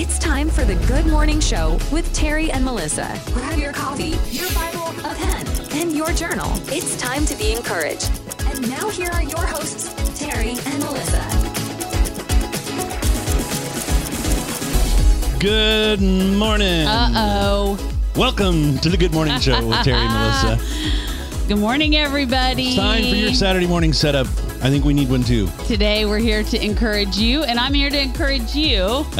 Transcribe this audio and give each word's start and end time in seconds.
It's 0.00 0.16
time 0.20 0.48
for 0.48 0.64
the 0.64 0.76
Good 0.86 1.06
Morning 1.06 1.40
Show 1.40 1.76
with 1.90 2.14
Terry 2.14 2.52
and 2.52 2.64
Melissa. 2.64 3.20
Grab 3.32 3.58
your 3.58 3.72
coffee, 3.72 4.16
your 4.30 4.48
Bible, 4.52 4.90
a 5.00 5.12
pen, 5.12 5.44
and 5.72 5.90
your 5.90 6.12
journal. 6.12 6.48
It's 6.68 6.96
time 6.96 7.26
to 7.26 7.36
be 7.36 7.52
encouraged. 7.52 8.08
And 8.46 8.70
now 8.70 8.88
here 8.90 9.08
are 9.12 9.24
your 9.24 9.44
hosts, 9.44 9.92
Terry 10.16 10.50
and 10.50 10.78
Melissa. 10.84 11.20
Good 15.40 16.00
morning. 16.00 16.86
Uh 16.86 17.10
oh. 17.16 17.94
Welcome 18.14 18.78
to 18.78 18.88
the 18.88 18.96
Good 18.96 19.12
Morning 19.12 19.40
Show 19.40 19.66
with 19.66 19.82
Terry 19.82 19.98
and 19.98 20.12
Melissa. 20.54 21.48
Good 21.48 21.58
morning, 21.58 21.96
everybody. 21.96 22.68
It's 22.68 22.76
time 22.76 23.02
for 23.02 23.16
your 23.16 23.34
Saturday 23.34 23.66
morning 23.66 23.92
setup. 23.92 24.28
I 24.60 24.70
think 24.70 24.84
we 24.84 24.92
need 24.92 25.08
one 25.08 25.22
too. 25.22 25.48
Today, 25.68 26.04
we're 26.04 26.18
here 26.18 26.42
to 26.42 26.64
encourage 26.64 27.16
you, 27.16 27.44
and 27.44 27.60
I'm 27.60 27.72
here 27.72 27.90
to 27.90 28.00
encourage 28.00 28.56
you 28.56 29.06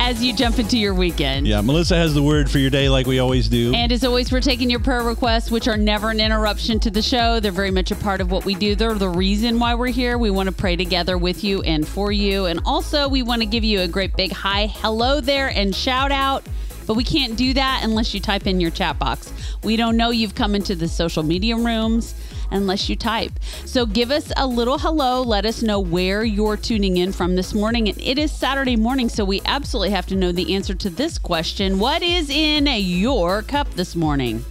as 0.00 0.22
you 0.22 0.34
jump 0.34 0.58
into 0.58 0.78
your 0.78 0.94
weekend. 0.94 1.46
Yeah, 1.46 1.60
Melissa 1.60 1.94
has 1.96 2.14
the 2.14 2.22
word 2.22 2.50
for 2.50 2.58
your 2.58 2.70
day 2.70 2.88
like 2.88 3.06
we 3.06 3.18
always 3.18 3.50
do. 3.50 3.74
And 3.74 3.92
as 3.92 4.02
always, 4.02 4.32
we're 4.32 4.40
taking 4.40 4.70
your 4.70 4.80
prayer 4.80 5.02
requests, 5.02 5.50
which 5.50 5.68
are 5.68 5.76
never 5.76 6.08
an 6.08 6.20
interruption 6.20 6.80
to 6.80 6.90
the 6.90 7.02
show. 7.02 7.38
They're 7.38 7.52
very 7.52 7.70
much 7.70 7.90
a 7.90 7.96
part 7.96 8.22
of 8.22 8.30
what 8.30 8.46
we 8.46 8.54
do. 8.54 8.74
They're 8.74 8.94
the 8.94 9.10
reason 9.10 9.58
why 9.58 9.74
we're 9.74 9.88
here. 9.88 10.16
We 10.16 10.30
want 10.30 10.48
to 10.48 10.54
pray 10.54 10.74
together 10.74 11.18
with 11.18 11.44
you 11.44 11.60
and 11.62 11.86
for 11.86 12.10
you. 12.10 12.46
And 12.46 12.60
also, 12.64 13.08
we 13.08 13.22
want 13.22 13.42
to 13.42 13.46
give 13.46 13.64
you 13.64 13.80
a 13.82 13.88
great 13.88 14.16
big 14.16 14.32
hi, 14.32 14.68
hello 14.68 15.20
there, 15.20 15.48
and 15.48 15.76
shout 15.76 16.12
out. 16.12 16.46
But 16.86 16.94
we 16.94 17.04
can't 17.04 17.36
do 17.36 17.52
that 17.52 17.82
unless 17.84 18.14
you 18.14 18.20
type 18.20 18.46
in 18.46 18.58
your 18.58 18.70
chat 18.70 18.98
box. 18.98 19.30
We 19.62 19.76
don't 19.76 19.98
know 19.98 20.08
you've 20.08 20.34
come 20.34 20.54
into 20.54 20.74
the 20.74 20.88
social 20.88 21.22
media 21.22 21.56
rooms 21.56 22.14
unless 22.50 22.88
you 22.88 22.96
type. 22.96 23.32
So 23.64 23.86
give 23.86 24.10
us 24.10 24.32
a 24.36 24.46
little 24.46 24.78
hello. 24.78 25.22
Let 25.22 25.44
us 25.44 25.62
know 25.62 25.80
where 25.80 26.24
you're 26.24 26.56
tuning 26.56 26.96
in 26.96 27.12
from 27.12 27.36
this 27.36 27.54
morning. 27.54 27.88
And 27.88 28.00
it 28.00 28.18
is 28.18 28.32
Saturday 28.32 28.76
morning, 28.76 29.08
so 29.08 29.24
we 29.24 29.40
absolutely 29.44 29.90
have 29.90 30.06
to 30.06 30.14
know 30.14 30.32
the 30.32 30.54
answer 30.54 30.74
to 30.74 30.90
this 30.90 31.18
question 31.18 31.78
What 31.78 32.02
is 32.02 32.30
in 32.30 32.66
your 32.66 33.42
cup 33.42 33.70
this 33.74 33.94
morning? 33.96 34.44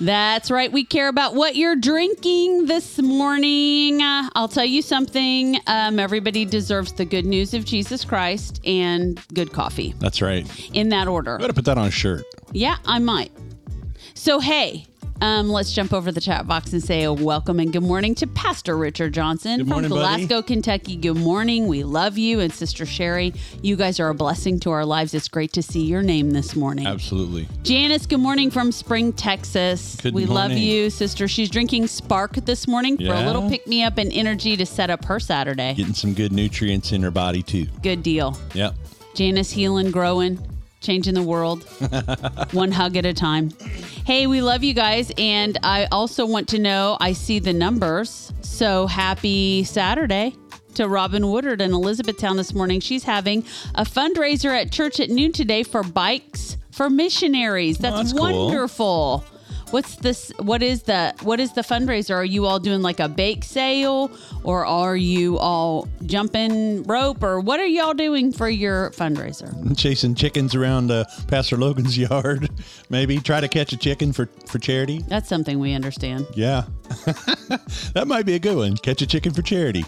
That's 0.00 0.50
right. 0.50 0.72
We 0.72 0.84
care 0.84 1.08
about 1.08 1.34
what 1.34 1.56
you're 1.56 1.76
drinking 1.76 2.64
this 2.64 2.98
morning. 2.98 4.00
Uh, 4.00 4.30
I'll 4.34 4.48
tell 4.48 4.64
you 4.64 4.80
something. 4.80 5.58
Um, 5.66 5.98
everybody 5.98 6.46
deserves 6.46 6.92
the 6.92 7.04
good 7.04 7.26
news 7.26 7.52
of 7.52 7.66
Jesus 7.66 8.02
Christ 8.02 8.62
and 8.64 9.20
good 9.34 9.52
coffee 9.52 9.94
That's 9.98 10.22
right. 10.22 10.48
in 10.74 10.88
that 10.88 11.06
order. 11.06 11.36
We 11.36 11.42
got 11.42 11.48
to 11.48 11.54
put 11.54 11.66
that 11.66 11.76
on 11.76 11.86
a 11.88 11.90
shirt. 11.90 12.24
Yeah, 12.52 12.76
I 12.86 12.98
might. 12.98 13.30
So, 14.20 14.38
hey, 14.38 14.84
um, 15.22 15.48
let's 15.48 15.72
jump 15.72 15.94
over 15.94 16.12
the 16.12 16.20
chat 16.20 16.46
box 16.46 16.74
and 16.74 16.84
say 16.84 17.04
a 17.04 17.12
welcome 17.12 17.58
and 17.58 17.72
good 17.72 17.82
morning 17.82 18.14
to 18.16 18.26
Pastor 18.26 18.76
Richard 18.76 19.14
Johnson 19.14 19.60
Good 19.60 19.66
from 19.66 19.72
morning, 19.72 19.88
buddy. 19.88 20.26
Glasgow, 20.26 20.42
Kentucky. 20.42 20.96
Good 20.96 21.16
morning. 21.16 21.68
We 21.68 21.84
love 21.84 22.18
you. 22.18 22.40
And 22.40 22.52
Sister 22.52 22.84
Sherry, 22.84 23.32
you 23.62 23.76
guys 23.76 23.98
are 23.98 24.10
a 24.10 24.14
blessing 24.14 24.60
to 24.60 24.72
our 24.72 24.84
lives. 24.84 25.14
It's 25.14 25.26
great 25.26 25.54
to 25.54 25.62
see 25.62 25.86
your 25.86 26.02
name 26.02 26.32
this 26.32 26.54
morning. 26.54 26.86
Absolutely. 26.86 27.48
Janice, 27.62 28.04
good 28.04 28.20
morning 28.20 28.50
from 28.50 28.72
Spring, 28.72 29.14
Texas. 29.14 29.96
Good 30.02 30.12
we 30.12 30.26
love 30.26 30.52
you, 30.52 30.90
sister. 30.90 31.26
She's 31.26 31.48
drinking 31.48 31.86
Spark 31.86 32.32
this 32.32 32.68
morning 32.68 32.98
for 32.98 33.14
a 33.14 33.24
little 33.24 33.48
pick 33.48 33.66
me 33.66 33.82
up 33.84 33.96
and 33.96 34.12
energy 34.12 34.54
to 34.54 34.66
set 34.66 34.90
up 34.90 35.02
her 35.06 35.18
Saturday. 35.18 35.72
Getting 35.72 35.94
some 35.94 36.12
good 36.12 36.30
nutrients 36.30 36.92
in 36.92 37.02
her 37.04 37.10
body 37.10 37.42
too. 37.42 37.64
Good 37.82 38.02
deal. 38.02 38.36
Yep. 38.52 38.74
Janice 39.14 39.50
healing, 39.50 39.90
growing, 39.90 40.38
changing 40.80 41.14
the 41.14 41.22
world, 41.22 41.64
one 42.52 42.72
hug 42.72 42.96
at 42.96 43.06
a 43.06 43.14
time. 43.14 43.50
Hey, 44.04 44.26
we 44.26 44.40
love 44.40 44.64
you 44.64 44.74
guys. 44.74 45.12
And 45.18 45.58
I 45.62 45.86
also 45.92 46.26
want 46.26 46.48
to 46.48 46.58
know 46.58 46.96
I 47.00 47.12
see 47.12 47.38
the 47.38 47.52
numbers. 47.52 48.32
So 48.40 48.86
happy 48.86 49.64
Saturday 49.64 50.34
to 50.74 50.88
Robin 50.88 51.30
Woodard 51.30 51.60
in 51.60 51.72
Elizabethtown 51.72 52.36
this 52.36 52.54
morning. 52.54 52.80
She's 52.80 53.04
having 53.04 53.44
a 53.74 53.84
fundraiser 53.84 54.50
at 54.50 54.72
church 54.72 55.00
at 55.00 55.10
noon 55.10 55.32
today 55.32 55.62
for 55.62 55.82
bikes 55.82 56.56
for 56.70 56.88
missionaries. 56.88 57.78
That's, 57.78 57.94
oh, 57.94 57.98
that's 57.98 58.12
cool. 58.12 58.50
What's 59.70 59.94
this? 59.96 60.32
What 60.38 60.62
is 60.62 60.82
the 60.82 61.14
what 61.22 61.38
is 61.38 61.52
the 61.52 61.60
fundraiser? 61.60 62.14
Are 62.14 62.24
you 62.24 62.46
all 62.46 62.58
doing 62.58 62.82
like 62.82 62.98
a 62.98 63.08
bake 63.08 63.44
sale, 63.44 64.10
or 64.42 64.66
are 64.66 64.96
you 64.96 65.38
all 65.38 65.88
jumping 66.06 66.82
rope, 66.84 67.22
or 67.22 67.38
what 67.38 67.60
are 67.60 67.66
y'all 67.66 67.94
doing 67.94 68.32
for 68.32 68.48
your 68.48 68.90
fundraiser? 68.90 69.76
Chasing 69.76 70.16
chickens 70.16 70.56
around 70.56 70.90
uh, 70.90 71.04
Pastor 71.28 71.56
Logan's 71.56 71.96
yard. 72.10 72.50
Maybe 72.88 73.18
try 73.18 73.40
to 73.40 73.48
catch 73.48 73.72
a 73.72 73.76
chicken 73.76 74.12
for 74.12 74.26
for 74.46 74.58
charity. 74.58 75.04
That's 75.06 75.28
something 75.28 75.60
we 75.60 75.72
understand. 75.74 76.26
Yeah. 76.34 76.64
that 77.94 78.04
might 78.06 78.26
be 78.26 78.34
a 78.34 78.38
good 78.38 78.56
one. 78.56 78.76
Catch 78.76 79.02
a 79.02 79.06
chicken 79.06 79.32
for 79.32 79.42
charity. 79.42 79.84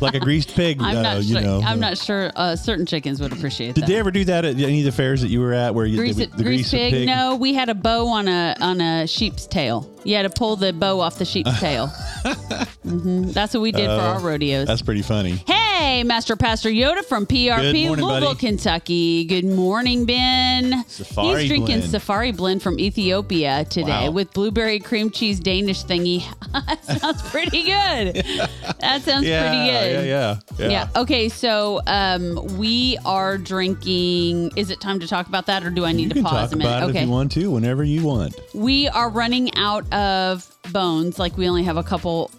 like 0.00 0.14
a 0.14 0.20
greased 0.20 0.54
pig, 0.54 0.78
I'm 0.82 0.96
uh, 0.96 1.02
not 1.02 1.24
you 1.24 1.34
sure. 1.34 1.42
know. 1.42 1.60
I'm 1.64 1.80
not 1.80 1.98
sure. 1.98 2.30
Uh, 2.36 2.54
certain 2.54 2.86
chickens 2.86 3.20
would 3.20 3.32
appreciate 3.32 3.74
Did 3.74 3.82
that. 3.82 3.88
they 3.88 3.96
ever 3.96 4.10
do 4.10 4.24
that 4.26 4.44
at 4.44 4.56
any 4.56 4.80
of 4.80 4.84
the 4.84 4.92
fairs 4.92 5.20
that 5.22 5.28
you 5.28 5.40
were 5.40 5.52
at 5.52 5.74
where 5.74 5.84
you 5.84 5.98
Grease, 5.98 6.16
the, 6.16 6.26
the 6.26 6.44
grease 6.44 6.70
grease 6.70 6.90
pig? 6.92 7.06
No, 7.06 7.36
we 7.36 7.54
had 7.54 7.68
a 7.68 7.74
bow 7.74 8.06
on 8.08 8.28
a 8.28 8.54
on 8.60 8.80
a 8.80 9.06
sheep's 9.06 9.46
tail. 9.46 9.92
You 10.04 10.14
had 10.14 10.22
to 10.22 10.30
pull 10.30 10.56
the 10.56 10.72
bow 10.72 11.00
off 11.00 11.18
the 11.18 11.24
sheep's 11.24 11.58
tail. 11.58 11.88
hmm 12.82 13.24
That's 13.30 13.52
what 13.52 13.60
we 13.60 13.72
did 13.72 13.86
for 13.86 13.92
our 13.92 14.20
rodeos. 14.20 14.68
That's 14.68 14.82
pretty 14.82 15.02
funny. 15.02 15.42
Hey, 15.46 15.67
Master 15.78 16.34
Pastor 16.34 16.70
Yoda 16.70 17.04
from 17.04 17.24
PRP, 17.24 17.86
morning, 17.86 18.04
Louisville, 18.04 18.28
buddy. 18.34 18.38
Kentucky. 18.38 19.24
Good 19.24 19.44
morning, 19.44 20.06
Ben. 20.06 20.84
Safari 20.88 21.42
He's 21.42 21.48
drinking 21.48 21.76
blend. 21.78 21.90
Safari 21.90 22.32
Blend 22.32 22.62
from 22.64 22.80
Ethiopia 22.80 23.64
today 23.64 24.06
Wow. 24.08 24.10
with 24.10 24.32
blueberry 24.32 24.80
cream 24.80 25.08
cheese 25.10 25.38
Danish 25.38 25.84
thingy. 25.84 26.24
that 26.52 26.84
sounds 26.84 27.22
pretty 27.30 27.62
good. 27.62 28.24
That 28.80 29.02
sounds 29.02 29.26
Yeah, 29.26 29.48
pretty 29.48 29.66
good. 29.66 30.06
yeah, 30.06 30.38
yeah, 30.58 30.68
Yeah. 30.68 30.88
Okay. 30.96 31.28
So 31.28 31.80
um, 31.86 32.58
we 32.58 32.96
are 33.04 33.36
drinking. 33.38 34.52
Is 34.56 34.70
it 34.70 34.80
time 34.80 34.98
to 35.00 35.06
talk 35.08 35.26
about 35.28 35.46
that, 35.46 35.64
or 35.64 35.70
do 35.70 35.84
I 35.84 35.92
need 35.92 36.14
You 36.16 36.22
to 36.22 36.28
pause 36.28 36.52
a 36.52 36.56
minute? 36.56 36.70
about 36.70 36.82
it 36.84 36.90
okay. 36.90 36.98
if 37.00 37.04
you 37.06 37.10
want 37.12 37.32
to, 37.32 37.50
whenever 37.50 37.84
you 37.84 38.02
want. 38.04 38.34
We 38.54 38.88
are 38.88 39.10
running 39.10 39.54
out 39.56 39.90
of 39.92 40.48
bones. 40.72 41.18
Like 41.18 41.36
we 41.36 41.48
only 41.48 41.64
have 41.64 41.76
a 41.76 41.82
couple 41.82 42.30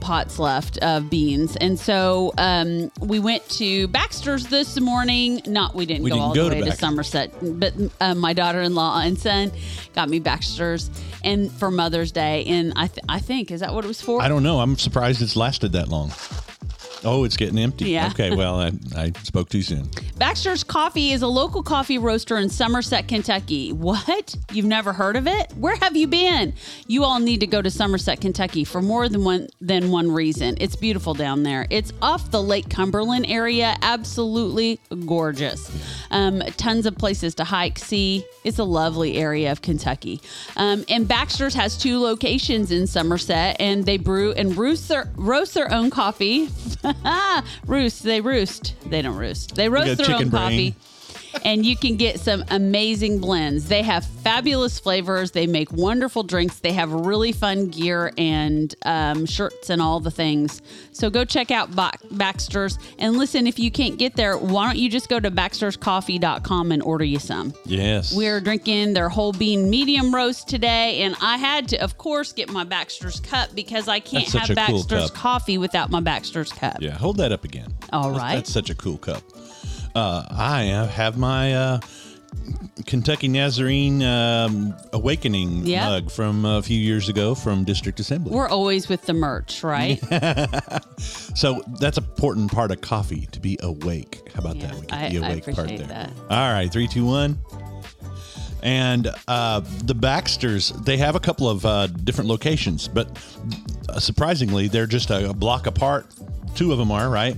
pots 0.00 0.38
left 0.38 0.78
of 0.78 1.08
beans, 1.08 1.56
and 1.56 1.78
so 1.78 2.32
um, 2.38 2.90
we 3.00 3.18
went 3.18 3.48
to 3.50 3.88
Baxter's 3.88 4.46
this 4.48 4.78
morning. 4.80 5.40
Not 5.46 5.74
we 5.74 5.86
didn't 5.86 6.02
We 6.04 6.10
go 6.10 6.16
didn't 6.16 6.26
all 6.28 6.34
go 6.34 6.44
the 6.44 6.56
way 6.56 6.60
to 6.60 6.66
Baxter's. 6.66 6.80
Somerset, 6.80 7.32
but 7.60 7.72
uh, 8.00 8.14
my 8.14 8.32
daughter-in-law 8.32 9.00
and 9.02 9.18
son 9.18 9.50
got 9.94 10.08
me 10.08 10.18
Baxter's, 10.18 10.90
and 11.24 11.50
for 11.52 11.70
Mother's 11.70 12.12
Day, 12.12 12.44
and 12.46 12.72
I 12.76 12.88
th- 12.88 13.04
I 13.08 13.18
think 13.20 13.50
is 13.50 13.60
that 13.60 13.72
what 13.72 13.84
it 13.84 13.88
was 13.88 14.02
for? 14.02 14.20
I 14.20 14.28
don't 14.28 14.42
know. 14.42 14.60
I'm 14.60 14.76
surprised 14.76 15.22
it's 15.22 15.36
lasted 15.36 15.72
that 15.72 15.88
long. 15.88 16.12
Oh, 17.04 17.24
it's 17.24 17.36
getting 17.36 17.58
empty. 17.58 17.90
Yeah. 17.90 18.08
Okay. 18.08 18.34
Well, 18.34 18.60
I, 18.60 18.72
I 18.96 19.12
spoke 19.22 19.48
too 19.48 19.62
soon. 19.62 19.88
Baxter's 20.16 20.62
Coffee 20.62 21.12
is 21.12 21.22
a 21.22 21.26
local 21.26 21.62
coffee 21.62 21.98
roaster 21.98 22.36
in 22.36 22.48
Somerset, 22.48 23.08
Kentucky. 23.08 23.72
What? 23.72 24.36
You've 24.52 24.66
never 24.66 24.92
heard 24.92 25.16
of 25.16 25.26
it? 25.26 25.52
Where 25.56 25.76
have 25.76 25.96
you 25.96 26.06
been? 26.06 26.54
You 26.86 27.02
all 27.04 27.18
need 27.18 27.40
to 27.40 27.46
go 27.46 27.60
to 27.60 27.70
Somerset, 27.70 28.20
Kentucky 28.20 28.64
for 28.64 28.80
more 28.80 29.08
than 29.08 29.24
one 29.24 29.48
than 29.60 29.90
one 29.90 30.10
reason. 30.12 30.56
It's 30.60 30.76
beautiful 30.76 31.14
down 31.14 31.42
there. 31.42 31.66
It's 31.70 31.92
off 32.00 32.30
the 32.30 32.42
Lake 32.42 32.68
Cumberland 32.68 33.26
area. 33.26 33.76
Absolutely 33.82 34.78
gorgeous. 35.06 35.70
Um, 36.10 36.40
tons 36.56 36.86
of 36.86 36.96
places 36.96 37.34
to 37.36 37.44
hike, 37.44 37.78
see. 37.78 38.24
It's 38.44 38.58
a 38.58 38.64
lovely 38.64 39.16
area 39.16 39.50
of 39.50 39.62
Kentucky. 39.62 40.20
Um, 40.56 40.84
and 40.88 41.08
Baxter's 41.08 41.54
has 41.54 41.76
two 41.76 41.98
locations 41.98 42.70
in 42.70 42.86
Somerset, 42.86 43.56
and 43.58 43.86
they 43.86 43.98
brew 43.98 44.32
and 44.32 44.56
roast 44.56 44.88
their 44.88 45.10
roast 45.16 45.54
their 45.54 45.72
own 45.72 45.90
coffee. 45.90 46.48
roost. 47.66 48.02
They 48.02 48.20
roost. 48.20 48.74
They 48.88 49.02
don't 49.02 49.16
roost. 49.16 49.54
They 49.54 49.68
roast 49.68 49.98
their 49.98 50.16
own 50.16 50.28
brain. 50.28 50.30
coffee. 50.30 50.74
And 51.44 51.64
you 51.64 51.76
can 51.76 51.96
get 51.96 52.20
some 52.20 52.44
amazing 52.50 53.20
blends. 53.20 53.68
They 53.68 53.82
have 53.82 54.04
fabulous 54.04 54.78
flavors. 54.78 55.30
They 55.32 55.46
make 55.46 55.72
wonderful 55.72 56.22
drinks. 56.22 56.58
They 56.60 56.72
have 56.72 56.92
really 56.92 57.32
fun 57.32 57.68
gear 57.68 58.12
and 58.18 58.74
um, 58.84 59.26
shirts 59.26 59.70
and 59.70 59.80
all 59.82 60.00
the 60.00 60.10
things. 60.10 60.62
So 60.92 61.10
go 61.10 61.24
check 61.24 61.50
out 61.50 61.74
ba- 61.74 61.92
Baxter's. 62.10 62.78
And 62.98 63.16
listen, 63.16 63.46
if 63.46 63.58
you 63.58 63.70
can't 63.70 63.98
get 63.98 64.14
there, 64.16 64.36
why 64.36 64.66
don't 64.66 64.78
you 64.78 64.88
just 64.90 65.08
go 65.08 65.18
to 65.20 65.30
baxterscoffee.com 65.30 66.72
and 66.72 66.82
order 66.82 67.04
you 67.04 67.18
some? 67.18 67.54
Yes. 67.64 68.14
We're 68.14 68.40
drinking 68.40 68.94
their 68.94 69.08
whole 69.08 69.32
bean 69.32 69.70
medium 69.70 70.14
roast 70.14 70.48
today, 70.48 71.02
and 71.02 71.16
I 71.20 71.36
had 71.36 71.68
to, 71.68 71.78
of 71.82 71.98
course, 71.98 72.32
get 72.32 72.50
my 72.50 72.64
Baxter's 72.64 73.20
cup 73.20 73.54
because 73.54 73.88
I 73.88 74.00
can't 74.00 74.28
have 74.32 74.50
a 74.50 74.54
cool 74.54 74.84
Baxter's 74.84 75.10
coffee 75.10 75.58
without 75.58 75.90
my 75.90 76.00
Baxter's 76.00 76.52
cup. 76.52 76.76
Yeah. 76.80 76.92
Hold 76.96 77.16
that 77.18 77.32
up 77.32 77.44
again. 77.44 77.72
All 77.92 78.10
That's- 78.10 78.18
right. 78.20 78.34
That's 78.36 78.52
such 78.52 78.70
a 78.70 78.74
cool 78.74 78.98
cup. 78.98 79.22
Uh, 79.94 80.24
I 80.30 80.62
have 80.90 81.18
my 81.18 81.54
uh, 81.54 81.80
Kentucky 82.86 83.28
Nazarene 83.28 84.02
um, 84.02 84.74
Awakening 84.92 85.66
Yeah. 85.66 85.88
mug 85.88 86.10
from 86.10 86.44
a 86.44 86.62
few 86.62 86.78
years 86.78 87.08
ago 87.08 87.34
from 87.34 87.64
District 87.64 88.00
Assembly. 88.00 88.34
We're 88.34 88.48
always 88.48 88.88
with 88.88 89.02
the 89.02 89.12
merch, 89.14 89.62
right? 89.62 90.00
So 91.34 91.62
that's 91.80 91.96
an 91.98 92.04
important 92.04 92.52
part 92.52 92.70
of 92.70 92.80
coffee 92.82 93.26
to 93.32 93.40
be 93.40 93.58
awake. 93.62 94.20
How 94.34 94.40
about 94.40 94.56
Yeah, 94.56 94.66
that? 94.66 94.74
We 94.76 94.86
get 94.86 94.92
I- 94.92 95.08
the 95.08 95.16
awake 95.16 95.44
part 95.54 95.68
there. 95.68 95.78
that. 95.78 96.12
All 96.30 96.52
right, 96.52 96.70
three, 96.70 96.86
two, 96.86 97.04
one. 97.06 97.38
And 98.62 99.08
uh, 99.26 99.60
the 99.82 99.94
Baxters, 99.94 100.70
they 100.84 100.96
have 100.98 101.16
a 101.16 101.20
couple 101.20 101.48
of 101.48 101.66
uh, 101.66 101.88
different 101.88 102.28
locations, 102.30 102.86
but 102.86 103.08
uh, 103.88 103.98
surprisingly, 103.98 104.68
they're 104.68 104.86
just 104.86 105.10
a, 105.10 105.32
block 105.32 105.66
apart. 105.66 106.06
Two 106.54 106.70
of 106.70 106.78
them 106.78 106.92
are 106.92 107.08
right, 107.10 107.36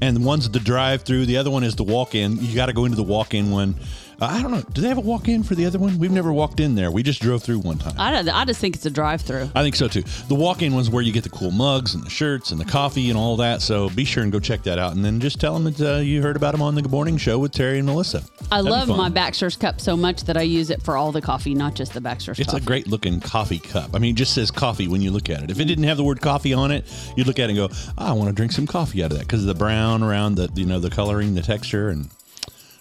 and 0.00 0.24
one's 0.24 0.48
the 0.50 0.60
drive-through. 0.60 1.26
The 1.26 1.36
other 1.36 1.50
one 1.50 1.64
is 1.64 1.76
the 1.76 1.84
walk-in. 1.84 2.38
You 2.38 2.54
got 2.54 2.66
to 2.66 2.72
go 2.72 2.84
into 2.84 2.96
the 2.96 3.02
walk-in 3.02 3.50
one. 3.50 3.74
I 4.20 4.42
don't 4.42 4.50
know. 4.50 4.62
Do 4.72 4.80
they 4.82 4.88
have 4.88 4.98
a 4.98 5.02
walk-in 5.02 5.44
for 5.44 5.54
the 5.54 5.64
other 5.66 5.78
one? 5.78 5.96
We've 5.98 6.10
never 6.10 6.32
walked 6.32 6.58
in 6.58 6.74
there. 6.74 6.90
We 6.90 7.04
just 7.04 7.22
drove 7.22 7.40
through 7.42 7.60
one 7.60 7.78
time. 7.78 7.94
I, 7.98 8.10
don't- 8.10 8.28
I 8.28 8.44
just 8.44 8.60
think 8.60 8.74
it's 8.74 8.84
a 8.84 8.90
drive-through. 8.90 9.50
I 9.54 9.62
think 9.62 9.76
so 9.76 9.86
too. 9.86 10.02
The 10.26 10.34
walk-in 10.34 10.74
one's 10.74 10.90
where 10.90 11.02
you 11.02 11.12
get 11.12 11.22
the 11.22 11.30
cool 11.30 11.52
mugs 11.52 11.94
and 11.94 12.02
the 12.04 12.10
shirts 12.10 12.50
and 12.50 12.60
the 12.60 12.64
coffee 12.64 13.10
and 13.10 13.18
all 13.18 13.36
that. 13.36 13.62
So 13.62 13.88
be 13.90 14.04
sure 14.04 14.24
and 14.24 14.32
go 14.32 14.40
check 14.40 14.64
that 14.64 14.76
out, 14.78 14.96
and 14.96 15.04
then 15.04 15.20
just 15.20 15.40
tell 15.40 15.54
them 15.58 15.72
that 15.72 15.80
uh, 15.80 15.98
you 16.00 16.20
heard 16.20 16.34
about 16.34 16.50
them 16.52 16.62
on 16.62 16.74
the 16.74 16.82
Good 16.82 16.90
Morning 16.90 17.16
Show 17.16 17.38
with 17.38 17.52
Terry 17.52 17.78
and 17.78 17.86
Melissa. 17.86 18.24
I 18.50 18.60
That'd 18.60 18.70
love 18.72 18.88
my 18.88 19.08
Baxter's 19.08 19.56
cup 19.56 19.80
so 19.80 19.96
much 19.96 20.24
that 20.24 20.36
I 20.36 20.42
use 20.42 20.70
it 20.70 20.82
for 20.82 20.96
all 20.96 21.12
the 21.12 21.22
coffee, 21.22 21.54
not 21.54 21.74
just 21.74 21.92
the 21.92 22.00
Baxter's 22.00 22.40
It's 22.40 22.50
coffee. 22.50 22.62
a 22.62 22.66
great 22.66 22.88
looking 22.88 23.20
coffee 23.20 23.60
cup. 23.60 23.90
I 23.94 23.98
mean, 24.00 24.14
it 24.14 24.18
just 24.18 24.34
says 24.34 24.50
coffee 24.50 24.88
when 24.88 25.00
you 25.00 25.12
look 25.12 25.30
at 25.30 25.42
it. 25.44 25.50
If 25.52 25.60
it 25.60 25.66
didn't 25.66 25.84
have 25.84 25.96
the 25.96 26.02
word 26.04 26.20
coffee 26.20 26.52
on 26.54 26.72
it, 26.72 26.84
you'd 27.16 27.28
look 27.28 27.38
at 27.38 27.50
it 27.50 27.56
and 27.56 27.72
go, 27.72 27.92
"I 27.96 28.12
want 28.14 28.28
to 28.30 28.34
drink 28.34 28.50
some 28.50 28.66
coffee 28.66 29.04
out 29.04 29.12
of 29.12 29.18
that" 29.18 29.26
because 29.28 29.42
of 29.42 29.46
the 29.46 29.54
brown 29.54 30.02
around 30.02 30.34
the 30.34 30.50
you 30.56 30.66
know 30.66 30.80
the 30.80 30.90
coloring, 30.90 31.34
the 31.36 31.42
texture, 31.42 31.88
and 31.90 32.08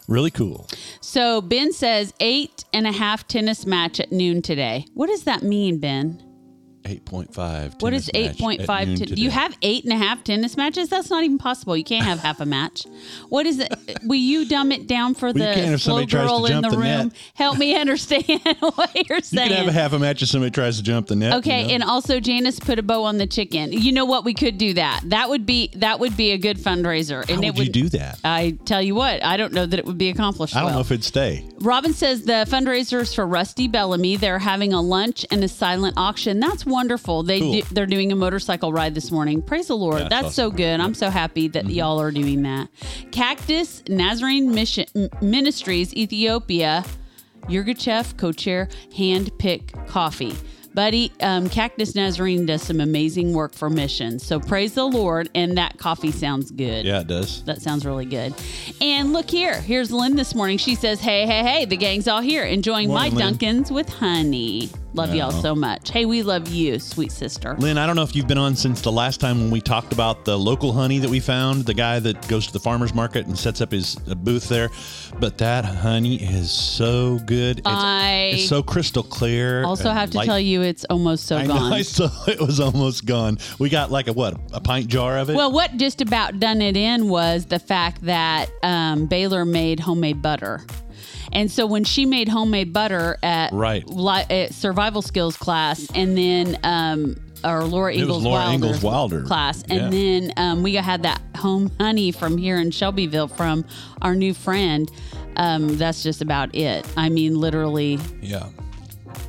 really 0.07 0.31
cool. 0.31 0.67
So 1.01 1.41
Ben 1.41 1.73
says 1.73 2.13
eight 2.19 2.65
and 2.73 2.87
a 2.87 2.91
half 2.91 3.27
tennis 3.27 3.65
match 3.65 3.99
at 3.99 4.11
noon 4.11 4.41
today. 4.41 4.85
What 4.93 5.07
does 5.07 5.23
that 5.23 5.43
mean, 5.43 5.79
Ben? 5.79 6.26
Eight 6.87 7.03
point 7.05 7.33
five. 7.33 7.75
What 7.81 7.93
is 7.93 8.09
eight 8.13 8.37
point 8.37 8.63
five? 8.63 8.87
Ten- 8.87 9.17
you 9.17 9.29
have 9.29 9.57
eight 9.61 9.83
and 9.83 9.91
a 9.91 9.97
half 9.97 10.23
tennis 10.23 10.55
matches? 10.55 10.87
That's 10.87 11.09
not 11.09 11.23
even 11.23 11.37
possible. 11.37 11.75
You 11.75 11.83
can't 11.83 12.05
have 12.05 12.19
half 12.19 12.39
a 12.39 12.45
match. 12.45 12.85
What 13.29 13.45
is 13.45 13.59
it? 13.59 13.73
Will 14.03 14.15
you 14.15 14.47
dumb 14.47 14.71
it 14.71 14.87
down 14.87 15.13
for 15.13 15.31
Well, 15.33 15.37
you 15.57 15.71
the 15.71 15.77
slow 15.77 15.93
somebody 16.05 16.05
tries 16.07 16.23
to 16.23 16.27
girl 16.29 16.45
in 16.45 16.61
the 16.61 16.69
the 16.69 16.77
room? 16.77 16.85
net. 17.07 17.11
Help 17.33 17.57
me 17.57 17.75
understand 17.75 18.23
what 18.59 19.09
you're 19.09 19.19
saying 19.21 19.49
You 19.49 19.55
can 19.57 19.65
have 19.65 19.75
a 19.75 19.77
half 19.77 19.91
a 19.93 19.99
match 19.99 20.21
if 20.21 20.29
somebody 20.29 20.51
tries 20.51 20.77
to 20.77 20.83
jump 20.83 21.07
the 21.07 21.15
net. 21.17 21.33
you 21.33 21.39
Okay, 21.39 21.67
know? 21.67 21.73
and 21.73 21.83
also 21.83 22.19
Janice 22.21 22.59
put 22.59 22.79
a 22.79 22.83
bow 22.83 23.03
on 23.03 23.17
the 23.17 23.27
chicken. 23.27 23.73
You 23.73 23.91
know 23.91 24.05
what? 24.05 24.23
We 24.23 24.33
could 24.33 24.57
do 24.57 24.73
that. 24.75 25.01
That 25.05 25.29
would 25.29 25.45
be 25.45 25.71
that 25.75 25.99
would 25.99 26.15
be 26.15 26.31
a 26.31 26.37
good 26.37 26.57
fundraiser. 26.57 27.25
how 27.27 27.33
and 27.33 27.39
would, 27.39 27.47
it 27.47 27.55
would 27.57 27.67
you 27.75 27.83
do 27.83 27.89
that? 27.97 28.19
I 28.23 28.57
tell 28.65 28.81
you 28.81 28.95
what, 28.95 29.23
I 29.25 29.35
don't 29.35 29.51
know 29.53 29.65
that 29.65 29.77
it 29.77 29.85
would 29.85 29.97
be 29.97 30.09
accomplished. 30.09 30.55
I 30.55 30.59
don't 30.59 30.67
well. 30.67 30.75
know 30.75 30.81
if 30.81 30.91
it'd 30.91 31.03
stay. 31.03 31.43
Robin 31.59 31.93
says 31.93 32.23
the 32.23 32.45
fundraisers 32.49 33.13
for 33.13 33.25
Rusty 33.27 33.67
Bellamy. 33.67 34.15
They're 34.15 34.39
having 34.39 34.71
a 34.73 34.81
lunch 34.81 35.25
and 35.31 35.43
a 35.43 35.47
silent 35.47 35.95
auction. 35.97 36.39
That's 36.39 36.65
wonderful. 36.77 37.23
They 37.23 37.39
Cool. 37.39 37.51
do, 37.53 37.61
they're 37.71 37.87
doing 37.87 38.11
a 38.11 38.15
motorcycle 38.15 38.71
ride 38.71 38.93
this 38.93 39.09
morning. 39.11 39.41
Praise 39.41 39.67
the 39.67 39.75
Lord. 39.75 40.01
Yeah, 40.03 40.09
That's 40.09 40.23
that's 40.27 40.35
so 40.35 40.51
good. 40.51 40.79
I'm 40.79 40.93
so 40.93 41.09
happy 41.09 41.47
that 41.49 41.65
y'all 41.69 41.99
are 41.99 42.11
doing 42.11 42.43
that. 42.43 42.69
Cactus 43.11 43.81
Nazarene 43.89 44.53
Mission 44.53 44.85
Ministries 45.21 45.91
Ethiopia. 45.95 46.85
Yirgacheffe 47.49 48.13
Kochere 48.15 48.71
hand 48.93 49.31
pick 49.39 49.73
coffee. 49.87 50.35
Buddy, 50.73 51.11
um, 51.21 51.49
Cactus 51.49 51.95
Nazarene 51.95 52.45
does 52.45 52.61
some 52.61 52.79
amazing 52.81 53.33
work 53.33 53.53
for 53.55 53.67
missions. 53.67 54.23
So 54.23 54.39
praise 54.39 54.75
the 54.75 54.83
Lord, 54.85 55.27
and 55.33 55.57
that 55.57 55.79
coffee 55.79 56.11
sounds 56.11 56.51
good. 56.51 56.85
Yeah, 56.85 56.99
it 56.99 57.07
does. 57.07 57.43
That 57.45 57.63
sounds 57.63 57.83
really 57.83 58.05
good. 58.05 58.35
And 58.79 59.11
look 59.11 59.27
here. 59.27 59.59
Here's 59.59 59.91
Lynn 59.91 60.15
this 60.15 60.35
morning. 60.35 60.59
She 60.59 60.75
says, 60.75 60.99
Hey, 60.99 61.25
hey, 61.25 61.41
hey, 61.41 61.65
the 61.65 61.77
gang's 61.77 62.07
all 62.07 62.21
here 62.21 62.43
enjoying 62.43 62.89
Morning, 62.89 63.15
my 63.15 63.23
Lynn. 63.25 63.35
Dunkins 63.37 63.71
with 63.71 63.89
honey. 63.89 64.69
Love 64.97 65.13
y'all 65.13 65.29
so 65.29 65.53
much. 65.53 65.91
Hey, 65.91 66.05
we 66.05 66.23
love 66.23 66.47
you, 66.47 66.79
sweet 66.79 67.11
sister. 67.11 67.55
Lynn, 67.59 67.77
I 67.77 67.85
don't 67.85 67.95
know 67.95 68.01
if 68.01 68.15
you've 68.15 68.27
been 68.27 68.39
on 68.39 68.55
since 68.55 68.81
the 68.81 68.91
last 68.91 69.19
time 69.19 69.37
when 69.37 69.51
we 69.51 69.61
talked 69.61 69.93
about 69.93 70.25
the 70.25 70.37
local 70.37 70.73
honey 70.73 70.97
that 70.97 71.09
we 71.09 71.19
found, 71.19 71.65
the 71.65 71.75
guy 71.75 71.99
that 71.99 72.27
goes 72.27 72.47
to 72.47 72.53
the 72.53 72.59
farmer's 72.59 72.95
market 72.95 73.27
and 73.27 73.37
sets 73.37 73.61
up 73.61 73.71
his 73.71 73.95
booth 73.95 74.49
there. 74.49 74.71
But 75.19 75.37
that 75.37 75.65
honey 75.65 76.15
is 76.15 76.51
so 76.51 77.19
good. 77.19 77.59
It's, 77.59 77.67
I 77.67 78.31
it's 78.33 78.49
so 78.49 78.63
crystal 78.63 79.03
clear. 79.03 79.63
also 79.63 79.91
have 79.91 80.09
to 80.11 80.17
light- 80.17 80.25
tell 80.25 80.39
you, 80.39 80.63
it's 80.63 80.83
almost 80.85 81.25
so 81.27 81.37
I 81.37 81.45
gone. 81.45 81.69
know, 81.69 81.75
I 81.75 81.83
saw 81.83 82.09
it 82.27 82.41
was 82.41 82.59
almost 82.59 83.05
gone. 83.05 83.37
We 83.59 83.69
got 83.69 83.91
like 83.91 84.07
a 84.07 84.13
what, 84.13 84.39
a 84.51 84.59
pint 84.59 84.87
jar 84.87 85.19
of 85.19 85.29
it? 85.29 85.35
Well, 85.35 85.51
what 85.51 85.77
just 85.77 86.01
about 86.01 86.39
done 86.39 86.59
it 86.59 86.75
in 86.75 87.07
was 87.07 87.45
the 87.45 87.59
fact 87.59 88.01
that 88.01 88.49
um, 88.63 89.05
Baylor 89.05 89.45
made 89.45 89.79
homemade 89.79 90.23
butter. 90.23 90.65
And 91.37 91.51
so 91.51 91.65
when 91.67 91.83
she 91.83 92.05
made 92.05 92.27
homemade 92.29 92.73
butter 92.73 93.17
at, 93.21 93.53
Right. 93.53 93.87
li- 93.87 94.25
at 94.29 94.53
survival 94.53 95.01
skills 95.01 95.37
class, 95.37 95.87
and 95.93 96.17
then 96.17 96.57
um, 96.63 97.15
or 97.43 97.63
Laura 97.63 97.93
Ingalls 97.93 98.23
Laura 98.23 98.39
Wilder's 98.39 98.55
Ingalls 98.55 98.81
Wilder. 98.83 99.21
class, 99.23 99.61
and 99.69 99.79
Yeah. 99.79 99.89
then 99.89 100.33
um, 100.37 100.63
we 100.63 100.73
had 100.73 101.03
that 101.03 101.21
home 101.35 101.71
honey 101.79 102.11
from 102.11 102.37
here 102.39 102.57
in 102.59 102.71
Shelbyville 102.71 103.27
from 103.27 103.63
our 104.01 104.15
new 104.15 104.33
friend. 104.33 104.89
Um, 105.35 105.77
that's 105.77 106.01
just 106.01 106.23
about 106.23 106.55
it. 106.55 106.87
I 106.97 107.09
mean, 107.09 107.39
literally, 107.39 107.99
yeah. 108.21 108.47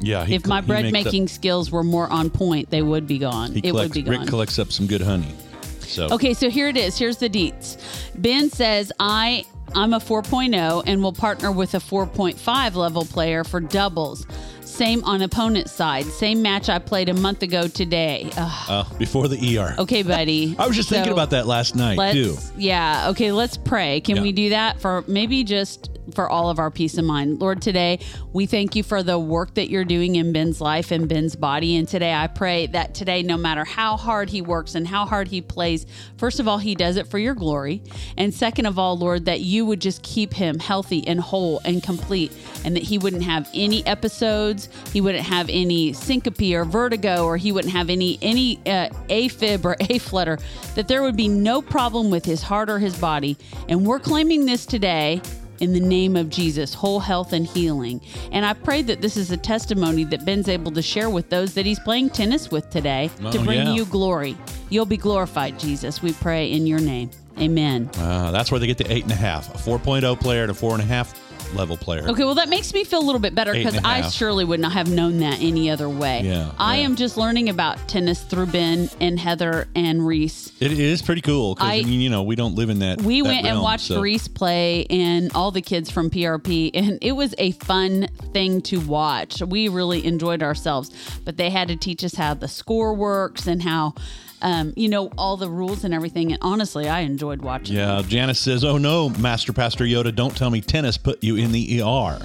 Yeah. 0.00 0.24
if 0.26 0.44
col- 0.44 0.48
my 0.48 0.60
bread 0.62 0.84
makes 0.84 1.00
up- 1.00 1.04
making 1.12 1.28
skills 1.28 1.70
were 1.70 1.84
more 1.84 2.10
on 2.10 2.30
point, 2.30 2.70
they 2.70 2.80
would 2.82 3.06
be 3.06 3.18
gone. 3.18 3.60
it 3.62 3.72
would 3.74 3.92
be 3.92 4.00
gone. 4.02 4.20
Rick 4.20 4.28
collects 4.28 4.58
up 4.58 4.72
some 4.72 4.86
good 4.86 5.02
honey. 5.02 5.34
So 5.80 6.06
Okay, 6.12 6.32
so 6.34 6.48
here 6.48 6.68
it 6.68 6.76
is. 6.78 6.96
Here's 6.98 7.18
the 7.18 7.28
deets. 7.28 7.76
Ben 8.16 8.48
says 8.50 8.90
I 8.98 9.44
I'm 9.74 9.92
a 9.92 9.98
4.0 9.98 10.82
and 10.86 11.02
will 11.02 11.12
partner 11.12 11.52
with 11.52 11.74
a 11.74 11.78
4.5 11.78 12.74
level 12.74 13.04
player 13.04 13.44
for 13.44 13.60
doubles. 13.60 14.26
Same 14.60 15.02
on 15.04 15.22
opponent's 15.22 15.72
side. 15.72 16.04
Same 16.06 16.40
match 16.42 16.68
I 16.68 16.78
played 16.78 17.08
a 17.08 17.14
month 17.14 17.42
ago 17.42 17.66
today. 17.68 18.30
Uh, 18.36 18.84
before 18.98 19.26
the 19.28 19.58
ER. 19.58 19.74
Okay, 19.78 20.02
buddy. 20.02 20.54
I 20.58 20.66
was 20.66 20.76
just 20.76 20.88
thinking 20.88 21.12
about 21.12 21.30
that 21.30 21.46
last 21.46 21.74
night 21.74 21.98
Let's 21.98 22.14
too. 22.14 22.36
yeah. 22.56 23.08
Okay, 23.10 23.32
let's 23.32 23.56
pray. 23.56 24.00
Can 24.00 24.16
Yeah. 24.16 24.22
we 24.22 24.32
do 24.32 24.50
that 24.50 24.80
for 24.80 25.04
maybe 25.08 25.42
just 25.42 25.97
for 26.14 26.28
all 26.28 26.50
of 26.50 26.58
our 26.58 26.70
peace 26.70 26.98
of 26.98 27.04
mind, 27.04 27.40
Lord? 27.40 27.62
Today 27.62 28.00
we 28.32 28.46
thank 28.46 28.76
you 28.76 28.82
for 28.82 29.02
the 29.02 29.18
work 29.18 29.54
that 29.54 29.70
you're 29.70 29.84
doing 29.84 30.16
in 30.16 30.32
Ben's 30.32 30.60
life 30.60 30.90
and 30.90 31.08
Ben's 31.08 31.36
body. 31.36 31.76
And 31.76 31.88
today 31.88 32.12
I 32.12 32.26
pray 32.26 32.66
that 32.68 32.94
today, 32.94 33.22
no 33.22 33.36
matter 33.36 33.64
how 33.64 33.96
hard 33.96 34.30
he 34.30 34.42
works 34.42 34.74
and 34.74 34.86
how 34.86 35.06
hard 35.06 35.28
he 35.28 35.40
plays, 35.40 35.86
first 36.16 36.40
of 36.40 36.48
all, 36.48 36.58
he 36.58 36.74
does 36.74 36.96
it 36.96 37.06
for 37.06 37.18
your 37.18 37.34
glory, 37.34 37.82
and 38.16 38.32
second 38.32 38.66
of 38.66 38.78
all, 38.78 38.96
Lord, 38.96 39.24
that 39.26 39.40
you 39.40 39.64
would 39.66 39.80
just 39.80 40.02
keep 40.02 40.34
him 40.34 40.58
healthy 40.58 41.06
and 41.06 41.20
whole 41.20 41.60
and 41.64 41.82
complete, 41.82 42.32
and 42.64 42.74
that 42.76 42.82
he 42.82 42.98
wouldn't 42.98 43.22
have 43.22 43.48
any 43.54 43.84
episodes, 43.86 44.68
he 44.92 45.00
wouldn't 45.00 45.24
have 45.24 45.48
any 45.50 45.92
syncope 45.92 46.54
or 46.54 46.64
vertigo, 46.64 47.24
or 47.24 47.36
he 47.36 47.52
wouldn't 47.52 47.72
have 47.72 47.90
any 47.90 48.18
any 48.22 48.58
uh, 48.66 48.88
AFib 49.08 49.64
or 49.64 49.76
A 49.90 49.98
flutter, 49.98 50.38
That 50.74 50.88
there 50.88 51.02
would 51.02 51.16
be 51.16 51.28
no 51.28 51.62
problem 51.62 52.10
with 52.10 52.24
his 52.24 52.42
heart 52.42 52.70
or 52.70 52.78
his 52.78 52.96
body, 52.96 53.36
and 53.68 53.86
we're 53.86 54.00
claiming 54.00 54.46
this 54.46 54.66
today. 54.66 55.20
In 55.60 55.72
the 55.72 55.80
name 55.80 56.14
of 56.16 56.28
Jesus, 56.30 56.72
whole 56.74 57.00
health 57.00 57.32
and 57.32 57.46
healing. 57.46 58.00
And 58.32 58.46
I 58.46 58.52
pray 58.52 58.82
that 58.82 59.00
this 59.00 59.16
is 59.16 59.30
a 59.30 59.36
testimony 59.36 60.04
that 60.04 60.24
Ben's 60.24 60.48
able 60.48 60.70
to 60.72 60.82
share 60.82 61.10
with 61.10 61.30
those 61.30 61.54
that 61.54 61.66
he's 61.66 61.80
playing 61.80 62.10
tennis 62.10 62.50
with 62.50 62.70
today 62.70 63.10
to 63.32 63.38
Oh, 63.38 63.44
bring 63.44 63.66
yeah. 63.66 63.72
you 63.74 63.84
glory. 63.86 64.36
You'll 64.70 64.86
be 64.86 64.96
glorified, 64.96 65.58
Jesus. 65.58 66.00
We 66.02 66.12
pray 66.12 66.52
in 66.52 66.66
your 66.66 66.80
name. 66.80 67.10
Amen. 67.40 67.90
Uh, 67.98 68.30
that's 68.30 68.50
where 68.50 68.58
they 68.60 68.66
get 68.66 68.78
the 68.78 68.92
eight 68.92 69.02
and 69.04 69.12
a 69.12 69.16
half. 69.16 69.52
A 69.54 69.58
4.0 69.58 70.20
player 70.20 70.42
and 70.42 70.50
a 70.50 70.54
four 70.54 70.72
and 70.74 70.82
a 70.82 70.86
half 70.86 71.14
level 71.54 71.76
player. 71.76 72.06
Okay, 72.08 72.24
well, 72.24 72.34
that 72.36 72.48
makes 72.48 72.72
me 72.74 72.84
feel 72.84 73.00
a 73.00 73.04
little 73.04 73.20
bit 73.20 73.34
better 73.34 73.52
because 73.52 73.76
I 73.78 74.02
half. 74.02 74.12
surely 74.12 74.44
would 74.44 74.60
not 74.60 74.72
have 74.72 74.90
known 74.90 75.18
that 75.20 75.40
any 75.40 75.70
other 75.70 75.88
way. 75.88 76.22
Yeah, 76.24 76.52
I 76.58 76.78
yeah. 76.78 76.84
am 76.84 76.96
just 76.96 77.16
learning 77.16 77.48
about 77.48 77.76
tennis 77.88 78.22
through 78.22 78.46
Ben 78.46 78.90
and 79.00 79.18
Heather 79.18 79.68
and 79.74 80.06
Reese. 80.06 80.52
It 80.60 80.72
is 80.72 81.02
pretty 81.02 81.20
cool 81.22 81.54
because 81.54 81.68
I, 81.68 81.74
I- 81.76 81.82
mean, 81.82 82.00
you 82.00 82.10
know, 82.10 82.22
we 82.22 82.36
don't 82.36 82.54
live 82.54 82.70
in 82.70 82.80
that. 82.80 83.00
We 83.02 83.22
that 83.22 83.28
went 83.28 83.46
and 83.46 83.60
watched 83.60 83.88
so- 83.88 84.00
Reese 84.00 84.28
play 84.28 84.86
and 84.90 85.32
all 85.34 85.50
the 85.50 85.62
kids 85.62 85.90
from 85.90 86.10
PRP, 86.10 86.70
and 86.74 86.98
it 87.02 87.12
was 87.12 87.34
a 87.38 87.52
fun 87.52 88.08
thing 88.32 88.60
to 88.62 88.80
watch. 88.80 89.40
We 89.42 89.68
really 89.68 90.04
enjoyed 90.06 90.42
ourselves, 90.42 90.90
but 91.24 91.36
they 91.36 91.50
had 91.50 91.68
to 91.68 91.76
teach 91.76 92.04
us 92.04 92.14
how 92.14 92.34
the 92.34 92.48
score 92.48 92.94
works 92.94 93.46
and 93.46 93.62
how, 93.62 93.94
um, 94.42 94.72
you 94.76 94.88
know, 94.88 95.10
all 95.18 95.36
the 95.36 95.50
rules 95.50 95.84
and 95.84 95.92
everything. 95.92 96.32
And 96.32 96.38
honestly, 96.42 96.88
I 96.88 97.00
enjoyed 97.00 97.42
watching. 97.42 97.76
Yeah, 97.76 98.02
Janice 98.06 98.38
says, 98.38 98.64
"Oh 98.64 98.78
no, 98.78 99.10
Master 99.10 99.52
Pastor 99.52 99.84
Yoda, 99.84 100.14
don't 100.14 100.36
tell 100.36 100.50
me 100.50 100.60
tennis 100.60 100.96
put 100.96 101.22
you 101.22 101.36
in 101.36 101.52
the 101.52 101.82
ER." 101.82 102.18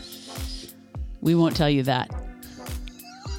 We 1.22 1.36
won't 1.36 1.56
tell 1.56 1.70
you 1.70 1.84
that. 1.84 2.12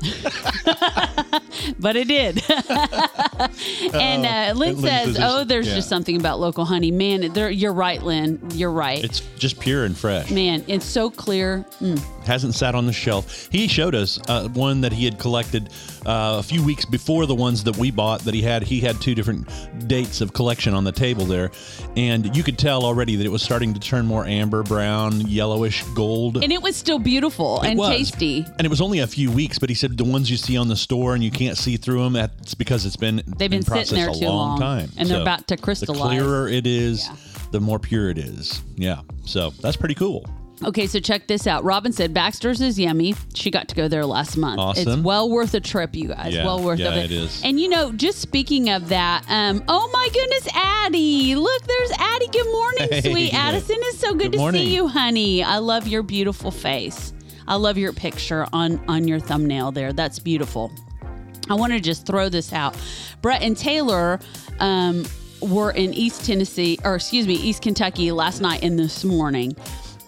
but 1.78 1.96
it 1.96 2.08
did. 2.08 2.42
and 3.94 4.26
uh, 4.26 4.52
Lynn 4.58 4.76
Lynn 4.76 4.78
says, 4.80 5.18
"Oh, 5.20 5.44
there's 5.44 5.68
yeah. 5.68 5.76
just 5.76 5.88
something 5.88 6.16
about 6.16 6.40
local 6.40 6.64
honey, 6.64 6.90
man. 6.90 7.32
There, 7.32 7.50
you're 7.50 7.72
right, 7.72 8.02
Lynn. 8.02 8.40
You're 8.54 8.70
right, 8.70 9.02
It's 9.02 9.20
just 9.38 9.58
pure 9.60 9.84
and 9.84 9.96
fresh. 9.96 10.30
man. 10.30 10.64
It's 10.68 10.84
so 10.84 11.10
clear. 11.10 11.64
Mm. 11.80 11.98
Hasn't 12.24 12.54
sat 12.54 12.74
on 12.74 12.86
the 12.86 12.92
shelf. 12.92 13.48
He 13.50 13.68
showed 13.68 13.94
us 13.94 14.18
uh, 14.28 14.48
one 14.48 14.80
that 14.80 14.92
he 14.92 15.04
had 15.04 15.18
collected 15.18 15.68
uh, 16.06 16.36
a 16.38 16.42
few 16.42 16.64
weeks 16.64 16.84
before 16.84 17.26
the 17.26 17.34
ones 17.34 17.62
that 17.64 17.76
we 17.76 17.90
bought. 17.90 18.20
That 18.20 18.34
he 18.34 18.42
had. 18.42 18.62
He 18.62 18.80
had 18.80 19.00
two 19.00 19.14
different 19.14 19.48
dates 19.88 20.20
of 20.20 20.32
collection 20.32 20.74
on 20.74 20.84
the 20.84 20.92
table 20.92 21.24
there, 21.26 21.50
and 21.96 22.34
you 22.36 22.42
could 22.42 22.58
tell 22.58 22.84
already 22.84 23.16
that 23.16 23.26
it 23.26 23.30
was 23.32 23.42
starting 23.42 23.74
to 23.74 23.80
turn 23.80 24.06
more 24.06 24.24
amber 24.26 24.62
brown, 24.62 25.20
yellowish 25.22 25.82
gold. 25.94 26.42
And 26.42 26.52
it 26.52 26.62
was 26.62 26.76
still 26.76 26.98
beautiful 26.98 27.60
It 27.62 27.68
and 27.70 27.78
was. 27.78 27.90
tasty. 27.90 28.44
And 28.58 28.64
it 28.64 28.70
was 28.70 28.80
only 28.80 29.00
a 29.00 29.06
few 29.06 29.30
weeks, 29.30 29.58
but 29.58 29.68
he 29.68 29.74
said 29.74 29.93
the 29.96 30.04
ones 30.04 30.30
you 30.30 30.36
see 30.36 30.56
on 30.56 30.68
the 30.68 30.76
store 30.76 31.14
and 31.14 31.22
you 31.24 31.30
can't 31.30 31.56
see 31.56 31.76
through 31.76 32.02
them, 32.04 32.12
that's 32.14 32.54
because 32.54 32.84
it's 32.86 32.96
been 32.96 33.22
They've 33.38 33.50
been 33.50 33.62
process 33.62 33.88
sitting 33.90 34.04
there 34.04 34.12
a 34.12 34.14
too 34.18 34.26
long, 34.26 34.50
long, 34.50 34.60
time. 34.60 34.90
and 34.96 35.08
they're 35.08 35.22
about 35.22 35.46
to 35.48 35.56
crystallize. 35.56 36.00
The 36.00 36.08
clearer 36.08 36.48
it 36.48 36.66
is, 36.66 37.06
Yeah. 37.08 37.16
the 37.52 37.60
more 37.60 37.78
pure 37.78 38.10
it 38.10 38.18
is. 38.18 38.62
Yeah. 38.76 39.00
So 39.24 39.50
that's 39.60 39.76
pretty 39.76 39.94
cool. 39.94 40.26
Okay, 40.62 40.86
so 40.86 41.00
check 41.00 41.26
this 41.26 41.46
out. 41.48 41.64
Robin 41.64 41.92
said 41.92 42.14
Baxter's 42.14 42.60
is 42.60 42.78
yummy. 42.78 43.14
She 43.34 43.50
got 43.50 43.68
to 43.68 43.74
go 43.74 43.88
there 43.88 44.06
last 44.06 44.36
month. 44.36 44.60
Awesome. 44.60 44.92
It's 44.92 45.02
well 45.02 45.28
worth 45.28 45.52
a 45.54 45.60
trip, 45.60 45.94
you 45.96 46.08
guys. 46.08 46.32
Yeah, 46.32 46.44
well 46.44 46.62
worth 46.62 46.78
yeah, 46.78 46.90
of 46.90 46.96
it. 46.96 47.04
it 47.06 47.12
is. 47.12 47.42
And 47.44 47.58
you 47.60 47.68
know, 47.68 47.90
just 47.92 48.20
speaking 48.20 48.70
of 48.70 48.88
that, 48.88 49.24
um, 49.28 49.64
oh 49.68 49.90
my 49.92 50.08
goodness, 50.14 50.48
Addie! 50.54 51.34
Look, 51.34 51.62
there's 51.66 51.90
Addie 51.98 52.28
Good 52.28 52.46
morning, 52.52 52.88
Hey. 52.92 53.00
sweet 53.00 53.34
Addison. 53.34 53.76
It's 53.80 53.98
so 53.98 54.12
good, 54.12 54.18
Good 54.30 54.32
to 54.32 54.38
morning. 54.38 54.64
see 54.66 54.74
you, 54.74 54.86
honey. 54.86 55.42
I 55.42 55.58
love 55.58 55.88
your 55.88 56.02
beautiful 56.04 56.50
face. 56.52 57.12
I 57.46 57.56
love 57.56 57.78
your 57.78 57.92
picture 57.92 58.46
on 58.52 58.80
on 58.88 59.06
your 59.08 59.20
thumbnail 59.20 59.72
there. 59.72 59.92
That's 59.92 60.18
beautiful. 60.18 60.72
I 61.48 61.54
want 61.54 61.72
to 61.72 61.80
just 61.80 62.06
throw 62.06 62.28
this 62.28 62.52
out. 62.52 62.76
Brett 63.20 63.42
and 63.42 63.56
Taylor 63.56 64.18
um, 64.60 65.04
were 65.40 65.70
in 65.72 65.92
East 65.92 66.24
Tennessee, 66.24 66.78
or 66.84 66.94
excuse 66.94 67.26
me, 67.26 67.34
East 67.34 67.62
Kentucky 67.62 68.10
last 68.12 68.40
night 68.40 68.62
and 68.62 68.78
this 68.78 69.04
morning. 69.04 69.54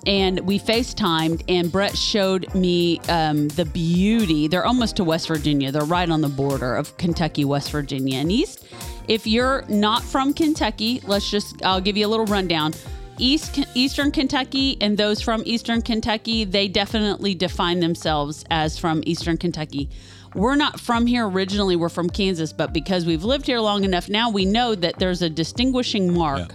And 0.07 0.39
we 0.41 0.61
FaceTimed, 0.61 1.43
and 1.49 1.71
Brett 1.71 1.97
showed 1.99 2.55
me 2.55 3.01
um, 3.09 3.49
the 3.49 3.65
beauty. 3.65 4.47
They're 4.47 4.65
almost 4.65 4.97
to 4.97 5.05
West 5.05 5.27
Virginia. 5.27 5.73
They're 5.73 5.83
right 5.83 6.09
on 6.09 6.21
the 6.21 6.29
border 6.29 6.77
of 6.77 6.97
Kentucky, 6.97 7.45
West 7.45 7.73
Virginia. 7.73 8.19
And 8.19 8.31
East, 8.31 8.65
if 9.09 9.27
you're 9.27 9.65
not 9.69 10.05
from 10.05 10.33
Kentucky, 10.33 11.03
let's 11.07 11.29
just, 11.29 11.61
I'll 11.65 11.81
give 11.81 11.97
you 11.97 12.07
a 12.07 12.09
little 12.09 12.27
rundown. 12.27 12.73
East 13.19 13.61
Eastern 13.75 14.11
Kentucky 14.11 14.77
and 14.81 14.99
those 14.99 15.21
from 15.21 15.43
Eastern 15.47 15.83
Kentucky, 15.83 16.45
they 16.45 16.69
definitely 16.69 17.35
define 17.35 17.81
themselves 17.81 18.45
as 18.51 18.79
from 18.79 19.03
Eastern 19.07 19.37
Kentucky. 19.37 19.89
We're 20.35 20.57
not 20.57 20.79
from 20.79 21.07
here 21.07 21.27
originally, 21.27 21.77
we're 21.77 21.89
from 21.89 22.11
Kansas, 22.11 22.53
but 22.53 22.73
because 22.73 23.07
we've 23.07 23.25
lived 23.25 23.47
here 23.47 23.61
long 23.61 23.85
enough 23.85 24.09
now, 24.09 24.29
we 24.29 24.45
know 24.45 24.75
that 24.75 24.99
there's 24.99 25.23
a 25.23 25.31
distinguishing 25.31 26.13
mark 26.13 26.55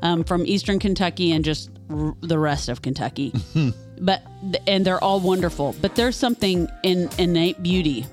um, 0.00 0.24
from 0.24 0.46
Eastern 0.46 0.78
Kentucky 0.78 1.32
and 1.32 1.44
just 1.44 1.70
r- 1.90 2.14
the 2.22 2.38
rest 2.38 2.70
of 2.70 2.80
Kentucky. 2.80 3.34
but 4.00 4.22
and 4.66 4.84
they're 4.84 5.02
all 5.02 5.20
wonderful, 5.20 5.74
but 5.82 5.94
there's 5.94 6.16
something 6.16 6.68
in 6.82 7.10
innate 7.18 7.62
beauty 7.62 8.06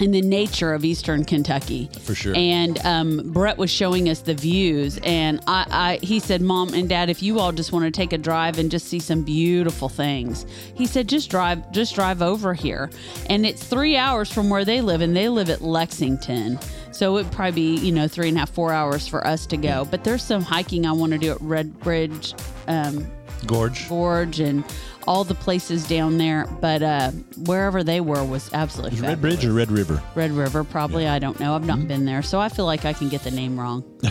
in 0.00 0.10
the 0.10 0.22
nature 0.22 0.72
of 0.72 0.84
Eastern 0.84 1.24
Kentucky. 1.24 1.88
For 2.02 2.14
sure. 2.14 2.34
And 2.36 2.78
um, 2.84 3.32
Brett 3.32 3.58
was 3.58 3.70
showing 3.70 4.08
us 4.08 4.20
the 4.20 4.34
views, 4.34 4.98
and 5.02 5.40
I, 5.46 5.66
I, 5.70 6.04
he 6.04 6.18
said, 6.18 6.40
"Mom 6.40 6.74
and 6.74 6.88
Dad, 6.88 7.10
if 7.10 7.22
you 7.22 7.38
all 7.38 7.52
just 7.52 7.72
want 7.72 7.84
to 7.84 7.90
take 7.90 8.12
a 8.12 8.18
drive 8.18 8.58
and 8.58 8.70
just 8.70 8.88
see 8.88 8.98
some 8.98 9.22
beautiful 9.22 9.88
things," 9.88 10.46
he 10.74 10.86
said, 10.86 11.08
"Just 11.08 11.30
drive, 11.30 11.70
just 11.72 11.94
drive 11.94 12.22
over 12.22 12.54
here." 12.54 12.90
And 13.28 13.44
it's 13.46 13.64
three 13.64 13.96
hours 13.96 14.32
from 14.32 14.50
where 14.50 14.64
they 14.64 14.80
live, 14.80 15.00
and 15.00 15.16
they 15.16 15.28
live 15.28 15.50
at 15.50 15.62
Lexington. 15.62 16.58
So 16.92 17.16
it'd 17.16 17.32
probably 17.32 17.52
be, 17.52 17.76
you 17.76 17.92
know, 17.92 18.06
three 18.06 18.28
and 18.28 18.36
a 18.36 18.40
half, 18.40 18.50
four 18.50 18.72
hours 18.72 19.08
for 19.08 19.26
us 19.26 19.46
to 19.46 19.56
go. 19.56 19.86
But 19.90 20.04
there's 20.04 20.22
some 20.22 20.42
hiking 20.42 20.86
I 20.86 20.92
want 20.92 21.12
to 21.12 21.18
do 21.18 21.30
at 21.32 21.40
Red 21.40 21.78
Bridge 21.80 22.34
um, 22.68 23.10
Gorge. 23.46 23.88
Gorge 23.88 24.40
and 24.40 24.64
all 25.06 25.24
the 25.24 25.34
places 25.34 25.86
down 25.86 26.18
there. 26.18 26.46
But 26.60 26.82
uh, 26.82 27.10
wherever 27.44 27.82
they 27.84 28.00
were 28.00 28.24
was 28.24 28.50
absolutely 28.52 29.00
Red. 29.00 29.20
Bridge 29.20 29.44
or 29.44 29.52
Red 29.52 29.70
River? 29.70 30.02
Red 30.14 30.30
River, 30.32 30.64
probably. 30.64 31.06
I 31.08 31.18
don't 31.18 31.38
know. 31.40 31.54
I've 31.54 31.62
Mm-hmm. 31.62 31.68
not 31.80 31.88
been 31.88 32.04
there, 32.04 32.22
so 32.22 32.40
I 32.40 32.48
feel 32.48 32.64
like 32.66 32.84
I 32.84 32.92
can 32.92 33.08
get 33.08 33.22
the 33.22 33.30
name 33.30 33.58
wrong. 33.58 33.84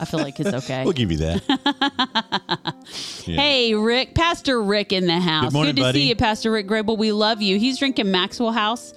I 0.00 0.04
feel 0.04 0.20
like 0.20 0.38
it's 0.38 0.52
okay. 0.64 0.84
We'll 0.84 0.92
give 0.92 1.10
you 1.10 1.16
that. 1.18 2.74
Hey, 3.24 3.74
Rick, 3.74 4.14
Pastor 4.14 4.62
Rick 4.62 4.92
in 4.92 5.06
the 5.06 5.20
house. 5.20 5.44
Good 5.46 5.52
morning, 5.52 5.74
Good 5.74 5.80
to 5.82 5.88
buddy. 5.88 5.98
see 6.00 6.08
you, 6.08 6.16
Pastor 6.16 6.50
Rick 6.50 6.66
Grable. 6.66 6.96
We 6.96 7.12
love 7.12 7.42
you. 7.42 7.58
He's 7.58 7.78
drinking 7.78 8.10
Maxwell 8.10 8.52
House, 8.52 8.94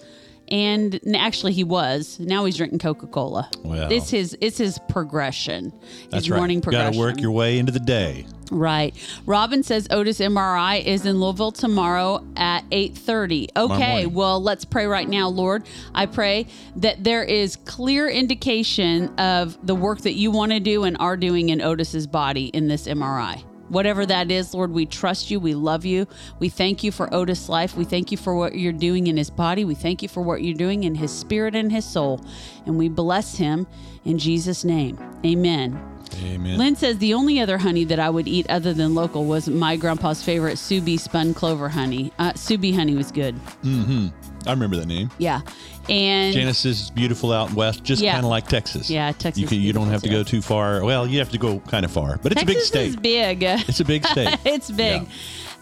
and 0.51 0.99
actually, 1.15 1.53
he 1.53 1.63
was. 1.63 2.19
Now 2.19 2.45
he's 2.45 2.57
drinking 2.57 2.79
Coca 2.79 3.07
Cola. 3.07 3.49
Well. 3.63 3.91
it's 3.91 4.09
his 4.09 4.37
it's 4.41 4.57
his 4.57 4.77
progression. 4.89 5.73
That's 6.09 6.25
his 6.25 6.29
right. 6.29 6.37
morning 6.37 6.59
Got 6.59 6.93
to 6.93 6.99
work 6.99 7.19
your 7.19 7.31
way 7.31 7.57
into 7.57 7.71
the 7.71 7.79
day. 7.79 8.25
Right. 8.51 8.93
Robin 9.25 9.63
says 9.63 9.87
Otis 9.91 10.19
MRI 10.19 10.83
is 10.83 11.05
in 11.05 11.21
Louisville 11.21 11.53
tomorrow 11.53 12.25
at 12.35 12.69
8:30. 12.69 13.47
Okay, 13.55 14.05
well, 14.07 14.43
let's 14.43 14.65
pray 14.65 14.87
right 14.87 15.07
now, 15.07 15.29
Lord. 15.29 15.63
I 15.95 16.05
pray 16.05 16.47
that 16.75 17.01
there 17.01 17.23
is 17.23 17.55
clear 17.55 18.09
indication 18.09 19.07
of 19.17 19.57
the 19.65 19.73
work 19.73 20.01
that 20.01 20.15
you 20.15 20.31
want 20.31 20.51
to 20.51 20.59
do 20.59 20.83
and 20.83 20.97
are 20.99 21.15
doing 21.15 21.47
in 21.49 21.61
Otis's 21.61 22.07
body 22.07 22.47
in 22.47 22.67
this 22.67 22.87
MRI. 22.87 23.41
Whatever 23.71 24.05
that 24.05 24.29
is, 24.29 24.53
Lord, 24.53 24.71
we 24.71 24.85
trust 24.85 25.31
you. 25.31 25.39
We 25.39 25.53
love 25.53 25.85
you. 25.85 26.05
We 26.39 26.49
thank 26.49 26.83
you 26.83 26.91
for 26.91 27.11
Otis' 27.13 27.47
life. 27.47 27.77
We 27.77 27.85
thank 27.85 28.11
you 28.11 28.17
for 28.17 28.35
what 28.35 28.55
you're 28.55 28.73
doing 28.73 29.07
in 29.07 29.15
his 29.15 29.29
body. 29.29 29.63
We 29.63 29.75
thank 29.75 30.01
you 30.01 30.09
for 30.09 30.21
what 30.21 30.43
you're 30.43 30.57
doing 30.57 30.83
in 30.83 30.95
his 30.95 31.09
spirit 31.09 31.55
and 31.55 31.71
his 31.71 31.85
soul. 31.85 32.19
And 32.65 32.77
we 32.77 32.89
bless 32.89 33.37
him 33.37 33.67
in 34.03 34.17
Jesus' 34.17 34.65
name. 34.65 34.99
Amen. 35.25 35.81
Amen. 36.21 36.57
Lynn 36.57 36.75
says 36.75 36.97
the 36.97 37.13
only 37.13 37.39
other 37.39 37.57
honey 37.57 37.85
that 37.85 37.97
I 37.97 38.09
would 38.09 38.27
eat 38.27 38.45
other 38.49 38.73
than 38.73 38.93
local 38.93 39.23
was 39.23 39.47
my 39.47 39.77
grandpa's 39.77 40.21
favorite 40.21 40.57
Sue 40.57 40.81
Bee 40.81 40.97
spun 40.97 41.33
clover 41.33 41.69
honey. 41.69 42.11
Uh, 42.19 42.33
Sue 42.33 42.57
Bee 42.57 42.73
honey 42.73 42.95
was 42.95 43.09
good. 43.09 43.35
Hmm. 43.61 44.07
I 44.45 44.51
remember 44.51 44.75
that 44.75 44.87
name. 44.87 45.09
Yeah. 45.17 45.41
And 45.89 46.33
Genesis 46.33 46.83
is 46.83 46.89
beautiful 46.91 47.31
out 47.33 47.53
west, 47.53 47.83
just 47.83 48.01
Yeah. 48.01 48.13
kind 48.13 48.25
of 48.25 48.29
like 48.29 48.47
Texas. 48.47 48.89
Yeah, 48.89 49.11
Texas 49.11 49.41
You, 49.41 49.47
can, 49.47 49.59
you 49.59 49.73
don't 49.73 49.89
have 49.89 50.01
to 50.03 50.09
go 50.09 50.23
too 50.23 50.41
far. 50.41 50.83
Well, 50.83 51.07
you 51.07 51.19
have 51.19 51.31
to 51.31 51.37
go 51.37 51.59
kind 51.59 51.83
of 51.85 51.91
far, 51.91 52.17
but 52.21 52.31
it's 52.31 52.41
Texas 52.41 52.49
a 52.51 52.57
big 52.59 52.63
state. 52.65 52.87
is 52.89 52.95
big. 52.97 53.43
It's 53.43 53.79
a 53.79 53.85
big 53.85 54.05
state. 54.05 54.37
it's 54.45 54.69
big. 54.71 55.07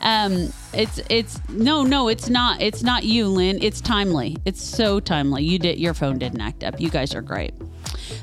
Um, 0.01 0.53
it's 0.73 0.99
it's 1.09 1.39
no 1.49 1.83
no 1.83 2.07
it's 2.07 2.29
not 2.29 2.61
it's 2.61 2.83
not 2.83 3.03
you 3.03 3.27
Lynn 3.27 3.57
it's 3.61 3.81
timely 3.81 4.37
it's 4.45 4.63
so 4.63 4.99
timely 5.01 5.43
you 5.43 5.59
did 5.59 5.77
your 5.77 5.93
phone 5.93 6.17
didn't 6.19 6.39
act 6.39 6.63
up 6.63 6.79
you 6.79 6.89
guys 6.89 7.13
are 7.15 7.21
great 7.21 7.53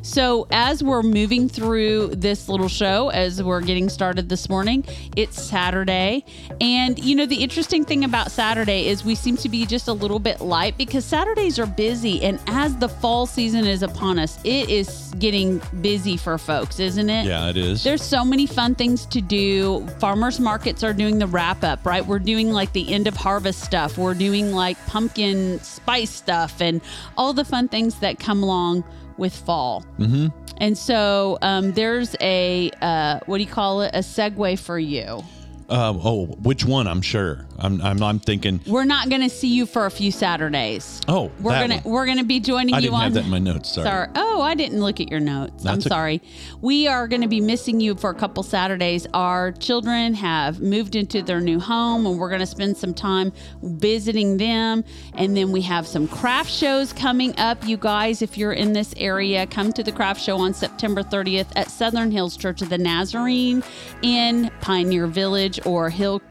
so 0.02 0.46
as 0.50 0.82
we're 0.82 1.02
moving 1.02 1.48
through 1.48 2.08
this 2.08 2.48
little 2.48 2.68
show 2.68 3.08
as 3.10 3.42
we're 3.42 3.60
getting 3.60 3.88
started 3.88 4.28
this 4.28 4.48
morning 4.48 4.84
it's 5.16 5.42
Saturday 5.42 6.24
and 6.60 6.98
you 6.98 7.14
know 7.14 7.26
the 7.26 7.42
interesting 7.42 7.84
thing 7.84 8.04
about 8.04 8.30
Saturday 8.30 8.88
is 8.88 9.04
we 9.04 9.14
seem 9.14 9.36
to 9.36 9.48
be 9.48 9.66
just 9.66 9.88
a 9.88 9.92
little 9.92 10.18
bit 10.18 10.40
light 10.40 10.76
because 10.78 11.04
Saturdays 11.04 11.58
are 11.58 11.66
busy 11.66 12.22
and 12.22 12.40
as 12.46 12.76
the 12.76 12.88
fall 12.88 13.26
season 13.26 13.66
is 13.66 13.82
upon 13.82 14.18
us 14.18 14.38
it 14.44 14.68
is 14.70 15.12
getting 15.18 15.60
busy 15.80 16.16
for 16.16 16.38
folks 16.38 16.78
isn't 16.80 17.10
it 17.10 17.26
yeah, 17.26 17.48
it 17.48 17.56
is. 17.56 17.82
there's 17.84 18.02
so 18.02 18.24
many 18.24 18.46
fun 18.46 18.74
things 18.74 19.06
to 19.06 19.20
do. 19.20 19.86
Farmers 20.00 20.40
markets 20.40 20.82
are 20.82 20.92
doing 20.92 21.18
the 21.18 21.26
wrap 21.26 21.64
up, 21.64 21.84
right? 21.84 22.04
We're 22.04 22.18
doing 22.18 22.52
like 22.52 22.72
the 22.72 22.92
end 22.92 23.06
of 23.06 23.16
harvest 23.16 23.60
stuff. 23.60 23.98
We're 23.98 24.14
doing 24.14 24.52
like 24.52 24.78
pumpkin 24.86 25.60
spice 25.60 26.10
stuff 26.10 26.60
and 26.60 26.80
all 27.16 27.32
the 27.32 27.44
fun 27.44 27.68
things 27.68 27.96
that 28.00 28.18
come 28.18 28.42
along 28.42 28.84
with 29.18 29.36
fall. 29.36 29.84
Mm-hmm. 29.98 30.28
And 30.58 30.76
so 30.76 31.38
um, 31.42 31.72
there's 31.72 32.16
a, 32.20 32.70
uh, 32.80 33.20
what 33.26 33.38
do 33.38 33.44
you 33.44 33.50
call 33.50 33.82
it? 33.82 33.94
A 33.94 33.98
segue 33.98 34.58
for 34.58 34.78
you. 34.78 35.22
Um, 35.68 36.00
oh, 36.04 36.26
which 36.26 36.64
one? 36.64 36.86
I'm 36.86 37.02
sure. 37.02 37.44
I'm. 37.58 37.80
I'm. 37.80 38.02
I'm 38.02 38.18
thinking. 38.20 38.60
We're 38.66 38.84
not 38.84 39.08
going 39.08 39.22
to 39.22 39.28
see 39.28 39.48
you 39.48 39.66
for 39.66 39.86
a 39.86 39.90
few 39.90 40.12
Saturdays. 40.12 41.00
Oh, 41.08 41.32
we're 41.40 41.52
gonna 41.52 41.78
one. 41.78 41.92
we're 41.92 42.06
gonna 42.06 42.22
be 42.24 42.38
joining 42.38 42.74
I 42.74 42.78
you 42.78 42.82
didn't 42.82 42.94
on 42.94 43.02
have 43.02 43.14
that 43.14 43.24
in 43.24 43.30
my 43.30 43.38
notes. 43.38 43.72
Sorry. 43.72 44.08
Oh, 44.14 44.42
I 44.42 44.54
didn't 44.54 44.80
look 44.80 45.00
at 45.00 45.10
your 45.10 45.18
notes. 45.18 45.64
I'm 45.64 45.74
That's 45.74 45.86
okay. 45.86 45.94
sorry. 45.94 46.22
We 46.60 46.86
are 46.86 47.08
going 47.08 47.22
to 47.22 47.28
be 47.28 47.40
missing 47.40 47.80
you 47.80 47.96
for 47.96 48.10
a 48.10 48.14
couple 48.14 48.42
Saturdays. 48.42 49.06
Our 49.12 49.52
children 49.52 50.14
have 50.14 50.60
moved 50.60 50.94
into 50.94 51.22
their 51.22 51.40
new 51.40 51.58
home, 51.58 52.06
and 52.06 52.18
we're 52.18 52.28
going 52.28 52.40
to 52.40 52.46
spend 52.46 52.76
some 52.76 52.94
time 52.94 53.32
visiting 53.62 54.36
them. 54.36 54.84
And 55.14 55.36
then 55.36 55.50
we 55.50 55.62
have 55.62 55.86
some 55.86 56.06
craft 56.06 56.50
shows 56.50 56.92
coming 56.92 57.36
up. 57.38 57.66
You 57.66 57.76
guys, 57.76 58.22
if 58.22 58.38
you're 58.38 58.52
in 58.52 58.72
this 58.72 58.94
area, 58.96 59.46
come 59.46 59.72
to 59.72 59.82
the 59.82 59.92
craft 59.92 60.20
show 60.20 60.36
on 60.36 60.54
September 60.54 61.02
30th 61.02 61.48
at 61.56 61.70
Southern 61.70 62.10
Hills 62.10 62.36
Church 62.36 62.62
of 62.62 62.68
the 62.68 62.78
Nazarene 62.78 63.64
in 64.02 64.50
Pioneer 64.60 65.06
Village 65.06 65.55
or 65.64 65.90
Hill. 65.90 66.22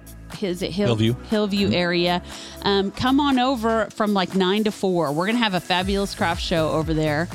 Is 0.41 0.61
it 0.61 0.71
Hill, 0.71 0.87
Hillview. 0.87 1.15
Hillview 1.29 1.71
area. 1.71 2.21
Um, 2.63 2.91
come 2.91 3.19
on 3.19 3.39
over 3.39 3.87
from 3.91 4.13
like 4.13 4.35
nine 4.35 4.65
to 4.65 4.71
four. 4.71 5.11
We're 5.13 5.27
gonna 5.27 5.37
have 5.37 5.53
a 5.53 5.61
fabulous 5.61 6.13
craft 6.13 6.41
show 6.41 6.71
over 6.71 6.93
there, 6.93 7.29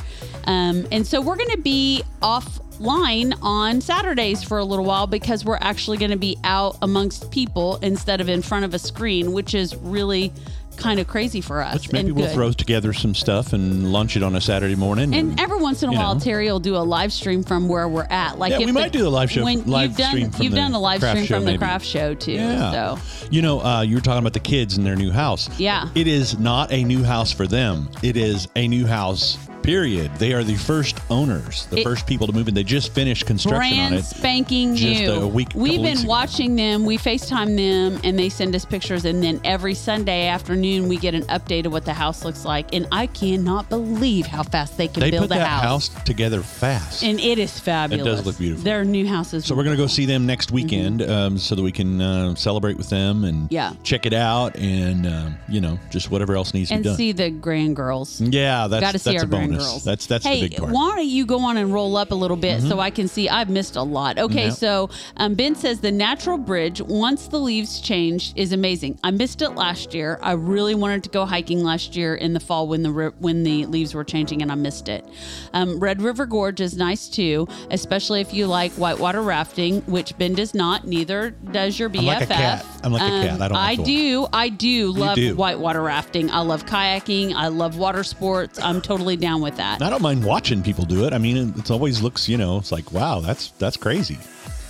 um, 0.45 0.87
and 0.93 1.07
so 1.07 1.21
we're 1.21 1.37
gonna 1.37 1.57
be 1.57 2.03
offline 2.21 3.33
on 3.41 3.81
Saturdays 3.81 4.43
for 4.43 4.59
a 4.59 4.65
little 4.65 4.85
while 4.85 5.07
because 5.07 5.45
we're 5.45 5.59
actually 5.61 5.97
gonna 5.97 6.17
be 6.17 6.37
out 6.45 6.77
amongst 6.83 7.31
people 7.31 7.77
instead 7.77 8.21
of 8.21 8.29
in 8.29 8.43
front 8.43 8.67
of 8.67 8.75
a 8.75 8.79
screen, 8.79 9.33
which 9.33 9.55
is 9.55 9.75
really 9.77 10.33
kind 10.77 10.99
of 11.00 11.07
crazy 11.07 11.41
for 11.41 11.61
us. 11.62 11.75
Which 11.75 11.93
maybe 11.93 12.09
and 12.09 12.17
we'll 12.17 12.27
good. 12.27 12.35
throw 12.35 12.53
together 12.53 12.93
some 12.93 13.15
stuff 13.15 13.53
and 13.53 13.93
lunch 13.93 14.17
it 14.17 14.23
on 14.23 14.35
a 14.35 14.41
Saturday 14.41 14.75
morning. 14.75 15.15
And 15.15 15.39
every 15.39 15.59
once 15.59 15.83
in 15.83 15.91
a 15.91 15.93
while, 15.93 16.15
know. 16.15 16.21
Terry 16.21 16.47
will 16.50 16.61
do 16.61 16.77
a 16.77 16.79
live 16.79 17.12
stream 17.12 17.43
from 17.43 17.69
where 17.69 17.89
we're 17.89 18.07
at. 18.09 18.39
Like 18.39 18.53
Yeah, 18.53 18.61
if 18.61 18.67
we 18.67 18.73
might 18.73 18.93
do 18.93 19.07
a 19.07 19.11
live 19.11 19.31
show- 19.31 19.45
When 19.45 19.65
live 19.67 19.91
you've 19.91 19.99
done, 19.99 20.11
stream 20.11 20.31
from 20.31 20.43
you've 20.43 20.53
the 20.53 20.57
done 20.59 20.73
a 20.75 20.81
live 20.81 21.03
stream 21.03 21.25
show, 21.25 21.37
from 21.37 21.45
the 21.45 21.59
craft 21.59 21.85
show 21.87 22.15
too. 22.15 22.33
Yeah. 22.33 22.73
So 22.73 22.99
You 23.31 23.43
know, 23.43 23.61
uh, 23.61 23.83
you 23.83 23.95
were 23.97 24.00
talking 24.00 24.21
about 24.21 24.33
the 24.33 24.41
kids 24.41 24.79
in 24.79 24.85
their 24.85 24.97
new 24.97 25.11
house. 25.11 25.49
Yeah. 25.59 25.89
It 25.95 26.07
is 26.07 26.39
not 26.39 26.73
a 26.73 26.83
new 26.85 27.05
house 27.05 27.31
for 27.33 27.47
them. 27.47 27.89
It 28.03 28.17
is 28.17 28.49
a 28.57 28.67
new 28.67 28.87
house, 28.87 29.37
period. 29.62 30.11
They 30.17 30.33
are 30.33 30.43
the 30.43 30.57
first 30.57 30.99
owners, 31.11 31.67
the 31.71 31.81
It- 31.81 31.85
first 31.85 32.07
people 32.07 32.26
to 32.26 32.33
move 32.33 32.49
in. 32.49 32.55
They 32.55 32.62
just 32.64 32.93
finished 32.93 33.26
construction 33.26 33.79
on 33.79 33.93
it. 33.95 34.05
spanking 34.05 34.73
new. 34.75 35.11
a 35.12 35.26
week- 35.26 35.49
We've 35.55 35.83
been 35.83 35.99
ago. 35.99 36.09
watching 36.09 36.57
them. 36.57 36.85
We 36.85 36.97
FaceTime 36.99 37.57
them 37.57 38.00
and 38.05 38.19
they 38.19 38.29
send 38.29 38.55
us 38.55 38.64
pictures. 38.64 39.05
And 39.05 39.23
then 39.23 39.40
every 39.45 39.75
Sunday 39.75 40.26
afternoon, 40.29 40.88
we 40.88 40.97
get 40.97 41.14
an 41.14 41.23
update 41.25 41.67
of 41.67 41.73
what 41.73 41.85
the 41.85 41.93
house 41.95 42.25
looks 42.25 42.45
like. 42.45 42.75
And 42.75 42.87
I 42.93 43.07
cannot 43.07 43.69
believe 43.69 44.26
how 44.26 44.43
fast 44.43 44.76
they 44.76 44.88
can 44.88 45.00
They 45.00 45.11
build 45.11 45.29
put 45.29 45.37
a 45.37 45.38
that 45.40 45.47
house. 45.49 45.88
house 45.88 46.05
together 46.05 46.40
fast. 46.43 47.02
And 47.02 47.21
it 47.21 47.38
is 47.38 47.59
fabulous. 47.59 48.07
It 48.07 48.11
does 48.11 48.26
look 48.26 48.38
beautiful. 48.38 48.64
Their 48.64 48.85
new 48.85 49.07
house 49.07 49.35
is 49.35 49.45
So 49.45 49.55
we're 49.55 49.64
gonna 49.64 49.76
go 49.76 49.87
see 49.87 50.07
them 50.07 50.26
next 50.26 50.50
weekend, 50.52 51.02
um, 51.02 51.38
so 51.38 51.55
that 51.55 51.62
we 51.62 51.73
can 51.73 52.00
uh, 52.00 52.35
celebrate 52.35 52.76
with 52.76 52.88
them 52.90 53.25
and 53.25 53.31
Mm-hmm. 53.40 53.55
Yeah. 53.55 53.73
check 53.85 54.07
it 54.07 54.12
out, 54.12 54.57
and 54.57 55.07
um, 55.07 55.35
you 55.49 55.61
know, 55.61 55.79
just 55.90 56.11
whatever 56.11 56.37
else 56.37 56.52
needs 56.55 56.69
to 56.71 56.76
be 56.76 56.83
done. 56.83 56.90
And 56.90 56.97
see 56.97 57.12
the 57.12 57.31
grand 57.31 57.76
girls. 57.76 58.21
yeah, 58.21 58.67
that's 58.67 58.81
Got 58.81 58.93
to 58.93 58.99
see 58.99 59.12
that's 59.12 59.23
our 59.25 59.29
a 59.29 59.31
bonus. 59.50 59.64
girls. 59.66 59.85
That's- 59.85 60.07
that's 60.07 60.25
the 60.25 60.30
hey, 60.30 60.40
big 60.42 60.57
part. 60.57 60.64
Mm-hmm. 60.69 60.75
why 60.75 60.97
don't 60.97 61.07
you 61.07 61.26
go 61.26 61.40
on 61.40 61.57
and 61.57 61.73
roll 61.73 61.97
up 61.97 62.11
a 62.11 62.14
little 62.14 62.37
bit 62.37 62.62
so 62.62 62.80
I 62.80 62.90
can 62.90 63.09
see? 63.09 63.28
I've 63.28 63.49
missed 63.50 63.76
a 63.76 63.83
lot. 63.83 64.19
Okay, 64.19 64.45
Yeah. 64.47 64.50
so 64.50 64.90
um, 65.16 65.35
Ben 65.35 65.54
says 65.54 65.80
the 65.80 65.92
natural 65.92 66.38
bridge 66.38 66.80
once 66.83 67.28
the 67.28 67.38
leaves 67.38 67.80
change 67.80 68.33
is 68.37 68.52
amazing. 68.52 68.99
I 69.04 69.11
missed 69.11 69.42
it 69.42 69.50
last 69.50 69.95
year. 69.95 70.19
I 70.23 70.33
really 70.33 70.75
wanted 70.75 71.04
to 71.04 71.11
go 71.11 71.25
hiking 71.26 71.62
last 71.62 71.97
year 71.97 72.14
in 72.14 72.33
the 72.33 72.40
fall 72.40 72.66
when 72.69 72.83
the 72.83 73.12
when 73.19 73.42
the 73.42 73.66
leaves 73.66 73.95
were 73.95 74.04
changing, 74.04 74.42
and 74.42 74.50
I 74.50 74.54
missed 74.54 74.88
it. 74.88 75.04
Um, 75.52 75.78
Red 75.80 76.02
River 76.02 76.26
Gorge 76.26 76.61
is 76.61 76.76
nice 76.76 77.09
too, 77.09 77.47
especially 77.71 78.21
if 78.21 78.33
you 78.35 78.47
like 78.47 78.73
whitewater 78.73 79.23
rafting, 79.23 79.80
which 79.83 80.16
Ben 80.19 80.35
does 80.35 80.54
not. 80.54 80.87
Neither 80.87 81.30
does 81.30 81.78
your 81.78 81.88
BFF. 81.90 82.00
I'm 82.00 82.07
like 82.07 82.23
a 82.23 82.26
cat. 82.26 82.66
I'm 82.83 82.92
like 82.92 83.02
a 83.02 83.28
cat. 83.28 83.40
I 83.42 83.49
don't 83.49 83.52
like 83.57 83.78
the 83.78 83.85
do. 83.85 84.26
I 84.33 84.49
do 84.49 84.92
love 84.92 85.16
do. 85.16 85.35
whitewater 85.35 85.83
rafting. 85.83 86.30
I 86.30 86.40
love 86.40 86.66
kayaking. 86.66 87.35
I 87.35 87.49
love 87.49 87.76
water 87.76 88.04
sports. 88.04 88.59
I'm 88.61 88.80
totally 88.80 89.16
down 89.16 89.40
with 89.41 89.57
that. 89.57 89.83
I 89.83 89.91
don't 89.91 90.03
mind 90.03 90.25
watching 90.25 90.63
people 90.63 90.85
do 90.85 91.05
it. 91.05 91.13
I 91.13 91.19
mean, 91.19 91.55
it 91.57 91.71
always 91.71 92.03
looks, 92.03 92.29
you 92.29 92.37
know, 92.37 92.59
it's 92.59 92.73
like, 92.73 92.93
wow, 92.93 93.21
that's 93.21 93.51
that's 93.53 93.77
crazy. 93.77 94.19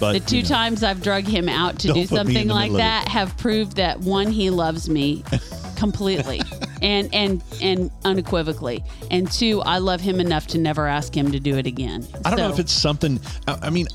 But 0.00 0.14
The 0.14 0.20
two 0.20 0.36
you 0.38 0.42
know, 0.44 0.48
times 0.48 0.82
I've 0.82 1.02
drug 1.02 1.24
him 1.24 1.48
out 1.48 1.78
to 1.80 1.88
do 1.88 1.92
put 1.92 1.96
me 1.96 2.02
in 2.02 2.08
something 2.08 2.48
like 2.48 2.72
that 2.72 3.06
have 3.08 3.36
proved 3.36 3.76
that 3.76 4.00
one, 4.00 4.28
he 4.30 4.48
loves 4.48 4.88
me 4.88 5.22
completely 5.76 6.40
and 6.82 7.14
and 7.14 7.42
and 7.60 7.90
unequivocally, 8.04 8.82
and 9.10 9.30
two, 9.30 9.60
I 9.62 9.78
love 9.78 10.00
him 10.00 10.18
enough 10.18 10.46
to 10.48 10.58
never 10.58 10.86
ask 10.86 11.14
him 11.14 11.30
to 11.32 11.38
do 11.38 11.58
it 11.58 11.66
again. 11.66 12.06
I 12.24 12.30
don't 12.30 12.38
know 12.38 12.50
if 12.50 12.58
it's 12.58 12.72
something. 12.72 13.20
I, 13.46 13.58
I 13.64 13.70
mean, 13.70 13.88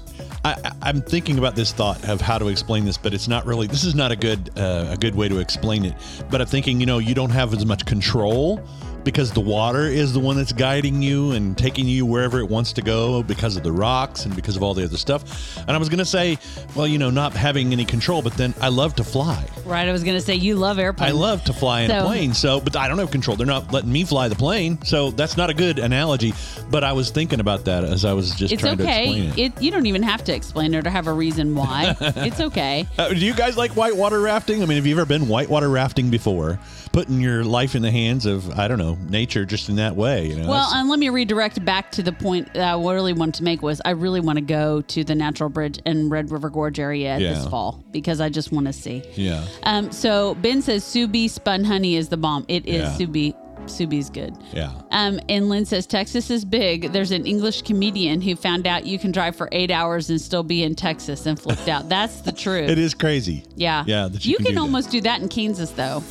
I, 0.44 0.72
I'm 0.84 1.01
thinking 1.01 1.39
about 1.39 1.55
this 1.55 1.72
thought 1.72 2.08
of 2.08 2.22
how 2.22 2.38
to 2.38 2.50
explain 2.50 2.86
this, 2.86 2.98
but 2.98 3.13
it's 3.13 3.27
not 3.27 3.46
really. 3.48 3.65
This 3.65 3.84
is 3.84 3.96
not 3.96 4.12
a 4.12 4.15
good 4.15 4.51
uh, 4.58 4.89
a 4.91 4.98
good 4.98 5.15
way 5.15 5.27
to 5.27 5.39
explain 5.39 5.86
it. 5.86 5.96
But 6.29 6.39
I'm 6.41 6.48
thinking, 6.48 6.79
you 6.79 6.86
know, 6.86 7.00
you 7.00 7.15
don't 7.15 7.32
have 7.32 7.51
as 7.53 7.65
much 7.65 7.86
control 7.86 8.62
because 9.05 9.31
the 9.31 9.39
water 9.39 9.83
is 9.83 10.12
the 10.12 10.19
one 10.19 10.35
that's 10.35 10.51
guiding 10.51 11.01
you 11.01 11.31
and 11.31 11.57
taking 11.57 11.88
you 11.88 12.05
wherever 12.05 12.39
it 12.39 12.50
wants 12.50 12.74
to 12.74 12.81
go 12.81 13.24
because 13.24 13.55
of 13.55 13.63
the 13.63 13.71
rocks 13.71 14.25
and 14.25 14.35
because 14.35 14.57
of 14.57 14.63
all 14.63 14.74
the 14.74 14.83
other 14.83 14.97
stuff. 14.97 15.57
And 15.59 15.71
I 15.71 15.77
was 15.77 15.88
gonna 15.88 16.03
say, 16.03 16.38
well, 16.75 16.88
you 16.88 16.97
know, 16.97 17.09
not 17.09 17.33
having 17.33 17.71
any 17.71 17.85
control, 17.85 18.21
but 18.21 18.33
then 18.33 18.53
I 18.59 18.69
love 18.69 18.95
to 18.95 19.03
fly. 19.03 19.47
right. 19.65 19.88
I 19.88 19.91
was 19.91 20.03
gonna 20.03 20.19
say 20.19 20.35
you 20.35 20.55
love 20.55 20.79
airplanes. 20.79 21.13
I 21.13 21.15
love 21.15 21.43
to 21.45 21.53
fly 21.53 21.81
in 21.81 21.91
a 21.91 22.03
plane, 22.03 22.33
so 22.33 22.59
but 22.59 22.75
I 22.75 22.88
don't 22.88 22.97
have 22.97 23.12
control. 23.12 23.38
They're 23.38 23.47
not 23.47 23.71
letting 23.71 23.91
me 23.91 24.03
fly 24.03 24.27
the 24.27 24.35
plane, 24.35 24.81
so 24.83 25.12
that's 25.12 25.38
not 25.38 25.50
a 25.50 25.53
good 25.53 25.79
analogy. 25.79 26.33
But 26.69 26.83
I 26.83 26.93
was 26.93 27.12
thinking 27.12 27.39
about 27.39 27.65
that 27.65 27.83
as 27.83 28.03
I 28.03 28.13
was 28.13 28.33
just 28.35 28.51
It's 28.51 28.62
trying 28.62 28.77
to 28.77 28.83
explain 28.83 29.24
it. 29.29 29.38
It, 29.38 29.62
you 29.62 29.71
don't 29.71 29.85
even 29.85 30.03
have 30.03 30.24
to 30.25 30.33
explain 30.35 30.74
it 30.74 30.85
or 30.85 30.89
have 30.89 31.07
a 31.07 31.13
reason 31.13 31.55
why. 31.55 31.95
it's 32.00 32.39
okay. 32.41 32.88
Uh, 32.97 33.09
do 33.09 33.17
you 33.17 33.33
guys 33.33 33.55
like 33.55 33.71
whitewater 33.71 34.19
rafting? 34.19 34.63
I 34.63 34.65
mean, 34.65 34.77
have 34.77 34.88
you 34.88 34.95
ever 34.95 35.05
been 35.05 35.27
whitewater 35.27 35.69
rafting 35.69 36.09
before? 36.09 36.59
Putting 36.95 37.19
your 37.19 37.43
life 37.43 37.75
in 37.75 37.81
the 37.81 37.91
hands 37.91 38.25
of 38.25 38.57
I 38.57 38.69
don't 38.69 38.77
know 38.77 38.97
nature, 39.09 39.43
just 39.43 39.67
in 39.67 39.75
that 39.75 39.97
way. 39.97 40.27
You 40.27 40.37
know. 40.37 40.47
Well, 40.47 40.69
and 40.73 40.87
let 40.87 40.97
me 40.97 41.09
redirect 41.09 41.63
back 41.65 41.91
to 41.91 42.01
the 42.01 42.13
point 42.13 42.53
that 42.53 42.73
I 42.73 42.79
really 42.79 43.11
wanted 43.11 43.35
to 43.35 43.43
make 43.43 43.61
was 43.61 43.81
I 43.83 43.89
really 43.89 44.21
want 44.21 44.37
to 44.37 44.45
go 44.45 44.79
to 44.79 45.03
the 45.03 45.13
Natural 45.13 45.49
Bridge 45.49 45.77
and 45.85 46.09
Red 46.09 46.31
River 46.31 46.49
Gorge 46.49 46.79
area 46.79 47.19
this 47.19 47.45
fall 47.47 47.83
because 47.91 48.21
I 48.21 48.29
just 48.29 48.53
want 48.53 48.67
to 48.67 48.73
see. 48.73 49.03
yeah. 49.15 49.45
Um, 49.63 49.91
so 49.91 50.35
Ben 50.35 50.61
says 50.61 50.85
Sue 50.85 51.09
Bee 51.09 51.27
spun 51.27 51.65
honey 51.65 51.97
is 51.97 52.07
the 52.07 52.15
bomb. 52.15 52.45
It 52.47 52.65
is 52.65 52.75
Yeah. 52.83 52.93
Sue 52.93 53.07
Bee. 53.07 53.35
Subi's 53.67 54.09
good. 54.09 54.37
Yeah. 54.53 54.71
Um, 54.91 55.19
and 55.27 55.49
Lynn 55.49 55.65
says 55.65 55.87
Texas 55.87 56.29
is 56.29 56.45
big. 56.45 56.91
There's 56.91 57.11
an 57.11 57.25
English 57.25 57.63
comedian 57.63 58.21
who 58.21 58.35
found 58.35 58.67
out 58.67 58.85
you 58.85 58.99
can 58.99 59.11
drive 59.11 59.35
for 59.35 59.49
eight 59.51 59.71
hours 59.71 60.09
and 60.09 60.21
still 60.21 60.43
be 60.43 60.63
in 60.63 60.75
Texas 60.75 61.25
and 61.25 61.39
flipped 61.39 61.67
out. 61.67 61.89
That's 61.89 62.21
the 62.21 62.31
truth. 62.43 62.69
It 62.69 62.77
is 62.77 62.93
crazy. 62.93 63.43
Yeah. 63.55 63.83
Yeah. 63.87 64.07
That 64.07 64.23
you, 64.23 64.31
you 64.31 64.37
can, 64.37 64.45
can, 64.45 64.51
do 64.53 64.55
that. 64.55 64.61
almost 64.61 64.91
do 64.91 65.01
that 65.01 65.21
in 65.21 65.29
Kansas 65.29 65.71
though. 65.71 66.03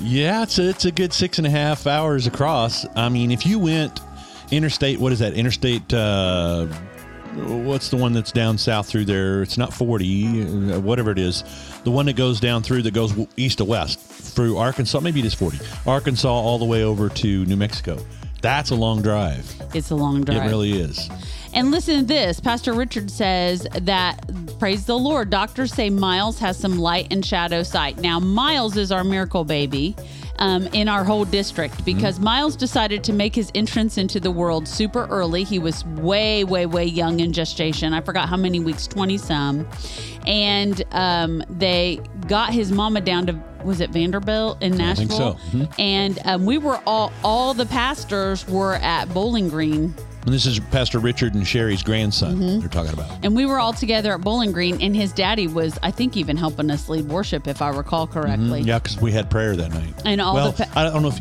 Yeah, 0.00 0.42
it's 0.42 0.58
a, 0.58 0.68
it's 0.68 0.84
a 0.84 0.92
good 0.92 1.12
six 1.12 1.38
and 1.38 1.46
a 1.46 1.50
half 1.50 1.86
hours 1.86 2.26
across. 2.26 2.86
I 2.96 3.08
mean, 3.08 3.30
if 3.30 3.46
you 3.46 3.58
went 3.58 4.00
interstate, 4.50 5.00
what 5.00 5.12
is 5.12 5.18
that? 5.20 5.34
Interstate, 5.34 5.92
uh, 5.92 6.66
what's 7.34 7.88
the 7.90 7.96
one 7.96 8.12
that's 8.12 8.32
down 8.32 8.58
south 8.58 8.88
through 8.88 9.06
there? 9.06 9.42
It's 9.42 9.58
not 9.58 9.72
40, 9.72 10.72
uh, 10.72 10.80
whatever 10.80 11.10
it 11.10 11.18
is. 11.18 11.44
The 11.84 11.90
one 11.90 12.06
that 12.06 12.16
goes 12.16 12.40
down 12.40 12.62
through 12.62 12.82
that 12.82 12.94
goes 12.94 13.14
east 13.36 13.58
to 13.58 13.64
west 13.64 14.00
through 14.00 14.58
Arkansas, 14.58 15.00
maybe 15.00 15.20
it 15.20 15.26
is 15.26 15.34
40. 15.34 15.58
Arkansas 15.86 16.28
all 16.28 16.58
the 16.58 16.64
way 16.64 16.84
over 16.84 17.08
to 17.08 17.44
New 17.46 17.56
Mexico. 17.56 17.98
That's 18.42 18.70
a 18.70 18.74
long 18.74 19.02
drive. 19.02 19.50
It's 19.74 19.90
a 19.90 19.96
long 19.96 20.22
drive. 20.22 20.44
It 20.44 20.46
really 20.46 20.72
is. 20.78 21.08
And 21.56 21.70
listen 21.70 22.00
to 22.00 22.04
this. 22.04 22.38
Pastor 22.38 22.74
Richard 22.74 23.10
says 23.10 23.66
that, 23.72 24.20
praise 24.58 24.84
the 24.84 24.98
Lord, 24.98 25.30
doctors 25.30 25.72
say 25.72 25.88
Miles 25.88 26.38
has 26.38 26.58
some 26.58 26.78
light 26.78 27.06
and 27.10 27.24
shadow 27.24 27.62
sight. 27.62 27.96
Now, 27.98 28.20
Miles 28.20 28.76
is 28.76 28.92
our 28.92 29.02
miracle 29.02 29.42
baby. 29.44 29.96
Um, 30.38 30.66
in 30.74 30.86
our 30.86 31.02
whole 31.02 31.24
district 31.24 31.82
because 31.86 32.20
Miles 32.20 32.56
decided 32.56 33.02
to 33.04 33.14
make 33.14 33.34
his 33.34 33.50
entrance 33.54 33.96
into 33.96 34.20
the 34.20 34.30
world 34.30 34.68
super 34.68 35.06
early. 35.06 35.44
He 35.44 35.58
was 35.58 35.82
way, 35.86 36.44
way, 36.44 36.66
way 36.66 36.84
young 36.84 37.20
in 37.20 37.32
gestation. 37.32 37.94
I 37.94 38.02
forgot 38.02 38.28
how 38.28 38.36
many 38.36 38.60
weeks, 38.60 38.86
20 38.86 39.16
some. 39.16 39.66
And 40.26 40.84
um, 40.92 41.42
they 41.48 42.00
got 42.28 42.52
his 42.52 42.70
mama 42.70 43.00
down 43.00 43.24
to, 43.28 43.42
was 43.64 43.80
it 43.80 43.88
Vanderbilt 43.88 44.62
in 44.62 44.78
I 44.78 44.92
think 44.94 45.08
Nashville? 45.08 45.38
so. 45.38 45.56
Mhm. 45.56 45.74
And 45.78 46.18
um, 46.26 46.44
we 46.44 46.58
were 46.58 46.82
all, 46.86 47.14
all 47.24 47.54
the 47.54 47.64
pastors 47.64 48.46
were 48.46 48.74
at 48.74 49.06
Bowling 49.14 49.48
Green 49.48 49.94
And 50.26 50.34
this 50.34 50.44
is 50.44 50.58
Pastor 50.58 50.98
Richard 50.98 51.34
and 51.34 51.46
Sherry's 51.46 51.82
grandson 51.84 52.36
Mm-hmm. 52.36 52.58
they're 52.60 52.68
talking 52.68 52.92
about. 52.92 53.24
and 53.24 53.34
we 53.36 53.46
were 53.46 53.58
all 53.60 53.72
together 53.72 54.12
at 54.12 54.20
Bowling 54.22 54.50
Green, 54.52 54.82
and 54.82 54.94
his 54.94 55.12
daddy 55.12 55.46
was, 55.46 55.78
I 55.84 55.92
think, 55.92 56.16
even 56.16 56.36
helping 56.36 56.68
us 56.70 56.88
lead 56.88 57.06
worship, 57.08 57.46
if 57.46 57.62
I 57.62 57.68
recall 57.68 58.06
correctly. 58.08 58.62
Yeah, 58.62 58.80
because 58.80 59.00
we 59.00 59.12
had 59.12 59.30
prayer 59.30 59.54
that 59.56 59.70
night. 59.72 59.94
And 60.04 60.20
all 60.20 60.34
well, 60.34 60.50
the 60.50 60.64
pa- 60.64 60.72
I 60.80 60.90
don't 60.90 61.02
know 61.02 61.08
if, 61.08 61.20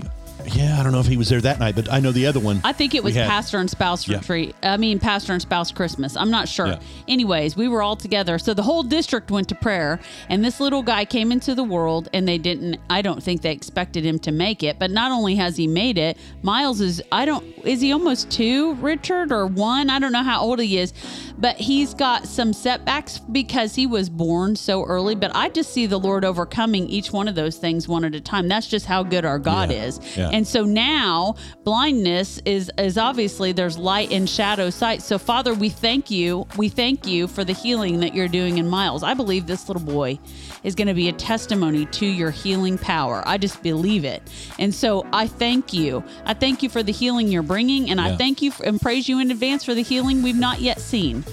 yeah, 0.53 0.77
I 0.79 0.83
don't 0.83 0.91
know 0.91 0.99
if 0.99 1.07
he 1.07 1.17
was 1.17 1.29
there 1.29 1.41
that 1.41 1.59
night, 1.59 1.75
but 1.75 1.91
I 1.91 1.99
know 1.99 2.11
the 2.11 2.27
other 2.27 2.39
one. 2.39 2.61
I 2.63 2.73
think 2.73 2.93
it 2.95 3.03
was 3.03 3.15
had- 3.15 3.27
pastor 3.29 3.57
and 3.59 3.69
spouse 3.69 4.07
Yeah. 4.07 4.17
retreat. 4.17 4.55
I 4.63 4.77
mean, 4.77 4.99
pastor 4.99 5.33
and 5.33 5.41
spouse 5.41 5.71
Christmas. 5.71 6.15
I'm 6.15 6.29
not 6.31 6.47
sure. 6.47 6.67
Yeah. 6.67 6.79
Anyways, 7.07 7.55
we 7.55 7.67
were 7.67 7.81
all 7.81 7.95
together. 7.95 8.37
So 8.37 8.53
the 8.53 8.63
whole 8.63 8.83
district 8.83 9.31
went 9.31 9.47
to 9.49 9.55
prayer, 9.55 9.99
and 10.29 10.43
this 10.43 10.59
little 10.59 10.83
guy 10.83 11.05
came 11.05 11.31
into 11.31 11.55
the 11.55 11.63
world, 11.63 12.09
and 12.13 12.27
they 12.27 12.37
didn't, 12.37 12.77
I 12.89 13.01
don't 13.01 13.21
think 13.23 13.41
they 13.41 13.51
expected 13.51 14.05
him 14.05 14.19
to 14.19 14.31
make 14.31 14.63
it. 14.63 14.77
But 14.79 14.91
not 14.91 15.11
only 15.11 15.35
has 15.35 15.57
he 15.57 15.67
made 15.67 15.97
it, 15.97 16.17
Miles 16.43 16.81
is, 16.81 17.01
I 17.11 17.25
don't, 17.25 17.43
is 17.63 17.81
he 17.81 17.91
almost 17.91 18.29
two, 18.29 18.73
Richard, 18.75 19.31
or 19.31 19.47
one? 19.47 19.89
I 19.89 19.99
don't 19.99 20.11
know 20.11 20.23
how 20.23 20.41
old 20.41 20.59
he 20.59 20.77
is, 20.77 20.93
but 21.37 21.57
he's 21.57 21.93
got 21.93 22.27
some 22.27 22.53
setbacks 22.53 23.19
because 23.19 23.75
he 23.75 23.87
was 23.87 24.09
born 24.09 24.55
so 24.55 24.83
early. 24.83 25.15
But 25.15 25.31
I 25.35 25.49
just 25.49 25.73
see 25.73 25.85
the 25.85 25.99
Lord 25.99 26.23
overcoming 26.23 26.87
each 26.87 27.11
one 27.11 27.27
of 27.27 27.35
those 27.35 27.57
things 27.57 27.87
one 27.87 28.05
at 28.05 28.15
a 28.15 28.21
time. 28.21 28.47
That's 28.47 28.67
just 28.67 28.85
how 28.85 29.03
good 29.03 29.25
our 29.25 29.39
God 29.39 29.71
Yeah. 29.71 29.83
is. 29.85 29.99
Yeah. 30.35 30.37
And 30.37 30.47
so 30.47 30.63
now 30.63 31.35
blindness 31.63 32.39
is 32.45 32.71
is 32.77 32.97
obviously 32.97 33.51
there's 33.51 33.77
light 33.77 34.11
and 34.11 34.29
shadow 34.29 34.69
sight. 34.69 35.01
So 35.01 35.17
Father, 35.17 35.53
we 35.53 35.69
thank 35.69 36.11
you. 36.11 36.45
We 36.57 36.69
thank 36.69 37.07
you 37.07 37.27
for 37.27 37.43
the 37.43 37.53
healing 37.53 38.01
that 38.01 38.13
you're 38.13 38.27
doing 38.27 38.57
in 38.57 38.67
Miles. 38.67 39.03
I 39.03 39.13
believe 39.13 39.47
this 39.47 39.67
little 39.69 39.83
boy 39.83 40.19
is 40.63 40.75
going 40.75 40.87
to 40.87 40.93
be 40.93 41.09
a 41.09 41.13
testimony 41.13 41.85
to 41.87 42.05
your 42.05 42.31
healing 42.31 42.77
power. 42.77 43.23
I 43.25 43.37
just 43.37 43.63
believe 43.63 44.03
it. 44.05 44.21
And 44.59 44.73
so 44.73 45.05
I 45.13 45.27
thank 45.27 45.73
you. 45.73 46.03
I 46.25 46.33
thank 46.33 46.63
you 46.63 46.69
for 46.69 46.83
the 46.83 46.91
healing 46.91 47.27
you're 47.29 47.43
bringing 47.43 47.89
and 47.89 48.01
I 48.01 48.15
thank 48.17 48.41
you 48.41 48.51
for, 48.51 48.65
and 48.65 48.81
praise 48.81 49.07
you 49.07 49.19
in 49.19 49.31
advance 49.31 49.63
for 49.63 49.73
the 49.73 49.83
healing 49.83 50.21
we've 50.21 50.35
not 50.35 50.59
yet 50.61 50.79
seen. 50.79 51.23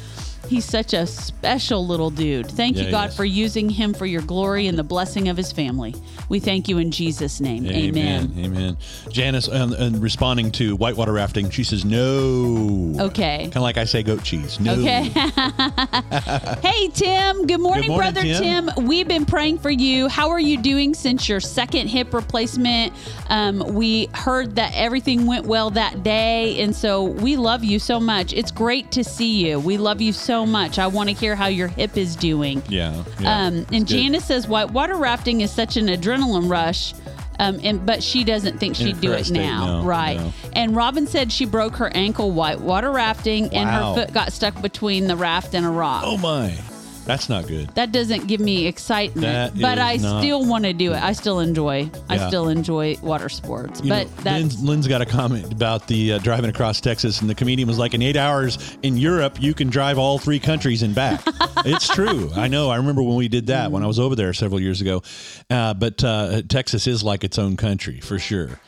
He's 0.52 0.66
such 0.66 0.92
a 0.92 1.06
special 1.06 1.86
little 1.86 2.10
dude. 2.10 2.46
Thank 2.46 2.76
Yeah, 2.76 2.82
you, 2.82 2.90
God, 2.90 3.10
for 3.10 3.24
using 3.24 3.70
him 3.70 3.94
for 3.94 4.04
your 4.04 4.20
glory 4.20 4.66
and 4.66 4.78
the 4.78 4.82
blessing 4.82 5.30
of 5.30 5.36
his 5.38 5.50
family. 5.50 5.94
We 6.28 6.40
thank 6.40 6.68
you 6.68 6.76
in 6.76 6.90
Jesus' 6.90 7.40
name. 7.40 7.64
Amen. 7.66 8.34
Amen. 8.36 8.76
Janice, 9.10 9.48
and, 9.48 9.72
and 9.72 10.02
responding 10.02 10.50
to 10.52 10.76
whitewater 10.76 11.14
rafting, 11.14 11.48
she 11.48 11.64
says 11.64 11.86
no. 11.86 12.94
Okay. 13.00 13.44
Kind 13.44 13.56
of 13.56 13.62
like 13.62 13.78
I 13.78 13.84
say 13.84 14.02
goat 14.02 14.24
cheese. 14.24 14.60
No. 14.60 14.74
Okay. 14.74 15.04
hey, 16.62 16.88
Tim. 16.88 17.46
Good 17.46 17.58
morning, 17.58 17.84
Good 17.84 17.88
morning, 17.88 18.12
brother 18.12 18.20
Tim. 18.20 18.66
Tim. 18.66 18.86
We've 18.86 19.08
been 19.08 19.24
praying 19.24 19.56
for 19.56 19.70
you. 19.70 20.08
How 20.08 20.28
are 20.28 20.40
you 20.40 20.60
doing 20.60 20.92
since 20.92 21.30
your 21.30 21.40
second 21.40 21.88
hip 21.88 22.12
replacement? 22.12 22.92
Um, 23.30 23.60
we 23.72 24.10
heard 24.12 24.56
that 24.56 24.72
everything 24.74 25.26
went 25.26 25.46
well 25.46 25.70
that 25.70 26.02
day. 26.02 26.60
And 26.60 26.76
so 26.76 27.04
we 27.04 27.36
love 27.36 27.64
you 27.64 27.78
so 27.78 27.98
much. 27.98 28.34
It's 28.34 28.50
great 28.50 28.92
to 28.92 29.02
see 29.02 29.48
you. 29.48 29.58
We 29.58 29.78
love 29.78 30.02
you 30.02 30.12
so 30.12 30.41
much. 30.46 30.78
I 30.78 30.86
want 30.86 31.08
to 31.08 31.14
hear 31.14 31.34
how 31.36 31.46
your 31.46 31.68
hip 31.68 31.96
is 31.96 32.16
doing. 32.16 32.62
Yeah. 32.68 33.02
yeah, 33.20 33.46
Um, 33.46 33.66
and. 33.72 33.86
Janice 33.86 34.24
says 34.24 34.46
whitewater 34.48 34.96
rafting 34.96 35.40
is 35.40 35.50
such 35.50 35.76
an 35.76 35.86
adrenaline 35.86 36.50
rush. 36.50 36.94
Um, 37.38 37.58
and 37.64 37.84
but 37.84 38.02
she 38.02 38.24
doesn't 38.24 38.58
think 38.58 38.76
she'd 38.76 39.00
do 39.00 39.10
it 39.12 39.30
now, 39.30 39.80
no, 39.80 39.84
right? 39.84 40.18
no. 40.18 40.32
And 40.52 40.76
Robin 40.76 41.06
said 41.06 41.32
she 41.32 41.44
broke 41.46 41.74
her 41.76 41.90
ankle 41.94 42.30
white 42.30 42.60
water 42.60 42.90
rafting, 42.90 43.48
and 43.54 43.68
her 43.68 43.94
foot 43.94 44.12
got 44.12 44.32
stuck 44.32 44.60
between 44.62 45.06
the 45.08 45.16
raft 45.16 45.54
and 45.54 45.64
a 45.64 45.68
rock. 45.70 46.02
Oh 46.06 46.18
my, 46.18 46.54
that's 47.04 47.28
not 47.28 47.46
good. 47.46 47.68
That 47.74 47.92
doesn't 47.92 48.26
give 48.26 48.40
me 48.40 48.66
excitement, 48.66 49.54
That 49.54 49.60
but 49.60 49.78
is 49.78 49.84
I 49.84 49.96
not- 50.08 50.22
still 50.22 50.44
want 50.44 50.64
to 50.64 50.72
do 50.72 50.92
it. 50.92 51.02
I 51.02 51.12
still 51.12 51.40
enjoy. 51.40 51.90
I 52.08 52.16
Yeah. 52.16 52.28
still 52.28 52.48
enjoy 52.48 52.96
water 53.02 53.28
sports, 53.28 53.80
You 53.82 53.88
but 53.90 54.06
know, 54.06 54.12
that's 54.22 54.36
Lynn's, 54.40 54.62
Lynn's 54.62 54.88
got 54.88 55.00
a 55.02 55.06
comment 55.06 55.52
about 55.52 55.86
the 55.88 56.14
uh, 56.14 56.18
driving 56.18 56.50
across 56.50 56.80
Texas, 56.80 57.20
and 57.20 57.28
the 57.28 57.34
comedian 57.34 57.68
was 57.68 57.78
like, 57.78 57.94
"In 57.94 58.02
eight 58.02 58.16
hours 58.16 58.58
in 58.82 58.96
Europe, 58.96 59.40
you 59.42 59.54
can 59.54 59.68
drive 59.68 59.98
all 59.98 60.18
three 60.18 60.38
countries 60.38 60.82
and 60.82 60.94
back." 60.94 61.22
it's 61.64 61.88
true. 61.88 62.30
I 62.34 62.48
know. 62.48 62.70
I 62.70 62.76
remember 62.76 63.02
when 63.02 63.16
we 63.16 63.28
did 63.28 63.46
that 63.48 63.70
when 63.72 63.82
I 63.82 63.86
was 63.86 63.98
over 63.98 64.14
there 64.14 64.32
several 64.32 64.60
years 64.60 64.80
ago. 64.80 65.02
Uh, 65.50 65.74
but 65.74 66.02
uh, 66.04 66.42
Texas 66.48 66.86
is 66.86 67.02
like 67.02 67.24
its 67.24 67.38
own 67.38 67.56
country 67.56 68.00
for 68.00 68.18
sure. 68.18 68.60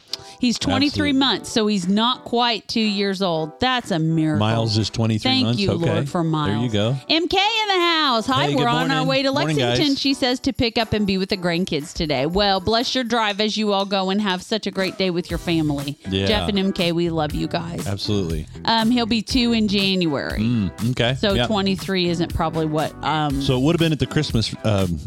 He's 0.44 0.58
23 0.58 0.86
Absolutely. 0.86 1.12
months, 1.14 1.48
so 1.50 1.66
he's 1.66 1.88
not 1.88 2.24
quite 2.24 2.68
two 2.68 2.78
years 2.78 3.22
old. 3.22 3.58
That's 3.60 3.90
a 3.90 3.98
miracle. 3.98 4.40
Miles 4.46 4.76
is 4.76 4.90
23 4.90 5.18
Thank 5.18 5.44
months. 5.46 5.58
you, 5.58 5.70
okay. 5.70 5.90
Lord, 5.90 6.06
for 6.06 6.22
Miles. 6.22 6.70
There 6.70 6.82
you 6.84 6.92
go. 6.92 6.98
MK 7.08 7.32
in 7.62 7.68
the 7.68 7.80
house. 7.80 8.26
Hi, 8.26 8.48
Hey, 8.48 8.54
we're 8.54 8.68
on 8.68 8.90
our 8.90 9.06
way 9.06 9.22
to 9.22 9.32
Morning, 9.32 9.56
Lexington, 9.56 9.88
guys. 9.94 9.98
she 9.98 10.12
says, 10.12 10.40
to 10.40 10.52
pick 10.52 10.76
up 10.76 10.92
and 10.92 11.06
be 11.06 11.16
with 11.16 11.30
the 11.30 11.38
grandkids 11.38 11.94
today. 11.94 12.26
Well, 12.26 12.60
bless 12.60 12.94
your 12.94 13.04
drive 13.04 13.40
as 13.40 13.56
you 13.56 13.72
all 13.72 13.86
go 13.86 14.10
and 14.10 14.20
have 14.20 14.42
such 14.42 14.66
a 14.66 14.70
great 14.70 14.98
day 14.98 15.08
with 15.08 15.30
your 15.30 15.38
family. 15.38 15.96
Yeah. 16.10 16.26
Jeff 16.26 16.50
and 16.50 16.58
MK, 16.58 16.92
we 16.92 17.08
love 17.08 17.32
you 17.34 17.48
guys. 17.48 17.86
Absolutely. 17.86 18.46
Um, 18.66 18.90
he'll 18.90 19.06
be 19.06 19.22
two 19.22 19.52
in 19.52 19.66
January. 19.66 20.40
Mm, 20.40 20.90
okay. 20.90 21.14
So 21.14 21.32
yeah. 21.32 21.46
23 21.46 22.10
isn't 22.10 22.34
probably 22.34 22.66
what. 22.66 22.92
Um, 23.02 23.40
So 23.40 23.56
it 23.56 23.62
would 23.62 23.76
have 23.76 23.80
been 23.80 23.92
at 23.92 23.98
the 23.98 24.06
Christmas 24.06 24.54
um, 24.64 24.98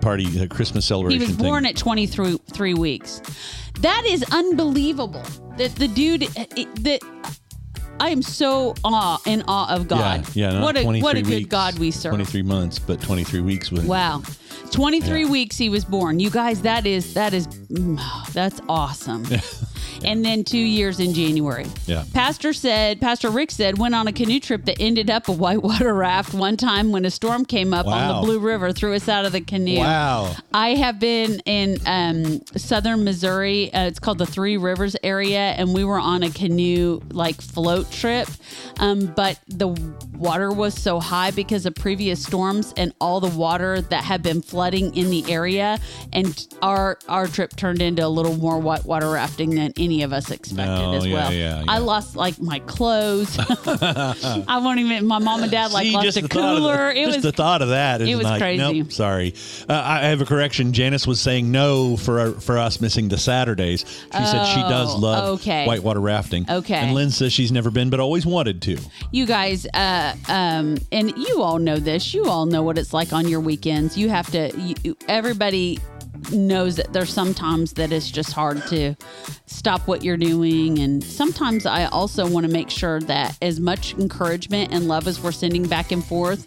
party, 0.00 0.46
Christmas 0.48 0.86
celebration. 0.86 1.20
he 1.20 1.26
was 1.26 1.36
born 1.36 1.64
thing. 1.64 1.70
at 1.72 1.76
23 1.76 2.38
three 2.52 2.74
weeks. 2.74 3.22
That 3.80 4.04
is 4.06 4.24
unbelievable. 4.30 5.24
That 5.56 5.74
the 5.76 5.88
dude 5.88 6.24
uh, 6.24 6.44
it- 6.56 6.84
that. 6.84 7.00
I 8.02 8.08
am 8.08 8.22
so 8.22 8.74
awe 8.82 9.20
in 9.26 9.42
awe 9.46 9.74
of 9.74 9.86
God. 9.86 10.26
Yeah, 10.34 10.52
yeah. 10.52 10.62
What 10.62 10.74
a 10.78 10.84
what 11.02 11.16
a 11.16 11.22
good 11.22 11.30
weeks, 11.30 11.48
God 11.50 11.78
we 11.78 11.90
serve. 11.90 12.12
23 12.12 12.40
months, 12.42 12.78
but 12.78 12.98
23 13.02 13.40
weeks 13.42 13.70
with 13.70 13.84
Wow. 13.84 14.22
23 14.70 15.22
Yeah. 15.24 15.30
weeks 15.30 15.56
he 15.56 15.68
was 15.68 15.84
born. 15.84 16.20
You 16.20 16.30
guys, 16.30 16.62
that 16.62 16.86
is 16.86 17.14
that 17.14 17.34
is 17.34 17.46
mm, 17.46 18.00
that's 18.32 18.60
awesome. 18.68 19.26
And 20.02 20.24
then 20.24 20.44
2 20.44 20.56
years 20.56 20.98
in 20.98 21.12
January. 21.12 21.66
Yeah. 21.86 22.04
Pastor 22.14 22.54
said, 22.54 23.02
Pastor 23.02 23.28
Rick 23.28 23.50
said 23.50 23.76
went 23.76 23.94
on 23.94 24.08
a 24.08 24.12
canoe 24.14 24.40
trip 24.40 24.64
that 24.64 24.80
ended 24.80 25.10
up 25.10 25.28
a 25.28 25.32
whitewater 25.32 25.92
raft 26.06 26.32
one 26.32 26.56
time 26.56 26.90
when 26.90 27.04
a 27.04 27.10
storm 27.10 27.44
came 27.44 27.74
up 27.74 27.86
on 27.86 28.08
the 28.16 28.22
Blue 28.26 28.38
River 28.38 28.72
threw 28.72 28.94
us 28.94 29.10
out 29.10 29.26
of 29.26 29.32
the 29.32 29.42
canoe. 29.42 29.76
Wow. 29.80 30.34
I 30.54 30.70
have 30.70 30.98
been 31.00 31.40
in 31.44 31.76
um, 31.84 32.40
southern 32.56 33.04
Missouri. 33.04 33.70
Uh, 33.74 33.88
it's 33.88 33.98
called 33.98 34.16
the 34.16 34.24
Three 34.24 34.56
Rivers 34.56 34.96
area, 35.02 35.38
and 35.58 35.74
we 35.74 35.84
were 35.84 35.98
on 36.00 36.22
a 36.22 36.30
canoe 36.30 37.02
like 37.10 37.38
float 37.42 37.90
trip. 37.92 38.26
Um, 38.78 39.04
but 39.04 39.38
the 39.48 39.68
water 40.16 40.50
was 40.50 40.72
so 40.72 40.98
high 40.98 41.30
because 41.30 41.66
of 41.66 41.74
previous 41.74 42.22
storms 42.22 42.72
and 42.78 42.94
all 43.02 43.20
the 43.20 43.36
water 43.36 43.82
that 43.82 44.04
had 44.04 44.22
been 44.22 44.40
flooding 44.50 44.94
in 44.96 45.10
the 45.10 45.24
area, 45.32 45.78
and 46.12 46.46
our 46.62 46.98
our 47.08 47.26
trip 47.26 47.54
turned 47.56 47.80
into 47.80 48.04
a 48.04 48.08
little 48.08 48.36
more 48.36 48.58
whitewater 48.58 49.08
rafting 49.10 49.50
than 49.54 49.72
any 49.78 50.02
of 50.02 50.12
us 50.12 50.30
expected 50.30 50.66
No, 50.66 50.94
as 50.94 51.06
yeah, 51.06 51.14
well. 51.14 51.32
yeah, 51.32 51.64
I 51.68 51.78
lost 51.78 52.16
like 52.16 52.40
my 52.40 52.58
clothes. 52.60 53.38
I 53.38 54.60
won't 54.62 54.78
even. 54.80 55.06
My 55.06 55.18
mom 55.18 55.42
and 55.42 55.50
dad 55.50 55.72
like 55.72 55.86
See, 55.86 55.92
lost 55.92 56.16
a 56.16 56.22
the 56.22 56.28
thought 56.28 56.54
the- 56.54 56.60
cooler. 56.60 56.90
it 56.90 57.04
just 57.04 57.16
was 57.18 57.22
the 57.24 57.32
thought 57.32 57.62
of 57.62 57.68
that 57.68 58.00
is 58.00 58.08
it 58.08 58.14
was 58.16 58.24
like, 58.24 58.40
crazy. 58.40 58.80
Nope, 58.82 58.92
sorry. 58.92 59.34
Uh, 59.68 59.82
I 59.84 60.00
have 60.08 60.20
a 60.20 60.26
correction. 60.26 60.72
Janice 60.72 61.06
was 61.06 61.20
saying 61.20 61.50
no 61.50 61.96
for 61.96 62.32
for 62.40 62.58
us 62.58 62.80
missing 62.80 63.08
the 63.08 63.18
Saturdays. 63.18 63.80
She 63.80 64.24
said 64.26 64.44
she 64.46 64.60
does 64.62 64.94
Oh, 64.94 64.98
love 64.98 65.40
okay. 65.40 65.66
whitewater 65.66 66.00
rafting. 66.00 66.46
Okay. 66.50 66.74
And 66.74 66.94
Lynn 66.94 67.10
says 67.10 67.32
she's 67.32 67.52
never 67.52 67.70
been, 67.70 67.90
but 67.90 68.00
always 68.00 68.26
wanted 68.26 68.62
to. 68.62 68.78
you 69.12 69.26
guys 69.26 69.66
uh 69.74 70.14
um 70.28 70.78
and 70.92 71.16
you 71.16 71.42
all 71.42 71.58
know 71.58 71.76
this 71.76 72.14
you 72.14 72.24
all 72.26 72.46
know 72.46 72.62
what 72.62 72.78
it's 72.78 72.92
like 72.92 73.12
on 73.12 73.28
your 73.28 73.40
weekends 73.40 73.96
you 73.96 74.08
have 74.08 74.30
to 74.30 74.39
you, 74.56 74.96
everybody 75.08 75.78
knows 76.32 76.76
that 76.76 76.92
there's 76.92 77.12
sometimes 77.12 77.72
that 77.74 77.92
it's 77.92 78.10
just 78.10 78.32
hard 78.32 78.64
to 78.66 78.94
stop 79.46 79.86
what 79.86 80.04
you're 80.04 80.16
doing. 80.16 80.78
And 80.78 81.02
sometimes 81.02 81.66
i 81.66 81.84
also 81.86 82.28
want 82.28 82.46
to 82.46 82.52
make 82.52 82.70
sure 82.70 83.00
that 83.00 83.36
as 83.42 83.58
much 83.60 83.94
encouragement 83.94 84.72
and 84.72 84.88
love 84.88 85.06
as 85.06 85.20
we're 85.20 85.32
sending 85.32 85.66
back 85.66 85.92
and 85.92 86.04
forth 86.04 86.46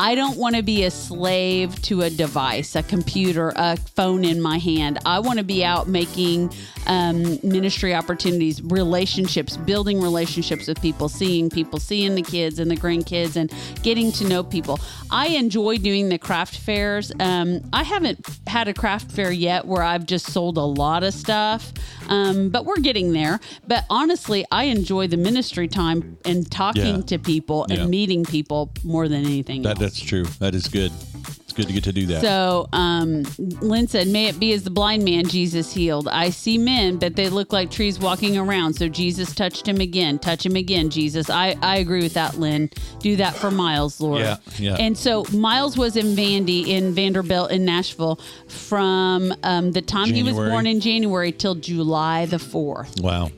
I 0.00 0.14
don't 0.14 0.38
want 0.38 0.56
to 0.56 0.62
be 0.62 0.84
a 0.84 0.90
slave 0.90 1.80
to 1.82 2.00
a 2.00 2.08
device, 2.08 2.74
a 2.74 2.82
computer, 2.82 3.52
a 3.54 3.76
phone 3.76 4.24
in 4.24 4.40
my 4.40 4.56
hand. 4.56 4.98
I 5.04 5.18
want 5.18 5.38
to 5.40 5.44
be 5.44 5.62
out 5.62 5.88
making 5.88 6.54
um, 6.86 7.38
ministry 7.42 7.94
opportunities, 7.94 8.62
relationships, 8.62 9.58
building 9.58 10.00
relationships 10.00 10.68
with 10.68 10.80
people, 10.80 11.10
seeing 11.10 11.50
people, 11.50 11.78
seeing 11.78 12.14
the 12.14 12.22
kids 12.22 12.58
and 12.58 12.70
the 12.70 12.78
grandkids, 12.78 13.36
and 13.36 13.52
getting 13.82 14.10
to 14.12 14.26
know 14.26 14.42
people. 14.42 14.80
I 15.10 15.26
enjoy 15.28 15.76
doing 15.76 16.08
the 16.08 16.16
craft 16.16 16.56
fairs. 16.56 17.12
Um, 17.20 17.60
I 17.74 17.82
haven't 17.82 18.26
had 18.46 18.68
a 18.68 18.72
craft 18.72 19.12
fair 19.12 19.30
yet 19.30 19.66
where 19.66 19.82
I've 19.82 20.06
just 20.06 20.32
sold 20.32 20.56
a 20.56 20.62
lot 20.64 21.02
of 21.04 21.12
stuff, 21.12 21.74
um, 22.08 22.48
but 22.48 22.64
we're 22.64 22.80
getting 22.80 23.12
there. 23.12 23.38
But 23.68 23.84
honestly, 23.90 24.46
I 24.50 24.64
enjoy 24.64 25.08
the 25.08 25.18
ministry 25.18 25.68
time 25.68 26.16
and 26.24 26.50
talking 26.50 26.96
Yeah. 26.96 27.02
to 27.02 27.18
people 27.18 27.64
and 27.68 27.80
Yeah. 27.80 27.86
meeting 27.86 28.24
people 28.24 28.70
more 28.82 29.06
than 29.06 29.26
anything 29.26 29.60
That 29.60 29.72
else. 29.82 29.89
That's 29.90 30.00
true. 30.00 30.24
That 30.38 30.54
is 30.54 30.68
good. 30.68 30.92
It's 31.40 31.52
good 31.52 31.66
to 31.66 31.72
get 31.72 31.82
to 31.84 31.92
do 31.92 32.06
that. 32.06 32.20
So, 32.20 32.68
um, 32.72 33.24
Lynn 33.60 33.88
said, 33.88 34.06
May 34.06 34.26
it 34.26 34.38
be 34.38 34.52
as 34.52 34.62
the 34.62 34.70
blind 34.70 35.04
man 35.04 35.26
Jesus 35.26 35.72
healed. 35.72 36.06
I 36.06 36.30
see 36.30 36.58
men, 36.58 36.98
but 36.98 37.16
they 37.16 37.28
look 37.28 37.52
like 37.52 37.72
trees 37.72 37.98
walking 37.98 38.38
around. 38.38 38.74
So, 38.74 38.88
Jesus 38.88 39.34
touched 39.34 39.66
him 39.66 39.80
again. 39.80 40.20
Touch 40.20 40.46
him 40.46 40.54
again, 40.54 40.90
Jesus. 40.90 41.28
I, 41.28 41.56
I 41.60 41.78
agree 41.78 42.02
with 42.04 42.14
that, 42.14 42.38
Lynn. 42.38 42.70
Do 43.00 43.16
that 43.16 43.34
for 43.34 43.50
Miles, 43.50 44.00
Lord. 44.00 44.20
Yeah, 44.20 44.36
yeah. 44.58 44.76
And 44.76 44.96
so, 44.96 45.24
Miles 45.32 45.76
was 45.76 45.96
in 45.96 46.14
Vandy, 46.14 46.68
in 46.68 46.94
Vanderbilt, 46.94 47.50
in 47.50 47.64
Nashville 47.64 48.20
from 48.46 49.34
um, 49.42 49.72
the 49.72 49.82
time 49.82 50.06
he 50.06 50.22
was 50.22 50.36
born 50.36 50.68
in 50.68 50.80
January 50.80 51.32
till 51.32 51.56
July 51.56 52.26
the 52.26 52.36
4th. 52.36 53.02
wow. 53.02 53.28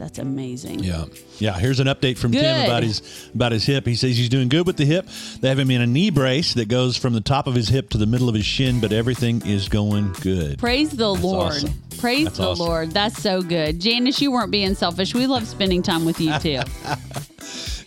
That's 0.00 0.18
amazing. 0.18 0.78
Yeah, 0.78 1.04
yeah. 1.38 1.58
Here's 1.58 1.78
an 1.78 1.86
update 1.86 2.16
from 2.16 2.32
Tim 2.32 2.64
about 2.64 2.82
his 2.82 3.02
about 3.34 3.52
his 3.52 3.64
hip. 3.64 3.84
He 3.84 3.94
says 3.94 4.16
he's 4.16 4.30
doing 4.30 4.48
good 4.48 4.66
with 4.66 4.78
the 4.78 4.86
hip. 4.86 5.06
They 5.40 5.48
have 5.50 5.58
him 5.58 5.70
in 5.70 5.82
a 5.82 5.86
knee 5.86 6.08
brace 6.08 6.54
that 6.54 6.68
goes 6.68 6.96
from 6.96 7.12
the 7.12 7.20
top 7.20 7.46
of 7.46 7.54
his 7.54 7.68
hip 7.68 7.90
to 7.90 7.98
the 7.98 8.06
middle 8.06 8.26
of 8.30 8.34
his 8.34 8.46
shin, 8.46 8.80
but 8.80 8.92
everything 8.92 9.42
is 9.46 9.68
going 9.68 10.14
good. 10.22 10.58
Praise 10.58 10.88
the 10.90 11.12
Lord. 11.12 11.52
awesome. 11.52 11.74
Praise 11.98 12.24
That's 12.24 12.38
the 12.38 12.48
awesome. 12.48 12.66
Lord. 12.66 12.90
That's 12.92 13.22
so 13.22 13.42
good. 13.42 13.78
Janice, 13.78 14.22
you 14.22 14.32
weren't 14.32 14.50
being 14.50 14.74
selfish. 14.74 15.14
We 15.14 15.26
love 15.26 15.46
spending 15.46 15.82
time 15.82 16.06
with 16.06 16.18
you 16.18 16.38
too. 16.38 16.60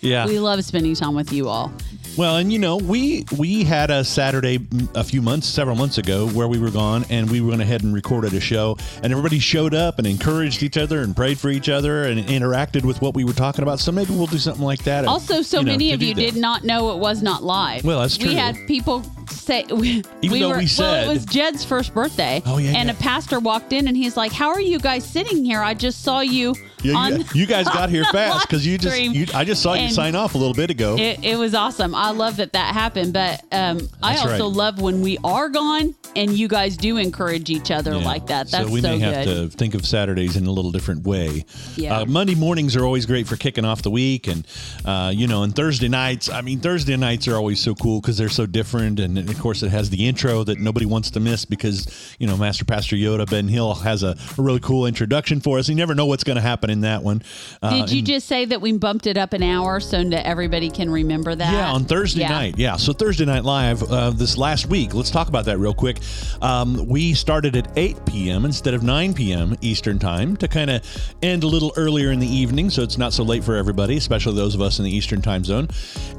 Yeah. 0.02 0.26
we 0.28 0.38
love 0.38 0.64
spending 0.66 0.96
time 0.96 1.16
with 1.16 1.32
you 1.32 1.48
all. 1.48 1.72
Well, 2.16 2.38
and 2.38 2.54
you 2.54 2.60
know, 2.60 2.78
we 2.78 3.26
we 3.38 3.64
had 3.64 3.90
a 3.90 4.04
Saturday 4.04 4.60
a 4.94 5.04
few 5.04 5.22
months, 5.22 5.48
several 5.48 5.76
months 5.76 5.98
ago, 5.98 6.28
where 6.30 6.48
we 6.48 6.60
were 6.60 6.70
gone, 6.70 7.06
and 7.10 7.30
we 7.30 7.42
went 7.42 7.60
ahead 7.60 7.82
and 7.82 7.92
recorded 7.92 8.34
a 8.34 8.40
show, 8.40 8.78
and 9.02 9.12
everybody 9.12 9.40
showed 9.40 9.74
up 9.74 9.98
and 9.98 10.06
encouraged 10.06 10.62
each 10.62 10.78
other 10.78 11.02
and 11.02 11.16
prayed 11.16 11.40
for 11.40 11.50
each 11.50 11.70
other 11.70 12.04
and 12.04 12.20
interacted 12.28 12.86
with 12.86 13.02
what 13.02 13.16
we 13.16 13.24
were 13.24 13.34
talking 13.34 13.64
about. 13.64 13.80
So 13.80 13.92
maybe 13.92 14.12
we'll 14.14 14.28
do 14.28 14.38
something 14.38 14.64
like 14.64 14.84
that. 14.84 15.06
Also, 15.06 15.42
so 15.42 15.60
you 15.60 15.66
know, 15.66 15.72
many 15.72 15.94
of 15.94 16.04
you 16.04 16.14
that. 16.14 16.22
did 16.22 16.36
not 16.36 16.64
know 16.64 16.92
it 16.92 17.00
was 17.00 17.24
not 17.24 17.44
live. 17.44 17.84
Well, 17.84 18.02
that's 18.02 18.16
true. 18.16 18.30
We 18.30 18.36
had 18.36 18.58
people 18.68 19.04
say, 19.28 19.64
we, 19.72 20.04
Even 20.22 20.40
though 20.40 20.50
were, 20.50 20.58
we 20.58 20.68
well, 20.78 21.10
it 21.10 21.12
was 21.12 21.26
Jed's 21.26 21.66
first 21.66 21.96
birthday. 21.96 22.44
Oh, 22.46 22.60
yeah, 22.60 22.78
And 22.78 22.90
yeah. 22.90 22.96
a 22.96 22.98
pastor 22.98 23.40
walked 23.40 23.74
in 23.74 23.88
and 23.88 23.98
he's 23.98 24.16
like, 24.16 24.32
"How 24.32 24.50
are 24.50 24.62
you 24.62 24.78
guys 24.78 25.04
sitting 25.04 25.44
here? 25.44 25.62
I 25.62 25.74
just 25.74 26.04
saw 26.04 26.20
you 26.20 26.54
Yeah, 26.84 26.96
on." 26.96 27.20
you, 27.20 27.26
you 27.34 27.46
guys 27.46 27.66
got 27.66 27.90
here 27.90 28.04
fast 28.12 28.48
because 28.48 28.66
you 28.66 28.78
just 28.78 29.00
you, 29.00 29.26
I 29.34 29.44
just 29.44 29.62
saw 29.62 29.74
you 29.74 29.90
sign 29.90 30.16
off 30.16 30.36
a 30.36 30.38
little 30.38 30.54
bit 30.54 30.70
ago. 30.70 30.98
It, 30.98 31.24
it 31.24 31.38
was 31.38 31.54
awesome. 31.56 31.96
I 31.96 32.12
love 32.12 32.38
that 32.38 32.54
that 32.54 32.74
happened, 32.74 33.14
but 33.14 33.44
um, 33.52 33.90
I 34.02 34.18
also 34.18 34.46
right. 34.48 34.56
love 34.56 34.82
when 34.82 35.02
we 35.02 35.18
are 35.24 35.50
gone 35.50 35.96
and 36.16 36.32
you 36.32 36.48
guys 36.48 36.78
do 36.78 36.98
encourage 36.98 37.50
each 37.50 37.72
other 37.72 37.92
Yeah. 37.92 38.06
like 38.06 38.28
that. 38.28 38.52
That's 38.52 38.68
so 38.68 38.72
we 38.72 38.82
may 38.82 39.00
good. 39.00 39.14
have 39.14 39.26
to 39.26 39.50
think 39.50 39.74
of 39.74 39.86
Saturdays 39.86 40.38
in 40.38 40.46
a 40.46 40.52
little 40.52 40.72
different 40.72 41.06
way. 41.06 41.46
Yeah. 41.76 42.00
Uh, 42.00 42.06
Monday 42.06 42.36
mornings 42.36 42.76
are 42.76 42.84
always 42.86 43.06
great 43.06 43.28
for 43.28 43.36
kicking 43.36 43.66
off 43.66 43.82
the 43.82 43.92
week, 43.92 44.28
and 44.28 44.46
uh, 44.86 45.12
you 45.14 45.28
know, 45.28 45.44
and 45.44 45.56
Thursday 45.56 45.88
nights. 45.88 46.30
I 46.30 46.42
mean, 46.42 46.60
Thursday 46.60 46.98
nights 46.98 47.28
are 47.28 47.36
always 47.36 47.60
so 47.60 47.74
cool 47.76 48.02
because 48.02 48.18
they're 48.18 48.30
so 48.30 48.46
different, 48.46 49.00
and 49.00 49.18
of 49.18 49.40
course, 49.40 49.64
it 49.64 49.70
has 49.70 49.90
the 49.90 50.08
intro 50.08 50.44
that 50.44 50.60
nobody 50.60 50.86
wants 50.86 51.12
to 51.12 51.20
miss 51.20 51.46
because 51.46 52.16
you 52.20 52.28
know, 52.28 52.38
Master 52.38 52.66
Pastor 52.66 52.96
Yoda 52.96 53.30
Ben 53.30 53.48
Hill 53.48 53.74
has 53.76 54.04
a, 54.04 54.16
a 54.38 54.42
really 54.42 54.60
cool 54.60 54.86
introduction 54.86 55.40
for 55.40 55.58
us. 55.58 55.70
You 55.70 55.76
never 55.76 55.96
know 55.96 56.06
what's 56.06 56.24
going 56.24 56.36
to 56.36 56.42
happen 56.42 56.70
in 56.74 56.82
that 56.82 57.02
one. 57.04 57.22
Uh, 57.62 57.70
Did 57.70 57.92
you 57.92 58.00
and- 58.00 58.08
just 58.08 58.28
say 58.28 58.44
that 58.46 58.60
we 58.60 58.74
bumped 58.74 59.08
it 59.08 59.18
up 59.18 59.32
an 59.32 59.42
hour 59.44 59.80
so 59.80 60.04
that 60.04 60.28
everybody 60.28 60.70
can 60.70 60.90
remember 60.90 61.34
that? 61.34 61.54
Yeah, 61.54 61.72
on 61.72 61.86
Thursday 61.86 62.22
Yeah. 62.22 62.30
night. 62.30 62.56
Yeah, 62.58 62.76
so 62.76 62.92
Thursday 62.92 63.24
Night 63.26 63.46
Live 63.46 63.82
uh, 63.84 64.10
this 64.10 64.38
last 64.38 64.68
week. 64.68 64.94
Let's 64.94 65.10
talk 65.12 65.30
about 65.30 65.46
that 65.46 65.58
real 65.60 65.74
quick. 65.74 66.00
Um, 66.42 66.86
we 66.88 67.14
started 67.14 67.56
at 67.56 67.70
8 67.78 68.06
p.m. 68.06 68.44
instead 68.44 68.74
of 68.74 68.84
9 68.84 69.14
p.m. 69.14 69.56
Eastern 69.62 70.00
Time 70.00 70.36
to 70.38 70.48
kind 70.50 70.70
of 70.70 70.82
end 71.22 71.44
a 71.44 71.48
little 71.48 71.72
earlier 71.78 72.12
in 72.12 72.20
the 72.20 72.28
evening 72.28 72.70
so 72.70 72.82
it's 72.82 72.98
not 72.98 73.14
so 73.14 73.24
late 73.24 73.44
for 73.44 73.56
everybody, 73.56 73.96
especially 73.96 74.36
those 74.36 74.56
of 74.56 74.62
us 74.62 74.80
in 74.80 74.86
the 74.86 74.92
Eastern 74.94 75.22
Time 75.22 75.44
Zone. 75.46 75.68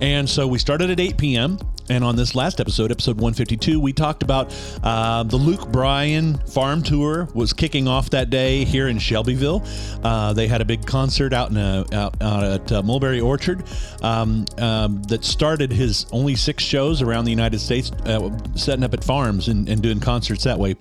And 0.00 0.28
so 0.30 0.46
we 0.46 0.58
started 0.58 0.88
at 0.90 1.00
8 1.00 1.18
p.m. 1.18 1.58
And 1.90 2.02
on 2.02 2.16
this 2.16 2.34
last 2.34 2.60
episode, 2.60 2.90
episode 2.90 3.16
152, 3.16 3.78
we 3.78 3.92
talked 3.92 4.22
about 4.22 4.54
uh, 4.82 5.22
the 5.24 5.36
Luke 5.36 5.70
Bryan 5.70 6.38
farm 6.46 6.82
tour 6.82 7.28
was 7.34 7.52
kicking 7.52 7.86
off 7.86 8.10
that 8.10 8.30
day 8.30 8.64
here 8.64 8.88
in 8.88 8.98
Shelbyville. 8.98 9.62
Uh, 10.02 10.32
they 10.32 10.46
had 10.46 10.60
a 10.60 10.64
big 10.64 10.86
concert 10.86 11.32
out 11.32 11.50
in 11.50 11.56
a, 11.56 11.84
out, 11.92 12.20
out 12.22 12.44
at 12.44 12.72
uh, 12.72 12.82
Mulberry 12.82 13.20
Orchard 13.20 13.64
um, 14.02 14.46
um, 14.58 15.02
that 15.04 15.24
started 15.24 15.70
his 15.70 16.06
only 16.10 16.36
six 16.36 16.64
shows 16.64 17.02
around 17.02 17.26
the 17.26 17.30
United 17.30 17.60
States, 17.60 17.92
uh, 18.06 18.30
setting 18.54 18.84
up 18.84 18.94
at 18.94 19.04
farms 19.04 19.48
and, 19.48 19.68
and 19.68 19.82
doing 19.82 20.00
concerts 20.00 20.44
that 20.44 20.58
way. 20.58 20.76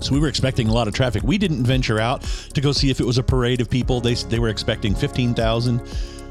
So 0.00 0.12
we 0.12 0.20
were 0.20 0.28
expecting 0.28 0.68
a 0.68 0.72
lot 0.72 0.88
of 0.88 0.94
traffic. 0.94 1.22
We 1.22 1.38
didn't 1.38 1.64
venture 1.64 1.98
out 1.98 2.22
to 2.52 2.60
go 2.60 2.72
see 2.72 2.90
if 2.90 3.00
it 3.00 3.06
was 3.06 3.16
a 3.16 3.22
parade 3.22 3.62
of 3.62 3.70
people. 3.70 4.00
They 4.00 4.12
they 4.14 4.38
were 4.38 4.50
expecting 4.50 4.94
fifteen 4.94 5.32
thousand. 5.32 5.80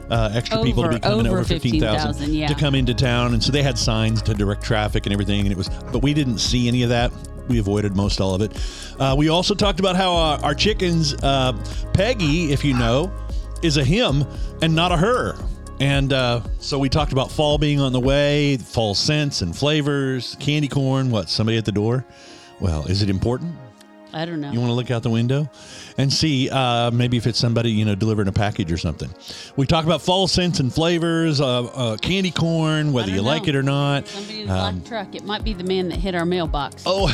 Uh, 0.10 0.30
extra 0.34 0.62
people 0.62 0.84
to 0.84 0.90
Over- 0.90 0.98
be 0.98 1.02
coming 1.02 1.28
over 1.28 1.40
over 1.40 1.44
fifteen 1.46 1.80
thousand 1.80 2.14
15,000, 2.14 2.34
yeah. 2.36 2.48
to 2.48 2.56
come 2.56 2.76
into 2.76 2.94
town, 2.94 3.34
and 3.34 3.44
so 3.44 3.52
they 3.52 3.64
had 3.64 3.78
signs 3.78 4.22
to 4.24 4.34
direct 4.34 4.64
traffic 4.64 5.06
and 5.08 5.14
everything. 5.14 5.40
And 5.42 5.52
it 5.52 5.58
was, 5.58 5.68
but 5.92 6.04
we 6.04 6.14
didn't 6.14 6.38
see 6.38 6.68
any 6.68 6.84
of 6.84 6.90
that. 6.90 7.12
we 7.48 7.60
avoided 7.60 7.96
most 7.96 8.20
all 8.22 8.34
of 8.36 8.42
it. 8.42 8.52
Uh, 9.00 9.16
we 9.18 9.30
also 9.30 9.54
talked 9.56 9.80
about 9.80 9.96
how 9.96 10.16
uh, 10.16 10.40
our 10.44 10.54
chickens, 10.56 11.14
uh, 11.24 11.54
Peggy, 11.94 12.52
if 12.52 12.64
you 12.66 12.74
know, 12.74 13.12
is 13.64 13.78
a 13.78 13.84
him 13.84 14.26
and 14.62 14.76
not 14.76 14.92
a 14.92 14.98
her. 14.98 15.36
And 15.80 16.14
uh, 16.14 16.42
so 16.60 16.80
we 16.80 16.88
talked 16.90 17.12
about 17.12 17.32
fall 17.32 17.58
being 17.58 17.80
on 17.82 17.92
the 17.92 18.00
way, 18.00 18.58
fall 18.58 18.96
scents 18.96 19.42
and 19.42 19.56
flavors, 19.56 20.36
candy 20.40 20.68
corn. 20.68 21.12
What? 21.12 21.30
Somebody 21.30 21.58
at 21.58 21.66
the 21.66 21.72
door? 21.72 22.06
Well, 22.60 22.86
is 22.86 23.02
it 23.02 23.10
important? 23.10 23.54
I 24.14 24.24
don't 24.26 24.40
know. 24.40 24.52
You 24.52 24.60
want 24.60 24.70
to 24.70 24.74
look 24.76 24.90
out 24.90 25.04
the 25.04 25.10
window 25.10 25.50
and 25.98 26.12
see 26.12 26.50
uh, 26.50 26.92
maybe 26.92 27.18
if 27.18 27.28
it's 27.28 27.40
somebody 27.40 27.72
you 27.72 27.86
know 27.86 27.96
delivering 27.96 28.28
a 28.28 28.32
package 28.32 28.72
or 28.72 28.78
something. 28.78 29.10
We 29.56 29.66
talk 29.66 29.86
about 29.86 30.02
fall 30.02 30.28
scents 30.28 30.60
and 30.60 30.74
flavors, 30.74 31.42
uh, 31.42 31.64
uh, 31.64 31.98
candy 31.98 32.32
corn, 32.32 32.94
whether 32.94 33.10
you 33.10 33.18
don't 33.18 33.26
like 33.26 33.48
it 33.48 33.56
or 33.56 33.64
not. 33.64 34.08
Somebody 34.08 34.42
in 34.42 34.50
a 34.50 34.54
black 34.54 34.86
truck. 34.86 35.16
It 35.16 35.24
might 35.24 35.44
be 35.44 35.54
the 35.54 35.64
man 35.64 35.90
that 35.90 36.00
hit 36.00 36.16
our 36.16 36.26
mailbox. 36.26 36.84
Oh, 36.86 37.08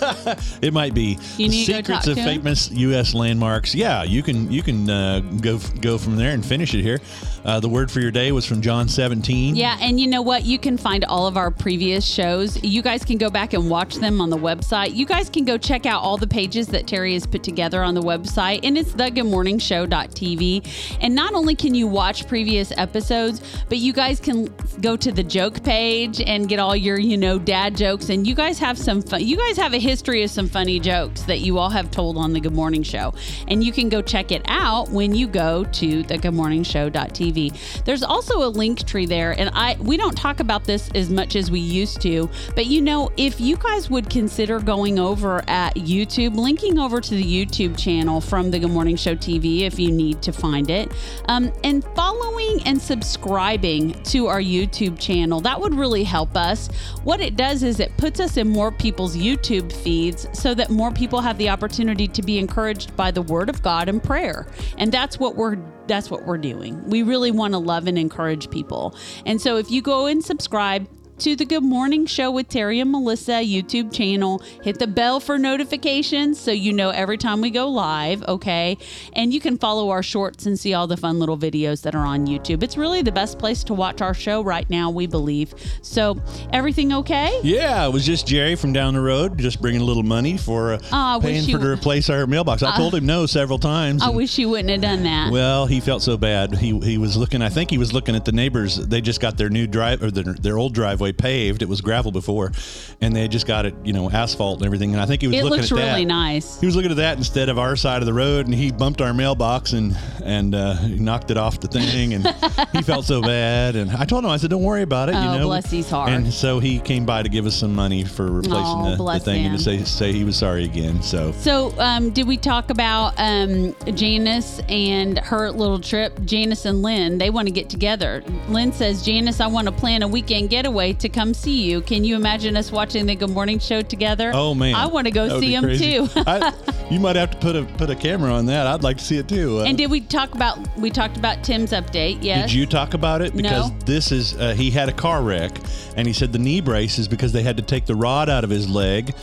it 0.62 0.72
might 0.72 0.94
be 0.94 1.18
You 1.36 1.48
need 1.48 1.66
to 1.66 1.72
go 1.72 1.78
secrets 1.78 2.06
of 2.06 2.16
famous 2.16 2.70
U.S. 2.70 3.14
landmarks. 3.14 3.74
Yeah, 3.74 4.02
you 4.02 4.22
can 4.22 4.50
you 4.50 4.62
can 4.62 4.88
uh, 4.88 5.20
go 5.40 5.58
go 5.80 5.98
from 5.98 6.16
there 6.16 6.32
and 6.32 6.44
finish 6.44 6.74
it 6.74 6.82
here. 6.82 7.00
Uh, 7.44 7.58
the 7.58 7.68
word 7.68 7.90
for 7.90 8.00
your 8.00 8.10
day 8.10 8.32
was 8.32 8.44
from 8.44 8.60
John 8.60 8.88
17. 8.88 9.56
Yeah, 9.56 9.78
and 9.80 9.98
you 9.98 10.06
know 10.06 10.20
what? 10.22 10.44
You 10.44 10.58
can 10.58 10.76
find 10.76 11.04
all 11.06 11.26
of 11.26 11.36
our 11.36 11.50
previous 11.50 12.04
shows. 12.04 12.62
You 12.62 12.82
guys 12.82 13.04
can 13.04 13.16
go 13.16 13.30
back 13.30 13.54
and 13.54 13.70
watch 13.70 13.94
them 13.96 14.20
on 14.20 14.28
the 14.28 14.36
website. 14.36 14.94
You 14.94 15.06
guys 15.06 15.30
can 15.30 15.44
go 15.44 15.56
check 15.56 15.86
out 15.86 16.02
all 16.02 16.18
the 16.18 16.26
pages 16.26 16.66
that 16.68 16.86
Terry 16.86 17.14
has 17.14 17.26
put 17.26 17.42
together 17.42 17.82
on 17.82 17.94
the 17.94 18.02
website, 18.02 18.19
and 18.62 18.78
it's 18.78 18.92
thegoodmorningshow.tv. 18.92 20.98
And 21.00 21.14
not 21.14 21.34
only 21.34 21.54
can 21.54 21.74
you 21.74 21.86
watch 21.86 22.26
previous 22.26 22.72
episodes, 22.76 23.40
but 23.68 23.78
you 23.78 23.92
guys 23.92 24.20
can 24.20 24.48
go 24.80 24.96
to 24.96 25.12
the 25.12 25.22
joke 25.22 25.62
page 25.62 26.20
and 26.20 26.48
get 26.48 26.58
all 26.58 26.76
your, 26.76 26.98
you 26.98 27.16
know, 27.16 27.38
dad 27.38 27.76
jokes. 27.76 28.08
And 28.08 28.26
you 28.26 28.34
guys 28.34 28.58
have 28.58 28.78
some 28.78 29.02
fun. 29.02 29.24
You 29.24 29.36
guys 29.36 29.56
have 29.56 29.74
a 29.74 29.78
history 29.78 30.22
of 30.22 30.30
some 30.30 30.48
funny 30.48 30.80
jokes 30.80 31.22
that 31.22 31.40
you 31.40 31.58
all 31.58 31.70
have 31.70 31.90
told 31.90 32.16
on 32.16 32.32
the 32.32 32.40
Good 32.40 32.54
Morning 32.54 32.82
Show. 32.82 33.14
And 33.48 33.62
you 33.62 33.72
can 33.72 33.88
go 33.88 34.02
check 34.02 34.32
it 34.32 34.42
out 34.46 34.90
when 34.90 35.14
you 35.14 35.26
go 35.26 35.64
to 35.64 36.02
the 36.02 36.18
thegoodmorningshow.tv. 36.18 37.84
There's 37.84 38.02
also 38.02 38.44
a 38.44 38.48
link 38.48 38.86
tree 38.86 39.06
there, 39.06 39.38
and 39.38 39.50
I 39.54 39.76
we 39.80 39.96
don't 39.96 40.16
talk 40.16 40.40
about 40.40 40.64
this 40.64 40.90
as 40.94 41.10
much 41.10 41.36
as 41.36 41.50
we 41.50 41.60
used 41.60 42.00
to, 42.02 42.28
but 42.54 42.66
you 42.66 42.80
know, 42.80 43.10
if 43.16 43.40
you 43.40 43.56
guys 43.56 43.90
would 43.90 44.10
consider 44.10 44.60
going 44.60 44.98
over 44.98 45.42
at 45.48 45.74
YouTube, 45.76 46.36
linking 46.36 46.78
over 46.78 47.00
to 47.00 47.14
the 47.14 47.24
YouTube 47.24 47.78
channel 47.78 48.09
from 48.18 48.50
the 48.50 48.58
Good 48.58 48.70
Morning 48.70 48.96
Show 48.96 49.14
TV 49.14 49.60
if 49.60 49.78
you 49.78 49.92
need 49.92 50.22
to 50.22 50.32
find 50.32 50.70
it, 50.70 50.90
um, 51.28 51.52
and 51.62 51.84
following 51.94 52.62
and 52.64 52.80
subscribing 52.80 53.92
to 54.04 54.26
our 54.26 54.40
YouTube 54.40 54.98
channel, 54.98 55.42
that 55.42 55.60
would 55.60 55.74
really 55.74 56.02
help 56.02 56.34
us. 56.34 56.68
What 57.04 57.20
it 57.20 57.36
does 57.36 57.62
is 57.62 57.78
it 57.78 57.94
puts 57.98 58.20
us 58.20 58.38
in 58.38 58.48
more 58.48 58.72
people's 58.72 59.14
YouTube 59.14 59.70
feeds 59.70 60.26
so 60.32 60.54
that 60.54 60.70
more 60.70 60.90
people 60.90 61.20
have 61.20 61.36
the 61.36 61.50
opportunity 61.50 62.08
to 62.08 62.22
be 62.22 62.38
encouraged 62.38 62.96
by 62.96 63.10
the 63.10 63.22
Word 63.22 63.50
of 63.50 63.62
God 63.62 63.90
and 63.90 64.02
prayer, 64.02 64.46
and 64.78 64.90
that's 64.90 65.18
what 65.18 65.36
we're 65.36 65.58
that's 65.86 66.10
what 66.10 66.24
we're 66.24 66.38
doing. 66.38 66.82
We 66.88 67.02
really 67.02 67.32
want 67.32 67.52
to 67.52 67.58
love 67.58 67.88
and 67.88 67.98
encourage 67.98 68.48
people. 68.48 68.94
And 69.26 69.40
so 69.40 69.56
if 69.56 69.70
you 69.70 69.82
go 69.82 70.06
and 70.06 70.24
subscribe 70.24 70.88
to 71.20 71.36
the 71.36 71.44
Good 71.44 71.62
Morning 71.62 72.06
Show 72.06 72.30
with 72.30 72.48
Terry 72.48 72.80
and 72.80 72.90
Melissa 72.90 73.42
YouTube 73.42 73.92
channel, 73.92 74.42
hit 74.62 74.78
the 74.78 74.86
bell 74.86 75.20
for 75.20 75.36
notifications 75.36 76.40
so 76.40 76.50
you 76.50 76.72
know 76.72 76.88
every 76.88 77.18
time 77.18 77.42
we 77.42 77.50
go 77.50 77.68
live, 77.68 78.22
okay? 78.26 78.78
And 79.12 79.30
you 79.30 79.38
can 79.38 79.58
follow 79.58 79.90
our 79.90 80.02
shorts 80.02 80.46
and 80.46 80.58
see 80.58 80.72
all 80.72 80.86
the 80.86 80.96
fun 80.96 81.18
little 81.18 81.36
videos 81.36 81.82
that 81.82 81.94
are 81.94 82.06
on 82.06 82.26
YouTube. 82.26 82.62
It's 82.62 82.78
really 82.78 83.02
the 83.02 83.12
best 83.12 83.38
place 83.38 83.62
to 83.64 83.74
watch 83.74 84.00
our 84.00 84.14
show 84.14 84.42
right 84.42 84.68
now, 84.70 84.88
we 84.88 85.06
believe. 85.06 85.52
So, 85.82 86.18
everything 86.54 86.90
okay? 86.94 87.38
Yeah, 87.42 87.86
it 87.86 87.92
was 87.92 88.06
just 88.06 88.26
Jerry 88.26 88.54
from 88.54 88.72
down 88.72 88.94
the 88.94 89.02
road, 89.02 89.38
just 89.38 89.60
bringing 89.60 89.82
a 89.82 89.84
little 89.84 90.02
money 90.02 90.38
for 90.38 90.78
uh, 90.90 91.20
wish 91.22 91.34
paying 91.34 91.44
you 91.44 91.58
for 91.58 91.64
to 91.64 91.70
replace 91.70 92.08
our 92.08 92.26
mailbox. 92.26 92.62
I 92.62 92.74
told 92.78 92.94
him 92.94 93.04
no 93.04 93.26
several 93.26 93.58
times. 93.58 94.02
I 94.02 94.06
and- 94.06 94.16
wish 94.16 94.38
you 94.38 94.48
wouldn't 94.48 94.70
have 94.70 94.80
done 94.80 95.02
that. 95.02 95.30
Well, 95.30 95.66
he 95.66 95.80
felt 95.80 96.00
so 96.00 96.16
bad. 96.16 96.54
He 96.54 96.78
he 96.80 96.96
was 96.96 97.14
looking. 97.18 97.42
I 97.42 97.50
think 97.50 97.68
he 97.68 97.76
was 97.76 97.92
looking 97.92 98.16
at 98.16 98.24
the 98.24 98.32
neighbors. 98.32 98.76
They 98.76 99.02
just 99.02 99.20
got 99.20 99.36
their 99.36 99.50
new 99.50 99.66
drive 99.66 100.02
or 100.02 100.10
their, 100.10 100.32
their 100.32 100.56
old 100.56 100.72
driveway 100.72 101.09
paved. 101.12 101.62
It 101.62 101.68
was 101.68 101.80
gravel 101.80 102.12
before, 102.12 102.52
and 103.00 103.14
they 103.14 103.22
had 103.22 103.30
just 103.30 103.46
got 103.46 103.66
it, 103.66 103.74
you 103.84 103.92
know, 103.92 104.10
asphalt 104.10 104.58
and 104.58 104.66
everything. 104.66 104.92
And 104.92 105.00
I 105.00 105.06
think 105.06 105.22
he 105.22 105.28
was 105.28 105.36
it 105.36 105.44
looking 105.44 105.64
at 105.64 105.68
that. 105.70 105.76
really 105.76 106.04
nice. 106.04 106.60
He 106.60 106.66
was 106.66 106.76
looking 106.76 106.90
at 106.90 106.96
that 106.98 107.18
instead 107.18 107.48
of 107.48 107.58
our 107.58 107.76
side 107.76 108.02
of 108.02 108.06
the 108.06 108.14
road, 108.14 108.46
and 108.46 108.54
he 108.54 108.70
bumped 108.70 109.00
our 109.00 109.14
mailbox 109.14 109.72
and 109.72 109.96
and 110.24 110.54
uh, 110.54 110.86
knocked 110.88 111.30
it 111.30 111.36
off 111.36 111.60
the 111.60 111.68
thing, 111.68 112.14
and 112.14 112.26
he 112.72 112.82
felt 112.82 113.04
so 113.04 113.22
bad. 113.22 113.76
And 113.76 113.90
I 113.90 114.04
told 114.04 114.24
him, 114.24 114.30
I 114.30 114.36
said, 114.36 114.50
"Don't 114.50 114.62
worry 114.62 114.82
about 114.82 115.08
it." 115.08 115.14
Oh, 115.14 115.20
you 115.32 115.38
know, 115.38 115.46
bless 115.46 115.70
his 115.70 115.88
heart. 115.90 116.10
And 116.10 116.32
so 116.32 116.58
he 116.58 116.78
came 116.80 117.04
by 117.06 117.22
to 117.22 117.28
give 117.28 117.46
us 117.46 117.54
some 117.56 117.74
money 117.74 118.04
for 118.04 118.30
replacing 118.30 118.60
Oh, 118.60 118.96
the, 118.96 119.12
the 119.12 119.20
thing 119.20 119.46
and 119.46 119.56
to 119.58 119.62
say 119.62 119.82
say 119.84 120.12
he 120.12 120.24
was 120.24 120.36
sorry 120.36 120.64
again. 120.64 121.02
So 121.02 121.32
So, 121.32 121.74
um, 121.78 122.10
did 122.10 122.26
we 122.26 122.36
talk 122.36 122.70
about 122.70 123.14
um, 123.18 123.74
Janice 123.94 124.60
and 124.68 125.18
her 125.18 125.50
little 125.50 125.80
trip? 125.80 126.18
Janice 126.24 126.64
and 126.64 126.82
Lynn, 126.82 127.18
they 127.18 127.30
want 127.30 127.48
to 127.48 127.52
get 127.52 127.68
together. 127.70 128.22
Lynn 128.48 128.72
says, 128.72 129.04
Janice, 129.04 129.40
I 129.40 129.46
want 129.46 129.66
to 129.66 129.72
plan 129.72 130.02
a 130.02 130.08
weekend 130.08 130.50
getaway 130.50 130.92
to 131.00 131.08
come 131.08 131.34
see 131.34 131.62
you. 131.62 131.80
Can 131.80 132.04
you 132.04 132.16
imagine 132.16 132.56
us 132.56 132.70
watching 132.70 133.06
the 133.06 133.14
Good 133.14 133.30
Morning 133.30 133.58
Show 133.58 133.82
together? 133.82 134.30
Oh 134.34 134.54
man, 134.54 134.74
I 134.74 134.86
want 134.86 135.06
to 135.06 135.10
go 135.10 135.40
see 135.40 135.54
him 135.54 135.64
crazy. 135.64 135.98
too. 135.98 136.08
I, 136.16 136.52
you 136.90 137.00
might 137.00 137.16
have 137.16 137.30
to 137.32 137.36
put 137.38 137.56
a 137.56 137.64
put 137.76 137.90
a 137.90 137.96
camera 137.96 138.32
on 138.32 138.46
that. 138.46 138.66
I'd 138.66 138.82
like 138.82 138.98
to 138.98 139.04
see 139.04 139.18
it 139.18 139.28
too. 139.28 139.58
Uh, 139.60 139.64
and 139.64 139.76
did 139.76 139.90
we 139.90 140.00
talk 140.00 140.34
about? 140.34 140.58
We 140.78 140.90
talked 140.90 141.16
about 141.16 141.42
Tim's 141.42 141.72
update. 141.72 142.18
Yes. 142.22 142.50
did 142.50 142.54
you 142.54 142.66
talk 142.66 142.94
about 142.94 143.22
it? 143.22 143.36
Because 143.36 143.70
No. 143.70 143.76
this 143.84 144.12
is 144.12 144.36
uh, 144.36 144.54
he 144.54 144.70
had 144.70 144.88
a 144.88 144.92
car 144.92 145.22
wreck, 145.22 145.52
and 145.96 146.06
he 146.06 146.12
said 146.12 146.32
the 146.32 146.38
knee 146.38 146.60
brace 146.60 146.98
is 146.98 147.08
because 147.08 147.32
they 147.32 147.42
had 147.42 147.56
to 147.56 147.62
take 147.62 147.86
the 147.86 147.94
rod 147.94 148.28
out 148.28 148.44
of 148.44 148.50
his 148.50 148.68
leg, 148.68 149.14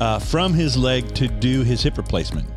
uh, 0.00 0.18
from 0.18 0.52
his 0.54 0.76
leg 0.76 1.14
to 1.14 1.28
do 1.28 1.62
his 1.62 1.82
hip 1.82 1.96
replacement. 1.96 2.48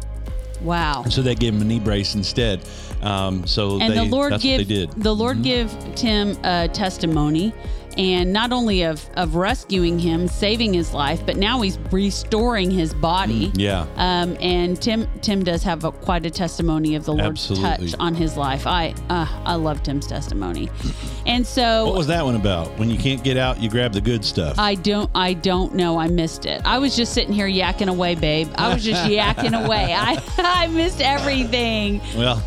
Wow. 0.61 1.05
So 1.09 1.21
they 1.21 1.35
gave 1.35 1.53
him 1.53 1.61
a 1.61 1.65
knee 1.65 1.79
brace 1.79 2.15
instead. 2.15 2.67
Um, 3.01 3.47
so 3.47 3.79
and 3.79 3.93
they, 3.93 3.95
the 3.95 4.03
Lord 4.03 4.33
that's 4.33 4.43
give 4.43 4.59
what 4.59 4.67
they 4.67 4.73
did. 4.75 4.89
Mm-hmm. 4.89 5.01
the 5.01 5.15
Lord 5.15 5.41
give 5.41 5.73
Tim 5.95 6.37
a 6.43 6.67
testimony, 6.67 7.53
and 7.97 8.31
not 8.31 8.51
only 8.51 8.83
of 8.83 9.07
of 9.15 9.35
rescuing 9.35 9.99
him, 9.99 10.27
saving 10.27 10.73
his 10.73 10.93
life, 10.93 11.25
but 11.25 11.37
now 11.37 11.59
he's 11.61 11.77
restoring 11.91 12.71
his 12.71 12.93
body. 12.93 13.51
yeah. 13.55 13.85
Um, 13.97 14.37
and 14.39 14.79
Tim 14.81 15.07
Tim 15.21 15.43
does 15.43 15.63
have 15.63 15.83
a, 15.83 15.91
quite 15.91 16.25
a 16.25 16.29
testimony 16.29 16.95
of 16.95 17.05
the 17.05 17.13
Lord's 17.13 17.49
Absolutely. 17.51 17.87
touch 17.91 17.95
on 17.99 18.15
his 18.15 18.37
life. 18.37 18.67
I 18.67 18.93
uh, 19.09 19.27
I 19.45 19.55
love 19.55 19.83
Tim's 19.83 20.07
testimony, 20.07 20.69
and 21.25 21.45
so 21.45 21.85
What 21.87 21.95
was 21.95 22.07
that 22.07 22.23
one 22.23 22.35
about? 22.35 22.67
When 22.79 22.89
you 22.89 22.97
can't 22.97 23.23
get 23.23 23.37
out, 23.37 23.59
you 23.59 23.69
grab 23.69 23.93
the 23.93 24.01
good 24.01 24.23
stuff. 24.23 24.57
I 24.59 24.75
don't 24.75 25.09
I 25.15 25.33
don't 25.33 25.73
know. 25.75 25.97
I 25.99 26.07
missed 26.07 26.45
it. 26.45 26.61
I 26.65 26.77
was 26.79 26.95
just 26.95 27.13
sitting 27.13 27.33
here 27.33 27.47
yakking 27.49 27.89
away, 27.89 28.15
babe. 28.15 28.49
I 28.55 28.73
was 28.73 28.83
just 28.83 29.03
yakking 29.11 29.65
away. 29.65 29.93
I 29.93 30.21
I 30.37 30.67
missed 30.67 31.01
everything. 31.01 32.01
well, 32.15 32.43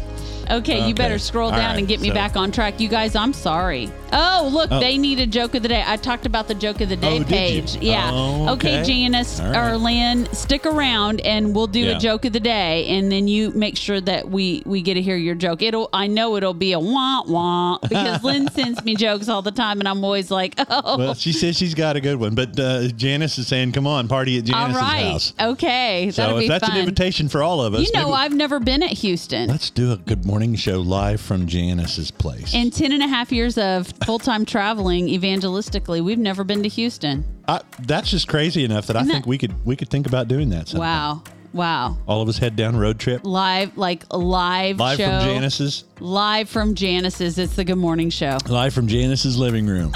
Okay, 0.51 0.87
you 0.87 0.95
better 0.95 1.19
scroll 1.19 1.51
All 1.51 1.57
down 1.57 1.71
right, 1.71 1.79
and 1.79 1.89
get 1.89 2.01
me 2.01 2.09
so- 2.09 2.15
back 2.15 2.37
on 2.37 2.51
track. 2.53 2.81
You 2.81 2.89
guys, 2.89 3.15
I'm 3.17 3.33
sorry. 3.33 3.91
Oh, 4.13 4.49
look, 4.53 4.71
Oh. 4.71 4.81
they 4.81 4.99
need 4.99 5.19
a 5.21 5.27
joke 5.27 5.55
of 5.55 5.63
the 5.63 5.69
day. 5.69 5.83
I 5.87 5.97
talked 5.97 6.27
about 6.27 6.49
the 6.49 6.55
joke 6.55 6.81
of 6.81 6.89
the 6.89 6.97
day 6.97 7.21
Oh, 7.21 7.25
page. 7.25 7.77
Yeah. 7.81 8.11
Oh, 8.13 8.51
okay. 8.55 8.81
okay. 8.81 8.85
Janice 8.85 9.41
All 9.41 9.51
right. 9.51 9.73
or 9.73 9.77
Lynn, 9.79 10.29
stick 10.33 10.67
around 10.67 11.21
and 11.23 11.55
we'll 11.55 11.67
do 11.67 11.81
Yeah. 11.81 11.97
a 11.97 11.99
joke 11.99 12.25
of 12.25 12.33
the 12.33 12.41
day 12.41 12.87
and 12.89 13.11
then 13.11 13.29
you 13.29 13.51
make 13.53 13.77
sure 13.77 14.01
that 14.01 14.31
we 14.31 14.63
we 14.67 14.83
get 14.83 14.95
to 14.95 15.03
hear 15.03 15.17
your 15.17 15.35
joke. 15.35 15.63
It'll 15.63 15.89
I 15.93 16.07
know 16.07 16.37
it'll 16.37 16.55
be 16.55 16.73
a 16.73 16.79
wah 16.81 17.23
wah 17.27 17.79
because 17.79 18.23
Lynn 18.25 18.49
sends 18.51 18.83
me 18.85 18.95
jokes 18.97 19.29
all 19.29 19.43
the 19.43 19.51
time 19.51 19.81
and 19.81 19.89
I'm 19.89 20.05
always 20.05 20.31
like, 20.31 20.55
"Oh, 20.69 20.99
well, 20.99 21.15
she 21.15 21.33
says 21.33 21.57
she's 21.57 21.75
got 21.75 21.97
a 21.97 22.01
good 22.01 22.17
one, 22.21 22.35
but 22.35 22.59
uh, 22.59 22.89
Janice 22.89 23.39
is 23.39 23.47
saying, 23.47 23.73
"Come 23.73 23.87
on, 23.87 24.09
party 24.09 24.39
at 24.39 24.45
Janice's 24.45 24.77
right. 24.81 25.03
house." 25.13 25.33
Okay. 25.41 26.11
So 26.13 26.23
That'll 26.23 26.39
be 26.39 26.49
that's 26.49 26.67
fun. 26.67 26.77
an 26.77 26.81
invitation 26.81 27.29
for 27.29 27.43
all 27.43 27.63
of 27.63 27.75
us, 27.75 27.81
you 27.87 27.93
know, 27.93 28.07
maybe- 28.09 28.13
I've 28.19 28.35
never 28.35 28.61
been 28.61 28.83
at 28.83 28.91
Houston. 28.99 29.49
let's 29.49 29.71
do 29.71 29.93
a 29.93 29.97
good 29.97 30.25
morning 30.27 30.55
show 30.57 30.81
live 30.81 31.21
from 31.21 31.47
Janice's 31.47 32.11
place. 32.11 32.55
In 32.55 32.71
10 32.71 32.93
and 32.93 33.03
a 33.03 33.09
half 33.09 33.33
years 33.33 33.57
of 33.59 33.93
full 34.05 34.19
time 34.19 34.45
traveling 34.45 35.07
evangelistically, 35.09 36.03
we've 36.03 36.19
never 36.19 36.45
been 36.45 36.63
to 36.63 36.69
Houston. 36.69 37.25
I, 37.49 37.61
that's 37.81 38.11
just 38.11 38.29
crazy 38.29 38.65
enough 38.65 38.87
that 38.87 38.97
I 38.97 39.05
think 39.05 39.25
that- 39.25 39.27
we 39.27 39.39
could 39.39 39.65
we 39.65 39.77
could 39.77 39.89
think 39.91 40.07
about 40.07 40.29
doing 40.29 40.51
that. 40.51 40.69
Sometime. 40.69 40.81
Wow. 40.89 41.23
Wow. 41.53 41.99
All 42.07 42.23
of 42.23 42.29
us 42.31 42.39
head 42.39 42.57
down 42.57 42.77
road 42.79 42.99
trip 42.99 43.27
Live, 43.27 43.77
like 43.77 44.05
live, 44.11 44.79
live 44.79 44.97
show. 44.97 45.05
from 45.05 45.29
Janice's 45.29 45.85
Live 46.01 46.49
from 46.49 46.75
Janice's. 46.75 47.37
It's 47.37 47.57
the 47.57 47.65
Good 47.65 47.77
Morning 47.77 48.09
Show. 48.09 48.39
live 48.49 48.73
from 48.73 48.89
Janice's 48.89 49.37
living 49.37 49.67
room. 49.67 49.93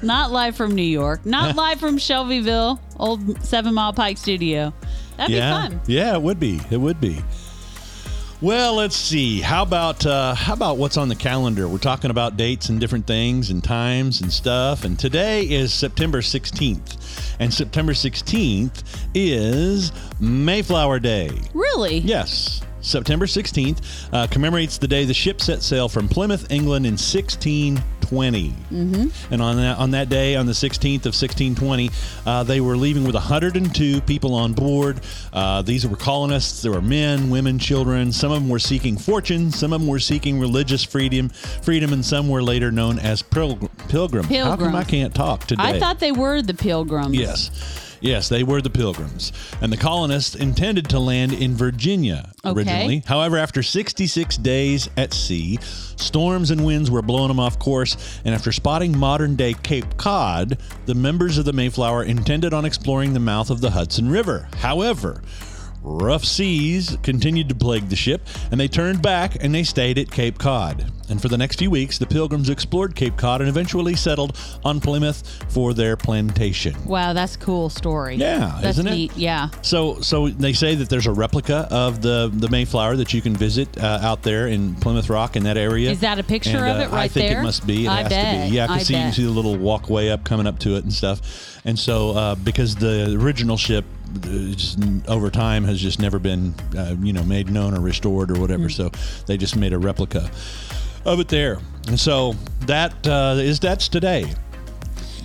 Not 0.00 0.30
live 0.30 0.56
from 0.56 0.76
New 0.76 0.82
York. 0.82 1.26
Not 1.26 1.56
live 1.56 1.80
from 1.80 1.98
Shelbyville, 1.98 2.80
old 3.00 3.42
Seven 3.44 3.74
Mile 3.74 3.92
Pike 3.92 4.16
studio. 4.16 4.72
That'd 5.16 5.34
yeah, 5.34 5.66
be 5.66 5.74
fun. 5.74 5.80
yeah, 5.88 6.14
it 6.14 6.22
would 6.22 6.38
be. 6.38 6.60
It 6.70 6.76
would 6.76 7.00
be. 7.00 7.18
Well, 8.40 8.74
let's 8.74 8.94
see. 8.94 9.40
How 9.40 9.64
about 9.64 10.06
uh, 10.06 10.32
how 10.32 10.52
about 10.52 10.76
what's 10.76 10.96
on 10.96 11.08
the 11.08 11.16
calendar? 11.16 11.66
We're 11.66 11.78
talking 11.78 12.12
about 12.12 12.36
dates 12.36 12.68
and 12.68 12.78
different 12.78 13.04
things 13.04 13.50
and 13.50 13.64
times 13.64 14.20
and 14.20 14.32
stuff. 14.32 14.84
And 14.84 14.96
today 14.96 15.42
is 15.42 15.74
September 15.74 16.20
16th, 16.20 17.34
and 17.40 17.52
September 17.52 17.94
16th 17.94 18.84
is 19.12 19.90
Mayflower 20.20 21.00
Day. 21.00 21.30
Really? 21.52 21.98
Yes. 21.98 22.60
September 22.80 23.26
16th 23.26 23.78
uh, 24.12 24.26
commemorates 24.28 24.78
the 24.78 24.88
day 24.88 25.04
the 25.04 25.14
ship 25.14 25.40
set 25.40 25.62
sail 25.62 25.88
from 25.88 26.08
Plymouth, 26.08 26.50
England 26.50 26.86
in 26.86 26.92
1620. 26.92 28.50
Mm-hmm. 28.50 29.32
And 29.32 29.42
on 29.42 29.56
that 29.56 29.78
on 29.78 29.90
that 29.90 30.08
day, 30.08 30.36
on 30.36 30.46
the 30.46 30.52
16th 30.52 31.04
of 31.04 31.14
1620, 31.14 31.90
uh, 32.24 32.42
they 32.44 32.60
were 32.60 32.76
leaving 32.76 33.04
with 33.04 33.14
102 33.14 34.00
people 34.02 34.34
on 34.34 34.52
board. 34.52 35.00
Uh, 35.32 35.62
these 35.62 35.86
were 35.86 35.96
colonists. 35.96 36.62
There 36.62 36.72
were 36.72 36.80
men, 36.80 37.30
women, 37.30 37.58
children. 37.58 38.12
Some 38.12 38.32
of 38.32 38.40
them 38.40 38.48
were 38.48 38.58
seeking 38.58 38.96
fortune. 38.96 39.50
Some 39.50 39.72
of 39.72 39.80
them 39.80 39.88
were 39.88 40.00
seeking 40.00 40.40
religious 40.40 40.84
freedom, 40.84 41.28
freedom, 41.28 41.92
and 41.92 42.04
some 42.04 42.28
were 42.28 42.42
later 42.42 42.70
known 42.70 42.98
as 42.98 43.22
pilgrim, 43.22 43.70
pilgrims. 43.88 44.28
How 44.28 44.56
come 44.56 44.74
I 44.74 44.84
can't 44.84 45.14
talk 45.14 45.46
today? 45.46 45.62
I 45.62 45.78
thought 45.78 45.98
they 45.98 46.12
were 46.12 46.40
the 46.42 46.54
pilgrims. 46.54 47.14
Yes. 47.14 47.87
Yes, 48.00 48.28
they 48.28 48.42
were 48.42 48.60
the 48.62 48.70
pilgrims. 48.70 49.32
And 49.60 49.72
the 49.72 49.76
colonists 49.76 50.34
intended 50.34 50.88
to 50.90 50.98
land 50.98 51.32
in 51.32 51.54
Virginia 51.54 52.32
Okay. 52.44 52.54
originally. 52.60 53.02
However, 53.06 53.36
after 53.38 53.62
66 53.62 54.36
days 54.36 54.88
at 54.96 55.12
sea, 55.12 55.58
storms 55.96 56.50
and 56.50 56.64
winds 56.64 56.90
were 56.90 57.02
blowing 57.02 57.28
them 57.28 57.40
off 57.40 57.58
course. 57.58 57.96
And 58.24 58.34
after 58.34 58.52
spotting 58.52 58.96
modern 58.96 59.36
day 59.36 59.54
Cape 59.62 59.96
Cod, 59.96 60.58
the 60.86 60.94
members 60.94 61.38
of 61.38 61.44
the 61.44 61.52
Mayflower 61.52 62.04
intended 62.04 62.54
on 62.54 62.64
exploring 62.64 63.14
the 63.14 63.20
mouth 63.20 63.50
of 63.50 63.60
the 63.60 63.70
Hudson 63.70 64.08
River. 64.10 64.48
However, 64.58 65.22
Rough 65.82 66.24
seas 66.24 66.98
continued 67.02 67.48
to 67.50 67.54
plague 67.54 67.88
the 67.88 67.96
ship, 67.96 68.26
and 68.50 68.58
they 68.60 68.68
turned 68.68 69.00
back 69.00 69.42
and 69.42 69.54
they 69.54 69.62
stayed 69.62 69.96
at 69.98 70.10
Cape 70.10 70.36
Cod. 70.38 70.90
And 71.10 71.20
for 71.20 71.28
the 71.28 71.38
next 71.38 71.58
few 71.58 71.70
weeks, 71.70 71.98
the 71.98 72.06
pilgrims 72.06 72.50
explored 72.50 72.94
Cape 72.94 73.16
Cod 73.16 73.40
and 73.40 73.48
eventually 73.48 73.94
settled 73.94 74.36
on 74.64 74.80
Plymouth 74.80 75.42
for 75.52 75.72
their 75.74 75.96
plantation. 75.96 76.74
Wow, 76.84 77.12
that's 77.12 77.34
a 77.34 77.38
cool 77.38 77.70
story. 77.70 78.16
Yeah, 78.16 78.58
that's 78.60 78.78
isn't 78.78 78.88
it? 78.92 79.16
Yeah. 79.16 79.48
So, 79.62 80.00
so 80.00 80.28
they 80.28 80.52
say 80.52 80.74
that 80.74 80.88
there's 80.88 81.06
a 81.06 81.12
replica 81.12 81.66
of 81.70 82.02
the 82.02 82.30
the 82.32 82.48
Mayflower 82.48 82.96
that 82.96 83.12
you 83.14 83.22
can 83.22 83.34
visit 83.36 83.68
uh, 83.78 84.00
out 84.02 84.22
there 84.22 84.48
in 84.48 84.74
Plymouth 84.76 85.08
Rock 85.08 85.36
in 85.36 85.44
that 85.44 85.56
area. 85.56 85.90
Is 85.90 86.00
that 86.00 86.18
a 86.18 86.22
picture 86.22 86.58
And, 86.58 86.68
of 86.68 86.76
uh, 86.76 86.80
it 86.80 86.82
right 86.84 86.90
there? 86.90 86.98
I 86.98 87.08
think 87.08 87.30
there? 87.30 87.40
it 87.40 87.44
must 87.44 87.66
be. 87.66 87.86
It 87.86 87.88
I 87.88 88.02
has 88.02 88.08
bet. 88.08 88.44
to 88.44 88.50
be. 88.50 88.56
Yeah, 88.56 88.66
I 88.68 88.74
I 88.74 88.76
can 88.78 88.84
see 88.84 88.94
you 88.94 89.00
can 89.00 89.12
see 89.12 89.24
the 89.24 89.30
little 89.30 89.56
walkway 89.56 90.08
up 90.08 90.24
coming 90.24 90.46
up 90.46 90.58
to 90.60 90.76
it 90.76 90.84
and 90.84 90.92
stuff. 90.92 91.60
And 91.64 91.78
so, 91.78 92.10
uh, 92.10 92.34
because 92.36 92.76
the 92.76 93.16
original 93.18 93.56
ship. 93.56 93.84
Just 94.20 94.78
over 95.06 95.30
time 95.30 95.64
has 95.64 95.80
just 95.80 96.00
never 96.00 96.18
been, 96.18 96.54
uh, 96.76 96.96
you 97.00 97.12
know, 97.12 97.22
made 97.24 97.50
known 97.50 97.76
or 97.76 97.80
restored 97.80 98.30
or 98.30 98.40
whatever. 98.40 98.64
Hmm. 98.64 98.68
So 98.68 98.90
they 99.26 99.36
just 99.36 99.56
made 99.56 99.72
a 99.72 99.78
replica 99.78 100.30
of 101.04 101.20
it 101.20 101.28
there, 101.28 101.58
and 101.86 101.98
so 101.98 102.34
that 102.66 103.06
uh, 103.06 103.36
is 103.38 103.60
that's 103.60 103.88
today. 103.88 104.32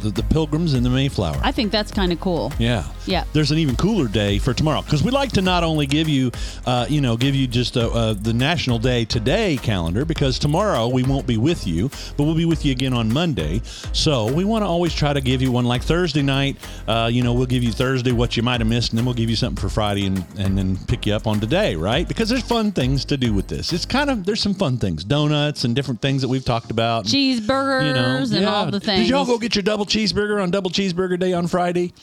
The, 0.03 0.09
the 0.09 0.23
Pilgrims 0.23 0.73
and 0.73 0.85
the 0.85 0.89
Mayflower. 0.89 1.39
I 1.41 1.51
think 1.51 1.71
that's 1.71 1.91
kind 1.91 2.11
of 2.11 2.19
cool. 2.19 2.51
Yeah. 2.59 2.83
Yeah. 3.05 3.23
There's 3.33 3.51
an 3.51 3.57
even 3.57 3.75
cooler 3.77 4.07
day 4.07 4.37
for 4.37 4.53
tomorrow 4.53 4.81
because 4.81 5.01
we 5.03 5.11
like 5.11 5.31
to 5.33 5.41
not 5.41 5.63
only 5.63 5.85
give 5.85 6.09
you, 6.09 6.31
uh, 6.65 6.85
you 6.89 6.99
know, 7.01 7.15
give 7.17 7.35
you 7.35 7.47
just 7.47 7.77
uh 7.77 7.87
uh 7.87 8.13
the 8.13 8.33
National 8.33 8.79
Day 8.79 9.05
Today 9.05 9.57
calendar 9.57 10.03
because 10.05 10.37
tomorrow 10.39 10.87
we 10.87 11.03
won't 11.03 11.25
be 11.25 11.37
with 11.37 11.65
you, 11.65 11.89
but 12.17 12.25
we'll 12.25 12.35
be 12.35 12.45
with 12.45 12.65
you 12.65 12.71
again 12.73 12.93
on 12.93 13.11
Monday. 13.11 13.61
So 13.93 14.31
we 14.31 14.43
want 14.43 14.63
to 14.63 14.67
always 14.67 14.93
try 14.93 15.13
to 15.13 15.21
give 15.21 15.41
you 15.41 15.51
one 15.51 15.65
like 15.65 15.83
Thursday 15.83 16.21
night. 16.21 16.57
Uh, 16.87 17.09
you 17.11 17.23
know, 17.23 17.33
we'll 17.33 17.45
give 17.45 17.63
you 17.63 17.71
Thursday 17.71 18.11
what 18.11 18.35
you 18.35 18.43
might 18.43 18.59
have 18.59 18.67
missed, 18.67 18.91
and 18.91 18.97
then 18.99 19.05
we'll 19.05 19.15
give 19.15 19.29
you 19.29 19.35
something 19.35 19.61
for 19.61 19.69
Friday 19.69 20.05
and, 20.05 20.25
and 20.37 20.57
then 20.57 20.77
pick 20.87 21.05
you 21.05 21.13
up 21.13 21.27
on 21.27 21.39
today, 21.39 21.75
right? 21.75 22.07
Because 22.07 22.29
there's 22.29 22.43
fun 22.43 22.71
things 22.71 23.05
to 23.05 23.17
do 23.17 23.33
with 23.33 23.47
this. 23.47 23.71
It's 23.71 23.85
kind 23.85 24.09
of, 24.09 24.25
there's 24.25 24.41
some 24.41 24.53
fun 24.53 24.77
things, 24.77 25.03
donuts 25.03 25.63
and 25.63 25.75
different 25.75 26.01
things 26.01 26.21
that 26.21 26.27
we've 26.27 26.43
talked 26.45 26.71
about. 26.71 27.05
Cheeseburgers 27.05 27.87
You 27.87 27.93
know, 27.93 28.17
and 28.17 28.31
yeah. 28.31 28.53
all 28.53 28.71
the 28.71 28.79
things. 28.79 29.01
Did 29.01 29.09
y'all 29.09 29.25
go 29.25 29.37
get 29.37 29.55
your 29.55 29.63
double 29.63 29.85
cheeseburger 29.93 30.41
on 30.41 30.49
double 30.49 30.71
cheeseburger 30.71 31.19
day 31.19 31.33
on 31.33 31.47
Friday? 31.47 31.93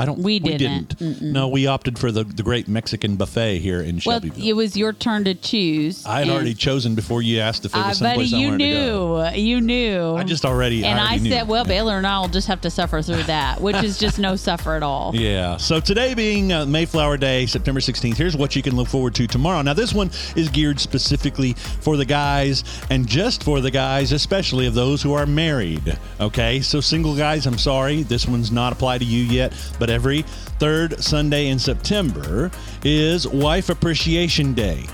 I 0.00 0.06
don't. 0.06 0.18
We 0.18 0.38
didn't. 0.38 1.00
No, 1.20 1.48
we 1.48 1.66
opted 1.66 1.98
for 1.98 2.10
the, 2.10 2.24
the 2.24 2.42
great 2.42 2.68
Mexican 2.68 3.16
buffet 3.16 3.58
here 3.58 3.80
in 3.82 3.96
well, 4.06 4.20
Shelbyville. 4.20 4.44
it 4.46 4.52
was 4.54 4.76
your 4.76 4.92
turn 4.92 5.24
to 5.24 5.34
choose. 5.34 6.06
I 6.06 6.20
had 6.20 6.28
already 6.28 6.54
chosen 6.54 6.94
before 6.94 7.20
you 7.22 7.40
asked 7.40 7.64
if 7.64 7.72
there 7.72 7.82
I 7.82 7.88
was 7.88 8.00
bet 8.00 8.16
someplace 8.16 8.32
I 8.32 8.38
you 8.38 8.48
wanted 8.48 8.58
to 8.58 8.72
go. 8.72 9.30
knew. 9.30 9.40
You 9.40 9.60
knew. 9.60 10.14
I 10.16 10.24
just 10.24 10.44
already. 10.44 10.84
and 10.84 10.98
I, 10.98 11.02
I, 11.02 11.06
already 11.08 11.22
knew. 11.24 11.30
said, 11.30 11.48
well, 11.48 11.64
Baylor 11.64 11.98
and 11.98 12.06
I 12.06 12.18
will 12.20 12.28
just 12.28 12.48
have 12.48 12.60
to 12.62 12.70
suffer 12.70 13.02
through 13.02 13.24
that, 13.24 13.60
which 13.60 13.76
is 13.82 13.98
just 13.98 14.18
no 14.18 14.36
suffer 14.36 14.74
at 14.74 14.82
all. 14.82 15.12
Yeah. 15.20 15.58
So 15.58 15.80
today 15.80 16.14
being 16.14 16.50
uh, 16.50 16.64
Mayflower 16.64 17.18
Day, 17.18 17.44
September 17.44 17.80
16th, 17.80 18.16
here's 18.16 18.36
what 18.38 18.56
you 18.56 18.62
can 18.62 18.74
look 18.74 18.88
forward 18.88 19.14
to 19.16 19.26
tomorrow. 19.26 19.60
Now, 19.60 19.74
this 19.74 19.92
one 19.92 20.10
is 20.34 20.48
geared 20.48 20.80
specifically 20.80 21.52
for 21.52 21.98
the 21.98 22.06
guys 22.06 22.64
and 22.88 23.06
just 23.06 23.42
for 23.42 23.60
the 23.60 23.70
guys, 23.70 24.12
especially 24.12 24.66
of 24.66 24.72
those 24.72 25.02
who 25.02 25.12
are 25.12 25.26
married. 25.26 25.98
Okay. 26.20 26.60
So, 26.62 26.80
single 26.80 27.14
guys, 27.14 27.44
I'm 27.46 27.58
sorry, 27.58 28.02
this 28.02 28.26
one's 28.26 28.50
not 28.50 28.72
applied 28.72 28.98
to 28.98 29.04
you 29.04 29.24
yet, 29.24 29.52
but 29.78 29.89
every 29.90 30.22
third 30.58 31.02
Sunday 31.02 31.48
in 31.48 31.58
September 31.58 32.50
is 32.84 33.26
Wife 33.26 33.68
Appreciation 33.68 34.54
Day. 34.54 34.86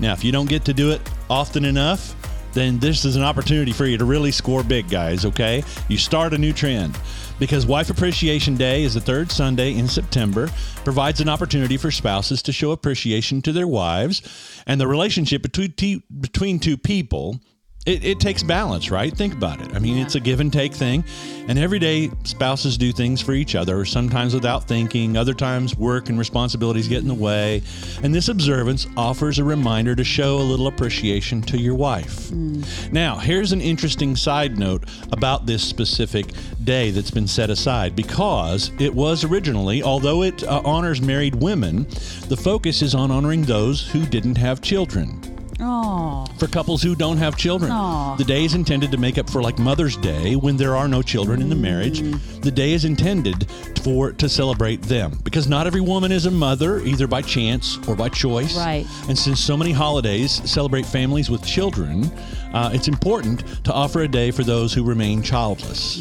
Now, 0.00 0.12
if 0.12 0.24
you 0.24 0.32
don't 0.32 0.48
get 0.48 0.64
to 0.66 0.74
do 0.74 0.90
it 0.90 1.00
often 1.30 1.64
enough, 1.64 2.14
then 2.52 2.78
this 2.78 3.04
is 3.04 3.16
an 3.16 3.22
opportunity 3.22 3.72
for 3.72 3.86
you 3.86 3.96
to 3.96 4.04
really 4.04 4.30
score 4.30 4.62
big, 4.62 4.90
guys, 4.90 5.24
okay? 5.24 5.64
You 5.88 5.96
start 5.96 6.34
a 6.34 6.38
new 6.38 6.52
trend 6.52 6.98
because 7.38 7.66
Wife 7.66 7.90
Appreciation 7.90 8.56
Day 8.56 8.82
is 8.82 8.94
the 8.94 9.00
third 9.00 9.30
Sunday 9.30 9.74
in 9.74 9.88
September, 9.88 10.48
provides 10.84 11.20
an 11.20 11.28
opportunity 11.28 11.76
for 11.76 11.90
spouses 11.90 12.42
to 12.42 12.52
show 12.52 12.72
appreciation 12.72 13.42
to 13.42 13.52
their 13.52 13.66
wives, 13.66 14.22
and 14.66 14.80
the 14.80 14.86
relationship 14.86 15.42
between, 15.42 16.02
between 16.20 16.58
two 16.58 16.76
people. 16.76 17.40
It, 17.84 18.04
it 18.04 18.20
takes 18.20 18.44
balance, 18.44 18.92
right? 18.92 19.12
Think 19.12 19.34
about 19.34 19.60
it. 19.60 19.74
I 19.74 19.80
mean, 19.80 19.98
it's 19.98 20.14
a 20.14 20.20
give 20.20 20.38
and 20.38 20.52
take 20.52 20.72
thing. 20.72 21.02
And 21.48 21.58
every 21.58 21.80
day, 21.80 22.12
spouses 22.22 22.78
do 22.78 22.92
things 22.92 23.20
for 23.20 23.32
each 23.32 23.56
other, 23.56 23.84
sometimes 23.84 24.34
without 24.34 24.68
thinking, 24.68 25.16
other 25.16 25.34
times, 25.34 25.76
work 25.76 26.08
and 26.08 26.16
responsibilities 26.16 26.86
get 26.86 27.02
in 27.02 27.08
the 27.08 27.14
way. 27.14 27.60
And 28.04 28.14
this 28.14 28.28
observance 28.28 28.86
offers 28.96 29.40
a 29.40 29.44
reminder 29.44 29.96
to 29.96 30.04
show 30.04 30.36
a 30.36 30.46
little 30.46 30.68
appreciation 30.68 31.42
to 31.42 31.58
your 31.58 31.74
wife. 31.74 32.30
Now, 32.92 33.18
here's 33.18 33.50
an 33.50 33.60
interesting 33.60 34.14
side 34.14 34.58
note 34.58 34.84
about 35.10 35.46
this 35.46 35.64
specific 35.64 36.26
day 36.62 36.92
that's 36.92 37.10
been 37.10 37.26
set 37.26 37.50
aside 37.50 37.96
because 37.96 38.70
it 38.78 38.94
was 38.94 39.24
originally, 39.24 39.82
although 39.82 40.22
it 40.22 40.44
uh, 40.44 40.62
honors 40.64 41.02
married 41.02 41.34
women, 41.34 41.88
the 42.28 42.38
focus 42.40 42.80
is 42.80 42.94
on 42.94 43.10
honoring 43.10 43.42
those 43.42 43.88
who 43.90 44.06
didn't 44.06 44.36
have 44.36 44.60
children 44.62 45.31
Oh, 45.64 46.26
for 46.38 46.48
couples 46.48 46.82
who 46.82 46.94
don't 46.96 47.18
have 47.18 47.36
children. 47.36 47.70
Aw. 47.70 48.16
The 48.16 48.24
day 48.24 48.44
is 48.44 48.54
intended 48.54 48.90
to 48.90 48.98
make 48.98 49.16
up 49.16 49.30
for 49.30 49.40
like 49.40 49.58
Mother's 49.58 49.96
Day 49.96 50.34
when 50.34 50.56
there 50.56 50.76
are 50.76 50.88
no 50.88 51.02
children 51.02 51.40
in 51.40 51.48
the 51.48 51.54
marriage. 51.54 52.00
Mm. 52.00 52.42
The 52.42 52.50
day 52.50 52.72
is 52.72 52.84
intended 52.84 53.46
for 53.82 54.12
to 54.12 54.28
celebrate 54.28 54.82
them 54.82 55.18
because 55.24 55.48
not 55.48 55.66
every 55.66 55.80
woman 55.80 56.12
is 56.12 56.26
a 56.26 56.30
mother 56.30 56.80
either 56.80 57.06
by 57.06 57.22
chance 57.22 57.78
or 57.88 57.96
by 57.96 58.08
choice. 58.08 58.56
Right. 58.56 58.86
And 59.08 59.18
since 59.18 59.40
so 59.40 59.56
many 59.56 59.72
holidays 59.72 60.40
celebrate 60.50 60.86
families 60.86 61.30
with 61.30 61.44
children, 61.44 62.10
uh, 62.52 62.70
it's 62.72 62.88
important 62.88 63.64
to 63.64 63.72
offer 63.72 64.02
a 64.02 64.08
day 64.08 64.30
for 64.30 64.44
those 64.44 64.74
who 64.74 64.84
remain 64.84 65.22
childless. 65.22 66.00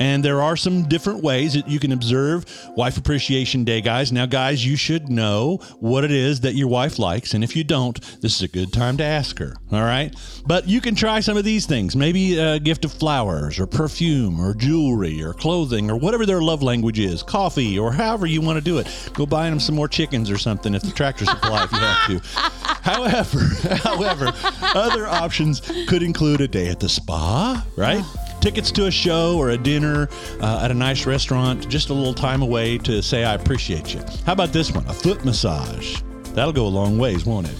And 0.00 0.24
there 0.24 0.42
are 0.42 0.56
some 0.56 0.88
different 0.88 1.22
ways 1.22 1.54
that 1.54 1.68
you 1.68 1.78
can 1.78 1.92
observe 1.92 2.44
Wife 2.76 2.96
Appreciation 2.96 3.64
Day, 3.64 3.80
guys. 3.80 4.12
Now, 4.12 4.26
guys, 4.26 4.64
you 4.64 4.76
should 4.76 5.08
know 5.08 5.58
what 5.78 6.04
it 6.04 6.10
is 6.10 6.40
that 6.40 6.54
your 6.54 6.68
wife 6.68 6.98
likes. 6.98 7.34
And 7.34 7.44
if 7.44 7.54
you 7.54 7.64
don't, 7.64 8.00
this 8.20 8.36
is 8.36 8.42
a 8.42 8.48
good 8.48 8.72
time 8.72 8.96
to 8.96 9.04
ask 9.04 9.38
her. 9.38 9.54
All 9.70 9.82
right. 9.82 10.14
But 10.46 10.68
you 10.68 10.80
can 10.80 10.94
try 10.94 11.20
some 11.20 11.36
of 11.36 11.44
these 11.44 11.66
things 11.66 11.94
maybe 11.94 12.38
a 12.38 12.58
gift 12.58 12.84
of 12.84 12.92
flowers 12.92 13.58
or 13.58 13.66
perfume 13.66 14.40
or 14.40 14.54
jewelry 14.54 15.22
or 15.22 15.32
clothing 15.32 15.90
or 15.90 15.96
whatever 15.96 16.26
their 16.26 16.42
love 16.42 16.62
language 16.62 16.98
is, 16.98 17.13
coffee 17.22 17.78
or 17.78 17.92
however 17.92 18.26
you 18.26 18.40
want 18.40 18.56
to 18.56 18.64
do 18.64 18.78
it. 18.78 19.10
Go 19.14 19.26
buy 19.26 19.48
them 19.48 19.60
some 19.60 19.74
more 19.74 19.88
chickens 19.88 20.30
or 20.30 20.38
something 20.38 20.74
if 20.74 20.82
the 20.82 20.90
tractor 20.90 21.24
supply 21.24 21.64
if 21.64 21.72
you 21.72 21.78
have 21.78 22.06
to. 22.22 22.60
However, 22.84 23.38
however, 23.82 24.30
other 24.74 25.06
options 25.06 25.62
could 25.88 26.02
include 26.02 26.42
a 26.42 26.48
day 26.48 26.68
at 26.68 26.80
the 26.80 26.88
spa, 26.88 27.64
right? 27.76 28.04
Tickets 28.42 28.70
to 28.72 28.86
a 28.86 28.90
show 28.90 29.38
or 29.38 29.50
a 29.50 29.56
dinner 29.56 30.10
uh, 30.42 30.60
at 30.62 30.70
a 30.70 30.74
nice 30.74 31.06
restaurant, 31.06 31.66
just 31.70 31.88
a 31.88 31.94
little 31.94 32.12
time 32.12 32.42
away 32.42 32.76
to 32.78 33.02
say, 33.02 33.24
I 33.24 33.36
appreciate 33.36 33.94
you. 33.94 34.02
How 34.26 34.34
about 34.34 34.52
this 34.52 34.70
one? 34.70 34.86
A 34.86 34.92
foot 34.92 35.24
massage. 35.24 36.02
That'll 36.34 36.52
go 36.52 36.66
a 36.66 36.68
long 36.68 36.98
ways, 36.98 37.24
won't 37.24 37.48
it? 37.48 37.56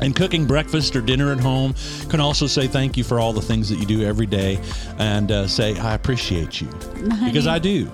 And 0.00 0.16
cooking 0.16 0.46
breakfast 0.46 0.96
or 0.96 1.02
dinner 1.02 1.32
at 1.32 1.40
home 1.40 1.74
can 2.08 2.20
also 2.20 2.46
say 2.46 2.66
thank 2.66 2.96
you 2.96 3.04
for 3.04 3.20
all 3.20 3.32
the 3.32 3.42
things 3.42 3.68
that 3.68 3.76
you 3.76 3.84
do 3.84 4.02
every 4.02 4.26
day 4.26 4.58
and 4.98 5.30
uh, 5.30 5.46
say, 5.46 5.78
I 5.78 5.94
appreciate 5.94 6.60
you. 6.60 6.68
Because 7.24 7.46
I 7.46 7.58
do. 7.58 7.90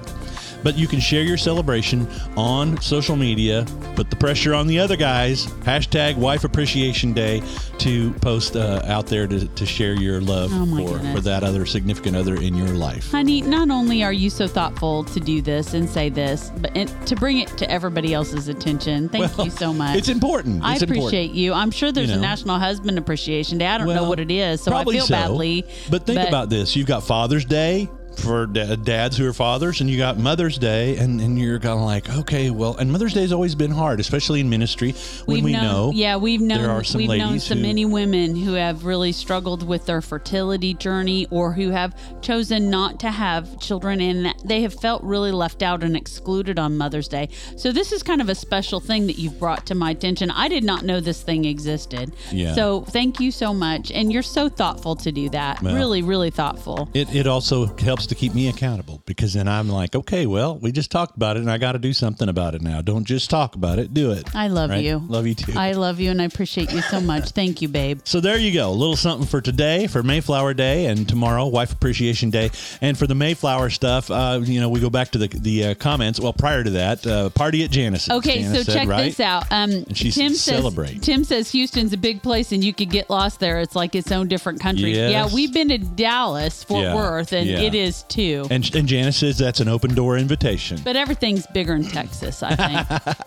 But 0.67 0.77
you 0.77 0.89
can 0.89 0.99
share 0.99 1.23
your 1.23 1.37
celebration 1.37 2.09
on 2.37 2.81
social 2.81 3.15
media. 3.15 3.65
Put 3.95 4.11
the 4.11 4.17
pressure 4.17 4.53
on 4.53 4.67
the 4.67 4.81
other 4.81 4.97
guys. 4.97 5.47
Hashtag 5.63 6.17
Wife 6.17 6.43
Appreciation 6.43 7.13
Day 7.13 7.41
to 7.79 8.13
post 8.15 8.57
uh, 8.57 8.83
out 8.85 9.07
there 9.07 9.29
to, 9.29 9.47
to 9.47 9.65
share 9.65 9.95
your 9.95 10.21
love 10.21 10.51
Oh 10.53 10.67
for, 10.67 10.95
goodness. 10.95 11.15
for 11.15 11.21
that 11.21 11.45
other 11.45 11.67
significant 11.67 12.17
other 12.17 12.35
in 12.35 12.57
your 12.57 12.67
life. 12.71 13.13
honey, 13.13 13.43
not 13.43 13.71
only 13.71 14.03
are 14.03 14.13
you 14.13 14.29
so 14.29 14.49
thoughtful 14.49 15.05
to 15.05 15.21
do 15.21 15.41
this 15.41 15.73
and 15.75 15.89
say 15.89 16.09
this, 16.09 16.51
but 16.57 16.77
and 16.77 16.89
to 17.07 17.15
bring 17.15 17.39
it 17.39 17.49
to 17.59 17.71
everybody 17.71 18.13
else's 18.13 18.49
attention. 18.49 19.09
Thank 19.09 19.39
Well, 19.39 19.47
you 19.47 19.53
so 19.53 19.73
much. 19.73 19.97
It's 19.97 20.09
important. 20.09 20.65
I 20.65 20.73
It's 20.75 20.83
important. 20.83 21.05
appreciate 21.07 21.31
you. 21.31 21.53
I'm 21.53 21.71
sure 21.71 21.93
there's 21.93 22.11
You 22.11 22.17
a. 22.17 22.21
National 22.21 22.59
Husband 22.59 22.99
Appreciation 22.99 23.59
Day. 23.59 23.69
I 23.69 23.79
don't 23.79 23.87
know 23.87 24.09
what 24.09 24.19
it 24.19 24.33
is, 24.33 24.63
so 24.63 24.75
I 24.75 24.83
feel 24.85 25.07
so. 25.07 25.15
badly. 25.15 25.65
But 25.91 26.07
think 26.07 26.27
about 26.27 26.51
this: 26.51 26.75
you've 26.75 26.89
got 26.89 27.05
Father's 27.05 27.45
Day, 27.45 27.89
for 28.19 28.47
dads 28.47 29.17
who 29.17 29.29
are 29.29 29.33
fathers, 29.33 29.81
and 29.81 29.89
you 29.91 29.97
got 29.99 30.19
Mother's 30.19 30.59
Day, 30.59 30.97
and, 30.97 31.21
and 31.21 31.39
you're 31.39 31.59
kind 31.59 31.79
of 31.79 31.85
like, 31.85 32.09
okay, 32.19 32.51
well, 32.51 32.77
and 32.77 32.91
Mother's 32.91 33.13
Day 33.15 33.21
has 33.23 33.33
always 33.33 33.55
been 33.55 33.71
hard, 33.71 34.01
especially 34.01 34.41
in 34.41 34.49
ministry 34.51 34.93
when 35.27 35.37
We've 35.37 35.45
we 35.45 35.53
known, 35.53 35.63
know. 35.63 35.93
yeah, 35.95 36.17
we've 36.17 36.41
known 36.41 36.63
there 36.63 36.71
are 36.71 36.85
some 36.85 36.99
we've 37.01 37.19
known 37.19 37.39
so 37.41 37.55
who- 37.55 37.63
many 37.63 37.85
women 37.85 38.35
who 38.37 38.55
have 38.55 38.85
really 38.85 39.13
struggled 39.13 39.67
with 39.67 39.87
their 39.87 40.01
fertility 40.01 40.75
journey 40.75 41.27
or 41.31 41.53
who 41.53 41.71
have 41.71 41.95
chosen 42.21 42.71
not 42.71 43.01
to 43.01 43.11
have 43.11 43.59
children 43.61 44.01
and 44.01 44.35
they 44.45 44.63
have 44.63 44.75
felt 44.75 45.03
really 45.03 45.33
left 45.33 45.63
out 45.63 45.83
and 45.83 45.97
excluded 45.97 46.59
on 46.59 46.77
Mother's 46.77 47.09
Day. 47.09 47.29
So 47.57 47.73
this 47.73 47.93
is 47.93 48.03
kind 48.03 48.21
of 48.21 48.29
a 48.29 48.35
special 48.35 48.81
thing 48.81 49.07
that 49.07 49.19
you've 49.19 49.39
brought 49.39 49.67
to 49.67 49.75
my 49.75 49.91
attention. 49.91 50.31
I 50.31 50.49
did 50.49 50.65
not 50.65 50.85
know 50.85 51.01
this 51.01 51.23
thing 51.23 51.45
existed. 51.45 52.13
Yeah. 52.33 52.55
So 52.55 52.83
thank 52.83 53.21
you 53.21 53.31
so 53.31 53.53
much 53.55 53.91
and 53.93 54.13
you're 54.13 54.23
so 54.23 54.49
thoughtful 54.49 54.97
to 54.97 55.13
do 55.13 55.29
that. 55.31 55.63
Well- 55.63 55.75
really 55.75 56.03
really 56.03 56.31
thoughtful. 56.31 56.89
It, 56.95 57.15
it 57.15 57.27
also 57.27 57.67
helps 57.77 58.06
to 58.09 58.15
keep 58.15 58.35
me 58.35 58.49
accountable 58.49 59.03
because 59.07 59.35
then 59.35 59.49
I'm 59.49 59.69
like, 59.69 59.95
okay, 59.95 60.27
well, 60.27 60.57
we 60.59 60.73
just 60.73 60.91
talked 60.91 61.17
about 61.17 61.37
it 61.37 61.41
and 61.41 61.51
I 61.51 61.59
got 61.59 61.73
to 61.73 61.79
do 61.79 61.93
something 61.93 62.29
about 62.29 62.55
it 62.55 62.63
now. 62.63 62.81
Don't 62.83 63.05
just 63.05 63.31
talk 63.31 63.55
about 63.55 63.79
it, 63.79 63.93
do 63.95 64.13
it. 64.13 64.35
I 64.35 64.49
love 64.49 64.71
Right? 64.71 64.85
you. 64.85 65.03
Love 65.09 65.27
you 65.27 65.35
too. 65.35 65.53
I 65.57 65.73
love 65.73 66.01
you 66.01 66.11
and 66.11 66.21
I 66.21 66.25
appreciate 66.25 66.73
you 66.73 66.81
so 66.83 67.01
much. 67.01 67.31
Thank 67.31 67.63
you, 67.63 67.69
babe. 67.69 68.01
So 68.05 68.21
there 68.21 68.39
you 68.39 68.53
go. 68.53 68.69
A 68.69 68.73
little 68.73 68.97
something 68.97 69.27
for 69.27 69.41
today, 69.41 69.87
for 69.87 70.03
Mayflower 70.03 70.55
Day, 70.55 70.87
and 70.87 71.09
tomorrow, 71.09 71.47
Wife 71.47 71.73
Appreciation 71.73 72.31
Day. 72.31 72.51
And 72.81 72.99
for 72.99 73.07
the 73.07 73.15
Mayflower 73.15 73.71
stuff, 73.71 74.11
uh, 74.11 74.41
you 74.43 74.61
know, 74.61 74.69
we 74.69 74.81
go 74.81 74.91
back 74.91 75.11
to 75.13 75.19
the 75.19 75.29
the 75.29 75.65
uh, 75.67 75.75
comments. 75.75 76.19
Well, 76.21 76.33
prior 76.33 76.65
to 76.65 76.71
that, 76.71 77.07
uh, 77.07 77.31
party 77.31 77.65
at 77.65 77.71
Janice's. 77.71 78.11
Okay, 78.11 78.43
Janice 78.43 78.59
so 78.59 78.63
said, 78.65 78.79
check 78.81 78.89
right? 78.89 79.05
this 79.05 79.21
out. 79.21 79.45
Um, 79.51 79.85
she 79.95 80.11
Tim 80.11 80.31
says 80.31 80.43
celebrate. 80.43 81.03
Tim 81.03 81.25
says 81.25 81.51
Houston's 81.53 81.93
a 81.93 81.97
big 81.97 82.23
place 82.23 82.53
and 82.53 82.63
you 82.65 82.73
could 82.75 82.91
get 82.91 83.11
lost 83.11 83.41
there. 83.41 83.61
It's 83.61 83.75
like 83.77 83.95
its 83.95 84.11
own 84.13 84.29
different 84.29 84.61
country. 84.61 84.95
Yes. 84.95 85.11
Yeah, 85.11 85.29
we've 85.35 85.53
been 85.53 85.69
to 85.69 85.79
Dallas, 85.79 86.63
Fort 86.65 86.85
Yeah, 86.85 86.95
Worth, 86.95 87.33
and 87.33 87.49
yeah. 87.49 87.61
it 87.61 87.75
is 87.75 87.96
too. 88.05 88.47
And, 88.51 88.75
and 88.75 88.87
Janice 88.89 89.17
says 89.19 89.39
that's 89.39 89.61
an 89.61 89.69
open 89.69 89.95
door 89.95 90.17
invitation. 90.19 90.81
but 90.85 90.97
everything's 90.97 91.47
bigger 91.49 91.75
in 91.75 91.85
Texas, 91.85 92.43
I 92.43 92.55
think. 92.57 93.17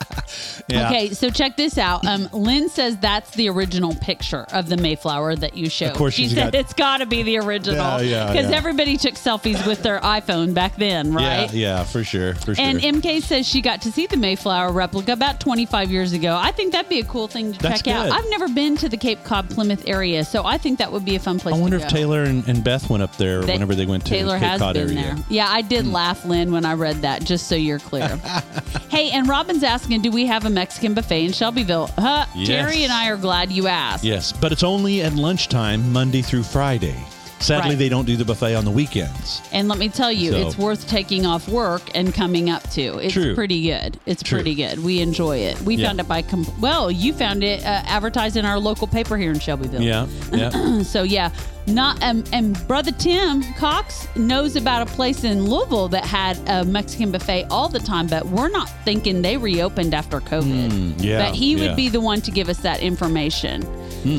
Yeah. 0.70 0.88
Okay, 0.89 1.09
so 1.09 1.32
check 1.32 1.57
this 1.57 1.80
out. 1.80 2.05
Um, 2.05 2.30
Lynn 2.32 2.70
says 2.70 2.95
that's 2.97 3.32
the 3.32 3.49
original 3.49 3.95
picture 3.95 4.45
of 4.53 4.70
the 4.70 4.78
Mayflower 4.78 5.36
that 5.38 5.57
you 5.57 5.67
showed. 5.67 5.89
Of 5.89 5.97
course 5.97 6.13
she 6.13 6.24
she's 6.26 6.36
said 6.36 6.53
got- 6.53 6.59
it's 6.59 6.74
got 6.74 6.97
to 6.97 7.07
be 7.07 7.24
the 7.24 7.38
original 7.39 7.78
Yeah, 7.78 8.01
yeah, 8.01 8.32
because 8.32 8.51
yeah. 8.51 8.55
everybody 8.57 8.95
took 8.95 9.15
selfies 9.15 9.65
with 9.65 9.82
their 9.82 9.99
iPhone 10.01 10.53
back 10.53 10.76
then, 10.76 11.11
right? 11.11 11.51
Yeah, 11.51 11.78
yeah, 11.80 11.84
for 11.84 12.03
sure, 12.03 12.36
for 12.36 12.53
sure. 12.53 12.63
And 12.63 12.80
MK 12.80 13.24
says 13.24 13.47
she 13.47 13.61
got 13.61 13.82
to 13.82 13.91
see 13.91 14.05
the 14.05 14.17
Mayflower 14.17 14.72
replica 14.72 15.13
about 15.13 15.39
25 15.39 15.89
years 15.91 16.13
ago. 16.13 16.36
I 16.39 16.51
think 16.51 16.74
that'd 16.74 16.89
be 16.89 16.99
a 16.99 17.05
cool 17.05 17.28
thing 17.28 17.53
to 17.53 17.59
That's 17.59 17.82
check 17.82 17.95
out. 17.95 18.11
I've 18.11 18.30
never 18.30 18.47
been 18.49 18.78
to 18.78 18.89
the 18.89 18.97
Cape 18.97 19.24
Cod 19.24 19.49
Plymouth 19.49 19.86
area, 19.88 20.24
so 20.24 20.45
I 20.45 20.59
think 20.59 20.78
that 20.78 20.91
would 20.91 21.03
be 21.05 21.15
a 21.15 21.20
fun 21.20 21.39
place 21.39 21.55
I 21.55 21.59
wonder 21.59 21.78
if. 21.78 21.88
Taylor 21.88 22.24
and, 22.24 22.47
and 22.47 22.63
Beth 22.63 22.88
went 22.91 23.01
up 23.01 23.15
there 23.17 23.41
They- 23.41 23.53
whenever 23.53 23.74
they 23.74 23.88
went 23.88 24.05
to 24.05 24.09
Taylor 24.11 24.38
Cape 24.38 24.47
has 24.47 24.59
Cod 24.60 24.74
been 24.76 24.89
area. 24.97 25.16
there. 25.16 25.24
Yeah, 25.30 25.47
I 25.49 25.62
did 25.62 25.88
laugh, 25.88 26.26
Lynn, 26.26 26.51
when 26.51 26.66
I 26.66 26.74
read 26.74 26.97
that, 26.97 27.24
just 27.24 27.47
so 27.47 27.55
you're 27.55 27.80
clear. 27.80 28.07
hey, 28.89 29.10
and 29.12 29.28
Robin's 29.28 29.64
asking, 29.64 30.01
do 30.01 30.12
we 30.12 30.26
have 30.28 30.45
a 30.45 30.49
Mexican 30.49 30.93
buffet 30.93 31.26
in 31.26 31.32
Shelbyville? 31.32 31.88
Huh? 31.97 32.26
Yes. 32.36 32.47
Terry 32.47 32.84
and 32.84 32.91
I 32.93 33.10
are 33.10 33.18
glad 33.18 33.51
you 33.51 33.68
asked. 33.68 34.03
Yes, 34.03 34.32
but 34.32 34.51
it's 34.51 34.64
only 34.64 35.01
at 35.01 35.14
lunchtime, 35.14 35.91
Monday 35.91 36.22
through 36.22 36.43
Friday. 36.43 36.95
Sadly, 37.41 37.70
Right. 37.70 37.78
they 37.80 37.88
don't 37.88 38.03
do 38.03 38.18
the 38.18 38.26
buffet 38.26 38.53
on 38.55 38.66
the 38.66 38.72
weekends. 38.72 39.41
And 39.53 39.70
let 39.70 39.78
me 39.80 39.88
tell 39.88 40.12
you, 40.12 40.32
So- 40.32 40.47
it's 40.47 40.57
worth 40.57 40.89
taking 40.89 41.26
off 41.26 41.47
work 41.47 41.82
and 41.95 42.14
coming 42.14 42.49
up 42.49 42.70
to. 42.72 42.97
It's 42.97 43.14
True. 43.14 43.34
pretty 43.34 43.62
good. 43.62 43.97
It's 44.05 44.22
True. 44.22 44.39
pretty 44.39 44.55
good. 44.55 44.84
We 44.84 44.99
enjoy 44.99 45.38
it. 45.38 45.62
We 45.62 45.76
Yeah. 45.76 45.88
found 45.88 46.01
it 46.01 46.07
by, 46.10 46.22
com- 46.22 46.45
well, 46.60 46.91
you 46.91 47.14
found 47.14 47.41
it 47.45 47.64
uh, 47.64 47.82
advertised 47.88 48.36
in 48.36 48.43
our 48.43 48.60
local 48.60 48.88
paper 48.88 49.16
here 49.16 49.32
in 49.32 49.39
Shelbyville. 49.39 49.82
Yeah, 49.82 50.07
yeah. 50.34 50.82
So 50.84 51.03
yeah, 51.03 51.30
not 51.74 52.01
um, 52.03 52.24
and 52.34 52.67
brother 52.67 52.91
Tim 52.91 53.43
Cox 53.53 54.07
knows 54.15 54.55
about 54.55 54.88
a 54.88 54.91
place 54.91 55.24
in 55.24 55.45
Louisville 55.45 55.88
that 55.89 56.05
had 56.05 56.38
a 56.47 56.65
Mexican 56.65 57.11
buffet 57.11 57.47
all 57.49 57.70
the 57.70 57.80
time, 57.80 58.07
but 58.07 58.26
we're 58.28 58.49
not 58.49 58.70
thinking 58.84 59.22
they 59.22 59.38
reopened 59.38 59.93
after 59.93 60.20
COVID. 60.20 60.72
Hmm, 60.72 61.03
yeah, 61.03 61.26
but 61.26 61.36
he 61.36 61.55
yeah. 61.55 61.67
Would 61.67 61.76
be 61.76 61.89
the 61.89 62.01
one 62.01 62.22
to 62.22 62.32
give 62.32 62.49
us 62.49 62.59
that 62.59 62.82
information. 62.82 63.63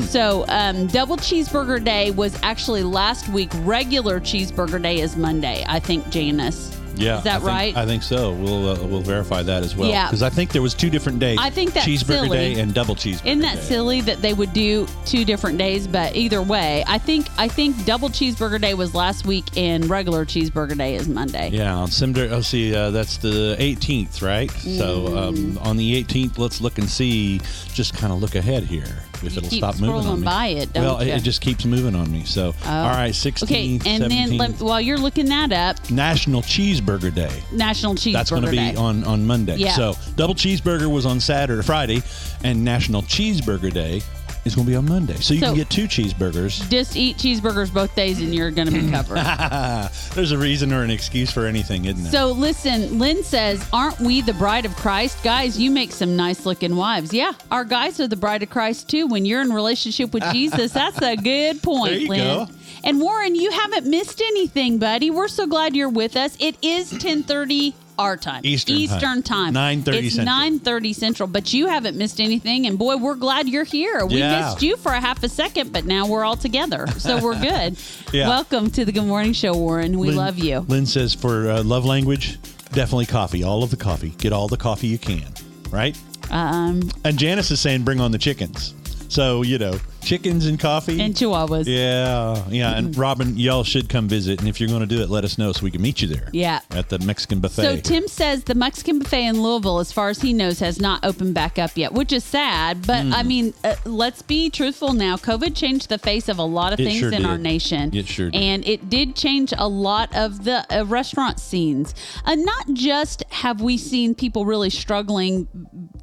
So 0.03 0.45
um, 0.47 0.87
double 0.87 1.17
cheeseburger 1.17 1.83
day 1.83 2.11
was 2.11 2.37
actually 2.43 2.83
last 2.83 3.27
week. 3.29 3.49
Regular 3.61 4.19
cheeseburger 4.19 4.81
day 4.81 4.99
is 4.99 5.15
Monday. 5.15 5.65
I 5.67 5.79
think 5.79 6.07
Janice. 6.09 6.80
Yeah, 6.95 7.17
Is 7.19 7.23
that 7.23 7.35
I 7.35 7.37
think- 7.39 7.47
right? 7.47 7.77
I 7.77 7.85
think 7.85 8.03
so. 8.03 8.31
We'll 8.33 8.69
uh, 8.69 8.83
we'll 8.85 9.01
verify 9.01 9.41
that 9.43 9.63
as 9.63 9.75
well. 9.75 9.89
Yeah. 9.89 10.07
because 10.07 10.21
I 10.23 10.29
think 10.29 10.51
there 10.51 10.61
was 10.61 10.73
two 10.73 10.89
different 10.89 11.19
days. 11.19 11.37
I 11.39 11.49
think 11.49 11.73
that's 11.73 11.85
cheeseburger 11.87 12.23
silly. 12.25 12.37
day 12.37 12.59
and 12.59 12.73
double 12.73 12.95
cheeseburger. 12.95 13.25
Isn't 13.25 13.39
that 13.41 13.55
day. 13.55 13.61
silly 13.61 14.01
that 14.01 14.21
they 14.21 14.33
would 14.33 14.53
do 14.53 14.87
two 15.05 15.25
different 15.25 15.57
days? 15.57 15.87
But 15.87 16.15
either 16.15 16.41
way, 16.41 16.83
I 16.87 16.97
think 16.97 17.27
I 17.37 17.47
think 17.47 17.85
double 17.85 18.09
cheeseburger 18.09 18.59
day 18.59 18.73
was 18.73 18.93
last 18.93 19.25
week 19.25 19.45
and 19.57 19.89
regular 19.89 20.25
cheeseburger 20.25 20.77
day 20.77 20.95
is 20.95 21.07
Monday. 21.07 21.49
Yeah, 21.51 21.75
on 21.75 21.87
Simder. 21.89 22.29
Oh, 22.31 22.41
see, 22.41 22.75
uh, 22.75 22.91
that's 22.91 23.17
the 23.17 23.55
18th, 23.59 24.21
right? 24.21 24.51
So 24.51 25.07
Mm. 25.09 25.17
um, 25.17 25.57
on 25.59 25.77
the 25.77 25.95
18th, 26.03 26.37
let's 26.37 26.61
look 26.61 26.77
and 26.77 26.89
see. 26.89 27.39
Just 27.73 27.93
kind 27.93 28.11
of 28.13 28.19
look 28.21 28.35
ahead 28.35 28.63
here 28.63 29.03
if 29.27 29.37
it'll 29.37 29.49
keep 29.49 29.59
stop 29.59 29.79
moving 29.79 30.07
on 30.07 30.19
me. 30.19 30.25
by 30.25 30.47
it, 30.47 30.73
don't 30.73 30.83
well, 30.83 30.99
it, 30.99 31.07
it 31.07 31.23
just 31.23 31.41
keeps 31.41 31.65
moving 31.65 31.95
on 31.95 32.11
me. 32.11 32.23
So 32.23 32.53
oh. 32.65 32.69
all 32.69 32.89
right, 32.89 33.13
16th, 33.13 33.43
Okay, 33.43 33.73
and 33.85 34.03
17th, 34.03 34.09
then 34.09 34.37
let, 34.37 34.59
while 34.59 34.81
you're 34.81 34.97
looking 34.97 35.27
that 35.27 35.51
up, 35.51 35.89
National 35.91 36.41
Cheeseburger 36.41 37.13
Day. 37.13 37.43
National 37.51 37.95
Cheeseburger 37.95 38.13
That's 38.13 38.29
going 38.29 38.43
to 38.43 38.51
be 38.51 38.57
Day. 38.57 38.75
on 38.75 39.03
on 39.03 39.25
Monday. 39.25 39.57
Yeah. 39.57 39.75
So 39.75 39.95
double 40.15 40.35
cheeseburger 40.35 40.91
was 40.91 41.05
on 41.05 41.19
Saturday, 41.19 41.61
Friday, 41.63 42.01
and 42.43 42.63
National 42.63 43.01
Cheeseburger 43.01 43.71
Day 43.71 44.01
is 44.45 44.55
going 44.55 44.65
to 44.65 44.71
be 44.71 44.75
on 44.75 44.85
Monday. 44.85 45.15
So 45.17 45.33
you 45.33 45.39
So- 45.39 45.47
can 45.47 45.55
get 45.55 45.69
two 45.69 45.85
cheeseburgers. 45.87 46.67
Just 46.69 46.95
eat 46.97 47.17
cheeseburgers 47.17 47.71
both 47.73 47.95
days 47.95 48.19
and 48.21 48.33
you're 48.33 48.51
going 48.51 48.67
to 48.67 48.73
be 48.73 48.89
covered. 48.91 49.17
There's 50.15 50.31
a 50.31 50.37
reason 50.37 50.73
or 50.73 50.83
an 50.83 50.89
excuse 50.91 51.31
for 51.31 51.45
anything, 51.45 51.85
isn't 51.85 52.03
there? 52.03 52.11
so 52.11 52.31
listen, 52.31 52.97
Lynn 52.99 53.23
says, 53.23 53.65
"Aren't 53.71 53.99
we 53.99 54.21
the 54.21 54.33
bride 54.33 54.65
of 54.65 54.75
Christ, 54.75 55.21
guys? 55.23 55.59
You 55.59 55.71
make 55.71 55.91
some 55.91 56.15
nice 56.15 56.45
looking 56.45 56.75
wives. 56.75 57.13
Yeah, 57.13 57.33
our 57.51 57.63
guys 57.63 57.99
are 57.99 58.07
the 58.07 58.15
bride 58.15 58.43
of 58.43 58.49
Christ 58.49 58.89
too. 58.89 59.07
When 59.07 59.25
you're 59.25 59.41
in 59.41 59.53
relationship 59.53 60.13
with 60.13 60.23
Jesus, 60.31 60.71
that's 60.73 61.01
a 61.01 61.15
good 61.15 61.61
point, 61.61 61.91
There 61.91 61.99
you 61.99 62.07
Lynn." 62.09 62.19
go. 62.19 62.47
And 62.83 62.99
Warren, 62.99 63.35
you 63.35 63.51
haven't 63.51 63.85
missed 63.85 64.21
anything, 64.21 64.79
buddy. 64.79 65.11
We're 65.11 65.27
so 65.27 65.45
glad 65.45 65.75
you're 65.75 65.87
with 65.89 66.15
us. 66.15 66.35
It 66.39 66.55
is 66.63 66.91
10:30 66.91 67.73
our 68.01 68.17
time. 68.17 68.41
Eastern 68.43 68.75
time. 68.75 68.83
Eastern 68.83 69.23
time. 69.23 69.53
9:30 69.53 70.05
It's 70.07 70.15
Central. 70.15 70.35
9:30 70.81 70.93
Central, 70.95 71.27
but 71.27 71.53
you 71.53 71.67
haven't 71.67 71.97
missed 71.97 72.19
anything 72.19 72.67
and 72.67 72.77
boy, 72.77 72.97
we're 72.97 73.15
glad 73.15 73.47
you're 73.47 73.63
here. 73.63 74.05
We 74.05 74.17
Yeah. 74.17 74.49
missed 74.49 74.61
you 74.61 74.75
for 74.77 74.91
a 74.91 74.99
half 74.99 75.23
a 75.23 75.29
second, 75.29 75.71
but 75.71 75.85
now 75.85 76.07
we're 76.07 76.23
all 76.25 76.35
together. 76.37 76.87
So 76.97 77.21
we're 77.21 77.39
good. 77.51 77.77
Yeah. 78.11 78.27
Welcome 78.27 78.71
to 78.71 78.85
the 78.85 78.91
Good 78.91 79.05
Morning 79.05 79.33
Show, 79.33 79.53
Warren. 79.53 79.97
We 79.99 80.07
Lynn- 80.07 80.17
love 80.17 80.37
you. 80.39 80.65
Lynn 80.67 80.85
says 80.85 81.13
for 81.13 81.49
uh, 81.49 81.63
love 81.63 81.85
language, 81.85 82.37
definitely 82.73 83.05
coffee. 83.05 83.43
All 83.43 83.63
of 83.63 83.69
the 83.69 83.77
coffee. 83.77 84.09
Get 84.17 84.33
all 84.33 84.47
the 84.47 84.57
coffee 84.57 84.87
you 84.87 84.97
can. 84.97 85.27
Right? 85.69 85.95
Um 86.29 86.89
And 87.03 87.17
Janice 87.17 87.51
is 87.51 87.59
saying 87.59 87.83
bring 87.83 87.99
on 87.99 88.11
the 88.11 88.17
chickens. 88.17 88.73
So, 89.09 89.41
you 89.41 89.57
know, 89.57 89.75
chickens 90.01 90.45
and 90.45 90.59
coffee. 90.59 90.99
and 90.99 91.13
chihuahuas. 91.13 91.65
yeah, 91.67 92.43
yeah. 92.49 92.75
And 92.77 92.95
Robin, 92.97 93.37
y'all 93.37 93.63
should 93.63 93.89
come 93.89 94.07
visit. 94.07 94.39
And 94.39 94.47
if 94.49 94.59
you're 94.59 94.69
going 94.69 94.81
to 94.81 94.85
do 94.87 95.01
it, 95.01 95.09
let 95.09 95.23
us 95.23 95.37
know 95.37 95.51
so 95.51 95.63
we 95.63 95.71
can 95.71 95.81
meet 95.81 96.01
you 96.01 96.07
there. 96.07 96.27
Yeah. 96.31 96.61
At 96.71 96.89
the 96.89 96.99
Mexican 96.99 97.39
buffet. 97.39 97.61
So 97.61 97.77
Tim 97.77 98.07
says 98.07 98.43
the 98.45 98.55
Mexican 98.55 98.99
buffet 98.99 99.25
in 99.25 99.41
Louisville, 99.41 99.79
as 99.79 99.91
far 99.91 100.09
as 100.09 100.21
he 100.21 100.33
knows, 100.33 100.59
has 100.59 100.79
not 100.79 101.03
opened 101.05 101.33
back 101.33 101.59
up 101.59 101.71
yet, 101.75 101.93
which 101.93 102.11
is 102.11 102.23
sad. 102.23 102.85
But 102.87 103.01
Hmm. 103.05 103.13
I 103.13 103.23
mean, 103.23 103.53
uh, 103.63 103.75
let's 103.85 104.21
be 104.21 104.49
truthful 104.49 104.93
now. 104.93 105.15
COVID 105.17 105.55
changed 105.55 105.89
the 105.89 105.97
face 105.97 106.29
of 106.29 106.37
a 106.37 106.43
lot 106.43 106.71
of 106.73 106.79
It 106.79 106.83
things 106.85 106.99
sure 106.99 107.11
in 107.11 107.25
our 107.25 107.37
nation. 107.37 107.95
It 107.95 108.07
sure 108.07 108.29
did. 108.29 108.41
And 108.41 108.67
it 108.67 108.89
did 108.89 109.15
change 109.15 109.53
a 109.57 109.67
lot 109.67 110.15
of 110.15 110.43
the 110.43 110.65
uh, 110.69 110.85
restaurant 110.85 111.39
scenes. 111.39 111.95
Uh, 112.25 112.35
not 112.35 112.73
just 112.73 113.23
have 113.29 113.61
we 113.61 113.77
seen 113.77 114.13
people 114.13 114.45
really 114.45 114.69
struggling 114.69 115.47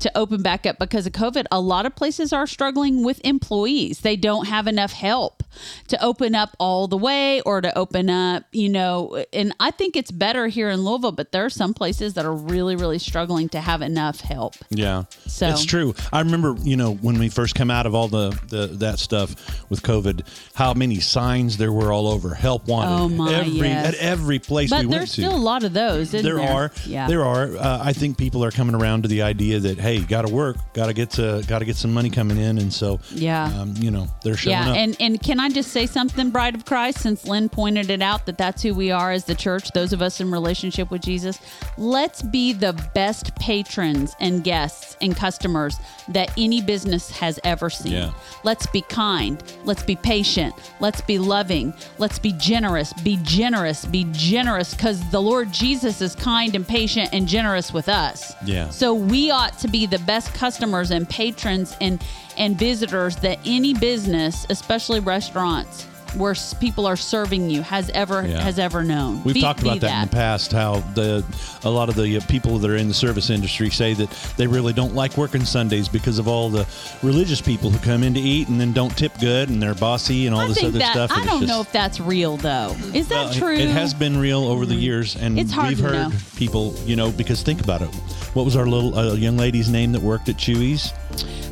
to 0.01 0.11
open 0.19 0.43
back 0.43 0.67
up 0.67 0.79
because 0.79 1.07
of 1.07 1.13
COVID, 1.13 1.47
a 1.53 1.61
lot 1.61 1.87
of 1.87 1.95
places 1.95 2.33
are 2.33 2.47
struggling 2.47 3.05
with 3.05 3.21
employees. 3.25 3.88
They 3.97 4.17
don't 4.17 4.47
have 4.47 4.67
enough 4.67 4.93
help 4.93 5.38
to 5.89 6.03
open 6.05 6.35
up 6.35 6.55
all 6.59 6.89
the 6.89 6.97
way 6.97 7.41
or 7.43 7.61
to 7.61 7.77
open 7.79 8.11
up, 8.11 8.45
you 8.53 8.69
know. 8.69 9.25
And 9.33 9.53
I 9.61 9.71
think 9.71 9.97
it's 9.97 10.11
better 10.11 10.47
here 10.49 10.71
in 10.71 10.83
Louisville, 10.85 11.13
but 11.13 11.33
there 11.33 11.45
are 11.45 11.51
some 11.51 11.75
places 11.75 12.15
that 12.15 12.25
are 12.25 12.33
really, 12.35 12.77
really 12.77 12.99
struggling 12.99 13.49
to 13.51 13.61
have 13.61 13.83
enough 13.83 14.21
help. 14.21 14.55
Yeah, 14.71 15.05
So- 15.27 15.49
it's 15.49 15.65
true. 15.65 15.95
I 16.13 16.21
remember, 16.21 16.57
you 16.63 16.77
know, 16.77 16.95
when 16.95 17.19
we 17.19 17.29
first 17.29 17.55
come 17.55 17.71
out 17.71 17.87
of 17.87 17.95
all 17.95 18.09
the, 18.09 18.31
the 18.49 18.67
that 18.79 18.99
stuff 18.99 19.35
with 19.71 19.83
COVID, 19.83 20.27
how 20.55 20.75
many 20.75 21.01
signs 21.01 21.57
there 21.57 21.73
were 21.73 21.93
all 21.93 22.09
over 22.09 22.35
"Help 22.35 22.67
Wanted." 22.69 22.93
Oh, 22.93 23.09
my, 23.09 23.35
Every 23.35 23.69
yes. 23.69 23.89
at 23.89 23.95
every 23.95 24.39
place 24.39 24.71
But 24.71 24.81
we 24.81 24.87
went 24.87 25.01
there's 25.01 25.15
to. 25.15 25.23
still 25.23 25.35
a 25.35 25.39
lot 25.39 25.65
of 25.65 25.73
those. 25.73 26.15
Isn't 26.15 26.23
there, 26.25 26.37
there 26.37 26.51
are, 26.55 26.71
Yeah. 26.87 27.07
there 27.09 27.25
are. 27.25 27.57
Uh, 27.57 27.81
I 27.83 27.93
think 27.93 28.17
people 28.19 28.45
are 28.45 28.51
coming 28.51 28.75
around 28.75 29.03
to 29.03 29.09
the 29.09 29.23
idea 29.23 29.59
that 29.61 29.79
hey, 29.79 30.01
got 30.01 30.27
to 30.27 30.33
work, 30.33 30.57
got 30.75 30.87
to 30.87 30.93
get 30.95 31.11
to, 31.13 31.43
got 31.47 31.61
to 31.61 31.65
get 31.65 31.77
some 31.77 31.93
money 31.93 32.11
coming 32.11 32.37
in, 32.39 32.59
and 32.59 32.73
so 32.73 33.01
Yeah. 33.13 33.45
um, 33.61 33.75
you 33.79 33.91
know, 33.91 34.09
they're 34.23 34.37
showing 34.37 34.57
yeah, 34.57 34.71
up. 34.71 34.77
and 34.77 34.97
and 35.01 35.23
can 35.23 35.41
I 35.41 35.48
I 35.49 35.51
just 35.51 35.73
say 35.73 35.87
something, 35.87 36.29
Bride 36.29 36.55
of 36.55 36.67
Christ, 36.67 36.99
since 36.99 37.25
Lynn 37.25 37.49
pointed 37.49 37.89
it 37.89 38.03
out 38.03 38.27
that 38.27 38.37
that's 38.37 38.63
who 38.63 38.75
we 38.75 38.91
are 38.91 39.13
as 39.13 39.25
the 39.25 39.35
church, 39.35 39.71
those 39.73 39.95
of 39.95 40.03
us 40.03 40.21
in 40.21 40.31
relationship 40.31 40.91
with 40.91 41.01
Jesus? 41.01 41.41
Let's 41.79 42.21
be 42.21 42.53
the 42.53 42.75
best 42.95 43.35
patrons 43.37 44.15
and 44.21 44.45
guests 44.45 44.99
and 45.01 45.17
customers 45.17 45.79
that 46.09 46.31
any 46.37 46.61
business 46.61 47.11
has 47.13 47.41
ever 47.45 47.71
seen. 47.71 47.93
Yeah. 47.93 48.13
Let's 48.45 48.67
be 48.67 48.83
kind. 48.83 49.43
Let's 49.65 49.83
be 49.83 49.97
patient. 49.97 50.55
Let's 50.81 51.01
be 51.01 51.19
loving. 51.19 51.73
Let's 51.97 52.19
be 52.19 52.33
generous. 52.33 52.93
Be 52.93 53.19
generous. 53.23 53.87
Be 53.87 54.07
generous 54.13 54.75
because 54.75 55.01
the 55.11 55.23
Lord 55.23 55.51
Jesus 55.51 56.03
is 56.03 56.15
kind 56.15 56.55
and 56.55 56.69
patient 56.69 57.09
and 57.15 57.27
generous 57.27 57.73
with 57.73 57.89
us. 57.89 58.35
Yeah. 58.45 58.69
So 58.69 58.93
we 58.93 59.31
ought 59.31 59.59
to 59.61 59.69
be 59.69 59.87
the 59.87 60.01
best 60.01 60.35
customers 60.35 60.91
and 60.91 61.09
patrons 61.09 61.75
and 61.81 62.05
and 62.39 62.59
visitors 62.59 63.17
that 63.17 63.39
any 63.45 63.75
business, 63.75 64.47
especially 64.49 65.01
restaurants, 65.01 65.87
where 66.17 66.35
people 66.61 66.87
are 66.87 66.97
serving 66.97 67.51
you, 67.51 67.63
has 67.63 67.91
ever 67.91 68.27
Yeah. 68.27 68.43
has 68.43 68.59
ever 68.59 68.83
known. 68.85 69.23
We've 69.25 69.35
Be- 69.35 69.41
talked 69.41 69.63
about 69.63 69.81
that, 69.81 70.03
in 70.05 70.09
the 70.09 70.15
past. 70.17 70.53
How 70.53 70.81
the 70.95 71.25
a 71.65 71.71
lot 71.71 71.89
of 71.89 71.95
the 71.97 72.17
uh, 72.17 72.21
people 72.29 72.59
that 72.59 72.71
are 72.71 72.77
in 72.77 72.89
the 72.89 72.95
service 72.95 73.31
industry 73.31 73.71
say 73.71 73.95
that 73.95 74.11
they 74.37 74.47
really 74.47 74.73
don't 74.73 74.95
like 74.95 75.17
working 75.17 75.45
Sundays 75.45 75.89
because 75.89 76.19
of 76.19 76.29
all 76.29 76.49
the 76.51 76.67
religious 77.03 77.41
people 77.41 77.71
who 77.71 77.79
come 77.79 78.03
in 78.03 78.15
to 78.15 78.21
eat 78.21 78.49
and 78.49 78.61
then 78.61 78.73
don't 78.73 78.97
tip 78.97 79.13
good 79.21 79.49
and 79.49 79.63
they're 79.63 79.75
bossy 79.75 80.27
and 80.27 80.35
all 80.35 80.43
I 80.43 80.49
this 80.49 80.63
other 80.63 80.79
that 80.79 80.93
stuff. 80.93 81.11
I 81.13 81.25
don't 81.25 81.41
just- 81.41 81.49
know 81.53 81.61
if 81.61 81.73
that's 81.73 82.01
real 82.01 82.37
though. 82.37 82.75
Is 82.95 83.09
that 83.09 83.27
Well, 83.27 83.35
true? 83.35 83.55
It 83.55 83.69
has 83.69 83.95
been 83.95 84.19
real 84.19 84.45
over 84.45 84.67
the 84.67 84.75
years, 84.75 85.17
and 85.17 85.39
It's 85.39 85.53
hard 85.53 85.69
we've 85.69 85.79
to 85.79 85.85
heard 85.85 85.93
know. 85.95 86.13
people, 86.37 86.75
you 86.87 86.97
know, 86.97 87.11
because 87.11 87.43
think 87.43 87.61
about 87.61 87.83
it. 87.83 87.89
What 88.35 88.45
was 88.45 88.57
our 88.57 88.67
little 88.67 88.97
uh, 88.97 89.15
young 89.15 89.37
lady's 89.37 89.69
name 89.69 89.93
that 89.93 90.03
worked 90.03 90.29
at 90.29 90.37
Chuy's? 90.37 90.93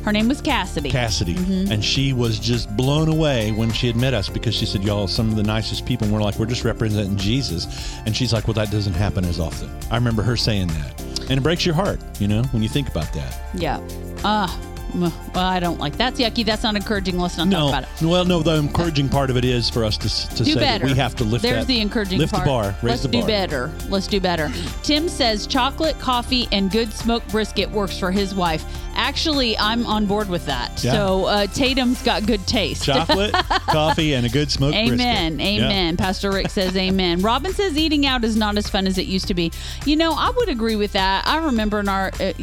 Her 0.03 0.13
name 0.13 0.29
was 0.29 0.39
Cassidy. 0.39 0.89
Cassidy, 0.89 1.33
Mm-hmm. 1.35 1.71
and 1.71 1.83
she 1.83 2.13
was 2.13 2.39
just 2.39 2.73
blown 2.77 3.09
away 3.09 3.51
when 3.51 3.73
she 3.73 3.87
had 3.87 3.97
met 3.97 4.13
us 4.13 4.29
because 4.29 4.46
she 4.55 4.65
said, 4.65 4.83
"Y'all, 4.83 5.07
some 5.07 5.29
of 5.29 5.35
the 5.35 5.43
nicest 5.43 5.85
people." 5.85 6.05
And 6.05 6.13
we're 6.13 6.21
like, 6.21 6.37
"We're 6.39 6.45
just 6.45 6.63
representing 6.63 7.17
Jesus," 7.17 7.67
and 8.05 8.15
she's 8.15 8.33
like, 8.33 8.47
"Well, 8.47 8.53
that 8.55 8.71
doesn't 8.71 8.93
happen 8.93 9.25
as 9.25 9.39
often." 9.39 9.69
I 9.91 9.95
remember 9.95 10.21
her 10.23 10.37
saying 10.37 10.67
that, 10.67 11.01
and 11.29 11.39
it 11.39 11.41
breaks 11.41 11.65
your 11.65 11.75
heart, 11.75 11.99
you 12.19 12.27
know, 12.27 12.43
when 12.51 12.63
you 12.63 12.69
think 12.69 12.89
about 12.89 13.11
that. 13.13 13.39
Yeah. 13.53 13.79
Ah. 14.23 14.55
Well, 14.97 15.13
I 15.35 15.59
don't 15.59 15.79
like 15.79 15.97
that's 15.97 16.19
yucky. 16.19 16.45
That's 16.45 16.63
not 16.63 16.75
encouraging. 16.75 17.17
Let's 17.17 17.37
not 17.37 17.47
No, 17.47 17.69
talk 17.71 17.83
about 17.83 18.01
it. 18.01 18.05
well, 18.05 18.25
no. 18.25 18.41
The 18.41 18.55
encouraging 18.55 19.09
part 19.09 19.29
of 19.29 19.37
it 19.37 19.45
is 19.45 19.69
for 19.69 19.83
us 19.85 19.97
to 19.97 20.35
to 20.37 20.43
do 20.43 20.53
say 20.53 20.59
better. 20.59 20.85
we 20.85 20.93
have 20.95 21.15
to 21.17 21.23
lift 21.23 21.43
There's 21.43 21.65
that, 21.65 21.67
the 21.67 21.79
encouraging 21.81 22.19
lift 22.19 22.33
part. 22.33 22.45
the 22.45 22.49
bar, 22.49 22.65
raise 22.81 22.83
Let's 22.83 23.01
the 23.03 23.07
do 23.09 23.25
better. 23.25 23.71
Let's 23.89 24.07
do 24.07 24.19
better. 24.19 24.51
Tim 24.83 25.07
says 25.09 25.47
chocolate, 25.47 25.97
coffee, 25.99 26.47
and 26.51 26.69
good 26.71 26.91
smoked 26.93 27.29
brisket 27.29 27.69
works 27.71 27.97
for 27.99 28.11
his 28.11 28.33
wife. 28.35 28.63
Actually, 28.99 29.55
I'm 29.59 29.85
on 29.85 30.07
board 30.07 30.27
with 30.27 30.45
that. 30.47 30.83
Yeah. 30.83 30.91
So 30.93 31.25
uh, 31.25 31.45
Tatum's 31.47 32.01
got 32.01 32.25
good 32.25 32.45
taste. 32.47 32.83
Chocolate, 32.83 33.31
coffee, 33.69 34.15
and 34.15 34.25
a 34.25 34.29
good 34.29 34.49
smoked 34.51 34.75
Amen. 34.75 35.35
brisket. 35.37 35.55
Yeah. 35.59 35.65
Amen. 35.67 35.97
Pastor 35.97 36.31
Rick 36.31 36.49
says 36.49 36.75
amen. 36.75 37.21
Robin 37.21 37.53
says 37.53 37.77
eating 37.77 38.07
out 38.07 38.23
is 38.23 38.35
not 38.35 38.57
as 38.57 38.67
fun 38.67 38.87
as 38.87 38.97
it 38.97 39.05
used 39.05 39.27
to 39.27 39.35
be. 39.35 39.51
You 39.85 39.97
know, 39.97 40.13
I 40.13 40.31
would 40.35 40.49
agree 40.49 40.75
with 40.75 40.93
that. 40.93 41.27
I 41.27 41.37
remember 41.45 41.79
in 41.79 41.87
our, 41.87 42.11
uh, 42.19 42.33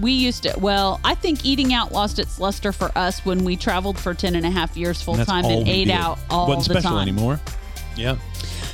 we 0.00 0.12
used 0.12 0.44
to, 0.44 0.54
well, 0.60 1.00
I 1.04 1.16
think 1.16 1.44
eating 1.44 1.74
out 1.74 1.90
lost 2.04 2.18
its 2.18 2.38
luster 2.38 2.70
for 2.70 2.90
us 2.98 3.24
when 3.24 3.44
we 3.44 3.56
traveled 3.56 3.98
for 3.98 4.12
10 4.12 4.34
and 4.34 4.44
a 4.44 4.50
half 4.50 4.76
years 4.76 5.00
full 5.00 5.14
and 5.14 5.26
time 5.26 5.42
and 5.46 5.66
ate 5.66 5.86
did. 5.86 5.92
out 5.94 6.18
all 6.28 6.46
Wasn't 6.48 6.68
the 6.74 6.80
special 6.80 6.98
time. 6.98 7.08
anymore. 7.08 7.40
Yeah. 7.96 8.16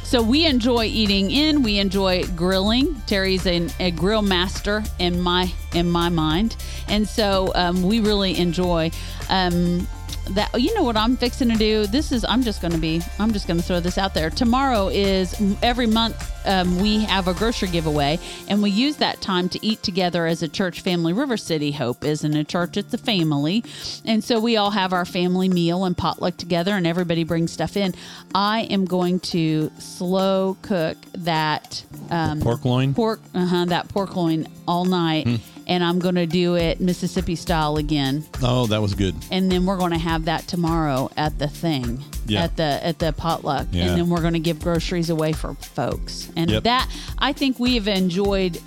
So 0.02 0.20
we 0.20 0.46
enjoy 0.46 0.86
eating 0.86 1.30
in. 1.30 1.62
We 1.62 1.78
enjoy 1.78 2.24
grilling. 2.34 3.00
Terry's 3.06 3.46
an, 3.46 3.70
a 3.78 3.92
grill 3.92 4.22
master 4.22 4.82
in 4.98 5.20
my 5.20 5.52
in 5.74 5.88
my 5.88 6.08
mind, 6.08 6.56
and 6.88 7.06
so 7.08 7.52
um, 7.54 7.82
we 7.82 8.00
really 8.00 8.36
enjoy 8.36 8.90
um, 9.28 9.86
that. 10.34 10.60
You 10.60 10.74
know 10.74 10.82
what 10.82 10.96
I'm 10.96 11.16
fixing 11.16 11.48
to 11.50 11.56
do? 11.56 11.86
This 11.86 12.12
is 12.12 12.24
I'm 12.24 12.42
just 12.42 12.60
going 12.60 12.72
to 12.72 12.78
be 12.78 13.00
I'm 13.18 13.32
just 13.32 13.46
going 13.46 13.58
to 13.58 13.62
throw 13.62 13.80
this 13.80 13.98
out 13.98 14.14
there. 14.14 14.30
Tomorrow 14.30 14.88
is 14.88 15.40
every 15.62 15.86
month 15.86 16.30
um, 16.46 16.78
we 16.80 17.04
have 17.04 17.28
a 17.28 17.34
grocery 17.34 17.68
giveaway, 17.68 18.18
and 18.48 18.62
we 18.62 18.70
use 18.70 18.96
that 18.96 19.20
time 19.20 19.48
to 19.50 19.64
eat 19.66 19.82
together 19.82 20.26
as 20.26 20.42
a 20.42 20.48
church 20.48 20.80
family. 20.80 21.12
River 21.12 21.36
City 21.36 21.72
Hope 21.72 22.04
isn't 22.04 22.34
a 22.34 22.44
church; 22.44 22.76
it's 22.76 22.94
a 22.94 22.98
family, 22.98 23.62
and 24.04 24.24
so 24.24 24.40
we 24.40 24.56
all 24.56 24.70
have 24.70 24.92
our 24.92 25.04
family 25.04 25.48
meal 25.48 25.84
and 25.84 25.96
potluck 25.96 26.36
together, 26.36 26.74
and 26.74 26.86
everybody 26.86 27.24
brings 27.24 27.52
stuff 27.52 27.76
in. 27.76 27.94
I 28.34 28.62
am 28.70 28.84
going 28.86 29.20
to 29.20 29.70
slow 29.78 30.56
cook 30.62 30.96
that 31.18 31.84
um, 32.10 32.40
Pork 32.40 32.64
loin. 32.64 32.94
pork, 32.94 33.20
uh-huh, 33.34 33.66
that 33.66 33.88
pork 33.88 34.16
loin 34.16 34.46
all 34.66 34.84
night, 34.84 35.26
Hmm. 35.26 35.36
And 35.70 35.82
I'm 35.82 35.98
going 36.00 36.16
to 36.16 36.26
do 36.26 36.56
it 36.56 36.80
Mississippi 36.80 37.36
style 37.36 37.76
again, 37.78 38.24
Oh, 38.42 38.66
that 38.66 38.82
was 38.82 38.92
good. 38.94 39.14
and 39.30 39.50
then 39.50 39.64
we're 39.64 39.78
going 39.78 39.92
to 39.92 39.98
have 39.98 40.26
that 40.26 40.46
tomorrow 40.48 41.08
at 41.16 41.38
the 41.38 41.48
thing, 41.48 42.04
Yeah. 42.26 42.42
at 42.44 42.56
the 42.56 42.84
at 42.84 42.98
the 42.98 43.12
potluck, 43.12 43.68
Yeah. 43.70 43.84
and 43.86 43.96
then 43.98 44.10
we're 44.10 44.20
going 44.20 44.34
to 44.34 44.38
give 44.40 44.60
groceries 44.60 45.08
away 45.08 45.32
for 45.32 45.54
folks, 45.54 46.28
and 46.36 46.50
Yep. 46.50 46.64
that 46.64 46.90
I 47.18 47.32
think 47.32 47.58
we 47.58 47.76
have 47.76 47.88
enjoyed 47.88 48.60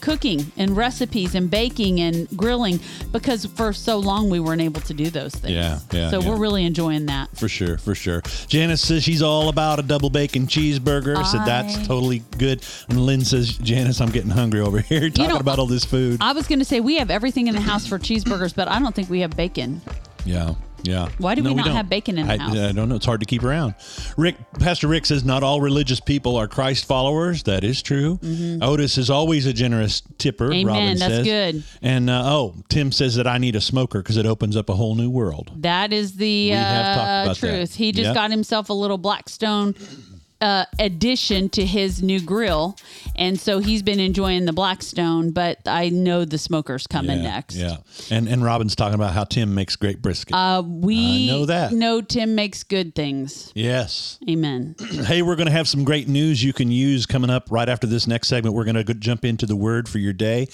cooking 0.00 0.50
and 0.56 0.76
recipes 0.76 1.34
and 1.34 1.50
baking 1.50 2.00
and 2.00 2.28
grilling 2.36 2.80
because 3.12 3.46
for 3.46 3.72
so 3.72 3.98
long 3.98 4.30
we 4.30 4.40
weren't 4.40 4.60
able 4.60 4.80
to 4.82 4.94
do 4.94 5.10
those 5.10 5.34
things. 5.34 5.54
Yeah, 5.54 5.78
yeah, 5.92 6.10
So 6.10 6.20
yeah. 6.20 6.28
we're 6.28 6.36
really 6.36 6.64
enjoying 6.64 7.06
that. 7.06 7.36
For 7.36 7.48
sure, 7.48 7.78
for 7.78 7.94
sure. 7.94 8.22
Janice 8.46 8.82
says 8.82 9.02
she's 9.02 9.22
all 9.22 9.48
about 9.48 9.78
a 9.78 9.82
double 9.82 10.10
bacon 10.10 10.46
cheeseburger. 10.46 11.16
I 11.16 11.22
said 11.24 11.44
that's 11.44 11.86
totally 11.86 12.22
good. 12.38 12.64
And 12.88 13.00
Lynn 13.00 13.24
says, 13.24 13.58
Janice, 13.58 14.00
I'm 14.00 14.10
getting 14.10 14.30
hungry 14.30 14.60
over 14.60 14.80
here 14.80 15.08
talking 15.10 15.28
know, 15.34 15.36
about 15.36 15.58
all 15.58 15.66
this 15.66 15.84
food. 15.84 16.18
I 16.20 16.32
was 16.32 16.46
going 16.46 16.58
to 16.60 16.64
say 16.64 16.80
we 16.80 16.96
have 16.98 17.10
everything 17.10 17.46
in 17.46 17.54
the 17.54 17.60
house 17.60 17.86
for 17.86 17.98
cheeseburgers, 17.98 18.54
but 18.54 18.68
I 18.68 18.78
don't 18.80 18.94
think 18.94 19.10
we 19.10 19.20
have 19.20 19.36
bacon. 19.36 19.80
yeah, 20.24 20.54
yeah. 20.82 21.08
Why 21.18 21.34
do 21.34 21.42
we 21.42 21.54
not 21.54 21.68
have 21.68 21.88
bacon 21.88 22.18
in 22.18 22.26
the 22.26 22.32
I, 22.32 22.36
house? 22.36 22.56
I 22.56 22.72
don't 22.72 22.88
know. 22.88 22.96
It's 22.96 23.06
hard 23.06 23.20
to 23.20 23.26
keep 23.26 23.42
around. 23.42 23.74
Rick, 24.16 24.36
Pastor 24.58 24.88
Rick 24.88 25.06
says 25.06 25.24
not 25.24 25.42
all 25.42 25.60
religious 25.60 26.00
people 26.00 26.36
are 26.36 26.48
Christ 26.48 26.84
followers. 26.86 27.42
That 27.44 27.64
is 27.64 27.82
true. 27.82 28.18
Otis 28.62 28.98
is 28.98 29.10
always 29.10 29.46
a 29.46 29.52
generous 29.52 30.02
tipper. 30.18 30.48
Mm-hmm. 30.50 30.68
Amen. 30.68 30.74
Robin 30.74 30.98
That's 30.98 31.14
says. 31.14 31.24
good. 31.24 31.64
And 31.82 32.10
uh, 32.10 32.22
oh, 32.26 32.54
Tim 32.68 32.92
says 32.92 33.16
that 33.16 33.26
I 33.26 33.38
need 33.38 33.56
a 33.56 33.60
smoker 33.60 34.00
because 34.02 34.16
it 34.16 34.26
opens 34.26 34.56
up 34.56 34.68
a 34.68 34.74
whole 34.74 34.94
new 34.94 35.10
world. 35.10 35.50
That 35.56 35.92
is 35.92 36.16
the 36.16 36.52
uh, 36.54 37.34
truth. 37.34 37.72
that. 37.72 37.76
He 37.76 37.92
just 37.92 38.06
Yep. 38.06 38.14
got 38.14 38.30
himself 38.30 38.68
a 38.70 38.72
little 38.72 38.98
Blackstone 38.98 39.74
uh, 40.40 40.64
addition 40.78 41.48
to 41.50 41.64
his 41.64 42.02
new 42.02 42.20
grill, 42.20 42.76
and 43.16 43.38
so 43.38 43.58
he's 43.58 43.82
been 43.82 44.00
enjoying 44.00 44.44
the 44.46 44.52
Blackstone. 44.52 45.32
But 45.32 45.58
I 45.66 45.90
know 45.90 46.24
the 46.24 46.38
smoker's 46.38 46.86
coming 46.86 47.18
yeah, 47.18 47.30
next. 47.30 47.56
Yeah. 47.56 47.76
And 48.10 48.28
and 48.28 48.42
Robin's 48.42 48.74
talking 48.74 48.94
about 48.94 49.12
how 49.12 49.24
Tim 49.24 49.54
makes 49.54 49.76
great 49.76 50.00
brisket. 50.00 50.34
Uh, 50.34 50.62
we 50.64 51.30
I 51.30 51.32
know 51.32 51.46
that. 51.46 51.72
know 51.72 52.00
Tim 52.00 52.34
makes 52.34 52.62
good 52.62 52.94
things. 52.94 53.52
yes. 53.54 54.18
Amen. 54.28 54.76
Hey, 55.10 55.22
we're 55.22 55.34
going 55.34 55.46
to 55.46 55.52
have 55.52 55.66
some 55.66 55.82
great 55.82 56.08
news 56.08 56.44
you 56.44 56.52
can 56.52 56.70
use 56.70 57.04
coming 57.06 57.30
up 57.30 57.48
right 57.50 57.68
after 57.68 57.86
this 57.86 58.06
next 58.06 58.28
segment. 58.28 58.54
We're 58.54 58.64
going 58.64 58.84
to 58.84 58.94
jump 58.94 59.24
into 59.24 59.44
the 59.46 59.56
word 59.56 59.88
for 59.88 59.98
your 59.98 60.12
day, 60.12 60.46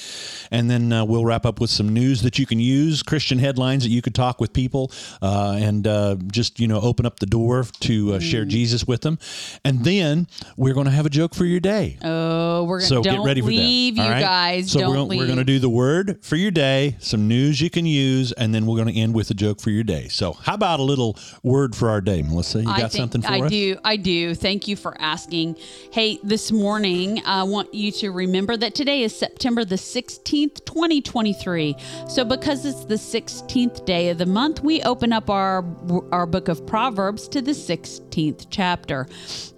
and 0.51 0.71
then 0.71 0.93
uh, 0.93 1.05
we'll 1.05 1.25
wrap 1.25 1.45
up 1.45 1.61
with 1.61 1.69
some 1.69 1.89
news 1.93 2.23
that 2.23 2.39
you 2.39 2.47
can 2.47 2.59
use, 2.61 3.03
Christian 3.03 3.39
headlines 3.39 3.83
that 3.83 3.91
you 3.91 4.01
could 4.01 4.15
talk 4.15 4.41
with 4.41 4.53
people, 4.53 4.93
uh, 5.21 5.59
and 5.61 5.87
uh, 5.87 6.17
just 6.33 6.59
you 6.61 6.69
know 6.69 6.81
open 6.81 7.05
up 7.05 7.19
the 7.19 7.27
door 7.27 7.65
to 7.81 8.15
uh, 8.15 8.21
share 8.21 8.45
Jesus 8.45 8.87
with 8.87 9.03
them. 9.03 9.19
And 9.65 9.76
then 9.85 10.27
we're 10.57 10.75
going 10.75 10.87
to 10.87 10.91
have 10.93 11.07
a 11.07 11.11
joke 11.11 11.35
for 11.35 11.45
your 11.45 11.61
day. 11.61 11.99
Oh, 12.03 12.65
we're 12.65 12.79
gonna 12.79 12.89
So 12.89 13.03
get 13.03 13.21
ready 13.21 13.41
for 13.41 13.49
leave, 13.49 13.97
that. 13.97 14.03
you 14.03 14.07
all 14.07 14.13
right? 14.13 14.21
guys. 14.21 14.71
So 14.73 14.81
don't 14.81 14.89
we're, 14.91 14.95
gonna- 14.97 15.17
we're 15.19 15.27
going 15.27 15.39
to 15.39 15.45
do 15.45 15.59
the 15.59 15.69
word 15.69 16.19
for 16.23 16.37
your 16.37 16.51
day, 16.51 16.97
some 17.01 17.29
news 17.29 17.61
you 17.61 17.71
can 17.71 17.87
use, 17.87 18.33
and 18.33 18.55
then 18.55 18.67
we're 18.67 18.77
going 18.83 18.93
to 18.95 19.01
end 19.01 19.15
with 19.15 19.31
a 19.31 19.35
joke 19.35 19.61
for 19.61 19.71
your 19.71 19.85
day. 19.85 20.09
So 20.09 20.33
how 20.33 20.55
about 20.55 20.81
a 20.81 20.83
little 20.83 21.17
word 21.43 21.75
for 21.75 21.91
our 21.91 22.01
day, 22.01 22.23
Melissa? 22.23 22.59
You 22.61 22.65
got 22.67 22.77
think 22.93 22.93
something 22.93 23.23
for 23.23 23.29
I 23.29 23.39
us? 23.41 23.43
I 23.47 23.49
do. 23.49 23.77
I 23.85 23.97
do. 23.97 24.35
Thank 24.35 24.69
you 24.69 24.77
for 24.77 25.01
asking. 25.01 25.57
Hey, 25.93 26.19
this 26.23 26.53
morning, 26.53 27.23
I 27.25 27.43
want 27.45 27.73
you 27.75 27.91
to 27.93 28.11
remember 28.11 28.57
that 28.57 28.75
today 28.75 29.03
is 29.03 29.17
September 29.17 29.65
the 29.65 29.77
16th, 29.77 30.65
2023. 30.65 31.77
So, 32.09 32.25
because 32.25 32.65
it's 32.67 32.85
the 32.85 32.95
16th 32.95 33.85
day 33.85 34.11
of 34.11 34.19
the 34.19 34.27
month, 34.27 34.63
we 34.63 34.83
open 34.83 35.13
up 35.13 35.31
our, 35.31 35.65
our 36.13 36.27
book 36.27 36.49
of 36.49 36.67
Proverbs 36.67 37.29
to 37.29 37.41
the 37.43 37.53
16th 37.53 38.47
chapter. 38.51 39.07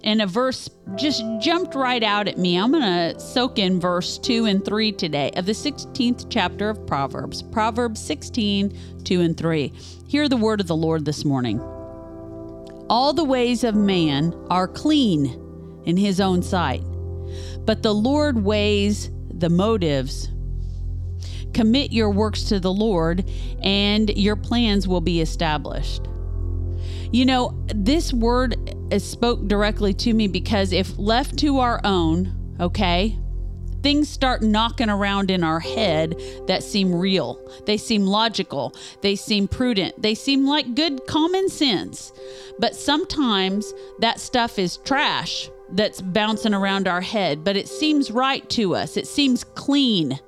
And 0.03 0.08
a 0.21 0.25
verse 0.25 0.67
just 0.95 1.23
jumped 1.39 1.75
right 1.75 2.01
out 2.01 2.27
at 2.27 2.39
me. 2.39 2.57
I'm 2.57 2.71
going 2.71 2.81
to 2.81 3.19
soak 3.19 3.59
in 3.59 3.79
verse 3.79 4.17
2 4.17 4.45
and 4.45 4.65
3 4.65 4.91
today 4.93 5.29
of 5.35 5.45
the 5.45 5.51
16th 5.51 6.25
chapter 6.31 6.69
of 6.69 6.87
Proverbs. 6.87 7.43
Proverbs 7.43 8.01
16, 8.01 9.03
2 9.03 9.21
and 9.21 9.37
3. 9.37 9.71
Hear 10.07 10.27
the 10.27 10.35
word 10.35 10.61
of 10.61 10.67
the 10.67 10.75
Lord 10.75 11.05
this 11.05 11.23
morning. 11.23 11.59
All 12.89 13.13
the 13.13 13.23
ways 13.23 13.63
of 13.63 13.75
man 13.75 14.33
are 14.49 14.67
clean 14.67 15.25
in 15.85 15.95
his 15.95 16.19
own 16.19 16.41
sight, 16.41 16.81
but 17.65 17.83
the 17.83 17.93
Lord 17.93 18.43
weighs 18.43 19.11
the 19.31 19.49
motives. 19.49 20.31
Commit 21.53 21.91
your 21.91 22.09
works 22.09 22.43
to 22.45 22.59
the 22.59 22.73
Lord, 22.73 23.29
and 23.61 24.09
your 24.17 24.35
plans 24.35 24.87
will 24.87 25.01
be 25.01 25.21
established. 25.21 26.07
You 27.11 27.25
know, 27.25 27.59
this 27.73 28.13
word 28.13 28.55
spoke 28.97 29.47
directly 29.47 29.93
to 29.93 30.13
me 30.13 30.27
because 30.27 30.73
if 30.73 30.97
left 30.97 31.37
to 31.39 31.59
our 31.59 31.79
own, 31.83 32.55
okay, 32.59 33.17
things 33.81 34.09
start 34.09 34.41
knocking 34.41 34.89
around 34.89 35.31
in 35.31 35.43
our 35.43 35.59
head 35.59 36.19
that 36.47 36.63
seem 36.63 36.93
real. 36.93 37.39
They 37.65 37.77
seem 37.77 38.05
logical. 38.05 38.73
They 39.01 39.15
seem 39.15 39.47
prudent. 39.47 40.01
They 40.01 40.15
seem 40.15 40.45
like 40.45 40.75
good 40.75 41.05
common 41.07 41.49
sense. 41.49 42.11
But 42.57 42.75
sometimes 42.75 43.73
that 43.99 44.19
stuff 44.19 44.59
is 44.59 44.77
trash 44.77 45.49
that's 45.71 46.01
bouncing 46.01 46.53
around 46.53 46.87
our 46.87 47.01
head, 47.01 47.43
but 47.43 47.55
it 47.55 47.67
seems 47.67 48.11
right 48.11 48.47
to 48.49 48.75
us. 48.75 48.97
It 48.97 49.07
seems 49.07 49.43
clean, 49.43 50.19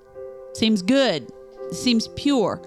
seems 0.53 0.81
good, 0.81 1.31
seems 1.71 2.07
pure 2.09 2.61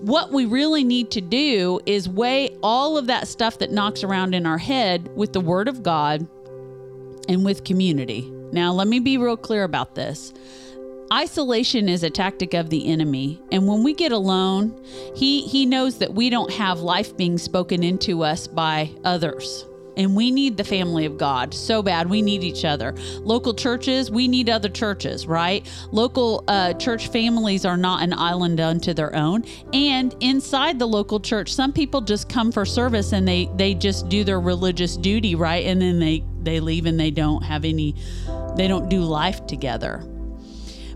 what 0.00 0.32
we 0.32 0.46
really 0.46 0.82
need 0.82 1.10
to 1.12 1.20
do 1.20 1.80
is 1.84 2.08
weigh 2.08 2.56
all 2.62 2.96
of 2.96 3.06
that 3.08 3.28
stuff 3.28 3.58
that 3.58 3.70
knocks 3.70 4.02
around 4.02 4.34
in 4.34 4.46
our 4.46 4.58
head 4.58 5.10
with 5.14 5.32
the 5.32 5.40
Word 5.40 5.68
of 5.68 5.82
God 5.82 6.26
and 7.28 7.44
with 7.44 7.64
community. 7.64 8.30
Now, 8.52 8.72
let 8.72 8.88
me 8.88 8.98
be 8.98 9.18
real 9.18 9.36
clear 9.36 9.62
about 9.62 9.94
this. 9.94 10.32
Isolation 11.12 11.88
is 11.88 12.02
a 12.02 12.10
tactic 12.10 12.54
of 12.54 12.70
the 12.70 12.88
enemy, 12.88 13.42
and 13.50 13.66
when 13.66 13.82
we 13.82 13.94
get 13.94 14.12
alone, 14.12 14.80
he 15.14 15.42
he 15.42 15.66
knows 15.66 15.98
that 15.98 16.14
we 16.14 16.30
don't 16.30 16.52
have 16.52 16.80
life 16.80 17.16
being 17.16 17.36
spoken 17.36 17.82
into 17.82 18.22
us 18.22 18.46
by 18.46 18.90
others. 19.02 19.66
And 20.00 20.16
we 20.16 20.30
need 20.30 20.56
the 20.56 20.64
family 20.64 21.04
of 21.04 21.18
God 21.18 21.52
so 21.52 21.82
bad. 21.82 22.08
We 22.08 22.22
need 22.22 22.42
each 22.42 22.64
other. 22.64 22.94
Local 23.18 23.52
churches, 23.52 24.10
we 24.10 24.28
need 24.28 24.48
other 24.48 24.70
churches, 24.70 25.26
right? 25.26 25.70
Local 25.92 26.42
uh, 26.48 26.72
church 26.72 27.08
families 27.08 27.66
are 27.66 27.76
not 27.76 28.02
an 28.02 28.14
island 28.14 28.60
unto 28.60 28.94
their 28.94 29.14
own. 29.14 29.44
And 29.74 30.16
inside 30.20 30.78
the 30.78 30.86
local 30.86 31.20
church, 31.20 31.52
some 31.52 31.70
people 31.74 32.00
just 32.00 32.30
come 32.30 32.50
for 32.50 32.64
service 32.64 33.12
and 33.12 33.28
they 33.28 33.50
they 33.56 33.74
just 33.74 34.08
do 34.08 34.24
their 34.24 34.40
religious 34.40 34.96
duty, 34.96 35.34
right? 35.34 35.66
And 35.66 35.82
then 35.82 35.98
they 35.98 36.24
they 36.40 36.60
leave 36.60 36.86
and 36.86 36.98
they 36.98 37.10
don't 37.10 37.42
have 37.42 37.66
any, 37.66 37.94
they 38.56 38.68
don't 38.68 38.88
do 38.88 39.02
life 39.02 39.46
together. 39.46 40.02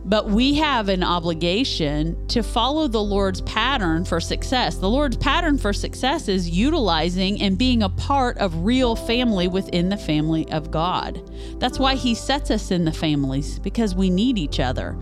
But 0.07 0.29
we 0.29 0.55
have 0.55 0.91
an 0.91 1.03
obligation 1.03 2.27
to 2.29 2.43
follow 2.43 2.89
the 2.89 3.03
Lord's 3.03 3.41
pattern 3.43 4.05
for 4.05 4.21
success. 4.21 4.77
The 4.77 4.89
Lord's 4.89 5.17
pattern 5.17 5.57
for 5.57 5.73
success 5.73 6.29
is 6.29 6.51
utilizing 6.51 7.41
and 7.41 7.57
being 7.57 7.83
a 7.83 7.89
part 7.89 8.37
of 8.39 8.65
real 8.65 8.97
family 8.97 9.49
within 9.49 9.89
the 9.89 9.97
family 9.97 10.51
of 10.51 10.71
God. 10.71 11.31
That's 11.59 11.79
why 11.79 11.95
He 11.95 12.15
sets 12.15 12.51
us 12.51 12.71
in 12.71 12.85
the 12.85 12.93
families 12.93 13.59
because 13.59 13.95
we 13.95 14.11
need 14.11 14.37
each 14.37 14.61
other. 14.61 14.99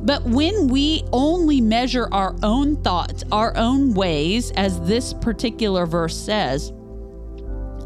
But 0.00 0.24
when 0.24 0.66
we 0.66 1.04
only 1.12 1.60
measure 1.60 2.08
our 2.10 2.34
own 2.42 2.82
thoughts, 2.82 3.22
our 3.30 3.56
own 3.56 3.94
ways, 3.94 4.50
as 4.52 4.80
this 4.80 5.14
particular 5.14 5.86
verse 5.86 6.16
says, 6.16 6.72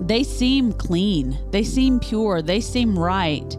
they 0.00 0.24
seem 0.24 0.72
clean, 0.72 1.38
they 1.50 1.62
seem 1.62 2.00
pure, 2.00 2.42
they 2.42 2.60
seem 2.60 2.98
right. 2.98 3.56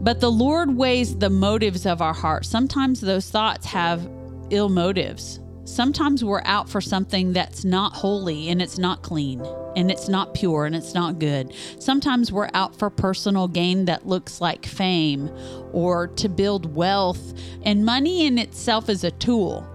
But 0.00 0.20
the 0.20 0.30
Lord 0.30 0.76
weighs 0.76 1.16
the 1.16 1.30
motives 1.30 1.86
of 1.86 2.00
our 2.00 2.14
heart. 2.14 2.44
Sometimes 2.44 3.00
those 3.00 3.30
thoughts 3.30 3.66
have 3.66 4.08
ill 4.50 4.68
motives. 4.68 5.40
Sometimes 5.64 6.22
we're 6.22 6.42
out 6.44 6.68
for 6.68 6.80
something 6.80 7.32
that's 7.32 7.64
not 7.64 7.92
holy 7.92 8.48
and 8.50 8.62
it's 8.62 8.78
not 8.78 9.02
clean 9.02 9.44
and 9.74 9.90
it's 9.90 10.08
not 10.08 10.32
pure 10.32 10.64
and 10.64 10.76
it's 10.76 10.94
not 10.94 11.18
good. 11.18 11.52
Sometimes 11.80 12.30
we're 12.30 12.50
out 12.54 12.78
for 12.78 12.88
personal 12.88 13.48
gain 13.48 13.86
that 13.86 14.06
looks 14.06 14.40
like 14.40 14.64
fame 14.64 15.28
or 15.72 16.06
to 16.06 16.28
build 16.28 16.72
wealth. 16.74 17.34
And 17.64 17.84
money 17.84 18.26
in 18.26 18.38
itself 18.38 18.88
is 18.88 19.02
a 19.02 19.10
tool. 19.10 19.68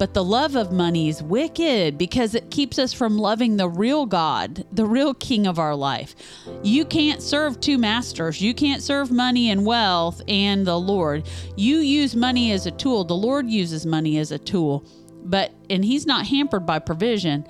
But 0.00 0.14
the 0.14 0.24
love 0.24 0.56
of 0.56 0.72
money 0.72 1.10
is 1.10 1.22
wicked 1.22 1.98
because 1.98 2.34
it 2.34 2.50
keeps 2.50 2.78
us 2.78 2.94
from 2.94 3.18
loving 3.18 3.58
the 3.58 3.68
real 3.68 4.06
God, 4.06 4.64
the 4.72 4.86
real 4.86 5.12
King 5.12 5.46
of 5.46 5.58
our 5.58 5.74
life. 5.76 6.16
You 6.62 6.86
can't 6.86 7.20
serve 7.20 7.60
two 7.60 7.76
masters. 7.76 8.40
You 8.40 8.54
can't 8.54 8.82
serve 8.82 9.10
money 9.10 9.50
and 9.50 9.66
wealth 9.66 10.22
and 10.26 10.66
the 10.66 10.80
Lord. 10.80 11.28
You 11.54 11.80
use 11.80 12.16
money 12.16 12.50
as 12.52 12.64
a 12.64 12.70
tool. 12.70 13.04
The 13.04 13.12
Lord 13.12 13.50
uses 13.50 13.84
money 13.84 14.16
as 14.16 14.32
a 14.32 14.38
tool. 14.38 14.86
But, 15.22 15.52
and 15.68 15.84
He's 15.84 16.06
not 16.06 16.26
hampered 16.26 16.64
by 16.64 16.78
provision. 16.78 17.46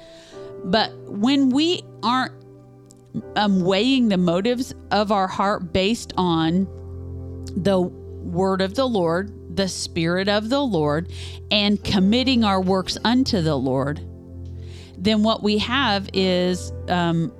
But 0.64 0.92
when 1.06 1.50
we 1.50 1.84
aren't 2.02 2.34
um, 3.36 3.60
weighing 3.60 4.08
the 4.08 4.18
motives 4.18 4.74
of 4.90 5.12
our 5.12 5.28
heart 5.28 5.72
based 5.72 6.12
on 6.16 6.64
the 7.56 7.80
word 7.80 8.60
of 8.60 8.74
the 8.74 8.88
Lord, 8.88 9.39
the 9.60 9.68
Spirit 9.68 10.26
of 10.26 10.48
the 10.48 10.62
Lord 10.62 11.12
and 11.50 11.84
committing 11.84 12.44
our 12.44 12.62
works 12.62 12.96
unto 13.04 13.42
the 13.42 13.56
Lord, 13.56 14.00
then 14.96 15.22
what 15.22 15.42
we 15.42 15.58
have 15.58 16.08
is 16.14 16.72
um, 16.88 17.30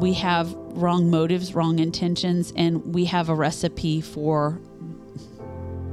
we 0.00 0.14
have 0.14 0.50
wrong 0.54 1.10
motives, 1.10 1.54
wrong 1.54 1.78
intentions, 1.78 2.54
and 2.56 2.94
we 2.94 3.04
have 3.04 3.28
a 3.28 3.34
recipe 3.34 4.00
for 4.00 4.58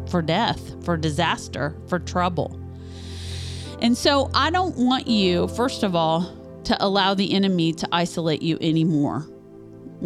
for 0.10 0.22
death, 0.22 0.82
for 0.86 0.96
disaster, 0.96 1.76
for 1.88 2.00
trouble. 2.00 2.58
And 3.82 3.98
so 3.98 4.32
I 4.34 4.50
don't 4.50 4.78
want 4.78 5.08
you, 5.08 5.50
first 5.50 5.84
of 5.84 5.94
all, 5.94 6.34
to 6.64 6.78
allow 6.80 7.16
the 7.16 7.34
enemy 7.34 7.74
to 7.74 7.90
isolate 7.92 8.42
you 8.42 8.58
anymore. 8.62 9.28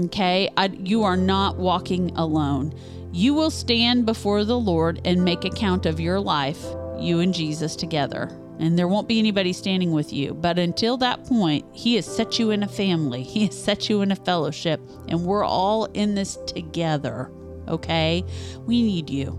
Okay? 0.05 0.49
I, 0.57 0.67
you 0.67 1.03
are 1.03 1.17
not 1.17 1.57
walking 1.57 2.09
alone. 2.15 2.73
You 3.11 3.33
will 3.33 3.49
stand 3.49 4.05
before 4.05 4.45
the 4.45 4.59
Lord 4.59 5.01
and 5.03 5.23
make 5.23 5.43
account 5.43 5.85
of 5.85 5.99
your 5.99 6.19
life, 6.19 6.63
you 6.99 7.19
and 7.19 7.33
Jesus 7.33 7.75
together. 7.75 8.29
And 8.59 8.77
there 8.77 8.87
won't 8.87 9.07
be 9.07 9.19
anybody 9.19 9.53
standing 9.53 9.91
with 9.91 10.13
you. 10.13 10.33
But 10.33 10.59
until 10.59 10.97
that 10.97 11.25
point, 11.25 11.65
He 11.73 11.95
has 11.95 12.05
set 12.05 12.37
you 12.37 12.51
in 12.51 12.61
a 12.61 12.67
family, 12.67 13.23
He 13.23 13.45
has 13.45 13.61
set 13.61 13.89
you 13.89 14.01
in 14.01 14.11
a 14.11 14.15
fellowship, 14.15 14.79
and 15.07 15.25
we're 15.25 15.45
all 15.45 15.85
in 15.85 16.13
this 16.13 16.37
together. 16.45 17.31
Okay? 17.67 18.23
We 18.65 18.83
need 18.83 19.09
you, 19.09 19.29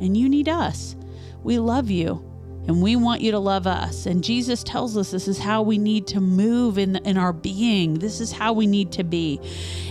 and 0.00 0.16
you 0.16 0.28
need 0.28 0.48
us. 0.48 0.96
We 1.44 1.58
love 1.58 1.90
you 1.90 2.28
and 2.68 2.80
we 2.80 2.94
want 2.94 3.20
you 3.20 3.32
to 3.32 3.40
love 3.40 3.66
us. 3.66 4.06
And 4.06 4.22
Jesus 4.22 4.62
tells 4.62 4.96
us 4.96 5.10
this 5.10 5.26
is 5.26 5.38
how 5.38 5.62
we 5.62 5.78
need 5.78 6.06
to 6.08 6.20
move 6.20 6.78
in, 6.78 6.96
in 7.04 7.18
our 7.18 7.32
being. 7.32 7.94
This 7.94 8.20
is 8.20 8.30
how 8.30 8.52
we 8.52 8.68
need 8.68 8.92
to 8.92 9.04
be. 9.04 9.40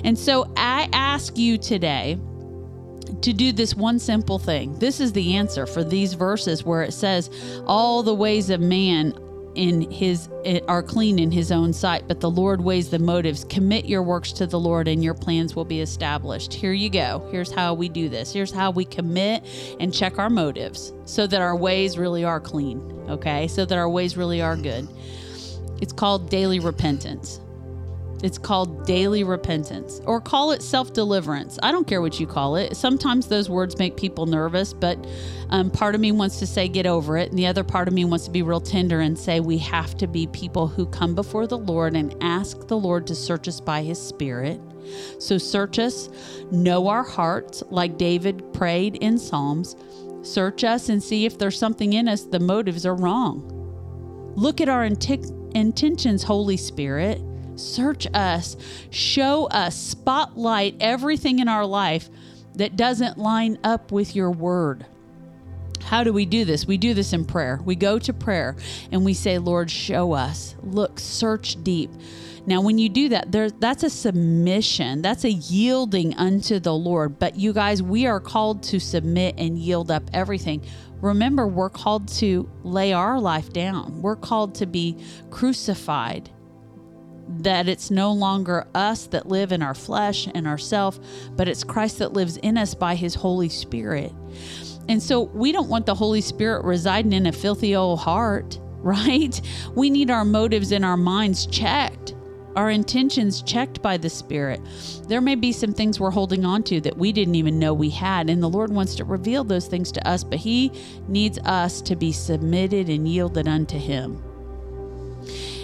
And 0.06 0.18
so 0.18 0.52
I 0.56 0.88
ask 0.94 1.38
you 1.38 1.58
today 1.58 2.18
to 3.24 3.34
do 3.34 3.52
this 3.52 3.76
one 3.76 4.00
simple 4.00 4.40
thing. 4.40 4.78
This 4.80 5.00
is 5.00 5.14
the 5.14 5.36
answer 5.36 5.66
for 5.66 5.84
these 5.84 6.14
verses 6.14 6.64
where 6.64 6.84
it 6.84 6.94
says, 6.94 7.30
All 7.66 8.04
the 8.04 8.16
ways 8.16 8.50
of 8.50 8.62
man 8.62 9.18
in 9.56 9.92
his 9.92 10.30
eh, 10.46 10.62
are 10.70 10.82
clean 10.82 11.20
in 11.20 11.30
his 11.30 11.52
own 11.52 11.74
sight 11.74 12.08
but 12.08 12.22
the 12.22 12.30
lord 12.30 12.62
weighs 12.62 12.90
the 12.90 12.98
motives. 12.98 13.44
Commit 13.44 13.84
your 13.84 14.02
works 14.02 14.32
to 14.32 14.48
the 14.48 14.58
lord 14.58 14.88
and 14.88 15.04
your 15.04 15.14
plans 15.14 15.58
will 15.58 15.66
be 15.66 15.82
established. 15.82 16.54
Here 16.54 16.72
you 16.72 16.90
go. 16.90 17.28
Here's 17.32 17.52
how 17.52 17.74
we 17.74 17.90
do 17.90 18.08
this. 18.08 18.32
Here's 18.32 18.54
how 18.54 18.72
we 18.72 18.86
commit 18.86 19.44
and 19.82 19.94
check 19.94 20.20
our 20.20 20.30
motives 20.30 20.94
so 21.04 21.28
that 21.28 21.42
our 21.42 21.58
ways 21.58 21.98
really 21.98 22.24
are 22.24 22.40
clean 22.40 22.92
okay? 23.12 23.48
So 23.48 23.66
that 23.66 23.78
our 23.78 23.90
ways 23.90 24.18
really 24.18 24.42
are 24.42 24.56
good. 24.56 24.88
It's 25.82 25.94
called 25.94 26.30
daily 26.30 26.60
repentance 26.60 27.40
it's 28.24 28.38
called 28.38 28.86
daily 28.86 29.24
repentance 29.24 30.00
or 30.06 30.22
call 30.22 30.52
it 30.52 30.62
self 30.62 30.94
deliverance. 30.94 31.58
I 31.64 31.72
don't 31.72 31.88
care 31.88 32.02
what 32.02 32.20
you 32.20 32.28
call 32.28 32.56
it. 32.56 32.76
Sometimes 32.78 33.28
those 33.28 33.50
words 33.50 33.80
make 33.80 33.98
people 33.98 34.26
nervous, 34.26 34.74
but 34.74 34.98
um, 35.50 35.72
part 35.72 35.96
of 35.96 36.02
me 36.02 36.12
wants 36.12 36.38
to 36.40 36.48
say 36.48 36.68
get 36.68 36.86
over 36.86 37.18
it. 37.18 37.30
And 37.30 37.40
the 37.40 37.48
other 37.48 37.64
part 37.64 37.88
of 37.88 37.94
me 37.94 38.06
wants 38.06 38.26
to 38.26 38.32
be 38.32 38.44
real 38.44 38.62
tender 38.62 39.00
and 39.00 39.18
say 39.18 39.40
we 39.40 39.58
have 39.60 39.98
to 39.98 40.08
be 40.08 40.28
people 40.28 40.68
who 40.68 40.86
come 40.86 41.16
before 41.16 41.48
the 41.48 41.58
Lord 41.58 41.96
and 41.96 42.16
ask 42.22 42.68
the 42.68 42.78
Lord 42.78 43.08
to 43.08 43.16
search 43.16 43.48
us 43.48 43.60
by 43.60 43.82
his 43.82 44.00
spirit. 44.00 44.62
So 45.20 45.38
search 45.38 45.80
us, 45.80 46.10
know 46.52 46.88
our 46.88 47.04
hearts, 47.04 47.64
like 47.70 47.98
David 47.98 48.54
prayed 48.54 48.98
in 48.98 49.18
Psalms. 49.18 49.76
Search 50.22 50.64
us 50.64 50.90
and 50.90 51.02
see 51.02 51.26
if 51.26 51.40
there's 51.40 51.58
something 51.58 51.94
in 51.94 52.08
us, 52.08 52.24
the 52.24 52.40
motives 52.40 52.86
are 52.86 52.96
wrong. 52.96 53.48
Look 54.36 54.62
at 54.62 54.70
our 54.70 54.84
intentions, 54.86 56.24
Holy 56.24 56.58
Spirit 56.58 57.22
Search 57.56 58.08
us, 58.14 58.56
show 58.90 59.46
us, 59.48 59.76
spotlight 59.76 60.76
everything 60.80 61.40
in 61.40 61.48
our 61.48 61.66
life 61.66 62.10
that 62.56 62.76
doesn't 62.76 63.18
line 63.18 63.58
up 63.64 63.92
with 63.92 64.16
your 64.16 64.32
word. 64.32 64.86
How 65.84 66.04
do 66.04 66.14
we 66.14 66.26
do 66.26 66.46
this? 66.46 66.66
We 66.66 66.78
do 66.78 66.94
this 66.94 67.12
in 67.14 67.26
prayer. 67.26 67.60
We 67.64 67.76
go 67.76 68.00
to 68.00 68.14
prayer 68.14 68.56
and 68.92 69.04
we 69.04 69.14
say, 69.14 69.38
Lord, 69.40 69.70
show 69.70 70.14
us. 70.14 70.56
Look, 70.62 71.00
search 71.00 71.62
deep. 71.64 71.92
Now, 72.46 72.62
when 72.62 72.78
you 72.78 72.90
do 72.90 73.10
that, 73.10 73.32
there, 73.32 73.52
that's 73.52 73.84
a 73.84 73.90
submission. 73.90 75.02
That's 75.02 75.26
a 75.26 75.32
yielding 75.32 76.16
unto 76.16 76.60
the 76.60 76.74
Lord. 76.74 77.20
But 77.20 77.36
you 77.36 77.54
guys, 77.54 77.84
we 77.84 78.08
are 78.08 78.20
called 78.20 78.64
to 78.64 78.80
submit 78.80 79.36
and 79.38 79.60
yield 79.60 79.92
up 79.92 80.04
everything. 80.14 80.64
Remember, 81.02 81.48
we're 81.48 81.70
called 81.70 82.08
to 82.20 82.50
lay 82.64 82.94
our 82.94 83.20
life 83.20 83.52
down. 83.52 84.02
We're 84.02 84.16
called 84.16 84.56
to 84.56 84.66
be 84.66 84.98
crucified 85.30 86.30
that 87.28 87.68
it's 87.70 87.92
no 87.92 88.12
longer 88.14 88.68
us 88.76 89.08
that 89.08 89.28
live 89.28 89.52
in 89.52 89.62
our 89.62 89.74
flesh 89.74 90.28
and 90.34 90.48
ourself, 90.48 91.00
but 91.36 91.48
it's 91.48 91.64
Christ 91.64 92.00
that 92.00 92.14
lives 92.14 92.38
in 92.38 92.58
us 92.58 92.74
by 92.76 92.96
his 92.96 93.16
Holy 93.16 93.50
Spirit. 93.50 94.14
And 94.90 95.02
so 95.02 95.22
we 95.24 95.52
don't 95.52 95.70
want 95.70 95.86
the 95.86 95.96
Holy 95.96 96.22
Spirit 96.22 96.66
residing 96.66 97.14
in 97.14 97.28
a 97.28 97.32
filthy 97.32 97.76
old 97.76 98.00
heart, 98.00 98.60
right? 98.84 99.40
We 99.76 99.90
need 99.90 100.10
our 100.12 100.26
motives 100.26 100.72
and 100.72 100.84
our 100.86 100.98
minds 100.98 101.46
checked. 101.48 102.16
our 102.56 102.70
intentions 102.70 103.42
checked 103.44 103.82
by 103.82 103.98
the 103.98 104.10
Spirit. 104.10 104.62
There 105.08 105.22
may 105.22 105.36
be 105.36 105.52
some 105.52 105.74
things 105.74 106.00
we're 106.00 106.12
holding 106.12 106.46
on 106.46 106.64
to 106.64 106.82
that 106.82 106.98
we 106.98 107.12
didn't 107.12 107.36
even 107.36 107.60
know 107.60 107.74
we 107.74 107.90
had, 107.90 108.30
and 108.30 108.42
the 108.42 108.50
Lord 108.50 108.72
wants 108.72 108.96
to 108.96 109.06
reveal 109.06 109.44
those 109.44 109.68
things 109.68 109.92
to 109.94 110.08
us, 110.08 110.24
but 110.24 110.40
He 110.40 110.72
needs 111.08 111.40
us 111.40 111.82
to 111.84 111.96
be 111.96 112.12
submitted 112.12 112.90
and 112.90 113.08
yielded 113.08 113.48
unto 113.48 113.78
Him. 113.78 114.22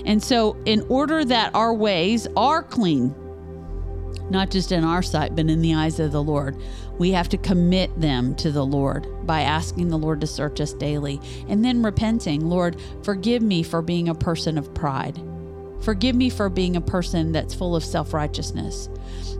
And 0.08 0.24
so, 0.24 0.56
in 0.66 0.86
order 0.88 1.26
that 1.26 1.54
our 1.54 1.74
ways 1.74 2.28
are 2.38 2.64
clean, 2.64 3.14
not 4.30 4.50
just 4.50 4.72
in 4.72 4.86
our 4.86 5.02
sight, 5.02 5.36
but 5.36 5.50
in 5.50 5.62
the 5.62 5.76
eyes 5.76 6.00
of 6.00 6.14
the 6.14 6.24
Lord, 6.24 6.56
we 6.98 7.12
have 7.12 7.28
to 7.30 7.38
commit 7.38 8.00
them 8.00 8.34
to 8.36 8.50
the 8.50 8.66
Lord 8.66 9.06
by 9.28 9.42
asking 9.42 9.90
the 9.90 9.98
Lord 9.98 10.22
to 10.22 10.28
search 10.28 10.62
us 10.62 10.72
daily 10.72 11.20
and 11.50 11.64
then 11.64 11.84
repenting. 11.84 12.50
Lord, 12.50 12.78
forgive 13.04 13.42
me 13.42 13.64
for 13.64 13.82
being 13.82 14.08
a 14.08 14.16
person 14.16 14.58
of 14.58 14.74
pride. 14.74 15.22
Forgive 15.82 16.16
me 16.16 16.30
for 16.30 16.48
being 16.48 16.78
a 16.78 16.82
person 16.82 17.34
that's 17.34 17.54
full 17.54 17.76
of 17.76 17.84
self 17.84 18.14
righteousness. 18.14 18.90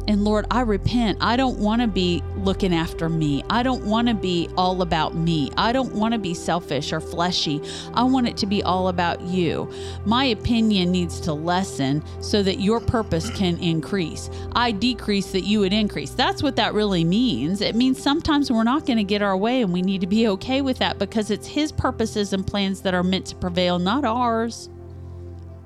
And 0.08 0.24
Lord, 0.24 0.46
I 0.50 0.62
repent. 0.62 1.18
I 1.22 1.36
don't 1.36 1.60
want 1.60 1.82
to 1.82 1.88
be 1.88 2.24
looking 2.38 2.74
after 2.74 3.10
me. 3.10 3.44
I 3.50 3.62
don't 3.62 3.86
want 3.86 4.08
to 4.08 4.14
be 4.14 4.50
all 4.58 4.82
about 4.82 5.16
me. 5.16 5.52
I 5.58 5.72
don't 5.74 5.94
want 5.94 6.14
to 6.14 6.20
be 6.20 6.34
selfish 6.34 6.94
or 6.94 7.02
fleshy. 7.02 7.62
I 7.94 8.04
want 8.04 8.28
it 8.28 8.38
to 8.38 8.46
be 8.46 8.64
all 8.64 8.88
about 8.88 9.22
you. 9.22 9.70
My 10.06 10.26
opinion 10.26 10.92
needs 10.92 11.20
to 11.22 11.34
lessen 11.34 12.04
so 12.22 12.42
that 12.44 12.60
your 12.60 12.80
purpose 12.80 13.30
can 13.32 13.58
increase. 13.58 14.30
I 14.54 14.72
decrease 14.72 15.32
that 15.34 15.42
you 15.42 15.60
would 15.60 15.74
increase. 15.74 16.12
That's 16.12 16.42
what 16.42 16.56
that 16.56 16.74
really 16.74 17.04
means. 17.04 17.62
It 17.62 17.76
means 17.76 18.02
sometimes 18.02 18.52
we're 18.52 18.64
not 18.64 18.86
going 18.86 18.98
to 18.98 19.04
get 19.04 19.22
our 19.22 19.36
way 19.36 19.62
and 19.62 19.74
we 19.74 19.82
need 19.82 20.02
to 20.02 20.08
be 20.08 20.28
okay 20.30 20.62
with 20.62 20.78
that 20.80 21.00
because 21.00 21.32
it's 21.32 21.48
His 21.48 21.72
purposes 21.72 22.34
and 22.34 22.48
plans 22.48 22.82
that 22.82 22.94
are 22.94 23.04
meant 23.04 23.28
to 23.28 23.36
prevail, 23.36 23.80
not 23.80 24.06
ours. 24.06 24.70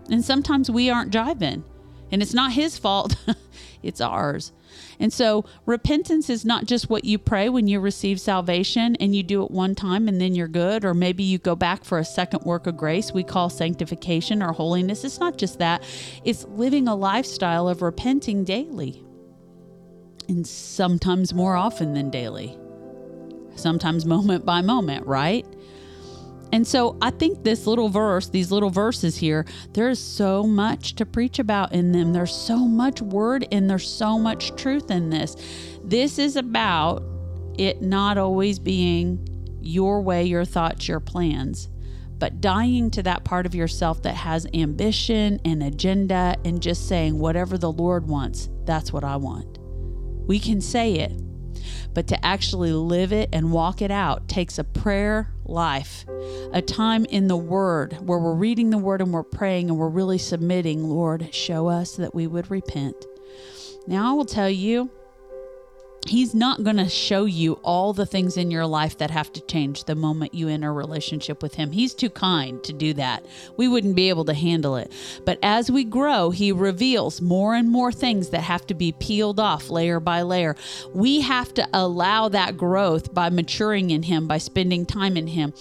And 0.09 0.23
sometimes 0.23 0.69
we 0.69 0.89
aren't 0.89 1.13
jiving. 1.13 1.63
And 2.11 2.21
it's 2.21 2.33
not 2.33 2.51
his 2.51 2.77
fault, 2.77 3.15
it's 3.83 4.01
ours. 4.01 4.51
And 4.99 5.11
so 5.11 5.45
repentance 5.65 6.29
is 6.29 6.45
not 6.45 6.65
just 6.65 6.89
what 6.89 7.05
you 7.05 7.17
pray 7.17 7.49
when 7.49 7.67
you 7.67 7.79
receive 7.79 8.19
salvation 8.19 8.95
and 8.97 9.15
you 9.15 9.23
do 9.23 9.43
it 9.43 9.51
one 9.51 9.75
time 9.75 10.07
and 10.07 10.21
then 10.21 10.35
you're 10.35 10.47
good, 10.47 10.85
or 10.85 10.93
maybe 10.93 11.23
you 11.23 11.37
go 11.37 11.55
back 11.55 11.83
for 11.83 11.97
a 11.97 12.05
second 12.05 12.43
work 12.43 12.67
of 12.67 12.77
grace 12.77 13.11
we 13.11 13.23
call 13.23 13.49
sanctification 13.49 14.43
or 14.43 14.53
holiness. 14.53 15.03
It's 15.03 15.19
not 15.19 15.37
just 15.37 15.59
that, 15.59 15.83
it's 16.23 16.45
living 16.45 16.87
a 16.87 16.95
lifestyle 16.95 17.67
of 17.67 17.81
repenting 17.81 18.43
daily. 18.43 19.03
And 20.27 20.45
sometimes 20.45 21.33
more 21.33 21.55
often 21.55 21.93
than 21.93 22.09
daily, 22.09 22.57
sometimes 23.55 24.05
moment 24.05 24.45
by 24.45 24.61
moment, 24.61 25.05
right? 25.07 25.45
And 26.51 26.67
so 26.67 26.97
I 27.01 27.11
think 27.11 27.43
this 27.43 27.65
little 27.65 27.89
verse, 27.89 28.29
these 28.29 28.51
little 28.51 28.69
verses 28.69 29.17
here, 29.17 29.45
there's 29.73 29.99
so 29.99 30.43
much 30.43 30.95
to 30.95 31.05
preach 31.05 31.39
about 31.39 31.71
in 31.73 31.91
them. 31.91 32.13
There's 32.13 32.35
so 32.35 32.57
much 32.57 33.01
word 33.01 33.47
and 33.51 33.69
there's 33.69 33.87
so 33.87 34.19
much 34.19 34.55
truth 34.55 34.91
in 34.91 35.09
this. 35.09 35.35
This 35.83 36.19
is 36.19 36.35
about 36.35 37.03
it 37.57 37.81
not 37.81 38.17
always 38.17 38.59
being 38.59 39.27
your 39.61 40.01
way, 40.01 40.23
your 40.23 40.45
thoughts, 40.45 40.87
your 40.87 40.99
plans, 40.99 41.69
but 42.17 42.41
dying 42.41 42.91
to 42.91 43.03
that 43.03 43.23
part 43.23 43.45
of 43.45 43.55
yourself 43.55 44.01
that 44.03 44.15
has 44.15 44.45
ambition 44.53 45.39
and 45.45 45.63
agenda 45.63 46.35
and 46.43 46.61
just 46.61 46.87
saying, 46.87 47.17
whatever 47.17 47.57
the 47.57 47.71
Lord 47.71 48.07
wants, 48.07 48.49
that's 48.65 48.91
what 48.91 49.03
I 49.03 49.15
want. 49.15 49.57
We 50.27 50.39
can 50.39 50.61
say 50.61 50.93
it, 50.95 51.13
but 51.93 52.07
to 52.07 52.25
actually 52.25 52.71
live 52.71 53.11
it 53.11 53.29
and 53.33 53.51
walk 53.51 53.81
it 53.81 53.91
out 53.91 54.27
takes 54.27 54.57
a 54.57 54.63
prayer 54.63 55.31
life, 55.45 56.05
a 56.53 56.61
time 56.61 57.05
in 57.05 57.27
the 57.27 57.37
Word 57.37 57.97
where 58.01 58.19
we're 58.19 58.33
reading 58.33 58.69
the 58.69 58.77
Word 58.77 59.01
and 59.01 59.13
we're 59.13 59.23
praying 59.23 59.69
and 59.69 59.77
we're 59.77 59.89
really 59.89 60.17
submitting, 60.17 60.83
Lord, 60.83 61.33
show 61.33 61.67
us 61.67 61.95
that 61.95 62.15
we 62.15 62.27
would 62.27 62.49
repent. 62.49 63.05
Now, 63.87 64.11
I 64.11 64.13
will 64.13 64.25
tell 64.25 64.49
you, 64.49 64.89
He's 66.07 66.33
not 66.33 66.63
going 66.63 66.77
to 66.77 66.89
show 66.89 67.25
you 67.25 67.53
all 67.63 67.93
the 67.93 68.07
things 68.07 68.35
in 68.35 68.49
your 68.49 68.65
life 68.65 68.97
that 68.97 69.11
have 69.11 69.31
to 69.33 69.41
change 69.41 69.83
the 69.83 69.93
moment 69.93 70.33
you 70.33 70.47
enter 70.47 70.69
a 70.69 70.73
relationship 70.73 71.43
with 71.43 71.53
Him. 71.53 71.71
He's 71.71 71.93
too 71.93 72.09
kind 72.09 72.61
to 72.63 72.73
do 72.73 72.93
that. 72.95 73.23
We 73.55 73.67
wouldn't 73.67 73.95
be 73.95 74.09
able 74.09 74.25
to 74.25 74.33
handle 74.33 74.77
it. 74.77 74.91
But 75.25 75.37
as 75.43 75.69
we 75.69 75.83
grow, 75.83 76.31
He 76.31 76.51
reveals 76.51 77.21
more 77.21 77.53
and 77.53 77.69
more 77.69 77.91
things 77.91 78.29
that 78.29 78.41
have 78.41 78.65
to 78.67 78.73
be 78.73 78.93
peeled 78.93 79.39
off 79.39 79.69
layer 79.69 79.99
by 79.99 80.23
layer. 80.23 80.55
We 80.93 81.21
have 81.21 81.53
to 81.53 81.69
allow 81.71 82.29
that 82.29 82.57
growth 82.57 83.13
by 83.13 83.29
maturing 83.29 83.91
in 83.91 84.03
Him, 84.03 84.27
by 84.27 84.39
spending 84.39 84.87
time 84.87 85.17
in 85.17 85.27
Him. 85.27 85.53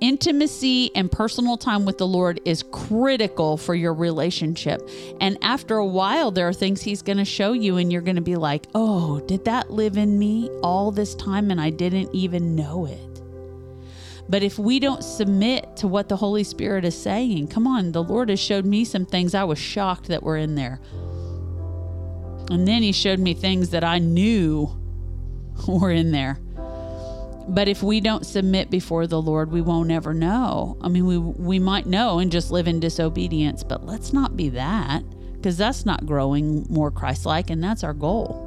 Intimacy 0.00 0.94
and 0.94 1.10
personal 1.10 1.56
time 1.56 1.84
with 1.84 1.98
the 1.98 2.06
Lord 2.06 2.40
is 2.44 2.62
critical 2.70 3.56
for 3.56 3.74
your 3.74 3.94
relationship. 3.94 4.88
And 5.20 5.38
after 5.42 5.76
a 5.76 5.86
while, 5.86 6.30
there 6.30 6.46
are 6.46 6.52
things 6.52 6.82
He's 6.82 7.02
going 7.02 7.18
to 7.18 7.24
show 7.24 7.52
you, 7.52 7.78
and 7.78 7.92
you're 7.92 8.00
going 8.00 8.14
to 8.14 8.22
be 8.22 8.36
like, 8.36 8.68
oh, 8.76 9.18
did 9.20 9.44
that 9.46 9.72
live? 9.72 9.87
In 9.96 10.18
me 10.18 10.48
all 10.62 10.90
this 10.90 11.14
time 11.14 11.50
and 11.50 11.60
I 11.60 11.70
didn't 11.70 12.14
even 12.14 12.54
know 12.54 12.86
it. 12.86 13.08
But 14.28 14.42
if 14.42 14.58
we 14.58 14.78
don't 14.78 15.02
submit 15.02 15.76
to 15.76 15.88
what 15.88 16.08
the 16.08 16.16
Holy 16.16 16.44
Spirit 16.44 16.84
is 16.84 17.00
saying, 17.00 17.48
come 17.48 17.66
on, 17.66 17.92
the 17.92 18.02
Lord 18.02 18.28
has 18.28 18.38
showed 18.38 18.66
me 18.66 18.84
some 18.84 19.06
things 19.06 19.34
I 19.34 19.44
was 19.44 19.58
shocked 19.58 20.08
that 20.08 20.22
were 20.22 20.36
in 20.36 20.54
there. 20.54 20.80
And 22.50 22.68
then 22.68 22.82
He 22.82 22.92
showed 22.92 23.18
me 23.18 23.32
things 23.32 23.70
that 23.70 23.84
I 23.84 23.98
knew 23.98 24.76
were 25.68 25.90
in 25.90 26.12
there. 26.12 26.38
But 27.48 27.68
if 27.68 27.82
we 27.82 28.00
don't 28.00 28.26
submit 28.26 28.70
before 28.70 29.06
the 29.06 29.22
Lord, 29.22 29.50
we 29.50 29.62
won't 29.62 29.90
ever 29.90 30.12
know. 30.12 30.76
I 30.82 30.88
mean, 30.88 31.06
we, 31.06 31.16
we 31.16 31.58
might 31.58 31.86
know 31.86 32.18
and 32.18 32.30
just 32.30 32.50
live 32.50 32.68
in 32.68 32.78
disobedience, 32.78 33.64
but 33.64 33.86
let's 33.86 34.12
not 34.12 34.36
be 34.36 34.50
that 34.50 35.02
because 35.36 35.56
that's 35.56 35.86
not 35.86 36.04
growing 36.04 36.66
more 36.68 36.90
Christ 36.90 37.24
like, 37.24 37.48
and 37.48 37.64
that's 37.64 37.82
our 37.82 37.94
goal. 37.94 38.44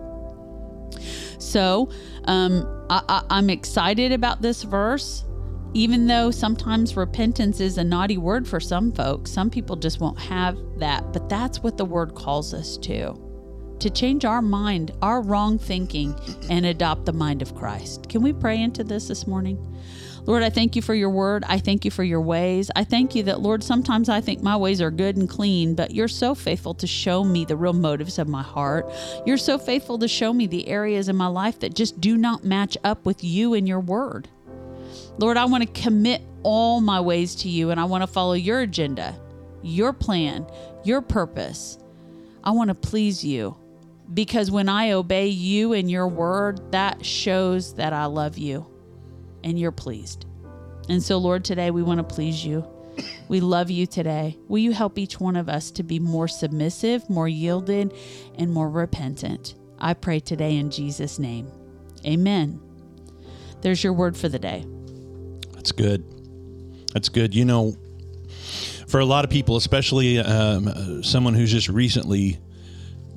So 1.42 1.92
um, 2.26 2.86
I, 2.90 3.04
I, 3.10 3.24
I'm 3.30 3.50
excited 3.50 4.12
about 4.12 4.42
this 4.42 4.64
verse 4.64 5.26
even 5.74 6.08
though 6.08 6.32
sometimes 6.32 6.98
repentance 6.98 7.60
is 7.62 7.78
a 7.78 7.84
naughty 7.84 8.18
word 8.18 8.46
for 8.48 8.60
some 8.60 8.92
folks, 8.92 9.32
some 9.32 9.50
people 9.50 9.76
just 9.76 10.02
won't 10.02 10.20
have 10.20 10.58
that. 10.78 11.14
But 11.14 11.30
that's 11.30 11.64
what 11.64 11.78
the 11.78 11.86
word 11.86 12.14
calls 12.14 12.54
us 12.54 12.78
to 12.80 13.18
to 13.80 13.90
change 13.90 14.26
our 14.26 14.44
mind, 14.44 14.92
our 15.02 15.22
wrong 15.22 15.58
thinking, 15.58 16.16
and 16.52 16.68
adopt 16.68 17.06
the 17.06 17.14
mind 17.14 17.42
of 17.42 17.56
Christ. 17.56 18.08
Can 18.10 18.22
we 18.22 18.32
pray 18.32 18.62
into 18.62 18.84
this 18.84 19.08
this 19.08 19.26
morning? 19.26 19.58
Lord, 20.26 20.44
I 20.44 20.52
thank 20.52 20.76
you 20.76 20.84
for 20.84 20.94
your 20.94 21.10
word. 21.10 21.44
I 21.48 21.58
thank 21.58 21.84
you 21.84 21.90
for 21.90 22.04
your 22.04 22.22
ways. 22.22 22.70
I 22.76 22.84
thank 22.84 23.16
you 23.16 23.24
that, 23.24 23.40
Lord, 23.40 23.64
sometimes 23.64 24.08
I 24.08 24.22
think 24.22 24.42
my 24.42 24.56
ways 24.56 24.80
are 24.80 24.92
good 24.92 25.18
and 25.18 25.28
clean, 25.28 25.74
but 25.74 25.96
you're 25.96 26.08
so 26.08 26.36
faithful 26.36 26.76
to 26.76 26.86
show 26.86 27.24
me 27.24 27.44
the 27.44 27.56
real 27.56 27.74
motives 27.74 28.20
of 28.20 28.28
my 28.28 28.44
heart. 28.44 28.92
You're 29.26 29.38
so 29.38 29.58
faithful 29.58 29.98
to 29.98 30.08
show 30.08 30.32
me 30.32 30.46
the 30.46 30.68
areas 30.68 31.10
in 31.10 31.16
my 31.16 31.28
life 31.28 31.60
that 31.62 31.74
just 31.74 32.00
do 32.00 32.18
not 32.18 32.44
match 32.44 32.78
up 32.84 33.04
with 33.06 33.24
you 33.24 33.56
and 33.56 33.68
your 33.68 33.80
word. 33.80 34.28
Lord, 35.18 35.38
I 35.38 35.46
want 35.46 35.64
to 35.64 35.82
commit 35.82 36.22
all 36.44 36.82
my 36.82 37.00
ways 37.02 37.36
to 37.36 37.50
you 37.50 37.72
and 37.72 37.80
I 37.80 37.86
want 37.86 38.04
to 38.04 38.08
follow 38.08 38.34
your 38.34 38.62
agenda, 38.62 39.20
your 39.64 39.92
plan, 39.92 40.46
your 40.84 41.02
purpose. 41.02 41.80
I 42.44 42.52
want 42.52 42.70
to 42.70 42.76
please 42.76 43.24
you 43.24 43.58
because 44.14 44.52
when 44.52 44.70
I 44.70 44.92
obey 44.92 45.28
you 45.28 45.74
and 45.74 45.90
your 45.90 46.08
word, 46.08 46.72
that 46.72 47.04
shows 47.06 47.74
that 47.76 47.94
I 47.94 48.06
love 48.06 48.38
you 48.38 48.71
and 49.44 49.60
you're 49.60 49.72
pleased. 49.72 50.26
And 50.90 51.02
so, 51.02 51.18
Lord, 51.18 51.46
today 51.46 51.72
we 51.72 51.84
want 51.84 51.98
to 52.00 52.16
please 52.16 52.46
you. 52.46 52.66
We 53.28 53.40
love 53.40 53.72
you 53.72 53.86
today. 53.86 54.38
Will 54.48 54.60
you 54.60 54.74
help 54.74 54.98
each 54.98 55.20
one 55.20 55.36
of 55.36 55.48
us 55.48 55.72
to 55.72 55.84
be 55.84 56.00
more 56.00 56.28
submissive, 56.28 57.10
more 57.10 57.28
yielded, 57.28 57.94
and 58.38 58.52
more 58.52 58.70
repentant? 58.70 59.56
I 59.80 59.94
pray 59.94 60.20
today 60.20 60.58
in 60.58 60.70
Jesus' 60.70 61.18
name. 61.18 61.50
Amen. 62.06 62.60
There's 63.62 63.84
your 63.84 63.94
word 63.94 64.18
for 64.18 64.28
the 64.28 64.40
day. 64.40 64.66
That's 65.54 65.72
good. 65.72 66.04
That's 66.94 67.10
good. 67.10 67.34
You 67.34 67.46
know, 67.46 67.76
for 68.88 69.00
a 69.00 69.06
lot 69.06 69.24
of 69.24 69.32
people, 69.32 69.56
especially 69.56 70.20
um, 70.20 71.04
someone 71.04 71.34
who's 71.34 71.52
just 71.52 71.70
recently 71.70 72.40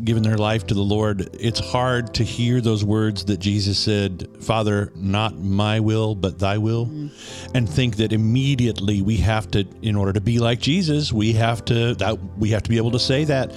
given 0.03 0.22
their 0.22 0.36
life 0.36 0.66
to 0.66 0.74
the 0.74 0.82
Lord, 0.82 1.28
it's 1.34 1.61
hard 1.61 2.14
to 2.14 2.24
hear 2.24 2.61
those 2.61 2.84
words 2.84 3.24
that 3.26 3.38
Jesus 3.38 3.78
said, 3.78 4.28
Father, 4.40 4.92
not 4.97 5.38
my 5.38 5.78
will, 5.78 6.14
but 6.14 6.38
thy 6.38 6.59
will, 6.59 6.86
mm-hmm. 6.86 7.57
and 7.57 7.68
think 7.68 7.97
that 7.97 8.12
immediately 8.12 9.03
we 9.03 9.16
have 9.18 9.51
to, 9.53 9.66
in 9.82 9.95
order 9.95 10.12
to 10.12 10.20
be 10.20 10.38
like 10.38 10.59
Jesus, 10.59 11.12
we 11.12 11.32
have 11.34 11.64
to 11.66 11.95
that 11.97 12.18
we 12.38 12.51
have 12.51 12.62
to 12.64 12.70
be 12.70 12.76
able 12.76 12.90
to 12.90 12.99
say 12.99 13.24
that. 13.24 13.55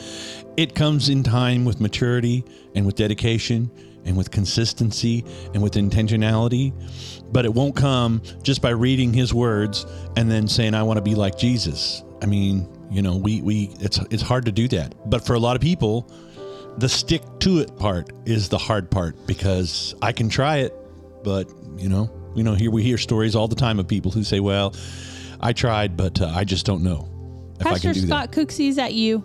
It 0.57 0.73
comes 0.75 1.09
in 1.09 1.23
time 1.23 1.65
with 1.65 1.79
maturity 1.79 2.43
and 2.75 2.85
with 2.85 2.95
dedication 2.95 3.69
and 4.05 4.17
with 4.17 4.31
consistency 4.31 5.23
and 5.53 5.61
with 5.61 5.73
intentionality, 5.73 6.73
but 7.31 7.45
it 7.45 7.53
won't 7.53 7.75
come 7.75 8.21
just 8.41 8.61
by 8.61 8.69
reading 8.69 9.13
his 9.13 9.33
words 9.33 9.85
and 10.15 10.31
then 10.31 10.47
saying, 10.47 10.73
I 10.73 10.83
want 10.83 10.97
to 10.97 11.01
be 11.01 11.13
like 11.13 11.37
Jesus. 11.37 12.03
I 12.21 12.25
mean, 12.25 12.67
you 12.89 13.01
know, 13.01 13.17
we, 13.17 13.41
we 13.41 13.69
it's 13.79 13.99
it's 14.09 14.23
hard 14.23 14.45
to 14.45 14.51
do 14.51 14.67
that. 14.69 14.95
But 15.09 15.25
for 15.25 15.33
a 15.33 15.39
lot 15.39 15.55
of 15.55 15.61
people, 15.61 16.09
the 16.77 16.89
stick 16.89 17.21
to 17.39 17.59
it 17.59 17.75
part 17.77 18.11
is 18.25 18.49
the 18.49 18.57
hard 18.57 18.89
part 18.89 19.15
because 19.25 19.95
I 20.01 20.11
can 20.11 20.29
try 20.29 20.57
it, 20.57 20.73
but 21.23 21.51
you 21.77 21.89
know, 21.89 22.09
you 22.35 22.43
know, 22.43 22.53
here 22.53 22.71
we 22.71 22.83
hear 22.83 22.97
stories 22.97 23.35
all 23.35 23.47
the 23.47 23.55
time 23.55 23.79
of 23.79 23.87
people 23.87 24.11
who 24.11 24.23
say, 24.23 24.39
"Well, 24.39 24.75
I 25.39 25.53
tried, 25.53 25.97
but 25.97 26.21
uh, 26.21 26.31
I 26.33 26.43
just 26.43 26.65
don't 26.65 26.83
know 26.83 27.09
if 27.55 27.65
Pastor 27.65 27.89
I 27.89 27.93
can 27.93 28.01
do 28.01 28.07
Scott 28.07 28.31
that." 28.31 28.47
Cooksey, 28.47 28.69
is 28.69 28.75
that 28.75 28.93
you? 28.93 29.23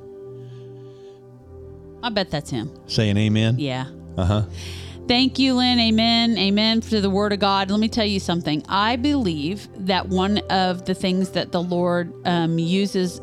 I 2.03 2.09
bet 2.09 2.31
that's 2.31 2.51
him. 2.51 2.71
saying 2.87 3.17
amen. 3.17 3.57
Yeah. 3.59 3.87
Uh 4.17 4.25
huh. 4.25 4.43
Thank 5.09 5.39
you, 5.39 5.55
Lynn. 5.55 5.81
Amen. 5.81 6.39
Amen 6.39 6.81
to 6.83 7.01
the 7.01 7.11
word 7.11 7.33
of 7.33 7.41
God. 7.41 7.71
Let 7.71 7.81
me 7.81 7.89
tell 7.89 8.07
you 8.07 8.21
something. 8.21 8.65
I 8.69 8.97
believe 8.97 9.69
that 9.87 10.09
one 10.09 10.39
of 10.49 10.85
the 10.85 10.95
things 10.95 11.31
that 11.31 11.53
the 11.53 11.63
Lord 11.63 12.13
um, 12.25 12.59
uses, 12.59 13.21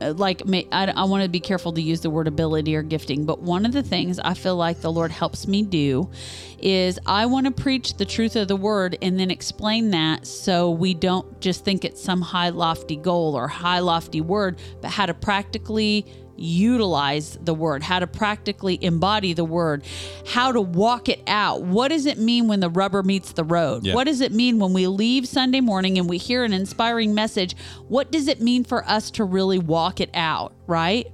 like, 0.00 0.42
I, 0.72 0.92
I 0.96 1.04
want 1.04 1.22
to 1.22 1.28
be 1.28 1.40
careful 1.40 1.72
to 1.72 1.82
use 1.82 2.00
the 2.00 2.10
word 2.10 2.28
ability 2.28 2.74
or 2.74 2.82
gifting, 2.82 3.24
but 3.24 3.40
one 3.40 3.66
of 3.66 3.72
the 3.72 3.82
things 3.82 4.18
I 4.18 4.34
feel 4.34 4.56
like 4.56 4.80
the 4.80 4.92
Lord 4.92 5.10
helps 5.10 5.46
me 5.46 5.62
do 5.62 6.10
is 6.58 6.98
I 7.06 7.26
want 7.26 7.46
to 7.46 7.52
preach 7.52 7.96
the 7.96 8.04
truth 8.04 8.36
of 8.36 8.48
the 8.48 8.56
word 8.56 8.98
and 9.02 9.18
then 9.18 9.30
explain 9.30 9.90
that 9.90 10.26
so 10.26 10.70
we 10.70 10.94
don't 10.94 11.40
just 11.40 11.64
think 11.64 11.84
it's 11.84 12.02
some 12.02 12.20
high, 12.20 12.50
lofty 12.50 12.96
goal 12.96 13.34
or 13.34 13.48
high, 13.48 13.80
lofty 13.80 14.20
word, 14.20 14.58
but 14.80 14.90
how 14.90 15.06
to 15.06 15.14
practically 15.14 16.06
utilize 16.40 17.38
the 17.42 17.54
word, 17.54 17.82
how 17.82 17.98
to 17.98 18.06
practically 18.06 18.82
embody 18.82 19.32
the 19.32 19.44
word, 19.44 19.84
how 20.26 20.52
to 20.52 20.60
walk 20.60 21.08
it 21.08 21.22
out. 21.26 21.62
What 21.62 21.88
does 21.88 22.06
it 22.06 22.18
mean 22.18 22.48
when 22.48 22.60
the 22.60 22.70
rubber 22.70 23.02
meets 23.02 23.32
the 23.32 23.44
road? 23.44 23.84
Yeah. 23.84 23.94
What 23.94 24.04
does 24.04 24.20
it 24.20 24.32
mean 24.32 24.58
when 24.58 24.72
we 24.72 24.86
leave 24.86 25.28
Sunday 25.28 25.60
morning 25.60 25.98
and 25.98 26.08
we 26.08 26.18
hear 26.18 26.44
an 26.44 26.52
inspiring 26.52 27.14
message? 27.14 27.56
What 27.88 28.10
does 28.10 28.28
it 28.28 28.40
mean 28.40 28.64
for 28.64 28.84
us 28.84 29.10
to 29.12 29.24
really 29.24 29.58
walk 29.58 30.00
it 30.00 30.10
out, 30.14 30.52
right? 30.70 31.06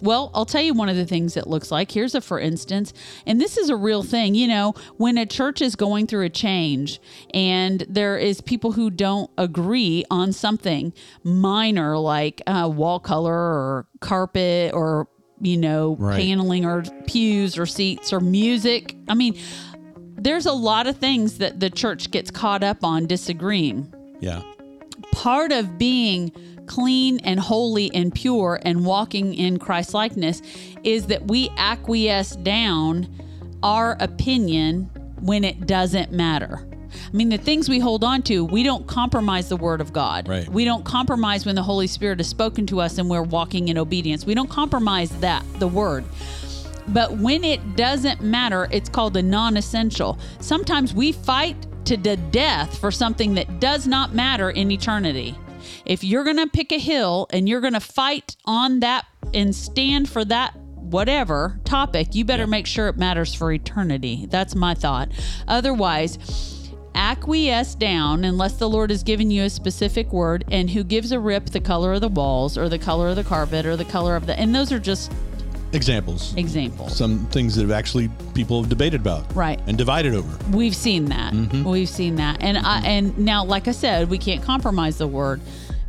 Well, 0.00 0.30
I'll 0.34 0.46
tell 0.46 0.62
you 0.62 0.74
one 0.74 0.88
of 0.88 0.94
the 0.96 1.04
things 1.06 1.36
it 1.36 1.48
looks 1.48 1.72
like. 1.72 1.90
Here's 1.90 2.14
a 2.14 2.20
for 2.20 2.38
instance, 2.38 2.92
and 3.26 3.40
this 3.40 3.56
is 3.56 3.68
a 3.70 3.74
real 3.76 4.04
thing. 4.04 4.36
You 4.36 4.46
know, 4.46 4.74
when 4.98 5.18
a 5.18 5.26
church 5.26 5.60
is 5.60 5.74
going 5.74 6.06
through 6.06 6.26
a 6.26 6.30
change 6.30 7.00
and 7.34 7.84
there 7.88 8.16
is 8.16 8.40
people 8.40 8.72
who 8.72 8.90
don't 8.90 9.30
agree 9.38 10.04
on 10.10 10.32
something 10.32 10.92
minor 11.24 11.98
like 11.98 12.42
uh, 12.46 12.70
wall 12.72 13.00
color 13.00 13.32
or 13.34 13.86
carpet 14.00 14.72
or 14.74 15.08
you 15.40 15.56
know 15.56 15.96
Right. 15.98 16.16
paneling 16.20 16.64
or 16.64 16.82
pews 17.06 17.58
or 17.58 17.66
seats 17.66 18.12
or 18.12 18.20
music. 18.20 18.94
I 19.08 19.14
mean, 19.14 19.36
there's 20.16 20.46
a 20.46 20.52
lot 20.52 20.86
of 20.86 20.96
things 20.98 21.38
that 21.38 21.60
the 21.60 21.70
church 21.70 22.10
gets 22.10 22.30
caught 22.30 22.62
up 22.62 22.84
on 22.84 23.06
disagreeing 23.06 23.92
Yeah. 24.20 24.42
Part 25.12 25.52
of 25.52 25.78
being 25.78 26.32
clean 26.66 27.18
and 27.20 27.40
holy 27.40 27.92
and 27.94 28.14
pure 28.14 28.60
and 28.62 28.84
walking 28.84 29.34
in 29.34 29.58
Christ 29.58 29.94
likeness 29.94 30.42
is 30.84 31.06
that 31.06 31.26
we 31.26 31.50
acquiesce 31.56 32.36
down 32.36 33.08
our 33.62 33.96
opinion 34.00 34.90
when 35.20 35.44
it 35.44 35.66
doesn't 35.66 36.12
matter. 36.12 36.64
I 36.90 37.16
mean, 37.16 37.28
the 37.28 37.38
things 37.38 37.68
we 37.68 37.78
hold 37.78 38.04
on 38.04 38.22
to, 38.22 38.44
we 38.44 38.62
don't 38.62 38.86
compromise 38.86 39.48
the 39.48 39.56
word 39.56 39.80
of 39.80 39.92
God. 39.92 40.28
Right. 40.28 40.48
We 40.48 40.64
don't 40.64 40.84
compromise 40.84 41.44
when 41.44 41.54
the 41.54 41.62
Holy 41.62 41.86
Spirit 41.86 42.18
has 42.18 42.28
spoken 42.28 42.66
to 42.66 42.80
us 42.80 42.98
and 42.98 43.10
we're 43.10 43.22
walking 43.22 43.68
in 43.68 43.78
obedience. 43.78 44.26
We 44.26 44.34
don't 44.34 44.50
compromise 44.50 45.10
that, 45.20 45.44
the 45.58 45.68
word. 45.68 46.04
But 46.88 47.18
when 47.18 47.44
it 47.44 47.76
doesn't 47.76 48.22
matter, 48.22 48.68
it's 48.70 48.88
called 48.88 49.16
a 49.16 49.22
non 49.22 49.56
essential. 49.56 50.18
Sometimes 50.40 50.94
we 50.94 51.12
fight 51.12 51.66
to 51.88 51.96
the 51.96 52.18
death 52.18 52.78
for 52.78 52.90
something 52.90 53.32
that 53.32 53.60
does 53.60 53.86
not 53.86 54.14
matter 54.14 54.50
in 54.50 54.70
eternity. 54.70 55.34
If 55.86 56.04
you're 56.04 56.22
going 56.22 56.36
to 56.36 56.46
pick 56.46 56.70
a 56.70 56.78
hill 56.78 57.26
and 57.30 57.48
you're 57.48 57.62
going 57.62 57.72
to 57.72 57.80
fight 57.80 58.36
on 58.44 58.80
that 58.80 59.06
and 59.32 59.54
stand 59.54 60.06
for 60.06 60.22
that 60.26 60.54
whatever 60.56 61.58
topic, 61.64 62.14
you 62.14 62.26
better 62.26 62.46
make 62.46 62.66
sure 62.66 62.88
it 62.88 62.98
matters 62.98 63.32
for 63.32 63.50
eternity. 63.50 64.26
That's 64.28 64.54
my 64.54 64.74
thought. 64.74 65.12
Otherwise, 65.46 66.18
acquiesce 66.94 67.74
down 67.74 68.22
unless 68.22 68.58
the 68.58 68.68
Lord 68.68 68.90
has 68.90 69.02
given 69.02 69.30
you 69.30 69.44
a 69.44 69.50
specific 69.50 70.12
word 70.12 70.44
and 70.50 70.68
who 70.68 70.84
gives 70.84 71.10
a 71.10 71.18
rip 71.18 71.46
the 71.46 71.60
color 71.60 71.94
of 71.94 72.02
the 72.02 72.08
walls 72.08 72.58
or 72.58 72.68
the 72.68 72.78
color 72.78 73.08
of 73.08 73.16
the 73.16 73.24
carpet 73.24 73.64
or 73.64 73.76
the 73.76 73.84
color 73.86 74.14
of 74.14 74.26
the 74.26 74.38
and 74.38 74.54
those 74.54 74.72
are 74.72 74.78
just 74.78 75.10
Examples. 75.72 76.34
examples. 76.36 76.96
Some 76.96 77.26
things 77.26 77.54
that 77.56 77.62
have 77.62 77.70
actually 77.70 78.08
people 78.34 78.60
have 78.60 78.70
debated 78.70 79.00
about. 79.00 79.34
Right. 79.34 79.60
And 79.66 79.76
divided 79.76 80.14
over. 80.14 80.38
We've 80.56 80.74
seen 80.74 81.06
that. 81.06 81.32
We've 81.64 81.88
seen 81.88 82.16
that. 82.16 82.38
And 82.40 82.58
I 82.58 82.80
and 82.80 83.16
now 83.18 83.44
like 83.44 83.68
I 83.68 83.72
said, 83.72 84.08
we 84.08 84.18
can't 84.18 84.42
compromise 84.42 84.98
the 84.98 85.06
word. 85.06 85.40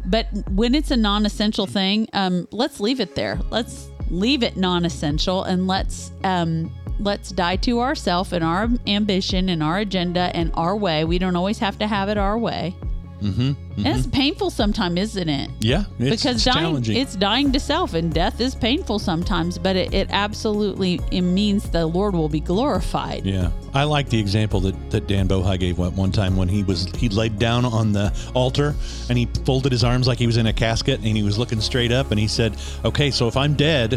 But 0.06 0.28
when 0.50 0.76
it's 0.76 0.92
a 0.92 0.98
non-essential 0.98 1.68
thing, 1.68 2.08
um, 2.14 2.48
let's 2.52 2.80
leave 2.80 3.00
it 3.00 3.16
there. 3.16 3.40
Let's 3.52 3.90
leave 4.10 4.42
it 4.44 4.58
non-essential 4.58 5.44
and 5.44 5.68
let's 5.68 6.12
um 6.24 6.74
let's 7.00 7.30
die 7.30 7.56
to 7.56 7.80
ourself 7.80 8.34
and 8.34 8.44
our 8.44 8.68
ambition 8.88 9.50
and 9.50 9.64
our 9.64 9.78
agenda 9.78 10.32
and 10.34 10.52
our 10.56 10.76
way. 10.76 11.06
We 11.06 11.20
don't 11.20 11.36
always 11.36 11.60
have 11.60 11.78
to 11.80 11.88
have 11.88 12.10
it 12.10 12.18
our 12.18 12.38
way. 12.38 12.76
Mm-hmm, 13.22 13.86
And 13.86 13.98
it's 13.98 14.08
painful 14.08 14.50
sometimes, 14.50 14.98
isn't 15.00 15.28
it? 15.30 15.52
Yeah. 15.60 15.84
It's, 16.00 16.24
because 16.24 16.36
it's 16.38 16.44
dying 16.46 16.58
challenging. 16.66 16.98
it's 16.98 17.16
dying 17.16 17.52
to 17.52 17.60
self 17.60 17.94
and 17.94 18.14
death 18.14 18.40
is 18.40 18.56
painful 18.56 18.98
sometimes 19.00 19.58
but 19.58 19.76
it, 19.76 19.94
it 19.94 20.08
absolutely 20.12 21.02
it 21.12 21.22
means 21.22 21.70
the 21.70 21.86
lord 21.86 22.16
will 22.16 22.30
be 22.30 22.40
glorified 22.40 23.26
Yeah, 23.26 23.52
I 23.74 23.84
like 23.84 24.10
the 24.10 24.20
example 24.20 24.62
that, 24.62 24.92
that 24.92 25.08
Dan 25.08 25.28
Bohi 25.28 25.60
gave 25.60 25.78
one 25.78 26.12
time 26.12 26.38
when 26.38 26.48
he 26.48 26.64
was 26.64 26.86
he 26.96 27.10
laid 27.10 27.38
down 27.40 27.66
on 27.66 27.92
the 27.92 28.14
altar 28.34 28.74
and 29.10 29.18
he 29.18 29.26
folded 29.46 29.72
his 29.72 29.84
arms 29.84 30.08
like 30.08 30.18
he 30.18 30.28
was 30.28 30.38
in 30.38 30.48
a 30.48 30.54
casket 30.54 31.00
and 31.04 31.18
he 31.18 31.24
was 31.24 31.38
looking 31.38 31.60
straight 31.62 31.92
up 31.92 32.12
and 32.12 32.20
he 32.20 32.28
said, 32.28 32.56
"Okay, 32.86 33.12
so 33.12 33.28
if 33.28 33.36
I'm 33.36 33.54
dead, 33.56 33.96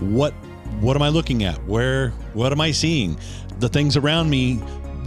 what 0.00 0.32
what 0.80 0.96
am 0.96 1.02
I 1.02 1.08
looking 1.10 1.44
at? 1.44 1.56
Where 1.66 2.10
what 2.32 2.50
am 2.52 2.60
I 2.60 2.72
seeing? 2.72 3.16
The 3.60 3.68
things 3.68 3.96
around 3.96 4.28
me 4.30 4.60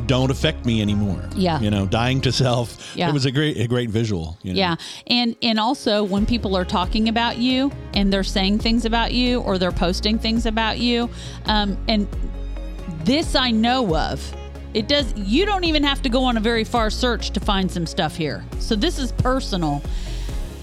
don't 0.07 0.31
affect 0.31 0.65
me 0.65 0.81
anymore." 0.81 1.21
Yeah. 1.35 1.59
you 1.59 1.69
know, 1.69 1.85
dying 1.85 2.21
to 2.21 2.31
self. 2.31 2.95
Yeah. 2.95 3.09
it 3.09 3.13
was 3.13 3.25
a 3.25 3.31
great 3.31 3.57
a 3.57 3.67
great 3.67 3.89
visual. 3.89 4.37
you 4.41 4.53
know? 4.53 4.59
Yeah. 4.59 4.75
And 5.07 5.35
and 5.41 5.59
also 5.59 6.03
when 6.03 6.25
people 6.25 6.55
are 6.55 6.65
talking 6.65 7.09
about 7.09 7.37
you 7.37 7.71
and 7.93 8.11
they're 8.11 8.23
saying 8.23 8.59
things 8.59 8.85
about 8.85 9.13
you 9.13 9.41
or 9.41 9.57
they're 9.57 9.71
posting 9.71 10.17
things 10.19 10.45
about 10.45 10.79
you, 10.79 11.09
um, 11.45 11.77
and 11.87 12.07
this 13.03 13.35
I 13.35 13.51
know 13.51 13.95
of. 13.95 14.33
It 14.73 14.87
does 14.87 15.13
you 15.15 15.45
don't 15.45 15.63
even 15.63 15.83
have 15.83 16.01
to 16.03 16.09
go 16.09 16.23
on 16.23 16.37
a 16.37 16.39
very 16.39 16.63
far 16.63 16.89
search 16.89 17.31
to 17.31 17.39
find 17.39 17.71
some 17.71 17.85
stuff 17.85 18.15
here. 18.15 18.45
So 18.59 18.75
this 18.75 18.99
is 18.99 19.11
personal. 19.13 19.81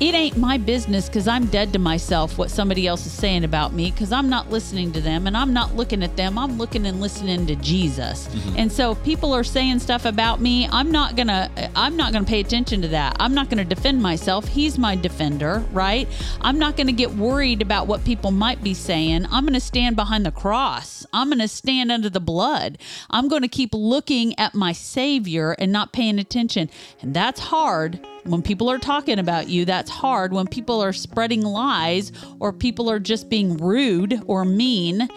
It 0.00 0.12
ain't 0.12 0.36
my 0.36 0.58
business 0.58 1.08
because 1.08 1.28
I'm 1.28 1.46
dead 1.46 1.72
to 1.72 1.78
myself 1.78 2.36
what 2.36 2.50
somebody 2.50 2.86
else 2.86 3.06
is 3.06 3.12
saying 3.12 3.44
about 3.44 3.72
me 3.72 3.92
because 3.92 4.10
I'm 4.10 4.28
not 4.28 4.50
listening 4.50 4.90
to 4.92 5.00
them 5.00 5.28
and 5.28 5.36
I'm 5.36 5.52
not 5.52 5.76
looking 5.76 6.02
at 6.02 6.16
them. 6.16 6.36
I'm 6.36 6.58
looking 6.58 6.84
and 6.86 7.00
listening 7.00 7.46
to 7.46 7.54
Jesus. 7.56 8.26
Mm-hmm. 8.26 8.58
And 8.58 8.72
so 8.72 8.92
if 8.92 9.02
people 9.04 9.32
are 9.32 9.44
saying 9.44 9.78
stuff 9.78 10.04
about 10.04 10.40
me, 10.40 10.68
I'm 10.72 10.90
not 10.90 11.14
gonna 11.14 11.48
I'm 11.76 11.96
not 11.96 12.12
gonna 12.12 12.24
pay 12.24 12.40
attention 12.40 12.82
to 12.82 12.88
that. 12.88 13.16
I'm 13.20 13.34
not 13.34 13.50
gonna 13.50 13.64
defend 13.64 14.02
myself. 14.02 14.48
He's 14.48 14.78
my 14.78 14.96
defender, 14.96 15.64
right? 15.70 16.08
I'm 16.40 16.58
not 16.58 16.76
gonna 16.76 16.92
get 16.92 17.12
worried 17.12 17.62
about 17.62 17.86
what 17.86 18.04
people 18.04 18.32
might 18.32 18.64
be 18.64 18.74
saying. 18.74 19.26
I'm 19.30 19.46
gonna 19.46 19.60
stand 19.60 19.94
behind 19.94 20.26
the 20.26 20.32
cross. 20.32 21.06
I'm 21.12 21.30
gonna 21.30 21.46
stand 21.46 21.92
under 21.92 22.10
the 22.10 22.20
blood. 22.20 22.78
I'm 23.10 23.28
gonna 23.28 23.48
keep 23.48 23.70
looking 23.72 24.36
at 24.40 24.54
my 24.54 24.72
Savior 24.72 25.52
and 25.52 25.70
not 25.70 25.92
paying 25.92 26.18
attention. 26.18 26.68
And 27.00 27.14
that's 27.14 27.38
hard 27.38 28.00
when 28.24 28.42
people 28.42 28.70
are 28.70 28.78
talking 28.78 29.18
about 29.18 29.48
you, 29.48 29.64
that's 29.64 29.90
hard. 29.94 30.32
When 30.32 30.46
people 30.46 30.82
are 30.82 30.92
spreading 30.92 31.42
lies 31.42 32.12
or 32.40 32.52
people 32.52 32.90
are 32.90 32.98
just 32.98 33.28
being 33.28 33.56
rude 33.56 34.22
or 34.26 34.44
mean, 34.44 35.08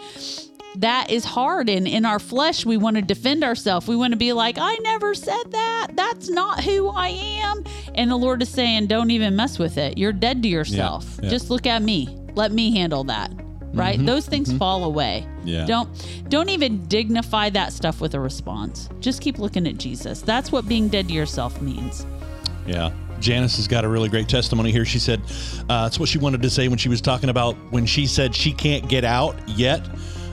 that 0.76 1.10
is 1.10 1.24
hard. 1.24 1.68
And 1.68 1.88
in 1.88 2.04
our 2.04 2.18
flesh, 2.18 2.64
we 2.64 2.76
want 2.76 2.96
to 2.96 3.02
defend 3.02 3.42
ourselves. 3.42 3.88
We 3.88 3.96
want 3.96 4.12
to 4.12 4.16
be 4.16 4.32
like, 4.32 4.56
I 4.58 4.76
never 4.82 5.14
said 5.14 5.50
that. 5.50 5.88
That's 5.94 6.30
not 6.30 6.62
who 6.62 6.88
I 6.88 7.08
am. 7.08 7.64
And 7.94 8.10
the 8.10 8.16
Lord 8.16 8.42
is 8.42 8.48
saying, 8.48 8.86
don't 8.86 9.10
even 9.10 9.34
mess 9.34 9.58
with 9.58 9.76
it. 9.76 9.98
You're 9.98 10.12
dead 10.12 10.42
to 10.42 10.48
yourself. 10.48 11.18
yeah. 11.22 11.30
Just 11.30 11.50
look 11.50 11.66
at 11.66 11.82
me. 11.82 12.08
Let 12.34 12.52
me 12.52 12.70
handle 12.70 13.04
that. 13.04 13.32
Right? 13.74 13.96
Mm-hmm, 13.96 14.06
Those 14.06 14.26
things 14.26 14.48
mm-hmm. 14.48 14.58
fall 14.58 14.84
away. 14.84 15.26
Yeah. 15.44 15.66
Don't 15.66 15.88
don't 16.30 16.48
even 16.48 16.86
dignify 16.86 17.50
that 17.50 17.72
stuff 17.72 18.00
with 18.00 18.14
a 18.14 18.20
response. 18.20 18.88
Just 19.00 19.20
keep 19.20 19.38
looking 19.38 19.66
at 19.68 19.76
Jesus. 19.76 20.22
That's 20.22 20.50
what 20.50 20.66
being 20.66 20.88
dead 20.88 21.08
to 21.08 21.14
yourself 21.14 21.60
means. 21.60 22.06
Yeah. 22.66 22.92
Janice 23.20 23.56
has 23.56 23.68
got 23.68 23.84
a 23.84 23.88
really 23.88 24.08
great 24.08 24.28
testimony 24.28 24.72
here. 24.72 24.84
She 24.84 24.98
said 24.98 25.20
uh, 25.68 25.84
that's 25.84 25.98
what 25.98 26.08
she 26.08 26.18
wanted 26.18 26.42
to 26.42 26.50
say 26.50 26.68
when 26.68 26.78
she 26.78 26.88
was 26.88 27.00
talking 27.00 27.30
about 27.30 27.54
when 27.70 27.86
she 27.86 28.06
said 28.06 28.34
she 28.34 28.52
can't 28.52 28.88
get 28.88 29.04
out 29.04 29.36
yet. 29.48 29.86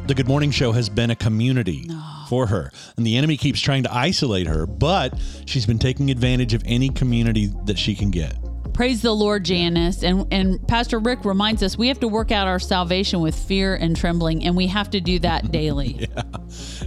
The 0.08 0.14
Good 0.14 0.28
Morning 0.28 0.52
Show 0.52 0.72
has 0.72 0.88
been 0.88 1.10
a 1.10 1.16
community 1.16 1.90
for 2.30 2.46
her, 2.48 2.72
and 2.96 3.06
the 3.06 3.18
enemy 3.18 3.38
keeps 3.38 3.60
trying 3.60 3.84
to 3.84 3.94
isolate 3.94 4.46
her, 4.46 4.68
but 4.68 5.20
she's 5.46 5.66
been 5.66 5.80
taking 5.80 6.12
advantage 6.12 6.54
of 6.54 6.62
any 6.66 6.90
community 6.90 7.52
that 7.66 7.80
she 7.80 7.96
can 7.96 8.12
get. 8.12 8.36
Praise 8.76 9.01
the 9.01 9.13
Lord, 9.13 9.45
Janice. 9.45 10.03
And 10.03 10.28
and 10.34 10.67
Pastor 10.67 10.99
Rick 10.99 11.23
reminds 11.23 11.63
us 11.63 11.78
we 11.78 11.88
have 11.88 12.01
to 12.01 12.09
work 12.09 12.34
out 12.34 12.45
our 12.45 12.59
salvation 12.59 13.21
with 13.21 13.34
fear 13.34 13.76
and 13.76 13.95
trembling, 13.95 14.43
and 14.43 14.53
we 14.53 14.67
have 14.67 14.89
to 14.89 14.99
do 14.99 15.17
that 15.19 15.49
daily. 15.51 16.09
Yeah. 16.13 16.23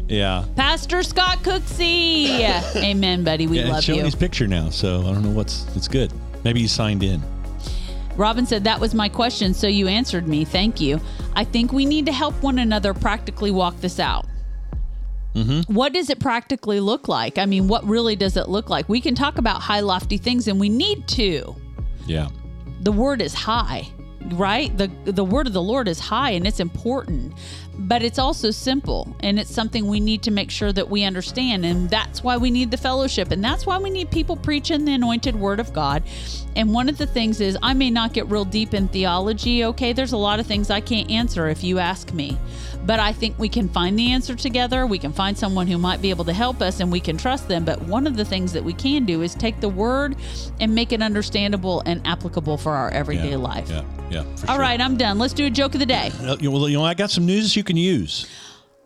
yeah. 0.07 0.45
Pastor 0.55 1.03
Scott 1.03 1.39
Cooksey. 1.39 2.29
Amen, 2.77 3.25
buddy. 3.25 3.47
We 3.47 3.61
yeah 3.61 3.73
love 3.73 3.83
showing 3.83 4.01
you. 4.01 4.05
his 4.05 4.15
picture 4.15 4.47
now, 4.47 4.69
so 4.69 5.01
I 5.01 5.15
don't 5.15 5.23
know 5.23 5.31
what's. 5.31 5.65
It's 5.75 5.89
good. 5.89 6.13
Maybe 6.45 6.61
he's 6.61 6.73
signed 6.73 7.03
in. 7.03 7.23
Robin 8.17 8.45
said 8.45 8.65
that 8.65 8.79
was 8.79 8.95
my 8.95 9.09
question, 9.09 9.55
so 9.55 9.67
you 9.67 9.89
answered 9.89 10.29
me. 10.29 10.45
Thank 10.45 10.83
you. 10.83 11.01
I 11.35 11.45
think 11.45 11.73
we 11.73 11.87
need 11.87 12.05
to 12.05 12.13
help 12.13 12.35
one 12.43 12.59
another 12.59 12.93
practically 12.93 13.51
walk 13.51 13.81
this 13.81 13.99
out. 13.99 14.27
Mm-hmm. 15.35 15.73
What 15.73 15.95
does 15.95 16.11
it 16.11 16.21
practically 16.21 16.81
look 16.81 17.09
like? 17.09 17.39
I 17.39 17.47
mean, 17.47 17.67
what 17.67 17.83
really 17.85 18.17
does 18.17 18.37
it 18.37 18.49
look 18.49 18.69
like? 18.69 18.91
We 18.91 19.01
can 19.01 19.15
talk 19.15 19.39
about 19.39 19.63
high, 19.63 19.81
lofty 19.81 20.19
things, 20.19 20.49
and 20.49 20.61
we 20.61 20.69
need 20.69 21.09
to. 21.09 21.57
Yeah. 22.09 22.29
the 22.81 22.93
word 22.93 23.23
is 23.23 23.35
high 23.35 23.87
right 24.33 24.77
the 24.77 24.89
the 25.05 25.25
word 25.25 25.47
of 25.47 25.53
the 25.53 25.63
lord 25.63 25.89
is 25.89 25.99
high 25.99 26.31
and 26.33 26.47
it's 26.47 26.61
important 26.61 27.35
but 27.79 28.03
it's 28.03 28.19
also 28.19 28.51
simple 28.51 29.15
and 29.21 29.39
it's 29.39 29.55
something 29.55 29.87
we 29.87 30.01
need 30.01 30.23
to 30.25 30.33
make 30.33 30.51
sure 30.51 30.73
that 30.73 30.91
we 30.91 31.05
understand 31.05 31.65
and 31.65 31.89
that's 31.89 32.25
why 32.25 32.37
we 32.37 32.51
need 32.51 32.71
the 32.71 32.77
fellowship 32.77 33.31
and 33.31 33.43
that's 33.43 33.67
why 33.67 33.79
we 33.79 33.89
need 33.89 34.11
people 34.11 34.37
preaching 34.37 34.85
the 34.85 34.93
anointed 34.93 35.37
word 35.37 35.61
of 35.61 35.73
god. 35.73 36.03
And 36.57 36.75
one 36.75 36.89
of 36.89 36.99
the 36.99 37.07
things 37.07 37.41
is 37.41 37.57
i 37.63 37.73
may 37.75 37.91
not 37.91 38.13
get 38.13 38.27
real 38.27 38.45
deep 38.45 38.75
in 38.75 38.89
theology 38.89 39.65
okay? 39.65 39.93
There's 39.93 40.13
a 40.13 40.17
lot 40.17 40.41
of 40.41 40.47
things 40.47 40.71
i 40.71 40.81
can't 40.81 41.09
answer 41.11 41.49
if 41.49 41.63
you 41.63 41.79
ask 41.79 42.13
me. 42.13 42.37
But 42.85 42.99
i 42.99 43.13
think 43.13 43.39
we 43.39 43.49
can 43.49 43.69
find 43.69 43.97
the 43.97 44.11
answer 44.11 44.35
together 44.35 44.85
we 44.87 44.99
can 44.99 45.13
find 45.13 45.39
someone 45.39 45.69
who 45.69 45.79
might 45.79 46.03
be 46.03 46.11
able 46.11 46.25
to 46.25 46.33
help 46.33 46.61
us 46.61 46.81
and 46.81 46.91
we 46.91 47.01
can 47.01 47.17
trust 47.17 47.47
them. 47.47 47.65
But 47.65 47.81
one 47.83 48.09
of 48.09 48.17
the 48.17 48.25
things 48.25 48.53
that 48.55 48.65
we 48.65 48.73
can 48.73 49.05
do 49.05 49.23
is 49.23 49.37
take 49.37 49.61
the 49.61 49.69
word 49.69 50.17
and 50.59 50.75
make 50.75 50.93
it 50.93 51.01
understandable 51.01 51.83
and 51.87 52.05
applicable 52.05 52.57
for 52.57 52.73
our 52.73 52.91
everyday 52.91 53.31
yeah, 53.31 53.37
life. 53.37 53.71
Yeah, 53.71 53.85
yeah. 54.11 54.23
for 54.35 54.51
all 54.51 54.57
sure. 54.57 54.63
right 54.63 54.81
i'm 54.81 54.97
done. 54.97 55.19
Let's 55.19 55.35
do 55.35 55.47
a 55.47 55.51
joke 55.51 55.75
of 55.75 55.81
the 55.81 55.87
day. 55.87 56.11
Uh, 56.21 56.37
Well, 56.41 56.69
you 56.69 56.79
know, 56.79 56.85
I 56.85 56.95
got 56.95 57.11
some 57.11 57.27
news 57.27 57.55
you 57.55 57.63
can 57.69 57.77
use. 57.77 58.27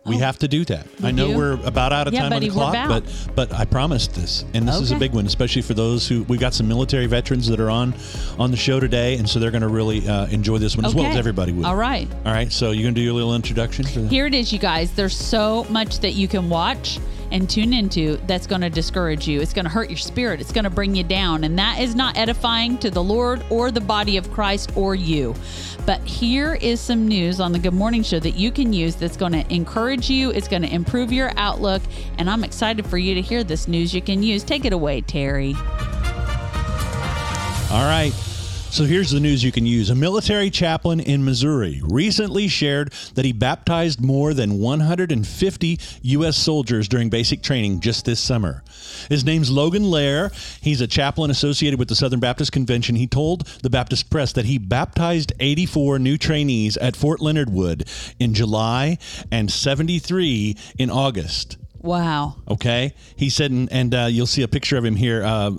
We 0.05 0.17
have 0.17 0.37
to 0.41 0.49
do 0.49 0.65
that. 0.65 0.89
I 1.05 1.13
know 1.13 1.27
Oh. 1.27 1.31
do? 1.31 1.37
we're 1.37 1.53
about 1.65 1.93
out 1.93 2.09
of 2.09 2.13
Yeah, 2.13 2.23
time 2.23 2.31
buddy, 2.31 2.51
on 2.51 2.57
the 2.57 2.61
clock, 2.73 2.89
but 2.89 3.05
but 3.37 3.55
I 3.55 3.65
promised 3.65 4.17
this, 4.17 4.45
and 4.53 4.67
this 4.67 4.81
is 4.81 4.91
a 4.91 4.97
big 4.97 5.13
one, 5.15 5.27
especially 5.27 5.63
for 5.63 5.75
those 5.75 6.09
who 6.09 6.25
we've 6.25 6.41
got 6.41 6.55
some 6.55 6.67
military 6.67 7.07
veterans 7.07 7.47
that 7.47 7.61
are 7.61 7.71
on 7.71 7.95
on 8.37 8.51
the 8.51 8.57
show 8.57 8.81
today, 8.81 9.17
and 9.19 9.29
so 9.31 9.39
they're 9.39 9.53
going 9.53 9.63
to 9.63 9.69
really 9.69 10.01
uh, 10.09 10.27
enjoy 10.27 10.59
this 10.59 10.77
one 10.77 10.85
as 10.85 10.93
well 10.93 11.07
as 11.07 11.17
everybody 11.17 11.53
will. 11.53 11.67
all 11.67 11.77
right 11.77 12.09
All 12.27 12.33
right. 12.33 12.51
So 12.51 12.73
you're 12.73 12.83
going 12.83 12.95
to 12.97 13.01
do 13.01 13.05
your 13.05 13.15
little 13.15 13.37
introduction 13.37 13.85
Here 14.09 14.27
it 14.27 14.35
is, 14.35 14.53
you 14.53 14.59
guys. 14.59 14.91
There's 14.91 15.17
so 15.17 15.65
much 15.71 16.01
that 16.01 16.15
you 16.15 16.27
can 16.27 16.51
watch 16.51 16.99
and 17.33 17.51
tune 17.51 17.73
into 17.73 18.19
that's 18.27 18.47
going 18.47 18.61
to 18.61 18.71
discourage 18.71 19.27
you. 19.27 19.41
It's 19.41 19.53
going 19.53 19.65
to 19.65 19.71
hurt 19.71 19.91
your 19.91 19.99
spirit. 19.99 20.41
It's 20.41 20.53
going 20.53 20.65
to 20.65 20.71
bring 20.71 20.95
you 20.95 21.03
down. 21.03 21.45
And 21.45 21.59
that 21.59 21.81
is 21.81 21.95
not 21.95 22.17
edifying 22.17 22.79
to 22.79 22.91
the 22.91 23.03
Lord 23.03 23.45
or 23.51 23.71
the 23.71 23.81
body 23.81 24.17
of 24.17 24.31
Christ 24.31 24.77
or 24.77 24.95
you. 24.95 25.35
But 25.87 26.01
here 26.03 26.55
is 26.55 26.81
some 26.81 27.09
news 27.09 27.41
on 27.41 27.53
the 27.53 27.59
Good 27.59 27.75
Morning 27.75 28.03
Show 28.03 28.21
that 28.21 28.37
you 28.37 28.53
can 28.53 28.73
use 28.73 28.95
that's 28.95 29.17
going 29.17 29.33
to 29.33 29.53
encourage 29.53 30.09
you. 30.09 30.31
It's 30.31 30.47
going 30.47 30.63
to 30.63 30.73
improve 30.73 31.13
your 31.13 31.33
outlook. 31.37 31.83
And 32.19 32.31
I'm 32.31 32.45
excited 32.45 32.87
for 32.87 32.99
you 32.99 33.15
to 33.15 33.21
hear 33.21 33.43
this 33.43 33.67
news 33.67 33.93
you 33.93 34.03
can 34.03 34.23
use. 34.23 34.45
Take 34.45 34.65
it 34.65 34.73
away, 34.73 35.01
Terry. 35.01 35.55
All 37.71 37.87
right. 37.87 38.13
So 38.73 38.85
here's 38.85 39.11
the 39.11 39.21
news 39.21 39.45
you 39.45 39.53
can 39.53 39.67
use. 39.67 39.91
A 39.91 39.95
military 39.95 40.49
chaplain 40.49 40.99
in 40.99 41.27
Missouri 41.27 41.83
recently 41.85 42.49
shared 42.49 42.95
that 43.17 43.27
he 43.27 43.33
baptized 43.33 44.01
more 44.01 44.33
than 44.33 44.59
150 44.59 45.79
U.S. 46.01 46.39
soldiers 46.39 46.89
during 46.89 47.11
basic 47.11 47.43
training 47.43 47.81
just 47.81 48.07
this 48.07 48.19
summer. 48.19 48.65
His 49.11 49.27
name's 49.27 49.51
Logan 49.51 49.91
Lair. 49.91 50.33
He's 50.63 50.81
a 50.81 50.87
chaplain 50.87 51.31
associated 51.31 51.79
with 51.79 51.89
the 51.89 51.95
Southern 51.95 52.21
Baptist 52.21 52.53
Convention. 52.53 52.97
He 52.97 53.07
told 53.07 53.47
the 53.63 53.69
Baptist 53.69 54.09
Press 54.09 54.33
that 54.33 54.47
he 54.47 54.57
baptized 54.57 55.35
84 55.39 55.99
new 55.99 56.17
trainees 56.17 56.79
at 56.79 56.97
Fort 56.97 57.21
Leonard 57.21 57.51
Wood 57.51 57.87
in 58.19 58.33
July 58.33 58.97
and 59.31 59.51
73 59.51 60.57
in 60.79 60.89
August. 60.89 61.59
Wow. 61.83 62.37
Okay, 62.49 62.95
he 63.17 63.29
said, 63.29 63.51
and, 63.51 63.71
and 63.73 63.95
uh, 63.95 64.07
you'll 64.09 64.27
see 64.27 64.43
a 64.43 64.49
picture 64.49 64.77
of 64.77 64.85
him 64.85 64.95
here. 64.95 65.25
Uh, 65.25 65.51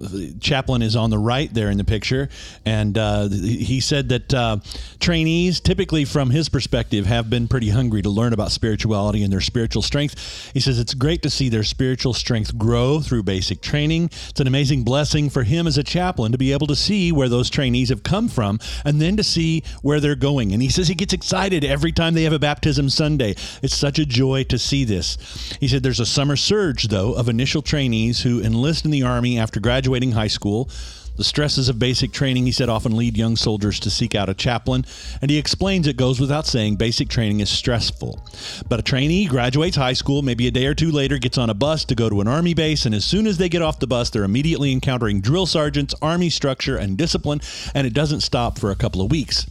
is 0.82 0.96
on 0.96 1.10
the 1.10 1.18
right 1.18 1.54
there 1.54 1.70
in 1.70 1.78
the 1.78 1.84
picture, 1.84 2.30
and 2.66 2.98
uh, 2.98 3.28
he 3.28 3.80
said 3.82 4.10
that 4.10 4.34
uh, 4.34 4.58
trainees, 5.00 5.60
typically 5.60 6.06
from 6.06 6.30
his 6.30 6.48
perspective, 6.48 7.06
have 7.06 7.30
been 7.30 7.48
pretty 7.48 7.70
hungry 7.70 8.02
to 8.02 8.10
learn 8.10 8.32
about 8.32 8.52
spirituality 8.52 9.24
and 9.24 9.34
their 9.34 9.42
spiritual 9.42 9.82
strength. 9.82 10.52
He 10.54 10.60
says 10.60 10.80
it's 10.80 10.94
great 10.94 11.22
to 11.24 11.30
see 11.30 11.50
their 11.50 11.64
spiritual 11.64 12.14
strength 12.14 12.58
grow 12.58 13.02
through 13.02 13.24
basic 13.24 13.62
training. 13.62 14.06
It's 14.30 14.40
an 14.40 14.48
amazing 14.48 14.84
blessing 14.84 15.30
for 15.30 15.44
him 15.44 15.68
as 15.68 15.78
a 15.78 15.84
chaplain 15.84 16.32
to 16.32 16.38
be 16.38 16.54
able 16.54 16.68
to 16.68 16.76
see 16.76 17.12
where 17.12 17.30
those 17.30 17.50
trainees 17.50 17.90
have 17.90 18.04
come 18.04 18.30
from, 18.30 18.60
and 18.86 19.02
then 19.02 19.18
to 19.18 19.24
see 19.24 19.64
where 19.82 20.00
they're 20.00 20.16
going. 20.16 20.54
And 20.54 20.62
he 20.62 20.70
says 20.70 20.88
he 20.88 20.96
gets 20.96 21.14
excited 21.14 21.66
every 21.66 21.92
time 21.92 22.14
they 22.14 22.24
have 22.24 22.34
a 22.34 22.40
baptism 22.40 22.90
Sunday. 22.90 23.36
It's 23.62 23.76
such 23.76 24.00
a 24.00 24.06
joy 24.06 24.46
to 24.46 24.58
see 24.58 24.86
this. 24.86 25.18
He 25.60 25.68
said 25.68 25.84
there's 25.84 26.00
a 26.00 26.13
summer 26.14 26.36
surge, 26.36 26.90
though, 26.90 27.14
of 27.14 27.28
initial 27.28 27.64
trainees 27.64 28.22
who 28.22 28.40
enlist 28.40 28.86
in 28.86 28.92
the 28.92 29.02
Army 29.02 29.40
after 29.40 29.60
graduating 29.60 30.12
high 30.12 30.28
school. 30.28 30.70
The 31.16 31.24
stresses 31.24 31.70
of 31.70 31.80
basic 31.80 32.12
training, 32.12 32.46
he 32.46 32.52
said, 32.52 32.70
often 32.70 32.96
lead 32.96 33.18
young 33.18 33.36
soldiers 33.36 33.80
to 33.80 33.90
seek 33.90 34.14
out 34.14 34.30
a 34.30 34.36
chaplain. 34.36 34.86
And 35.24 35.32
he 35.32 35.40
explains 35.40 35.88
it 35.88 35.98
goes 35.98 36.20
without 36.20 36.46
saying 36.46 36.76
basic 36.76 37.10
training 37.10 37.40
is 37.40 37.50
stressful. 37.50 38.24
But 38.70 38.80
a 38.80 38.84
trainee 38.84 39.26
graduates 39.26 39.76
high 39.76 39.94
school, 39.94 40.22
maybe 40.22 40.48
a 40.48 40.52
day 40.52 40.68
or 40.68 40.76
two 40.76 40.92
later, 40.92 41.18
gets 41.18 41.40
on 41.40 41.50
a 41.50 41.56
bus 41.56 41.84
to 41.86 41.96
go 41.96 42.10
to 42.10 42.22
an 42.22 42.28
Army 42.28 42.54
base. 42.54 42.86
And 42.86 42.94
as 42.94 43.06
soon 43.06 43.26
as 43.26 43.40
they 43.40 43.50
get 43.50 43.64
off 43.64 43.80
the 43.80 43.88
bus, 43.88 44.12
they're 44.12 44.24
immediately 44.24 44.72
encountering 44.72 45.20
drill 45.20 45.48
sergeants, 45.48 45.96
Army 46.00 46.30
structure, 46.30 46.78
and 46.78 46.96
discipline. 46.96 47.42
And 47.74 47.88
it 47.88 47.94
doesn't 47.94 48.22
stop 48.22 48.60
for 48.60 48.70
a 48.70 48.76
couple 48.76 49.02
of 49.02 49.10
weeks. 49.10 49.48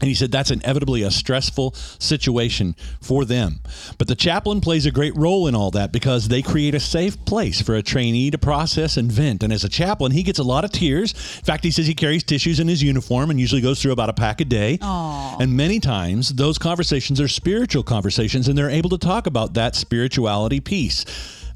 And 0.00 0.08
he 0.08 0.14
said 0.14 0.32
that's 0.32 0.50
inevitably 0.50 1.02
a 1.02 1.10
stressful 1.10 1.72
situation 1.74 2.74
for 3.00 3.24
them. 3.24 3.60
But 3.98 4.08
the 4.08 4.14
chaplain 4.14 4.60
plays 4.60 4.86
a 4.86 4.90
great 4.90 5.14
role 5.16 5.46
in 5.46 5.54
all 5.54 5.70
that 5.72 5.92
because 5.92 6.28
they 6.28 6.42
create 6.42 6.74
a 6.74 6.80
safe 6.80 7.22
place 7.24 7.60
for 7.60 7.74
a 7.74 7.82
trainee 7.82 8.30
to 8.30 8.38
process 8.38 8.96
and 8.96 9.12
vent. 9.12 9.42
And 9.42 9.52
as 9.52 9.64
a 9.64 9.68
chaplain, 9.68 10.12
he 10.12 10.22
gets 10.22 10.38
a 10.38 10.42
lot 10.42 10.64
of 10.64 10.72
tears. 10.72 11.12
In 11.12 11.44
fact, 11.44 11.64
he 11.64 11.70
says 11.70 11.86
he 11.86 11.94
carries 11.94 12.24
tissues 12.24 12.60
in 12.60 12.68
his 12.68 12.82
uniform 12.82 13.30
and 13.30 13.38
usually 13.38 13.60
goes 13.60 13.80
through 13.82 13.92
about 13.92 14.08
a 14.08 14.14
pack 14.14 14.40
a 14.40 14.44
day. 14.44 14.78
Aww. 14.78 15.40
And 15.40 15.56
many 15.56 15.80
times, 15.80 16.34
those 16.34 16.58
conversations 16.58 17.20
are 17.20 17.28
spiritual 17.28 17.82
conversations, 17.82 18.48
and 18.48 18.56
they're 18.56 18.70
able 18.70 18.90
to 18.90 18.98
talk 18.98 19.26
about 19.26 19.54
that 19.54 19.74
spirituality 19.74 20.60
piece. 20.60 21.04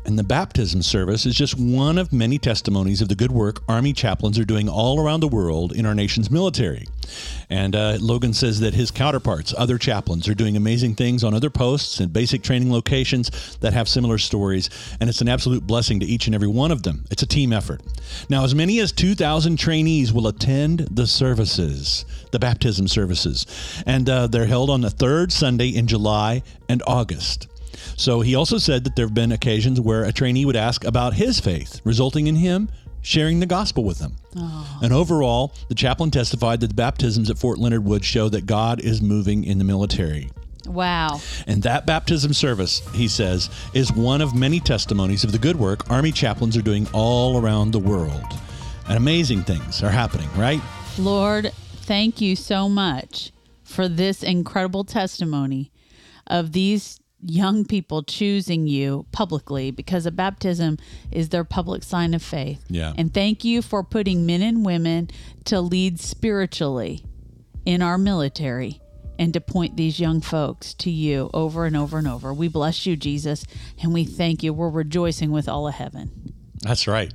And 0.04 0.18
the 0.18 0.24
baptism 0.24 0.82
service 0.82 1.24
is 1.24 1.34
just 1.34 1.58
one 1.58 1.96
of 1.96 2.12
many 2.12 2.38
testimonies 2.38 3.00
of 3.00 3.08
the 3.08 3.14
good 3.14 3.32
work 3.32 3.62
Army 3.68 3.94
chaplains 3.94 4.38
are 4.38 4.44
doing 4.44 4.68
all 4.68 5.00
around 5.00 5.20
the 5.20 5.28
world 5.28 5.72
in 5.72 5.86
our 5.86 5.94
nation's 5.94 6.30
military. 6.30 6.86
And 7.48 7.74
uh, 7.74 7.96
Logan 8.00 8.34
says 8.34 8.60
that 8.60 8.74
his 8.74 8.90
counterparts, 8.90 9.54
other 9.56 9.78
chaplains, 9.78 10.28
are 10.28 10.34
doing 10.34 10.56
amazing 10.56 10.94
things 10.94 11.24
on 11.24 11.32
other 11.32 11.50
posts 11.50 12.00
and 12.00 12.12
basic 12.12 12.42
training 12.42 12.70
locations 12.70 13.56
that 13.60 13.72
have 13.72 13.88
similar 13.88 14.18
stories. 14.18 14.68
And 15.00 15.08
it's 15.08 15.20
an 15.20 15.28
absolute 15.28 15.66
blessing 15.66 16.00
to 16.00 16.06
each 16.06 16.26
and 16.26 16.34
every 16.34 16.48
one 16.48 16.70
of 16.70 16.82
them. 16.82 17.04
It's 17.10 17.22
a 17.22 17.26
team 17.26 17.52
effort. 17.52 17.80
Now, 18.28 18.44
as 18.44 18.54
many 18.54 18.80
as 18.80 18.92
2,000 18.92 19.58
trainees 19.58 20.12
will 20.12 20.26
attend 20.26 20.80
the 20.90 21.06
services, 21.06 22.04
the 22.30 22.38
baptism 22.38 22.88
services. 22.88 23.46
And 23.86 24.08
uh, 24.08 24.26
they're 24.26 24.46
held 24.46 24.68
on 24.68 24.82
the 24.82 24.90
third 24.90 25.32
Sunday 25.32 25.68
in 25.68 25.86
July 25.86 26.42
and 26.68 26.82
August. 26.86 27.48
So 27.96 28.20
he 28.20 28.34
also 28.34 28.58
said 28.58 28.84
that 28.84 28.96
there 28.96 29.06
have 29.06 29.14
been 29.14 29.32
occasions 29.32 29.80
where 29.80 30.04
a 30.04 30.12
trainee 30.12 30.44
would 30.44 30.56
ask 30.56 30.84
about 30.84 31.14
his 31.14 31.40
faith, 31.40 31.80
resulting 31.84 32.26
in 32.26 32.36
him 32.36 32.68
sharing 33.04 33.38
the 33.38 33.46
gospel 33.46 33.84
with 33.84 33.98
them. 33.98 34.16
Oh. 34.36 34.78
And 34.82 34.92
overall, 34.92 35.54
the 35.68 35.74
chaplain 35.74 36.10
testified 36.10 36.60
that 36.60 36.68
the 36.68 36.74
baptisms 36.74 37.30
at 37.30 37.38
Fort 37.38 37.58
Leonard 37.58 37.84
Wood 37.84 38.04
show 38.04 38.28
that 38.30 38.46
God 38.46 38.80
is 38.80 39.02
moving 39.02 39.44
in 39.44 39.58
the 39.58 39.64
military. 39.64 40.30
Wow. 40.66 41.20
And 41.46 41.62
that 41.64 41.84
baptism 41.84 42.32
service, 42.32 42.80
he 42.94 43.06
says, 43.06 43.50
is 43.74 43.92
one 43.92 44.22
of 44.22 44.34
many 44.34 44.58
testimonies 44.58 45.22
of 45.22 45.32
the 45.32 45.38
good 45.38 45.56
work 45.56 45.90
Army 45.90 46.10
chaplains 46.10 46.56
are 46.56 46.62
doing 46.62 46.88
all 46.94 47.38
around 47.38 47.72
the 47.72 47.78
world. 47.78 48.24
And 48.88 48.96
amazing 48.96 49.42
things 49.42 49.82
are 49.82 49.90
happening, 49.90 50.28
right? 50.36 50.60
Lord, 50.98 51.52
thank 51.82 52.22
you 52.22 52.34
so 52.36 52.68
much 52.68 53.32
for 53.62 53.88
this 53.88 54.22
incredible 54.22 54.84
testimony 54.84 55.70
of 56.26 56.52
these 56.52 57.00
young 57.24 57.64
people 57.64 58.02
choosing 58.02 58.66
you 58.66 59.06
publicly 59.12 59.70
because 59.70 60.06
a 60.06 60.10
baptism 60.10 60.78
is 61.10 61.30
their 61.30 61.44
public 61.44 61.82
sign 61.82 62.14
of 62.14 62.22
faith. 62.22 62.64
Yeah. 62.68 62.92
And 62.96 63.12
thank 63.12 63.44
you 63.44 63.62
for 63.62 63.82
putting 63.82 64.26
men 64.26 64.42
and 64.42 64.64
women 64.64 65.10
to 65.46 65.60
lead 65.60 66.00
spiritually 66.00 67.04
in 67.64 67.82
our 67.82 67.98
military 67.98 68.80
and 69.18 69.32
to 69.32 69.40
point 69.40 69.76
these 69.76 70.00
young 70.00 70.20
folks 70.20 70.74
to 70.74 70.90
you 70.90 71.30
over 71.32 71.66
and 71.66 71.76
over 71.76 71.98
and 71.98 72.08
over. 72.08 72.34
We 72.34 72.48
bless 72.48 72.84
you, 72.84 72.96
Jesus, 72.96 73.44
and 73.80 73.94
we 73.94 74.04
thank 74.04 74.42
you. 74.42 74.52
We're 74.52 74.68
rejoicing 74.68 75.30
with 75.30 75.48
all 75.48 75.68
of 75.68 75.74
heaven. 75.74 76.34
That's 76.62 76.86
right. 76.86 77.12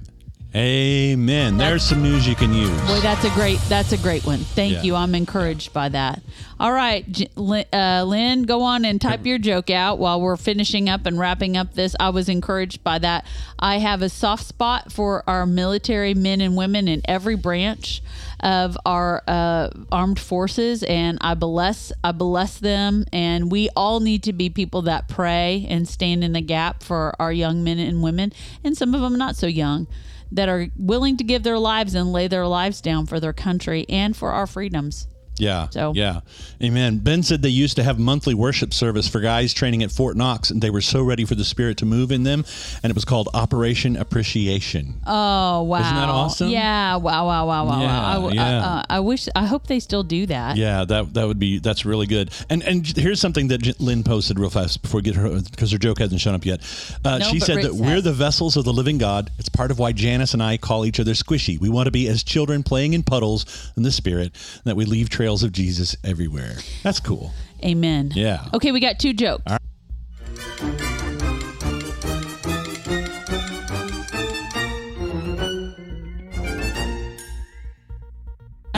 Amen. 0.56 1.58
There's 1.58 1.84
some 1.84 2.02
news 2.02 2.28
you 2.28 2.34
can 2.36 2.52
use. 2.52 2.72
Boy, 2.88 3.00
that's 3.02 3.24
a 3.24 3.30
great 3.36 3.60
that's 3.70 3.92
a 3.92 3.98
great 3.98 4.26
one. 4.26 4.40
Thank 4.40 4.74
Yeah. 4.78 4.82
you. 4.82 4.96
I'm 4.96 5.14
encouraged 5.14 5.74
by 5.74 5.90
that. 5.90 6.24
All 6.60 6.74
right, 6.74 7.06
Lynn, 7.36 7.66
uh, 7.72 8.04
Lynn, 8.08 8.44
go 8.44 8.64
on 8.64 8.84
and 8.84 9.00
type 9.00 9.28
your 9.28 9.38
joke 9.38 9.70
out 9.70 10.00
while 10.00 10.20
we're 10.20 10.36
finishing 10.38 10.90
up 10.90 11.06
and 11.06 11.20
wrapping 11.20 11.56
up 11.56 11.76
this. 11.76 11.96
I 12.00 12.10
was 12.10 12.30
encouraged 12.30 12.84
by 12.84 12.98
that. 12.98 13.26
I 13.60 13.78
have 13.78 14.02
a 14.02 14.10
soft 14.10 14.44
spot 14.44 14.92
for 14.92 15.24
our 15.28 15.46
military 15.46 16.16
men 16.16 16.42
and 16.42 16.58
women 16.58 16.88
in 16.88 17.04
every 17.06 17.36
branch 17.36 18.02
of 18.40 18.76
our 18.88 19.22
uh, 19.28 19.70
armed 19.92 20.18
forces, 20.20 20.82
and 20.82 21.20
I 21.22 21.36
bless 21.36 21.92
I 22.04 22.12
bless 22.12 22.58
them. 22.58 23.06
And 23.14 23.52
we 23.52 23.70
all 23.76 24.00
need 24.00 24.24
to 24.24 24.34
be 24.34 24.50
people 24.50 24.82
that 24.84 25.08
pray 25.08 25.68
and 25.70 25.88
stand 25.88 26.24
in 26.24 26.34
the 26.34 26.42
gap 26.42 26.82
for 26.82 27.14
our 27.20 27.32
young 27.32 27.64
men 27.64 27.78
and 27.78 28.02
women, 28.02 28.34
and 28.64 28.76
some 28.76 28.96
of 28.96 29.02
them 29.02 29.16
not 29.16 29.36
so 29.36 29.46
young 29.46 29.86
that 30.32 30.50
are 30.50 30.68
willing 30.78 31.18
to 31.18 31.24
give 31.24 31.44
their 31.44 31.60
lives 31.60 31.96
and 31.96 32.12
lay 32.12 32.28
their 32.28 32.48
lives 32.48 32.82
down 32.82 33.06
for 33.06 33.20
their 33.20 33.34
country 33.34 33.86
and 33.90 34.16
for 34.16 34.32
our 34.32 34.48
freedoms. 34.48 35.08
Yeah. 35.40 35.70
So- 35.70 35.94
yeah. 35.96 36.20
Amen. 36.62 36.98
Ben 37.00 37.24
said 37.24 37.42
they 37.42 37.50
used 37.50 37.76
to 37.78 37.84
have 37.84 37.98
monthly 38.00 38.34
worship 38.34 38.74
service 38.74 39.08
for 39.08 39.20
guys 39.22 39.54
training 39.54 39.82
at 39.84 39.92
Fort 39.92 40.18
Knox, 40.18 40.52
and 40.52 40.62
they 40.62 40.70
were 40.70 40.82
so 40.82 41.02
ready 41.02 41.26
for 41.26 41.36
the 41.36 41.46
Spirit 41.46 41.78
to 41.78 41.86
move 41.86 42.12
in 42.12 42.24
them, 42.24 42.44
and 42.84 42.92
it 42.92 42.96
was 42.96 43.06
called 43.06 43.30
Operation 43.34 43.96
Appreciation. 43.96 44.96
Oh 45.08 45.64
wow! 45.64 45.80
Isn't 45.80 45.96
that 45.96 46.10
awesome? 46.10 46.50
Yeah! 46.50 46.98
Wow! 46.98 47.26
Wow! 47.26 47.48
Wow! 47.48 47.66
Wow! 47.66 47.82
Yeah, 47.82 47.88
wow. 48.18 48.28
I, 48.28 48.32
yeah. 48.34 48.44
uh, 48.60 48.62
uh, 48.80 48.84
I 48.90 49.00
wish. 49.00 49.28
I 49.36 49.46
hope 49.46 49.68
they 49.68 49.80
still 49.80 50.04
do 50.04 50.26
that. 50.26 50.58
Yeah, 50.58 50.84
that 50.86 51.14
that 51.14 51.26
would 51.28 51.40
be 51.40 51.60
that's 51.60 51.86
really 51.86 52.06
good. 52.08 52.32
And 52.50 52.62
and 52.64 52.86
here's 52.86 53.22
something 53.22 53.48
that 53.50 53.80
Lynn 53.80 54.04
posted 54.04 54.38
real 54.40 54.50
fast 54.50 54.82
before 54.82 55.00
we 55.00 55.04
get 55.04 55.16
her 55.16 55.40
because 55.42 55.72
her 55.72 55.78
joke 55.78 56.00
hasn't 56.00 56.20
shown 56.20 56.36
up 56.36 56.46
yet. 56.46 56.60
Uh, 57.06 57.20
No, 57.20 57.26
she 57.26 57.40
said 57.40 57.58
Rick 57.58 57.66
that 57.66 57.76
we're 57.76 58.02
the 58.02 58.12
vessels 58.14 58.58
of 58.58 58.66
the 58.66 58.74
living 58.74 58.98
God. 58.98 59.32
It's 59.40 59.50
part 59.50 59.72
of 59.72 59.80
why 59.80 59.92
Janice 59.94 60.34
and 60.34 60.44
I 60.44 60.58
call 60.58 60.86
each 60.86 61.00
other 61.00 61.14
squishy. 61.14 61.60
We 61.60 61.70
want 61.70 61.88
to 61.88 61.92
be 61.92 62.08
as 62.10 62.24
children 62.24 62.64
playing 62.64 62.94
in 62.94 63.04
puddles 63.04 63.72
in 63.78 63.84
the 63.84 63.92
Spirit, 63.92 64.32
and 64.56 64.64
that 64.66 64.76
we 64.76 64.84
leave 64.86 65.10
trails 65.10 65.29
of 65.30 65.52
Jesus 65.52 65.96
everywhere. 66.04 66.56
That's 66.82 67.00
cool. 67.00 67.32
Amen. 67.64 68.12
Yeah. 68.16 68.48
Okay, 68.54 68.72
we 68.72 68.80
got 68.80 69.00
two 69.00 69.14
jokes. 69.14 69.44
I 69.46 69.60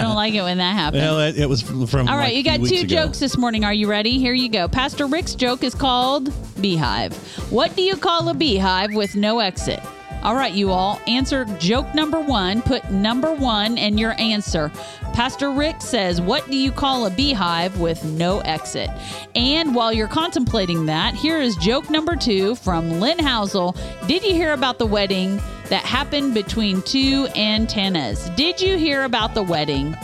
don't 0.03 0.15
like 0.15 0.33
it 0.33 0.41
when 0.41 0.57
that 0.57 0.73
happens. 0.73 1.01
Well, 1.01 1.19
it, 1.21 1.37
it 1.37 1.47
was 1.47 1.61
from. 1.61 2.09
All 2.09 2.17
right, 2.17 2.25
like 2.25 2.35
you 2.35 2.43
got 2.43 2.67
two 2.67 2.81
ago. 2.81 2.87
jokes 2.87 3.19
this 3.19 3.37
morning. 3.37 3.63
Are 3.63 3.73
you 3.73 3.87
ready? 3.87 4.17
Here 4.17 4.33
you 4.33 4.49
go. 4.49 4.67
Pastor 4.67 5.05
Rick's 5.05 5.35
joke 5.35 5.63
is 5.63 5.75
called 5.75 6.33
Beehive. 6.61 7.15
What 7.51 7.75
do 7.75 7.81
you 7.81 7.95
call 7.95 8.27
a 8.29 8.33
beehive 8.33 8.93
with 8.93 9.15
no 9.15 9.39
exit? 9.39 9.79
All 10.23 10.35
right, 10.35 10.53
you 10.53 10.69
all, 10.69 11.01
answer 11.07 11.45
joke 11.57 11.95
number 11.95 12.19
one. 12.19 12.61
Put 12.61 12.91
number 12.91 13.33
one 13.33 13.79
in 13.79 13.97
your 13.97 14.11
answer. 14.19 14.71
Pastor 15.13 15.51
Rick 15.51 15.81
says, 15.81 16.21
What 16.21 16.49
do 16.49 16.55
you 16.55 16.71
call 16.71 17.05
a 17.05 17.09
beehive 17.09 17.79
with 17.79 18.03
no 18.03 18.39
exit? 18.39 18.89
And 19.35 19.75
while 19.75 19.91
you're 19.91 20.07
contemplating 20.07 20.85
that, 20.85 21.13
here 21.13 21.39
is 21.39 21.55
joke 21.57 21.89
number 21.89 22.15
two 22.15 22.55
from 22.55 22.99
Lynn 22.99 23.19
Housel. 23.19 23.75
Did 24.07 24.23
you 24.23 24.33
hear 24.33 24.53
about 24.53 24.79
the 24.79 24.85
wedding 24.85 25.41
that 25.69 25.83
happened 25.83 26.33
between 26.33 26.81
two 26.81 27.27
antennas? 27.35 28.29
Did 28.31 28.61
you 28.61 28.77
hear 28.77 29.03
about 29.03 29.35
the 29.35 29.43
wedding? 29.43 29.95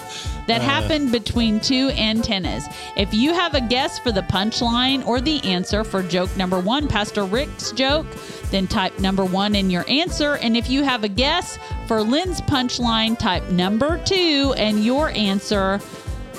that 0.47 0.62
uh. 0.62 0.64
happened 0.64 1.12
between 1.12 1.60
two 1.60 1.89
antennas. 1.91 2.66
If 2.95 3.14
you 3.14 3.34
have 3.34 3.53
a 3.53 3.62
guess 3.62 3.99
for 3.99 4.12
the 4.12 4.22
punchline 4.22 5.05
or 5.05 5.22
the 5.22 5.43
answer 5.43 5.84
for 5.84 6.01
joke 6.01 6.36
number 6.36 6.60
one, 6.60 6.88
Pastor 6.88 7.24
Rick's 7.26 7.72
joke, 7.74 8.08
then 8.52 8.68
type 8.68 9.00
number 9.00 9.26
one 9.26 9.56
in 9.56 9.70
your 9.70 9.86
answer. 9.89 10.36
And 10.38 10.56
if 10.56 10.70
you 10.70 10.84
have 10.84 11.04
a 11.04 11.10
guess 11.10 11.58
for 11.88 12.02
Lynn's 12.02 12.41
punchline, 12.41 13.18
type 13.18 13.50
number 13.50 14.02
two 14.06 14.54
and 14.58 14.84
your 14.84 15.10
answer. 15.10 15.80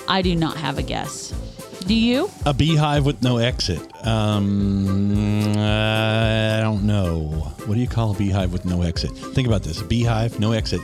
I 0.08 0.22
do 0.22 0.34
not 0.34 0.56
have 0.56 0.78
a 0.78 0.82
guess. 0.82 1.34
Do 1.86 1.94
you? 1.94 2.30
A 2.44 2.52
beehive 2.52 3.06
with 3.06 3.22
no 3.22 3.38
exit. 3.38 3.80
Um, 4.06 5.54
I 5.56 6.60
don't 6.60 6.84
know. 6.84 7.54
What 7.64 7.74
do 7.74 7.80
you 7.80 7.88
call 7.88 8.10
a 8.12 8.14
beehive 8.14 8.52
with 8.52 8.64
no 8.64 8.82
exit? 8.82 9.10
Think 9.10 9.46
about 9.48 9.62
this: 9.62 9.80
beehive, 9.82 10.38
no 10.38 10.52
exit. 10.52 10.80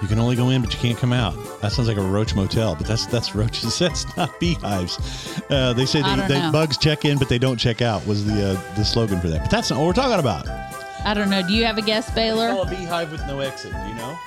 You 0.00 0.06
can 0.06 0.18
only 0.20 0.36
go 0.36 0.50
in, 0.50 0.62
but 0.62 0.72
you 0.72 0.78
can't 0.78 0.96
come 0.96 1.12
out. 1.12 1.34
That 1.60 1.72
sounds 1.72 1.88
like 1.88 1.96
a 1.96 2.02
roach 2.02 2.34
motel, 2.34 2.76
but 2.76 2.86
that's 2.86 3.06
that's 3.06 3.34
roaches. 3.34 3.78
That's 3.78 4.16
not 4.16 4.38
beehives. 4.38 5.40
Uh, 5.50 5.72
they 5.72 5.86
say 5.86 6.00
I 6.02 6.16
they, 6.28 6.34
they 6.34 6.50
bugs 6.50 6.78
check 6.78 7.04
in, 7.04 7.18
but 7.18 7.28
they 7.28 7.38
don't 7.38 7.56
check 7.56 7.82
out. 7.82 8.06
Was 8.06 8.24
the 8.24 8.50
uh, 8.50 8.74
the 8.76 8.84
slogan 8.84 9.20
for 9.20 9.28
that? 9.28 9.42
But 9.42 9.50
that's 9.50 9.70
not 9.70 9.78
what 9.80 9.86
we're 9.86 9.92
talking 9.92 10.20
about. 10.20 10.46
I 11.04 11.14
don't 11.14 11.30
know. 11.30 11.46
Do 11.46 11.52
you 11.52 11.64
have 11.64 11.78
a 11.78 11.82
guess, 11.82 12.10
Baylor? 12.14 12.50
Call 12.50 12.62
a 12.62 12.70
beehive 12.70 13.10
with 13.10 13.26
no 13.26 13.40
exit. 13.40 13.72
Do 13.72 13.78
you 13.88 13.94
know? 13.94 14.18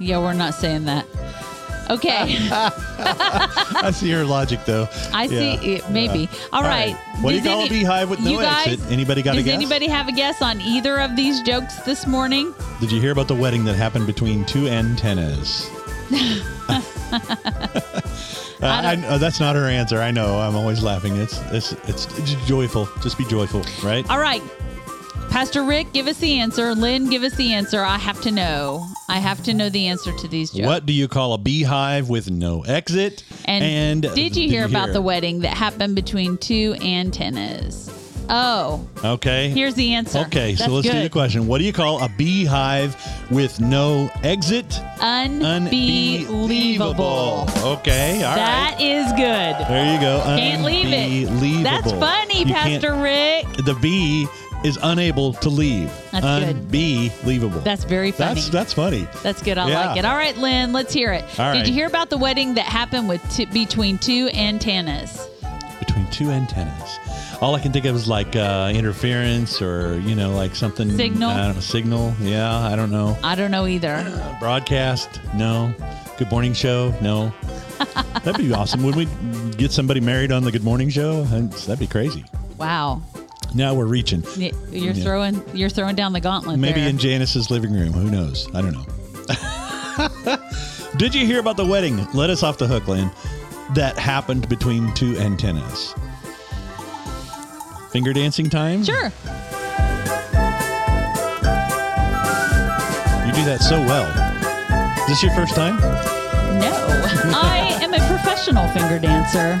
Yeah, 0.00 0.18
we're 0.18 0.32
not 0.32 0.54
saying 0.54 0.84
that. 0.84 1.06
Okay. 1.90 2.36
I 2.50 3.90
see 3.94 4.08
your 4.10 4.24
logic, 4.24 4.60
though. 4.66 4.88
I 5.12 5.26
see 5.26 5.54
Yeah. 5.54 5.60
it, 5.78 5.90
maybe. 5.90 6.28
All 6.52 6.62
All 6.62 6.68
right. 6.68 6.94
right. 6.94 7.22
What 7.22 7.30
do 7.30 7.36
you 7.36 7.42
call 7.42 7.64
a 7.64 7.68
beehive 7.68 8.10
with 8.10 8.20
no 8.20 8.36
guys, 8.40 8.66
exit? 8.68 8.90
Anybody 8.92 9.22
got 9.22 9.32
a 9.36 9.42
guess? 9.42 9.46
does 9.46 9.54
anybody 9.54 9.88
have 9.88 10.06
a 10.08 10.12
guess 10.12 10.42
on 10.42 10.60
either 10.60 10.98
of 11.00 11.16
these 11.16 11.40
jokes 11.42 11.76
this 11.82 12.06
morning? 12.06 12.54
Did 12.80 12.92
you 12.92 13.00
hear 13.00 13.12
about 13.12 13.26
the 13.28 13.34
wedding 13.34 13.64
that 13.64 13.74
happened 13.76 14.06
between 14.06 14.44
two 14.44 14.68
antennas? 14.68 15.68
Uh, 18.60 18.66
I 18.66 18.96
don't- 18.96 19.04
uh, 19.04 19.18
that's 19.18 19.38
not 19.38 19.54
her 19.54 19.66
answer. 19.68 20.00
I 20.02 20.10
know. 20.10 20.40
I'm 20.40 20.56
always 20.56 20.82
laughing. 20.82 21.14
It's, 21.16 21.38
it's 21.52 21.74
it's 21.86 22.06
it's 22.18 22.34
joyful. 22.44 22.88
Just 23.02 23.16
be 23.16 23.24
joyful, 23.24 23.62
right? 23.84 24.04
All 24.10 24.18
right. 24.18 24.42
Pastor 25.38 25.62
Rick, 25.62 25.92
give 25.92 26.08
us 26.08 26.18
the 26.18 26.40
answer. 26.40 26.74
Lynn, 26.74 27.08
give 27.08 27.22
us 27.22 27.32
the 27.36 27.52
answer. 27.52 27.80
I 27.80 27.96
have 27.96 28.20
to 28.22 28.32
know. 28.32 28.84
I 29.08 29.20
have 29.20 29.40
to 29.44 29.54
know 29.54 29.68
the 29.68 29.86
answer 29.86 30.10
to 30.10 30.26
these 30.26 30.50
jokes. 30.50 30.66
What 30.66 30.84
do 30.84 30.92
you 30.92 31.06
call 31.06 31.32
a 31.32 31.38
beehive 31.38 32.08
with 32.08 32.28
no 32.28 32.62
exit? 32.62 33.22
And, 33.44 34.02
did 34.02 34.36
you 34.36 34.48
hear 34.48 34.64
about 34.64 34.92
the 34.92 35.00
wedding 35.00 35.38
that 35.42 35.56
happened 35.56 35.94
between 35.94 36.38
two 36.38 36.74
antennas? 36.82 37.88
Oh, 38.28 38.84
Okay. 39.04 39.50
here's 39.50 39.74
the 39.74 39.94
answer. 39.94 40.18
Okay, 40.26 40.56
so 40.56 40.72
let's 40.72 40.90
do 40.90 41.02
the 41.02 41.08
question. 41.08 41.46
What 41.46 41.58
do 41.58 41.64
you 41.64 41.72
call 41.72 42.02
a 42.02 42.08
beehive 42.08 42.96
with 43.30 43.60
no 43.60 44.10
exit? 44.24 44.80
Unbelievable. 45.00 47.46
Okay, 47.58 48.24
all 48.24 48.30
right. 48.30 48.36
That 48.36 48.80
is 48.80 49.06
good. 49.12 49.54
There 49.68 49.94
you 49.94 50.00
go. 50.00 50.20
Can't 50.24 50.64
leave 50.64 50.88
it. 50.88 51.62
That's 51.62 51.92
funny, 51.92 52.40
You 52.40 52.46
Pastor 52.46 52.96
Rick. 52.96 53.46
The 53.64 53.74
bee 53.80 54.26
is 54.64 54.78
unable 54.82 55.32
to 55.34 55.48
leave. 55.48 55.90
That's 56.10 56.24
good. 56.24 56.56
Unbelievable. 56.56 57.60
That's 57.60 57.84
very 57.84 58.10
funny. 58.10 58.34
That's 58.40 58.48
that's 58.50 58.72
funny. 58.72 59.06
That's 59.22 59.42
good. 59.42 59.58
I 59.58 59.68
Yeah. 59.68 59.86
like 59.88 59.98
it. 59.98 60.04
All 60.04 60.16
right, 60.16 60.36
Lynn, 60.36 60.72
let's 60.72 60.92
hear 60.92 61.12
it. 61.12 61.24
All 61.38 61.52
Did 61.54 61.66
you 61.68 61.72
hear 61.74 61.86
about 61.86 62.10
the 62.10 62.18
wedding 62.18 62.54
that 62.54 62.64
happened 62.66 63.08
with 63.08 63.22
t- 63.34 63.44
between 63.46 63.98
two 63.98 64.28
antennas? 64.34 65.26
Between 65.78 66.06
two 66.10 66.30
antennas. 66.30 66.98
All 67.40 67.54
I 67.54 67.60
can 67.60 67.72
think 67.72 67.84
of 67.84 67.94
is 67.94 68.08
like 68.08 68.34
uh, 68.34 68.72
interference 68.74 69.62
or 69.62 70.00
you 70.00 70.16
know 70.16 70.32
like 70.34 70.56
something 70.56 70.90
Signal? 70.96 71.30
I 71.30 71.46
don't 71.46 71.54
know, 71.54 71.60
signal. 71.60 72.14
Yeah, 72.20 72.52
I 72.58 72.74
don't 72.74 72.90
know. 72.90 73.16
I 73.22 73.36
don't 73.36 73.52
know 73.52 73.66
either. 73.66 74.36
Broadcast? 74.40 75.20
No. 75.34 75.72
Good 76.18 76.30
morning 76.32 76.52
show? 76.52 76.92
No. 77.00 77.32
That'd 78.24 78.38
be 78.38 78.52
awesome. 78.52 78.82
Would 78.82 78.96
we 78.96 79.06
get 79.56 79.70
somebody 79.70 80.00
married 80.00 80.32
on 80.32 80.42
the 80.42 80.50
Good 80.50 80.64
Morning 80.64 80.88
Show? 80.90 81.22
That'd 81.22 81.78
be 81.78 81.86
crazy. 81.86 82.24
Wow. 82.58 83.02
Now 83.54 83.74
we're 83.74 83.86
reaching. 83.86 84.22
You're 84.36 84.52
Yeah. 84.70 84.92
throwing 85.04 85.42
you're 85.54 85.70
throwing 85.70 85.96
down 85.96 86.12
the 86.12 86.20
gauntlet. 86.20 86.58
Maybe 86.58 86.80
there. 86.80 86.90
in 86.90 86.98
Janice's 86.98 87.50
living 87.50 87.72
room. 87.72 87.92
Who 87.92 88.10
knows? 88.10 88.46
I 88.54 88.60
don't 88.60 88.72
know. 88.72 90.38
Did 90.96 91.14
you 91.14 91.26
hear 91.26 91.38
about 91.40 91.56
the 91.56 91.66
wedding? 91.66 92.06
Let 92.14 92.30
us 92.30 92.42
off 92.42 92.58
the 92.58 92.66
hook, 92.66 92.88
Lynn. 92.88 93.10
That 93.74 93.98
happened 93.98 94.48
between 94.48 94.92
two 94.94 95.16
antennas. 95.18 95.94
Finger 97.90 98.12
dancing 98.12 98.48
time? 98.50 98.84
Sure. 98.84 99.12
You 103.26 103.34
do 103.34 103.44
that 103.44 103.58
so 103.60 103.80
well. 103.80 104.06
Is 105.02 105.06
this 105.08 105.22
your 105.22 105.32
first 105.32 105.54
time? 105.54 105.76
No. 106.60 106.72
I 107.34 107.78
am 107.82 107.92
a 107.94 107.98
professional 108.08 108.66
finger 108.68 108.98
dancer. 108.98 109.58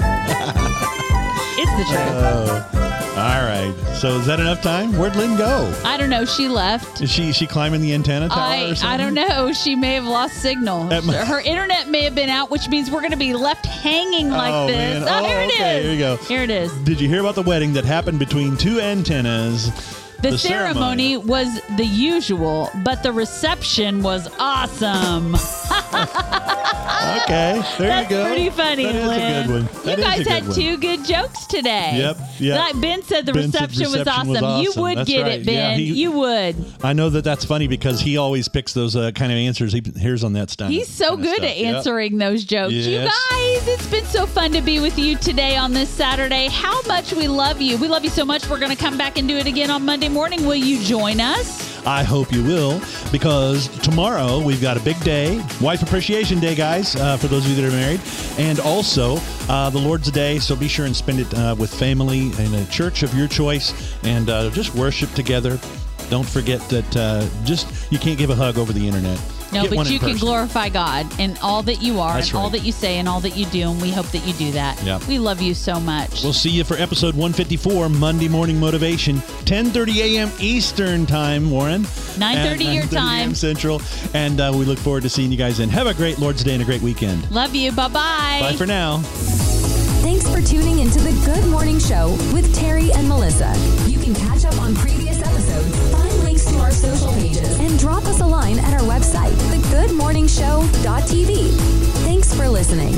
it's 1.60 1.72
the 1.76 1.84
truth. 1.84 2.12
Oh. 2.14 2.77
All 3.18 3.42
right. 3.42 3.74
So 4.00 4.16
is 4.18 4.26
that 4.26 4.38
enough 4.38 4.62
time? 4.62 4.96
Where'd 4.96 5.16
Lynn 5.16 5.36
go? 5.36 5.72
I 5.84 5.96
don't 5.96 6.08
know. 6.08 6.24
She 6.24 6.46
left. 6.48 7.00
Is 7.00 7.10
she 7.10 7.30
is 7.30 7.36
she 7.36 7.46
climbing 7.48 7.80
the 7.80 7.92
antenna 7.92 8.28
tower 8.28 8.38
or 8.38 8.42
I, 8.42 8.74
something? 8.74 8.86
I 8.88 8.96
don't 8.96 9.14
know. 9.14 9.52
She 9.52 9.74
may 9.74 9.94
have 9.94 10.04
lost 10.04 10.34
signal. 10.40 10.84
Mu- 10.84 11.12
Her 11.12 11.40
internet 11.40 11.88
may 11.88 12.02
have 12.04 12.14
been 12.14 12.28
out, 12.28 12.48
which 12.50 12.68
means 12.68 12.90
we're 12.90 13.00
going 13.00 13.10
to 13.10 13.16
be 13.16 13.34
left 13.34 13.66
hanging 13.66 14.30
like 14.30 14.52
Oh, 14.54 14.66
this. 14.68 14.76
man. 14.76 15.02
Oh, 15.02 15.18
Oh, 15.18 15.24
here 15.26 15.40
it 15.40 15.50
is. 15.50 15.54
okay. 15.60 15.82
Here 15.82 15.92
you 15.92 15.98
go. 15.98 16.16
Here 16.16 16.42
it 16.42 16.50
is. 16.50 16.72
Did 16.84 17.00
you 17.00 17.08
hear 17.08 17.20
about 17.20 17.34
the 17.34 17.42
wedding 17.42 17.72
that 17.72 17.84
happened 17.84 18.18
between 18.20 18.56
two 18.56 18.80
antennas? 18.80 19.72
The, 20.20 20.36
ceremony, 20.36 21.16
was 21.16 21.60
the 21.76 21.84
usual, 21.86 22.70
but 22.84 23.04
the 23.04 23.12
reception 23.12 24.02
was 24.02 24.28
awesome. 24.40 25.34
Okay, 27.22 27.62
there 27.78 27.88
That's 27.88 28.10
you 28.10 28.16
go. 28.16 28.26
pretty 28.26 28.50
funny, 28.50 28.84
That 28.84 28.94
is 28.94 29.04
a 29.04 29.46
good 29.46 29.50
one. 29.50 29.62
You 29.62 29.68
That 29.84 29.98
is 29.98 30.04
a 30.04 30.08
guys 30.08 30.18
good 30.18 30.26
had 30.28 30.46
one. 30.46 30.54
two 30.54 30.76
good 30.76 31.04
jokes 31.04 31.46
today. 31.46 31.92
Yep, 31.96 32.18
yep. 32.38 32.58
Like 32.58 32.80
Ben 32.80 33.02
said 33.02 33.26
the 33.26 33.32
Ben 33.32 33.50
said 33.50 33.62
reception, 33.62 33.82
was, 33.84 33.98
reception 33.98 34.12
awesome. 34.30 34.44
was 34.44 34.62
You 34.62 34.68
awesome. 34.70 34.82
would 34.82 34.98
That's 34.98 35.08
get 35.08 35.22
right. 35.22 35.32
it, 35.40 35.46
Yeah, 35.46 35.70
Ben. 35.70 35.78
he- 35.78 35.84
you 35.86 36.12
would. 36.12 36.56
I 36.82 36.92
know 36.92 37.08
that 37.10 37.24
that's 37.24 37.44
funny 37.44 37.66
because 37.66 38.00
he 38.00 38.16
always 38.18 38.48
picks 38.48 38.72
those 38.72 38.94
uh, 38.96 39.10
kind 39.12 39.32
of 39.32 39.38
answers 39.38 39.72
he 39.72 39.82
hears 39.98 40.22
on 40.24 40.32
that 40.34 40.50
stuff. 40.50 40.70
He's 40.70 40.88
so 40.88 41.16
good 41.16 41.38
at 41.42 41.56
answering 41.56 42.18
those 42.18 42.44
jokes. 42.44 42.72
You 42.74 42.80
Yes. 42.82 43.06
guys, 43.30 43.68
it's 43.68 43.86
been 43.86 44.04
so 44.06 44.26
fun 44.26 44.52
to 44.52 44.60
be 44.60 44.80
with 44.80 44.98
you 44.98 45.16
today 45.16 45.56
on 45.56 45.72
this 45.72 45.88
Saturday. 45.88 46.48
How 46.50 46.80
much 46.82 47.12
we 47.12 47.26
love 47.28 47.60
you. 47.60 47.76
We 47.78 47.88
love 47.88 48.04
you 48.04 48.10
so 48.10 48.24
much. 48.24 48.48
We're 48.48 48.58
going 48.60 48.74
to 48.76 48.82
come 48.82 48.96
back 48.98 49.18
and 49.18 49.26
do 49.28 49.36
it 49.36 49.46
again 49.46 49.70
on 49.70 49.84
Monday 49.84 50.08
morning. 50.08 50.44
Will 50.46 50.54
you 50.54 50.80
join 50.82 51.20
us? 51.20 51.67
I 51.86 52.02
hope 52.02 52.32
you 52.32 52.42
will 52.44 52.80
because 53.10 53.68
tomorrow 53.80 54.38
we've 54.42 54.60
got 54.60 54.76
a 54.76 54.80
big 54.80 54.98
day, 55.00 55.42
Wife 55.60 55.82
Appreciation 55.82 56.40
Day, 56.40 56.54
guys, 56.54 56.96
uh, 56.96 57.16
for 57.16 57.28
those 57.28 57.44
of 57.44 57.50
you 57.50 57.62
that 57.62 57.68
are 57.68 57.76
married, 57.76 58.00
and 58.38 58.60
also 58.60 59.18
uh, 59.48 59.70
the 59.70 59.78
Lord's 59.78 60.10
Day. 60.10 60.38
So 60.38 60.56
be 60.56 60.68
sure 60.68 60.86
and 60.86 60.94
spend 60.94 61.20
it 61.20 61.34
uh, 61.34 61.54
with 61.58 61.72
family 61.72 62.32
in 62.42 62.54
a 62.54 62.66
church 62.66 63.02
of 63.02 63.14
your 63.14 63.28
choice 63.28 63.96
and 64.04 64.28
uh, 64.30 64.50
just 64.50 64.74
worship 64.74 65.12
together. 65.14 65.58
Don't 66.10 66.28
forget 66.28 66.60
that 66.68 66.96
uh, 66.96 67.26
just 67.44 67.90
you 67.92 67.98
can't 67.98 68.18
give 68.18 68.30
a 68.30 68.34
hug 68.34 68.58
over 68.58 68.72
the 68.72 68.86
internet. 68.86 69.20
No, 69.52 69.62
Get 69.62 69.70
one 69.70 69.76
but 69.78 69.86
in 69.86 69.92
you 69.94 69.98
can 69.98 70.08
person. 70.10 70.26
glorify 70.26 70.68
God 70.68 71.06
in 71.18 71.36
all 71.42 71.62
that 71.62 71.80
you 71.82 72.00
are 72.00 72.14
That's 72.14 72.28
and 72.28 72.36
all 72.36 72.42
right. 72.44 72.52
that 72.52 72.64
you 72.66 72.72
say 72.72 72.98
and 72.98 73.08
all 73.08 73.20
that 73.20 73.36
you 73.36 73.46
do. 73.46 73.70
And 73.70 73.80
we 73.80 73.90
hope 73.90 74.06
that 74.08 74.26
you 74.26 74.32
do 74.34 74.52
that. 74.52 74.82
Yep. 74.82 75.06
We 75.06 75.18
love 75.18 75.40
you 75.40 75.54
so 75.54 75.80
much. 75.80 76.22
We'll 76.22 76.32
see 76.34 76.50
you 76.50 76.64
for 76.64 76.74
episode 76.76 77.14
154, 77.14 77.88
Monday 77.88 78.28
Morning 78.28 78.60
Motivation, 78.60 79.16
10:30 79.46 79.96
a.m. 80.16 80.30
Eastern 80.38 81.06
Time, 81.06 81.50
Warren. 81.50 81.84
9:30 81.84 82.20
And 82.66 82.74
your 82.74 82.84
9:30 82.84 82.90
time. 82.90 83.20
a.m. 83.20 83.34
Central. 83.34 83.80
And 84.12 84.40
uh, 84.40 84.52
we 84.54 84.64
look 84.66 84.78
forward 84.78 85.02
to 85.04 85.08
seeing 85.08 85.30
you 85.32 85.38
guys 85.38 85.60
And 85.60 85.72
Have 85.72 85.86
a 85.86 85.94
great 85.94 86.18
Lord's 86.18 86.44
Day 86.44 86.52
and 86.52 86.62
a 86.62 86.66
great 86.66 86.82
weekend. 86.82 87.30
love 87.30 87.54
you. 87.54 87.72
Bye 87.72 87.88
bye. 87.88 88.38
Bye 88.42 88.56
for 88.56 88.66
now. 88.66 88.98
Thanks 90.02 90.28
for 90.30 90.40
tuning 90.40 90.78
into 90.80 90.98
the 91.00 91.12
Good 91.24 91.46
Morning 91.48 91.78
Show 91.78 92.10
with 92.32 92.54
Terry 92.54 92.92
and 92.92 93.08
Melissa. 93.08 93.52
You 93.88 93.98
can 93.98 94.14
catch 94.14 94.44
up 94.44 94.58
on 94.60 94.74
previous 94.76 95.07
social 96.78 97.12
pages 97.14 97.58
and 97.58 97.76
drop 97.78 98.04
us 98.04 98.20
a 98.20 98.26
line 98.26 98.58
at 98.60 98.74
our 98.74 98.86
website, 98.88 99.32
thegoodmorningshow.tv. 99.50 101.50
Thanks 102.04 102.32
for 102.34 102.48
listening. 102.48 102.94